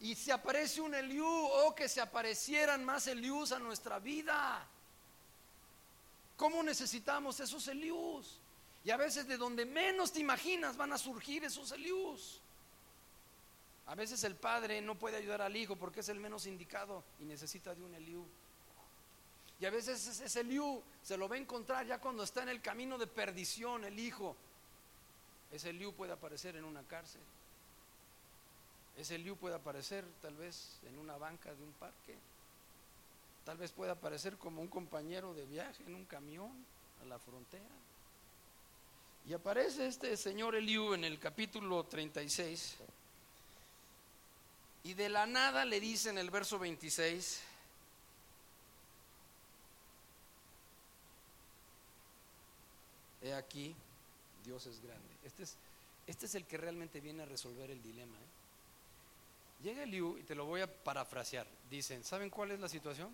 Y 0.00 0.14
si 0.14 0.30
aparece 0.30 0.80
un 0.80 0.94
Eliú, 0.94 1.26
o 1.26 1.74
que 1.74 1.88
se 1.88 2.00
aparecieran 2.00 2.84
más 2.84 3.06
Eliús 3.06 3.52
a 3.52 3.58
nuestra 3.58 3.98
vida. 3.98 4.66
¿Cómo 6.36 6.62
necesitamos 6.62 7.38
esos 7.40 7.68
Eliús? 7.68 8.38
Y 8.84 8.90
a 8.90 8.96
veces 8.96 9.28
de 9.28 9.36
donde 9.36 9.64
menos 9.64 10.12
te 10.12 10.20
imaginas 10.20 10.76
van 10.76 10.92
a 10.92 10.98
surgir 10.98 11.44
esos 11.44 11.70
Eliús. 11.70 12.40
A 13.86 13.94
veces 13.94 14.24
el 14.24 14.34
padre 14.34 14.80
no 14.80 14.98
puede 14.98 15.16
ayudar 15.16 15.40
al 15.40 15.56
hijo 15.56 15.76
porque 15.76 16.00
es 16.00 16.08
el 16.08 16.18
menos 16.18 16.46
indicado 16.46 17.04
y 17.20 17.24
necesita 17.24 17.74
de 17.74 17.82
un 17.82 17.94
Eliú. 17.94 18.26
Y 19.62 19.64
a 19.64 19.70
veces 19.70 20.20
ese 20.20 20.40
Eliú 20.40 20.82
se 21.04 21.16
lo 21.16 21.28
va 21.28 21.36
a 21.36 21.38
encontrar 21.38 21.86
ya 21.86 22.00
cuando 22.00 22.24
está 22.24 22.42
en 22.42 22.48
el 22.48 22.60
camino 22.60 22.98
de 22.98 23.06
perdición 23.06 23.84
el 23.84 23.96
hijo. 23.96 24.34
Ese 25.52 25.70
Eliú 25.70 25.94
puede 25.94 26.10
aparecer 26.10 26.56
en 26.56 26.64
una 26.64 26.82
cárcel. 26.82 27.20
Ese 28.96 29.18
Liu 29.18 29.36
puede 29.36 29.54
aparecer 29.54 30.04
tal 30.20 30.34
vez 30.34 30.80
en 30.88 30.98
una 30.98 31.16
banca 31.16 31.54
de 31.54 31.62
un 31.62 31.70
parque. 31.74 32.18
Tal 33.44 33.56
vez 33.56 33.70
pueda 33.70 33.92
aparecer 33.92 34.36
como 34.36 34.60
un 34.60 34.66
compañero 34.66 35.32
de 35.32 35.46
viaje 35.46 35.84
en 35.86 35.94
un 35.94 36.06
camión 36.06 36.50
a 37.00 37.04
la 37.04 37.20
frontera. 37.20 37.62
Y 39.28 39.32
aparece 39.32 39.86
este 39.86 40.16
señor 40.16 40.56
Eliú 40.56 40.92
en 40.94 41.04
el 41.04 41.20
capítulo 41.20 41.84
36. 41.84 42.78
Y 44.82 44.94
de 44.94 45.08
la 45.08 45.24
nada 45.24 45.64
le 45.64 45.78
dice 45.78 46.10
en 46.10 46.18
el 46.18 46.32
verso 46.32 46.58
26, 46.58 47.42
he 53.22 53.34
aquí, 53.34 53.74
Dios 54.44 54.66
es 54.66 54.80
grande. 54.82 55.08
Este 55.24 55.44
es, 55.44 55.56
este 56.06 56.26
es 56.26 56.34
el 56.34 56.44
que 56.44 56.56
realmente 56.56 57.00
viene 57.00 57.22
a 57.22 57.26
resolver 57.26 57.70
el 57.70 57.82
dilema. 57.82 58.16
¿eh? 58.16 59.62
Llega 59.62 59.84
Eliú 59.84 60.18
y 60.18 60.24
te 60.24 60.34
lo 60.34 60.44
voy 60.44 60.60
a 60.60 60.66
parafrasear. 60.66 61.46
Dicen, 61.70 62.02
¿saben 62.04 62.30
cuál 62.30 62.50
es 62.50 62.60
la 62.60 62.68
situación? 62.68 63.10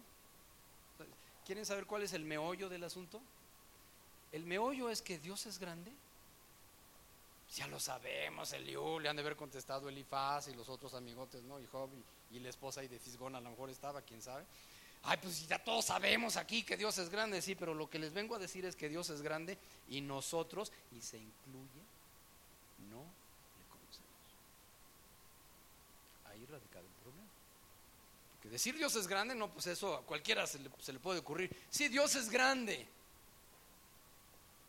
¿Quieren 1.45 1.65
saber 1.65 1.87
cuál 1.87 2.03
es 2.03 2.13
el 2.13 2.25
meollo 2.25 2.69
del 2.69 2.85
asunto? 2.85 3.21
El 4.33 4.45
meollo 4.45 4.91
es 4.91 5.03
que 5.03 5.19
Dios 5.19 5.47
es 5.47 5.59
grande. 5.59 5.93
Ya 7.55 7.67
lo 7.67 7.81
sabemos, 7.81 8.53
Eliú, 8.53 9.01
le 9.01 9.09
han 9.09 9.17
de 9.17 9.23
haber 9.23 9.37
contestado 9.37 9.89
Elifaz 9.89 10.49
y 10.49 10.55
los 10.55 10.69
otros 10.69 10.93
amigotes, 10.93 11.43
¿no? 11.45 11.59
Y 11.59 11.67
Job 11.67 11.89
y, 12.31 12.37
y 12.37 12.41
la 12.41 12.51
esposa 12.51 12.85
y 12.85 12.89
de 12.89 12.99
Fisgón 12.99 13.35
a 13.35 13.41
lo 13.41 13.49
mejor 13.49 13.71
estaba, 13.71 14.03
quién 14.03 14.21
sabe. 14.21 14.45
Ay, 15.09 15.17
pues 15.23 15.49
ya 15.49 15.59
todos 15.59 15.87
sabemos 15.87 16.37
aquí 16.37 16.63
que 16.63 16.77
Dios 16.77 16.99
es 16.99 17.09
grande, 17.09 17.41
sí, 17.41 17.55
pero 17.55 17.73
lo 17.73 17.89
que 17.89 17.99
les 17.99 18.13
vengo 18.13 18.35
a 18.35 18.39
decir 18.39 18.67
es 18.67 18.77
que 18.77 18.91
Dios 18.91 19.09
es 19.09 19.23
grande 19.23 19.57
y 19.89 20.03
nosotros, 20.03 20.71
y 20.93 21.01
se 21.01 21.17
incluye, 21.17 21.81
no 22.91 22.99
le 22.99 23.65
conocemos. 23.71 24.05
Ahí 26.27 26.45
radica 26.45 26.81
el 26.81 26.85
problema. 27.03 27.27
Porque 28.35 28.51
decir 28.51 28.77
Dios 28.77 28.97
es 28.97 29.09
grande, 29.09 29.35
no, 29.35 29.51
pues 29.51 29.69
eso 29.69 29.95
a 29.95 30.03
cualquiera 30.03 30.47
se 30.47 30.59
le, 30.59 30.99
puede 30.99 31.21
ocurrir. 31.21 31.57
Sí, 31.71 31.89
Dios 31.89 32.15
es 32.15 32.29
grande. 32.29 32.87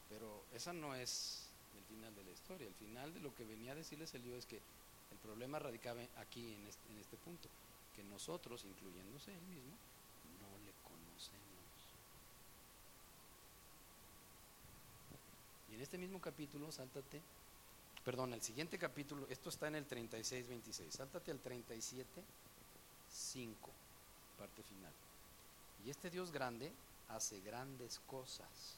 Pero 0.08 0.46
esa 0.56 0.72
no 0.72 0.96
es 0.96 1.50
el 1.76 1.84
final 1.84 2.16
de 2.16 2.24
la 2.24 2.32
historia. 2.32 2.66
El 2.66 2.76
final 2.76 3.14
de 3.14 3.20
lo 3.20 3.36
que 3.36 3.44
venía 3.44 3.74
a 3.74 3.76
decirles 3.76 4.14
el 4.14 4.24
Dios 4.24 4.38
es 4.38 4.46
que 4.46 4.56
el 4.56 5.18
problema 5.22 5.60
radicaba 5.60 6.00
aquí 6.16 6.54
en 6.54 6.66
este, 6.66 6.94
en 6.94 7.00
este 7.00 7.18
punto. 7.18 7.50
Que 7.94 8.04
nosotros, 8.06 8.64
incluyéndose 8.64 9.32
él 9.32 9.42
mismo, 9.42 9.76
no 10.40 10.50
le 10.66 10.74
conocemos. 10.84 11.40
Y 15.58 15.66
en 15.80 15.84
este 15.84 15.98
mismo 15.98 16.20
capítulo, 16.20 16.70
sáltate, 16.74 17.22
perdón, 18.04 18.34
el 18.34 18.42
siguiente 18.42 18.78
capítulo, 18.78 19.26
esto 19.30 19.48
está 19.48 19.70
en 19.70 19.76
el 19.76 19.86
36, 19.86 20.50
26, 20.50 20.94
sáltate 20.94 21.32
al 21.32 21.40
37, 21.40 22.22
5, 23.10 23.72
parte 24.38 24.62
final. 24.62 24.92
Y 25.86 25.90
este 25.90 26.10
Dios 26.10 26.34
grande 26.34 26.70
hace 27.08 27.40
grandes 27.40 28.02
cosas. 28.08 28.76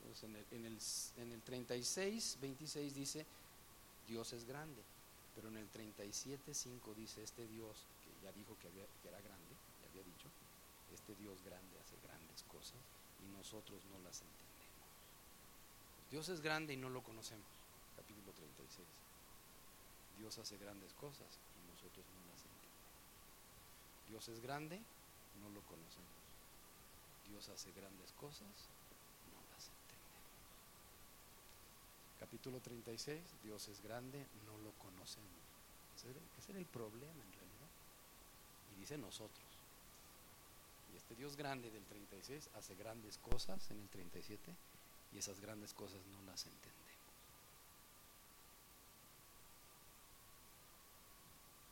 Entonces, 0.00 0.24
en, 0.24 0.34
el, 0.34 0.44
en, 0.50 0.66
el, 0.66 0.78
en 1.18 1.32
el 1.32 1.42
36, 1.42 2.38
26 2.40 2.92
dice, 2.92 3.24
Dios 4.08 4.32
es 4.32 4.44
grande. 4.44 4.82
Pero 5.36 5.46
en 5.46 5.58
el 5.58 5.68
37, 5.68 6.52
5 6.52 6.94
dice, 6.94 7.22
este 7.22 7.46
Dios, 7.46 7.86
que 8.04 8.26
ya 8.26 8.32
dijo 8.32 8.58
que, 8.58 8.66
había, 8.66 8.84
que 9.00 9.08
era 9.10 9.20
grande, 9.20 9.54
ya 9.80 9.88
había 9.90 10.02
dicho, 10.02 10.26
este 10.92 11.14
Dios 11.14 11.40
grande 11.44 11.78
hace 11.78 11.94
grandes 12.02 12.42
cosas 12.50 12.80
y 13.22 13.30
nosotros 13.30 13.84
no 13.92 14.00
las 14.00 14.20
entendemos. 14.20 14.51
Dios 16.12 16.28
es 16.28 16.42
grande 16.42 16.74
y 16.74 16.76
no 16.76 16.90
lo 16.90 17.02
conocemos. 17.02 17.48
Capítulo 17.96 18.32
36. 18.32 18.86
Dios 20.18 20.36
hace 20.36 20.58
grandes 20.58 20.92
cosas 20.92 21.40
y 21.56 21.64
nosotros 21.72 22.04
no 22.04 22.20
las 22.28 22.44
entendemos. 22.44 22.92
Dios 24.10 24.28
es 24.28 24.40
grande, 24.40 24.76
no 25.40 25.48
lo 25.48 25.62
conocemos. 25.62 26.20
Dios 27.26 27.48
hace 27.48 27.72
grandes 27.72 28.12
cosas, 28.12 28.44
no 29.32 29.40
las 29.56 29.72
entendemos. 29.72 30.28
Capítulo 32.20 32.60
36, 32.60 33.18
Dios 33.42 33.68
es 33.68 33.80
grande, 33.80 34.26
no 34.44 34.58
lo 34.58 34.72
conocemos. 34.72 35.40
Ese 35.96 36.10
era, 36.10 36.20
ese 36.36 36.52
era 36.52 36.58
el 36.58 36.66
problema 36.66 37.24
en 37.24 37.32
realidad. 37.32 37.72
Y 38.76 38.80
dice 38.80 38.98
nosotros. 38.98 39.48
Y 40.92 40.98
este 40.98 41.14
Dios 41.14 41.36
grande 41.36 41.70
del 41.70 41.86
36 41.86 42.50
hace 42.54 42.74
grandes 42.74 43.16
cosas 43.16 43.70
en 43.70 43.80
el 43.80 43.88
37 43.88 44.54
y 45.14 45.18
esas 45.18 45.40
grandes 45.40 45.74
cosas 45.74 46.00
no 46.06 46.22
las 46.22 46.46
entendemos. 46.46 46.82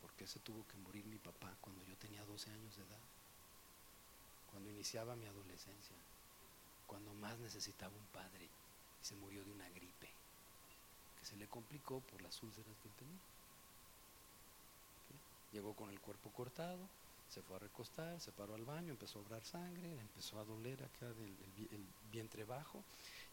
¿Por 0.01 0.11
qué 0.13 0.27
se 0.27 0.39
tuvo 0.39 0.65
que 0.67 0.77
morir 0.77 1.05
mi 1.05 1.17
papá 1.17 1.55
cuando 1.61 1.83
yo 1.85 1.95
tenía 1.97 2.23
12 2.25 2.51
años 2.51 2.75
de 2.75 2.83
edad? 2.83 2.99
Cuando 4.51 4.69
iniciaba 4.69 5.15
mi 5.15 5.25
adolescencia, 5.25 5.95
cuando 6.85 7.13
más 7.15 7.37
necesitaba 7.39 7.93
un 7.95 8.05
padre 8.07 8.45
y 9.01 9.05
se 9.05 9.15
murió 9.15 9.43
de 9.43 9.51
una 9.51 9.69
gripe 9.69 10.09
que 11.19 11.25
se 11.25 11.35
le 11.37 11.47
complicó 11.47 12.01
por 12.01 12.21
las 12.21 12.41
úlceras 12.43 12.75
que 12.83 12.89
tenía. 12.89 13.19
Llegó 15.53 15.73
con 15.73 15.89
el 15.89 15.99
cuerpo 15.99 16.29
cortado, 16.31 16.79
se 17.29 17.41
fue 17.41 17.55
a 17.55 17.59
recostar, 17.59 18.19
se 18.19 18.31
paró 18.31 18.55
al 18.55 18.65
baño, 18.65 18.91
empezó 18.91 19.19
a 19.19 19.21
obrar 19.21 19.43
sangre, 19.43 19.99
empezó 19.99 20.39
a 20.39 20.43
doler 20.43 20.83
acá 20.83 21.07
del 21.07 21.35
el 21.71 21.85
vientre 22.11 22.43
bajo 22.43 22.83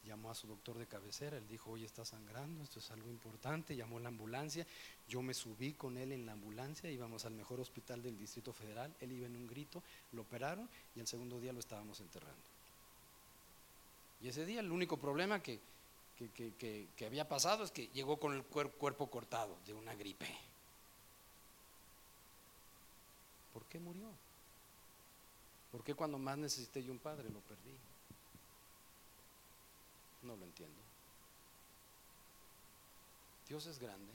llamó 0.08 0.30
a 0.30 0.34
su 0.34 0.46
doctor 0.46 0.78
de 0.78 0.86
cabecera, 0.86 1.36
él 1.36 1.46
dijo, 1.46 1.70
oye, 1.70 1.84
está 1.84 2.04
sangrando, 2.04 2.64
esto 2.64 2.78
es 2.78 2.90
algo 2.90 3.10
importante, 3.10 3.76
llamó 3.76 3.98
a 3.98 4.00
la 4.00 4.08
ambulancia, 4.08 4.66
yo 5.06 5.20
me 5.22 5.34
subí 5.34 5.74
con 5.74 5.98
él 5.98 6.12
en 6.12 6.24
la 6.24 6.32
ambulancia, 6.32 6.90
íbamos 6.90 7.26
al 7.26 7.34
mejor 7.34 7.60
hospital 7.60 8.02
del 8.02 8.18
Distrito 8.18 8.52
Federal, 8.52 8.94
él 9.00 9.12
iba 9.12 9.26
en 9.26 9.36
un 9.36 9.46
grito, 9.46 9.82
lo 10.12 10.22
operaron 10.22 10.68
y 10.96 11.00
el 11.00 11.06
segundo 11.06 11.38
día 11.38 11.52
lo 11.52 11.60
estábamos 11.60 12.00
enterrando. 12.00 12.40
Y 14.22 14.28
ese 14.28 14.46
día 14.46 14.60
el 14.60 14.72
único 14.72 14.96
problema 14.96 15.42
que, 15.42 15.60
que, 16.16 17.06
había 17.06 17.28
pasado 17.28 17.62
es 17.62 17.70
que 17.70 17.88
llegó 17.88 18.18
con 18.18 18.34
el 18.34 18.42
cuerpo 18.42 19.10
cortado 19.10 19.56
de 19.66 19.74
una 19.74 19.94
gripe. 19.94 20.26
¿Por 23.52 23.64
qué 23.66 23.78
murió? 23.78 24.08
¿Por 25.70 25.84
qué 25.84 25.94
cuando 25.94 26.18
más 26.18 26.38
necesité 26.38 26.82
yo 26.82 26.92
un 26.92 26.98
padre 26.98 27.28
lo 27.30 27.40
perdí? 27.40 27.76
No 30.28 30.36
lo 30.36 30.44
entiendo. 30.44 30.76
Dios 33.48 33.64
es 33.64 33.78
grande. 33.78 34.12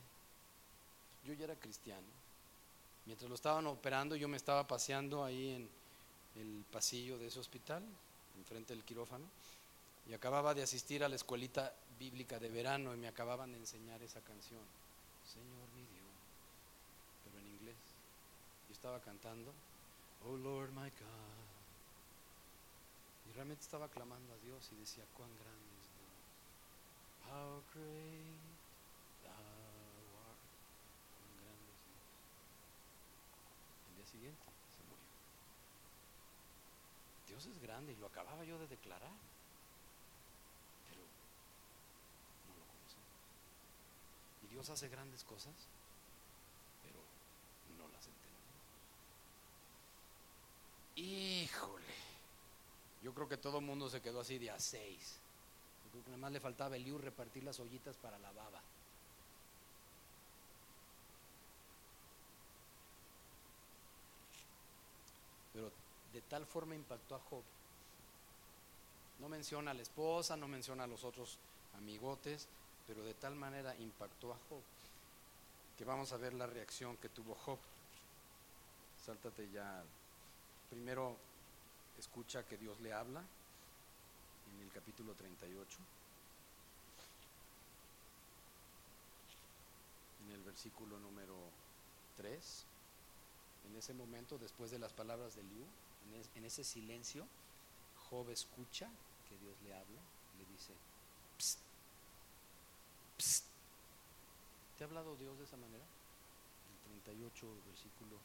Yo 1.26 1.34
ya 1.34 1.46
era 1.46 1.56
cristiano. 1.56 2.06
Mientras 3.08 3.28
lo 3.28 3.34
estaban 3.34 3.66
operando, 3.66 4.16
yo 4.16 4.28
me 4.28 4.38
estaba 4.38 4.68
paseando 4.68 5.24
ahí 5.24 5.50
en 5.56 5.70
el 6.36 6.64
pasillo 6.72 7.18
de 7.18 7.28
ese 7.28 7.40
hospital, 7.40 7.84
enfrente 8.38 8.76
del 8.76 8.84
quirófano, 8.84 9.26
y 10.08 10.14
acababa 10.14 10.54
de 10.54 10.62
asistir 10.62 11.04
a 11.04 11.10
la 11.10 11.16
escuelita 11.16 11.74
bíblica 11.98 12.38
de 12.38 12.50
verano 12.50 12.94
y 12.94 12.98
me 12.98 13.08
acababan 13.08 13.52
de 13.52 13.58
enseñar 13.58 14.02
esa 14.04 14.22
canción. 14.22 14.62
Señor 15.26 15.68
mi 15.76 15.82
Dios, 15.82 16.14
pero 17.24 17.40
en 17.40 17.48
inglés. 17.48 17.76
Yo 18.68 18.74
estaba 18.74 19.00
cantando, 19.00 19.52
Oh 20.28 20.38
Lord 20.38 20.70
my 20.74 20.90
God. 20.90 21.44
Y 23.30 23.34
realmente 23.34 23.64
estaba 23.64 23.88
clamando 23.88 24.32
a 24.32 24.38
Dios 24.46 24.70
y 24.74 24.76
decía, 24.76 25.06
cuán 25.18 25.30
grande 25.40 25.73
How 27.30 27.64
great 27.74 28.40
thou 29.24 29.32
art. 30.28 30.44
El 33.90 33.96
día 33.96 34.06
siguiente 34.06 34.44
se 34.70 34.84
murió. 34.84 35.08
Dios 37.28 37.46
es 37.46 37.60
grande 37.62 37.94
y 37.94 37.96
lo 37.96 38.08
acababa 38.08 38.44
yo 38.44 38.60
de 38.60 38.68
declarar. 38.68 39.18
Pero 40.90 41.02
no 42.48 42.54
lo 42.56 42.66
conocemos. 42.66 43.08
Y 44.44 44.48
Dios 44.48 44.70
hace 44.70 44.90
grandes 44.90 45.24
cosas, 45.24 45.56
pero 46.84 47.00
no 47.78 47.88
las 47.88 48.06
entendemos. 48.08 48.54
Híjole. 50.96 51.84
Yo 53.02 53.14
creo 53.14 53.28
que 53.28 53.38
todo 53.38 53.60
el 53.60 53.66
mundo 53.66 53.90
se 53.90 54.02
quedó 54.02 54.22
así 54.22 54.38
de 54.38 54.52
a 54.52 54.60
seis. 54.60 55.20
Nada 55.94 56.18
más 56.18 56.32
le 56.32 56.40
faltaba 56.40 56.76
el 56.76 57.02
repartir 57.02 57.44
las 57.44 57.60
ollitas 57.60 57.96
para 57.98 58.18
la 58.18 58.32
baba. 58.32 58.62
Pero 65.54 65.72
de 66.12 66.22
tal 66.22 66.46
forma 66.46 66.76
impactó 66.76 67.16
a 67.16 67.20
Job. 67.20 67.44
No 69.20 69.30
menciona 69.30 69.72
a 69.72 69.74
la 69.74 69.84
esposa, 69.84 70.36
no 70.36 70.48
menciona 70.48 70.86
a 70.86 70.88
los 70.88 71.04
otros 71.04 71.38
amigotes, 71.78 72.48
pero 72.88 73.04
de 73.04 73.14
tal 73.14 73.36
manera 73.36 73.76
impactó 73.76 74.34
a 74.34 74.38
Job 74.50 74.62
que 75.78 75.86
vamos 75.86 76.12
a 76.12 76.18
ver 76.18 76.34
la 76.34 76.48
reacción 76.48 76.98
que 76.98 77.10
tuvo 77.10 77.36
Job. 77.36 77.58
Sáltate 79.06 79.50
ya. 79.52 79.84
Primero 80.70 81.16
escucha 82.00 82.44
que 82.44 82.58
Dios 82.58 82.80
le 82.82 82.94
habla 82.94 83.22
en 84.56 84.62
el 84.62 84.72
capítulo 84.72 85.14
38, 85.14 85.78
en 90.26 90.32
el 90.32 90.44
versículo 90.44 91.00
número 91.00 91.36
3. 92.18 92.66
En 93.70 93.78
ese 93.78 93.94
momento, 93.94 94.38
después 94.38 94.72
de 94.72 94.80
las 94.80 94.92
palabras 94.94 95.36
de 95.36 95.44
Liu, 95.44 95.66
en, 96.36 96.46
ese 96.46 96.64
silencio, 96.64 97.26
Job 98.10 98.30
escucha 98.30 98.90
que 99.30 99.38
Dios 99.38 99.56
le 99.64 99.74
habla, 99.74 100.02
le 100.38 100.46
dice, 100.52 100.74
psst, 101.38 101.60
psst. 103.18 103.46
¿te 104.78 104.84
ha 104.84 104.88
hablado 104.88 105.16
Dios 105.16 105.38
de 105.38 105.46
esa 105.46 105.58
manera? 105.58 105.84
El 105.84 107.02
38, 107.02 107.48
versículo 107.68 108.18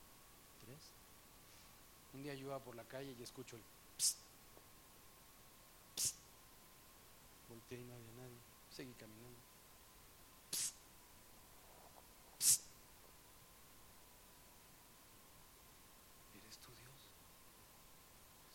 3. 0.66 0.76
Un 2.14 2.22
día 2.22 2.34
yo 2.34 2.46
iba 2.46 2.58
por 2.58 2.74
la 2.74 2.84
calle 2.84 3.14
y 3.18 3.22
escucho 3.22 3.56
el 3.56 3.62
psst, 3.96 4.18
No 7.70 7.94
había 7.94 8.12
nadie. 8.12 8.40
Seguí 8.70 8.94
caminando. 8.94 9.42
¿Eres 16.32 16.58
tu 16.60 16.72
Dios? 16.72 17.12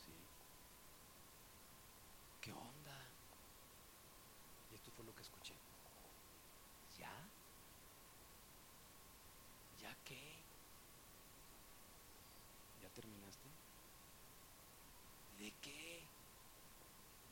Sí. 0.03 0.11
¿Qué 2.41 2.53
onda? 2.53 3.11
Y 4.71 4.75
esto 4.75 4.91
fue 4.91 5.05
lo 5.05 5.13
que 5.13 5.21
escuché. 5.21 5.53
¿Ya? 6.97 7.13
¿Ya 9.79 9.95
qué? 10.05 10.41
¿Ya 12.81 12.89
terminaste? 12.89 13.47
¿De 15.37 15.53
qué? 15.61 16.01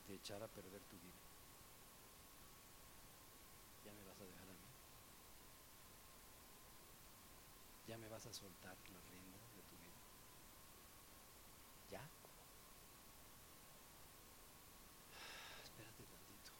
De 0.07 0.13
echar 0.13 0.43
a 0.43 0.47
perder 0.47 0.81
tu 0.83 0.97
vida. 0.97 1.31
ya 7.91 7.97
me 7.97 8.07
a 8.25 8.33
soltar 8.33 8.75
las 8.93 9.09
riendas 9.09 9.41
de 9.55 9.61
tu 9.63 9.75
vida. 9.81 9.99
¿Ya? 11.89 12.01
Espérate 15.63 16.03
tantito. 16.03 16.51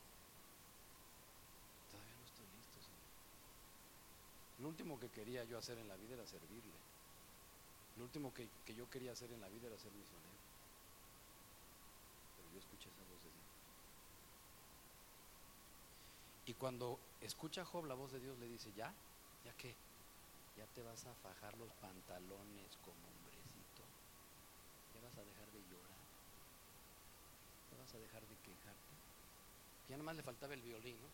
Todavía 1.91 2.15
no 2.17 2.25
estoy 2.25 2.47
listo, 2.57 2.81
Señor. 2.81 3.05
Lo 4.57 4.69
último 4.69 4.99
que 4.99 5.09
quería 5.09 5.43
yo 5.43 5.59
hacer 5.59 5.77
en 5.77 5.87
la 5.87 5.95
vida 5.97 6.15
era 6.15 6.25
servirle. 6.25 6.79
Lo 7.97 8.05
último 8.05 8.33
que, 8.33 8.49
que 8.65 8.73
yo 8.73 8.89
quería 8.89 9.11
hacer 9.11 9.31
en 9.31 9.41
la 9.41 9.49
vida 9.49 9.67
era 9.67 9.77
ser 9.77 9.91
misionero. 9.91 10.41
Pero 12.37 12.49
yo 12.53 12.59
escuché 12.59 12.89
esa 12.89 13.03
voz 13.05 13.21
de 13.21 13.29
Dios. 13.29 13.45
Y 16.47 16.55
cuando 16.55 16.97
escucha 17.21 17.63
Job 17.65 17.85
la 17.85 17.93
voz 17.93 18.11
de 18.11 18.19
Dios, 18.19 18.39
le 18.39 18.47
dice, 18.47 18.73
¿ya? 18.73 18.91
¿Ya 19.45 19.53
qué? 19.57 19.75
Ya 20.55 20.65
te 20.67 20.81
vas 20.83 21.05
a 21.05 21.13
fajar 21.15 21.57
los 21.57 21.73
pantalones 21.73 22.77
como 22.77 23.07
hombrecito, 23.07 23.83
ya 24.93 25.01
vas 25.01 25.17
a 25.17 25.23
dejar 25.23 25.51
de 25.51 25.59
llorar, 25.69 26.05
ya 27.71 27.77
vas 27.77 27.93
a 27.93 27.99
dejar 27.99 28.21
de 28.27 28.35
quejarte. 28.37 28.95
Ya 29.87 29.97
nada 29.97 30.03
más 30.03 30.15
le 30.15 30.23
faltaba 30.23 30.53
el 30.53 30.61
violín, 30.61 30.95
¿no? 31.01 31.07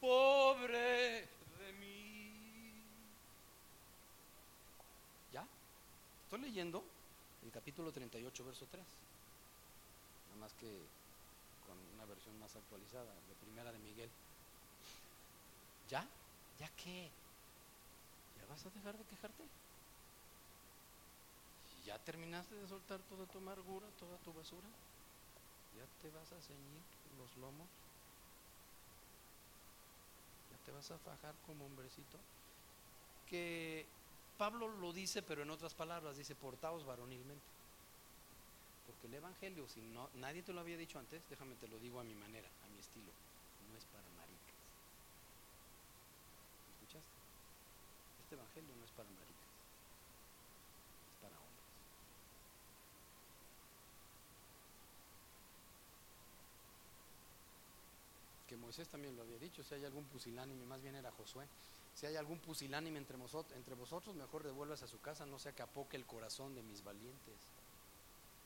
Pobre 0.00 1.28
de 1.58 1.72
mí. 1.80 2.72
¿Ya? 5.32 5.46
Estoy 6.24 6.40
leyendo 6.40 6.84
el 7.42 7.50
capítulo 7.50 7.92
38, 7.92 8.44
verso 8.44 8.66
3. 8.70 8.84
Nada 10.28 10.40
más 10.40 10.52
que 10.54 10.66
con 11.66 11.78
una 11.94 12.04
versión 12.06 12.38
más 12.38 12.54
actualizada, 12.54 13.12
de 13.28 13.34
primera 13.40 13.72
de 13.72 13.78
Miguel. 13.78 14.10
¿Ya? 15.88 16.06
¿Ya 16.58 16.68
qué? 16.76 17.10
Vas 18.48 18.64
a 18.66 18.70
dejar 18.70 18.96
de 18.96 19.04
quejarte? 19.04 19.44
¿Ya 21.84 21.98
terminaste 22.04 22.54
de 22.54 22.66
soltar 22.68 23.00
toda 23.02 23.26
tu 23.26 23.38
amargura, 23.38 23.86
toda 23.92 24.18
tu 24.18 24.32
basura? 24.32 24.68
¿Ya 25.76 25.86
te 26.00 26.10
vas 26.10 26.32
a 26.32 26.40
ceñir 26.40 26.82
los 27.16 27.36
lomos? 27.36 27.68
¿Ya 30.50 30.58
te 30.64 30.72
vas 30.72 30.90
a 30.90 30.98
fajar 30.98 31.34
como 31.46 31.66
hombrecito? 31.66 32.18
Que 33.26 33.86
Pablo 34.36 34.68
lo 34.68 34.92
dice, 34.92 35.22
pero 35.22 35.42
en 35.42 35.50
otras 35.50 35.74
palabras, 35.74 36.16
dice, 36.16 36.34
portaos 36.34 36.84
varonilmente. 36.84 37.50
Porque 38.86 39.06
el 39.06 39.14
Evangelio, 39.14 39.68
si 39.68 39.82
no, 39.82 40.10
nadie 40.14 40.42
te 40.42 40.52
lo 40.52 40.60
había 40.60 40.78
dicho 40.78 40.98
antes, 40.98 41.28
déjame 41.28 41.56
te 41.56 41.68
lo 41.68 41.78
digo 41.78 42.00
a 42.00 42.04
mi 42.04 42.14
manera, 42.14 42.50
a 42.62 42.68
mi 42.68 42.78
estilo, 42.78 43.12
no 43.60 43.76
es 43.76 43.84
para 43.84 44.08
maricas. 44.10 44.56
¿Escuchaste? 46.66 47.18
Este 48.18 48.36
No 48.66 48.84
es 48.84 48.90
para 48.90 49.08
maricas, 49.10 49.54
es 51.06 51.16
para 51.20 51.38
hombres. 51.38 51.64
Que 58.48 58.56
Moisés 58.56 58.88
también 58.88 59.14
lo 59.14 59.22
había 59.22 59.38
dicho, 59.38 59.62
si 59.62 59.74
hay 59.74 59.84
algún 59.84 60.04
pusilánime, 60.06 60.64
más 60.64 60.82
bien 60.82 60.96
era 60.96 61.12
Josué, 61.12 61.46
si 61.94 62.06
hay 62.06 62.16
algún 62.16 62.40
pusilánime 62.40 62.98
entre 62.98 63.16
vosotros, 63.16 64.16
mejor 64.16 64.42
devuelvas 64.42 64.82
a 64.82 64.88
su 64.88 65.00
casa, 65.00 65.24
no 65.26 65.38
sea 65.38 65.52
que 65.52 65.62
el 65.96 66.06
corazón 66.06 66.54
de 66.54 66.62
mis 66.62 66.82
valientes. 66.82 67.36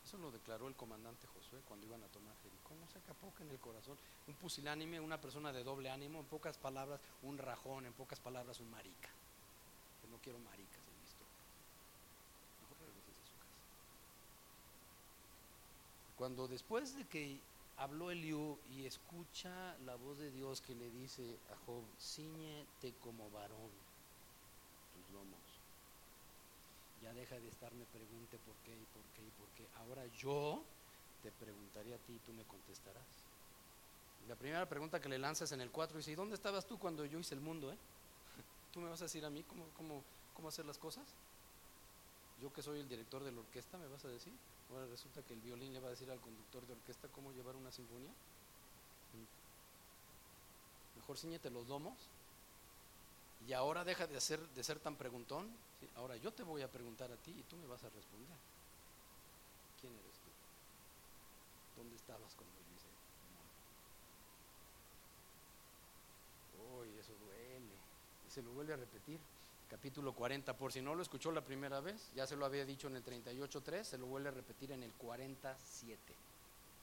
Eso 0.04 0.18
lo 0.18 0.30
declaró 0.30 0.68
el 0.68 0.74
comandante 0.74 1.26
Josué 1.26 1.60
cuando 1.66 1.86
iban 1.86 2.02
a 2.02 2.08
tomar 2.08 2.36
Jericó. 2.42 2.74
No 2.74 2.86
se 2.88 2.98
acapoque 2.98 3.44
en 3.44 3.50
el 3.50 3.60
corazón. 3.60 3.96
Un 4.26 4.34
pusilánime, 4.34 5.00
una 5.00 5.20
persona 5.20 5.52
de 5.52 5.62
doble 5.62 5.90
ánimo, 5.90 6.20
en 6.20 6.26
pocas 6.26 6.58
palabras, 6.58 7.00
un 7.22 7.38
rajón, 7.38 7.86
en 7.86 7.92
pocas 7.92 8.18
palabras, 8.20 8.58
un 8.60 8.70
marica. 8.70 9.10
Quiero 10.22 10.38
maricas 10.38 10.82
en 10.86 10.94
mi 10.98 11.04
a 11.04 11.08
su 11.08 11.16
casa. 13.38 13.56
Cuando 16.16 16.48
después 16.48 16.96
de 16.96 17.06
que 17.06 17.40
habló 17.76 18.10
Eliú 18.10 18.58
y 18.70 18.86
escucha 18.86 19.76
la 19.78 19.96
voz 19.96 20.18
de 20.18 20.30
Dios 20.30 20.60
que 20.60 20.74
le 20.74 20.90
dice 20.90 21.38
a 21.52 21.56
Job, 21.66 21.84
ciñete 21.98 22.94
como 23.00 23.30
varón 23.30 23.70
tus 24.92 25.10
lomos 25.10 25.62
ya 27.02 27.12
deja 27.12 27.38
de 27.38 27.48
estarme 27.48 27.84
pregunte 27.86 28.38
por 28.38 28.54
qué 28.64 28.70
y 28.70 28.86
por 28.86 29.02
qué 29.12 29.22
y 29.22 29.30
por 29.32 29.48
qué. 29.50 29.66
Ahora 29.80 30.06
yo 30.06 30.62
te 31.22 31.32
preguntaré 31.32 31.94
a 31.94 31.98
ti 31.98 32.14
y 32.14 32.18
tú 32.20 32.32
me 32.32 32.44
contestarás. 32.44 33.26
La 34.28 34.36
primera 34.36 34.68
pregunta 34.68 35.00
que 35.00 35.08
le 35.08 35.18
lanzas 35.18 35.50
en 35.50 35.60
el 35.60 35.70
4 35.70 35.96
dice, 35.96 36.12
¿y 36.12 36.14
dónde 36.14 36.36
estabas 36.36 36.64
tú 36.64 36.78
cuando 36.78 37.04
yo 37.04 37.18
hice 37.18 37.34
el 37.34 37.40
mundo? 37.40 37.72
Eh? 37.72 37.76
¿Tú 38.72 38.80
me 38.80 38.88
vas 38.88 39.00
a 39.00 39.04
decir 39.04 39.24
a 39.24 39.30
mí 39.30 39.42
cómo, 39.44 39.66
cómo, 39.76 40.02
cómo 40.34 40.48
hacer 40.48 40.64
las 40.64 40.78
cosas? 40.78 41.04
Yo 42.40 42.52
que 42.52 42.62
soy 42.62 42.80
el 42.80 42.88
director 42.88 43.22
de 43.22 43.30
la 43.30 43.40
orquesta, 43.40 43.78
¿me 43.78 43.86
vas 43.86 44.04
a 44.04 44.08
decir? 44.08 44.32
Ahora 44.70 44.86
resulta 44.86 45.22
que 45.22 45.34
el 45.34 45.40
violín 45.40 45.72
le 45.72 45.80
va 45.80 45.88
a 45.88 45.90
decir 45.90 46.10
al 46.10 46.20
conductor 46.20 46.66
de 46.66 46.72
orquesta 46.72 47.08
cómo 47.08 47.32
llevar 47.32 47.54
una 47.54 47.70
sinfonía. 47.70 48.12
Mejor 50.96 51.18
ciñete 51.18 51.50
los 51.50 51.66
domos 51.66 51.94
y 53.46 53.52
ahora 53.52 53.84
deja 53.84 54.06
de, 54.06 54.16
hacer, 54.16 54.40
de 54.40 54.64
ser 54.64 54.78
tan 54.78 54.96
preguntón. 54.96 55.50
Ahora 55.96 56.16
yo 56.16 56.32
te 56.32 56.42
voy 56.42 56.62
a 56.62 56.70
preguntar 56.70 57.10
a 57.10 57.16
ti 57.16 57.32
y 57.32 57.42
tú 57.42 57.56
me 57.56 57.66
vas 57.66 57.82
a 57.84 57.90
responder. 57.90 58.38
¿Quién 59.80 59.92
eres 59.96 60.18
tú? 60.20 60.30
¿Dónde 61.76 61.96
estabas 61.96 62.34
cuando 62.34 62.56
yo 62.60 62.72
hice? 62.74 62.88
Uy, 66.52 66.98
eso 66.98 67.14
duele. 67.16 67.74
Y 68.21 68.21
se 68.32 68.42
lo 68.42 68.50
vuelve 68.52 68.74
a 68.74 68.76
repetir. 68.76 69.18
Capítulo 69.68 70.12
40, 70.12 70.54
por 70.56 70.72
si 70.72 70.82
no 70.82 70.94
lo 70.94 71.02
escuchó 71.02 71.32
la 71.32 71.40
primera 71.40 71.80
vez, 71.80 72.10
ya 72.14 72.26
se 72.26 72.36
lo 72.36 72.44
había 72.44 72.64
dicho 72.64 72.88
en 72.88 72.96
el 72.96 73.04
38.3, 73.04 73.84
se 73.84 73.98
lo 73.98 74.06
vuelve 74.06 74.28
a 74.28 74.32
repetir 74.32 74.72
en 74.72 74.82
el 74.82 74.92
47. 74.92 75.98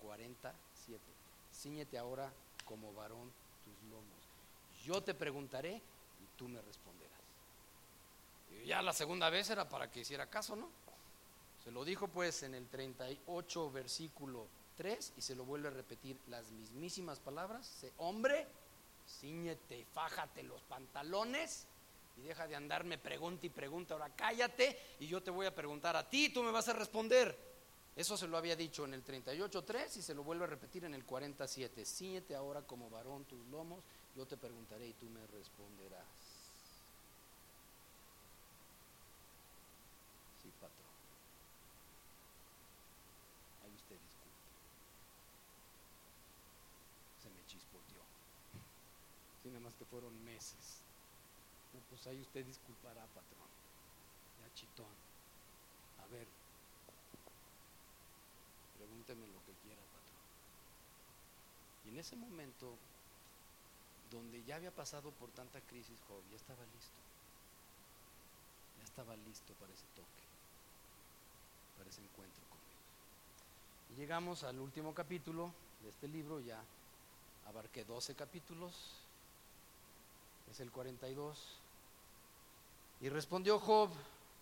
47. 0.01 0.99
Cíñete 1.53 1.97
ahora 1.97 2.31
como 2.65 2.93
varón 2.93 3.31
tus 3.63 3.89
lomos. 3.89 4.85
Yo 4.85 5.01
te 5.03 5.13
preguntaré 5.13 5.81
tú 6.39 6.47
me 6.47 6.61
responderás. 6.61 7.19
Y 8.49 8.67
ya 8.67 8.81
la 8.81 8.93
segunda 8.93 9.29
vez 9.29 9.49
era 9.49 9.67
para 9.67 9.91
que 9.91 9.99
hiciera 9.99 10.27
caso, 10.27 10.55
¿no? 10.55 10.69
Se 11.63 11.71
lo 11.71 11.83
dijo 11.83 12.07
pues 12.07 12.43
en 12.43 12.55
el 12.55 12.65
38 12.67 13.71
versículo 13.71 14.47
3 14.77 15.13
y 15.17 15.21
se 15.21 15.35
lo 15.35 15.43
vuelve 15.43 15.67
a 15.67 15.71
repetir 15.71 16.17
las 16.29 16.49
mismísimas 16.51 17.19
palabras. 17.19 17.85
Hombre, 17.97 18.47
ciñete, 19.09 19.85
fájate 19.85 20.43
los 20.43 20.61
pantalones 20.63 21.67
y 22.17 22.21
deja 22.21 22.47
de 22.47 22.55
andarme 22.55 22.97
pregunta 22.97 23.45
y 23.45 23.49
pregunta. 23.49 23.93
Ahora 23.93 24.15
cállate 24.15 24.95
y 24.99 25.07
yo 25.07 25.21
te 25.21 25.31
voy 25.31 25.45
a 25.45 25.55
preguntar 25.55 25.95
a 25.95 26.09
ti 26.09 26.29
tú 26.29 26.43
me 26.43 26.51
vas 26.51 26.67
a 26.69 26.73
responder. 26.73 27.49
Eso 27.95 28.15
se 28.15 28.27
lo 28.27 28.37
había 28.37 28.55
dicho 28.55 28.85
en 28.85 28.93
el 28.93 29.03
38.3 29.03 29.97
y 29.97 30.01
se 30.01 30.13
lo 30.13 30.23
vuelve 30.23 30.45
a 30.45 30.47
repetir 30.47 30.85
en 30.85 30.93
el 30.93 31.03
47. 31.03 31.83
Ciñete 31.85 32.35
ahora 32.35 32.61
como 32.61 32.89
varón 32.89 33.25
tus 33.25 33.45
lomos, 33.47 33.83
yo 34.15 34.25
te 34.25 34.37
preguntaré 34.37 34.87
y 34.87 34.93
tú 34.93 35.07
me 35.09 35.25
responderás. 35.27 36.29
nada 49.49 49.58
que 49.73 49.85
fueron 49.85 50.13
meses. 50.23 50.81
pues 51.89 52.07
ahí 52.07 52.21
usted 52.21 52.45
disculpará, 52.45 53.01
patrón. 53.07 53.49
Ya 54.39 54.53
chitón. 54.53 54.93
A 56.03 56.05
ver, 56.07 56.27
pregúnteme 58.77 59.27
lo 59.27 59.39
que 59.45 59.53
quiera, 59.63 59.81
patrón. 59.81 60.23
Y 61.85 61.89
en 61.89 61.99
ese 61.99 62.15
momento, 62.15 62.75
donde 64.11 64.43
ya 64.43 64.55
había 64.55 64.71
pasado 64.71 65.11
por 65.11 65.29
tanta 65.31 65.61
crisis, 65.61 65.99
Job, 66.07 66.21
ya 66.31 66.37
estaba 66.37 66.63
listo. 66.65 66.99
Ya 68.77 68.83
estaba 68.83 69.15
listo 69.15 69.53
para 69.55 69.73
ese 69.73 69.85
toque, 69.95 70.23
para 71.77 71.89
ese 71.89 72.01
encuentro 72.01 72.43
con 72.49 72.59
Dios. 72.65 72.79
Y 73.91 73.95
llegamos 73.95 74.43
al 74.43 74.59
último 74.59 74.93
capítulo 74.93 75.53
de 75.81 75.89
este 75.89 76.07
libro, 76.07 76.39
ya 76.39 76.63
abarqué 77.45 77.83
12 77.83 78.15
capítulos, 78.15 79.08
es 80.49 80.59
el 80.59 80.71
42. 80.71 81.61
Y 83.01 83.09
respondió 83.09 83.59
Job 83.59 83.89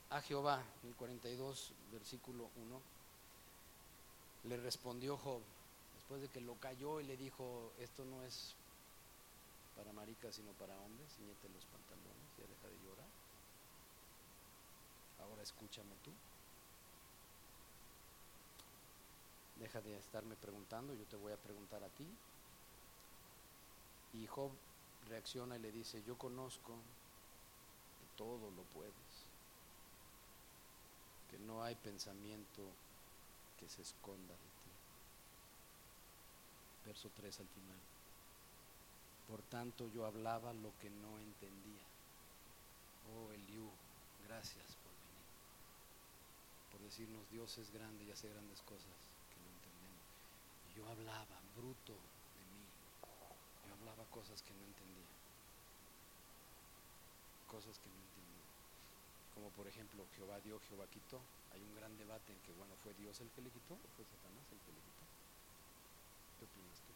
a 0.09 0.21
Jehová, 0.21 0.63
el 0.83 0.95
42, 0.95 1.73
versículo 1.91 2.49
1. 2.55 2.81
Le 4.45 4.57
respondió 4.57 5.17
Job, 5.17 5.41
después 5.95 6.21
de 6.21 6.29
que 6.29 6.41
lo 6.41 6.55
cayó 6.55 6.99
y 6.99 7.03
le 7.03 7.17
dijo, 7.17 7.73
esto 7.79 8.05
no 8.05 8.23
es 8.23 8.55
para 9.75 9.91
maricas, 9.93 10.35
sino 10.35 10.51
para 10.53 10.75
hombres, 10.79 11.13
ciñete 11.15 11.49
los 11.49 11.65
pantalones, 11.65 12.37
ya 12.37 12.47
deja 12.47 12.67
de 12.67 12.85
llorar. 12.85 13.09
Ahora 15.19 15.43
escúchame 15.43 15.95
tú. 16.03 16.11
Deja 19.59 19.81
de 19.81 19.97
estarme 19.97 20.35
preguntando, 20.35 20.93
yo 20.93 21.05
te 21.05 21.15
voy 21.15 21.33
a 21.33 21.37
preguntar 21.37 21.83
a 21.83 21.89
ti. 21.89 22.05
Y 24.13 24.25
Job 24.27 24.51
reacciona 25.07 25.55
y 25.57 25.59
le 25.59 25.71
dice, 25.71 26.03
yo 26.03 26.17
conozco 26.17 26.73
que 27.99 28.05
todo 28.15 28.51
lo 28.51 28.63
puedes, 28.63 28.93
que 31.29 31.39
no 31.39 31.63
hay 31.63 31.75
pensamiento 31.75 32.63
que 33.59 33.67
se 33.67 33.81
esconda 33.81 34.33
de 34.33 34.49
ti. 34.49 34.71
Verso 36.85 37.09
3 37.15 37.39
al 37.39 37.47
final. 37.47 37.79
Por 39.27 39.41
tanto 39.43 39.87
yo 39.93 40.05
hablaba 40.05 40.53
lo 40.53 40.71
que 40.79 40.89
no 40.89 41.19
entendía. 41.19 41.85
Oh 43.13 43.31
Eliú, 43.31 43.69
gracias 44.27 44.75
por 44.83 44.91
venir, 44.91 45.27
por 46.71 46.81
decirnos 46.81 47.29
Dios 47.29 47.57
es 47.57 47.71
grande 47.71 48.03
y 48.03 48.11
hace 48.11 48.29
grandes 48.29 48.61
cosas 48.61 48.95
que 49.29 49.39
no 49.39 49.49
entendemos. 49.49 50.03
Yo 50.75 50.87
hablaba, 50.89 51.41
bruto, 51.55 51.95
cosas 54.17 54.41
que 54.41 54.53
no 54.57 54.65
entendía. 54.65 55.05
Cosas 57.53 57.77
que 57.77 57.89
no 57.93 58.01
entendía. 58.01 58.49
Como 59.35 59.49
por 59.53 59.67
ejemplo, 59.67 60.01
Jehová 60.17 60.39
dio, 60.41 60.59
Jehová 60.67 60.85
quitó. 60.89 61.21
Hay 61.53 61.61
un 61.61 61.75
gran 61.75 61.93
debate 61.97 62.33
en 62.33 62.39
que, 62.41 62.51
bueno, 62.57 62.73
¿fue 62.81 62.93
Dios 62.95 63.13
el 63.21 63.29
que 63.29 63.41
le 63.45 63.51
quitó 63.51 63.75
o 63.75 63.87
fue 63.95 64.05
Satanás 64.05 64.45
el 64.51 64.59
que 64.65 64.73
le 64.73 64.81
quitó? 64.81 65.05
¿Qué 66.39 66.45
opinas 66.45 66.81
tú? 66.81 66.93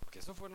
Porque 0.00 0.18
eso 0.18 0.34
fue 0.34 0.46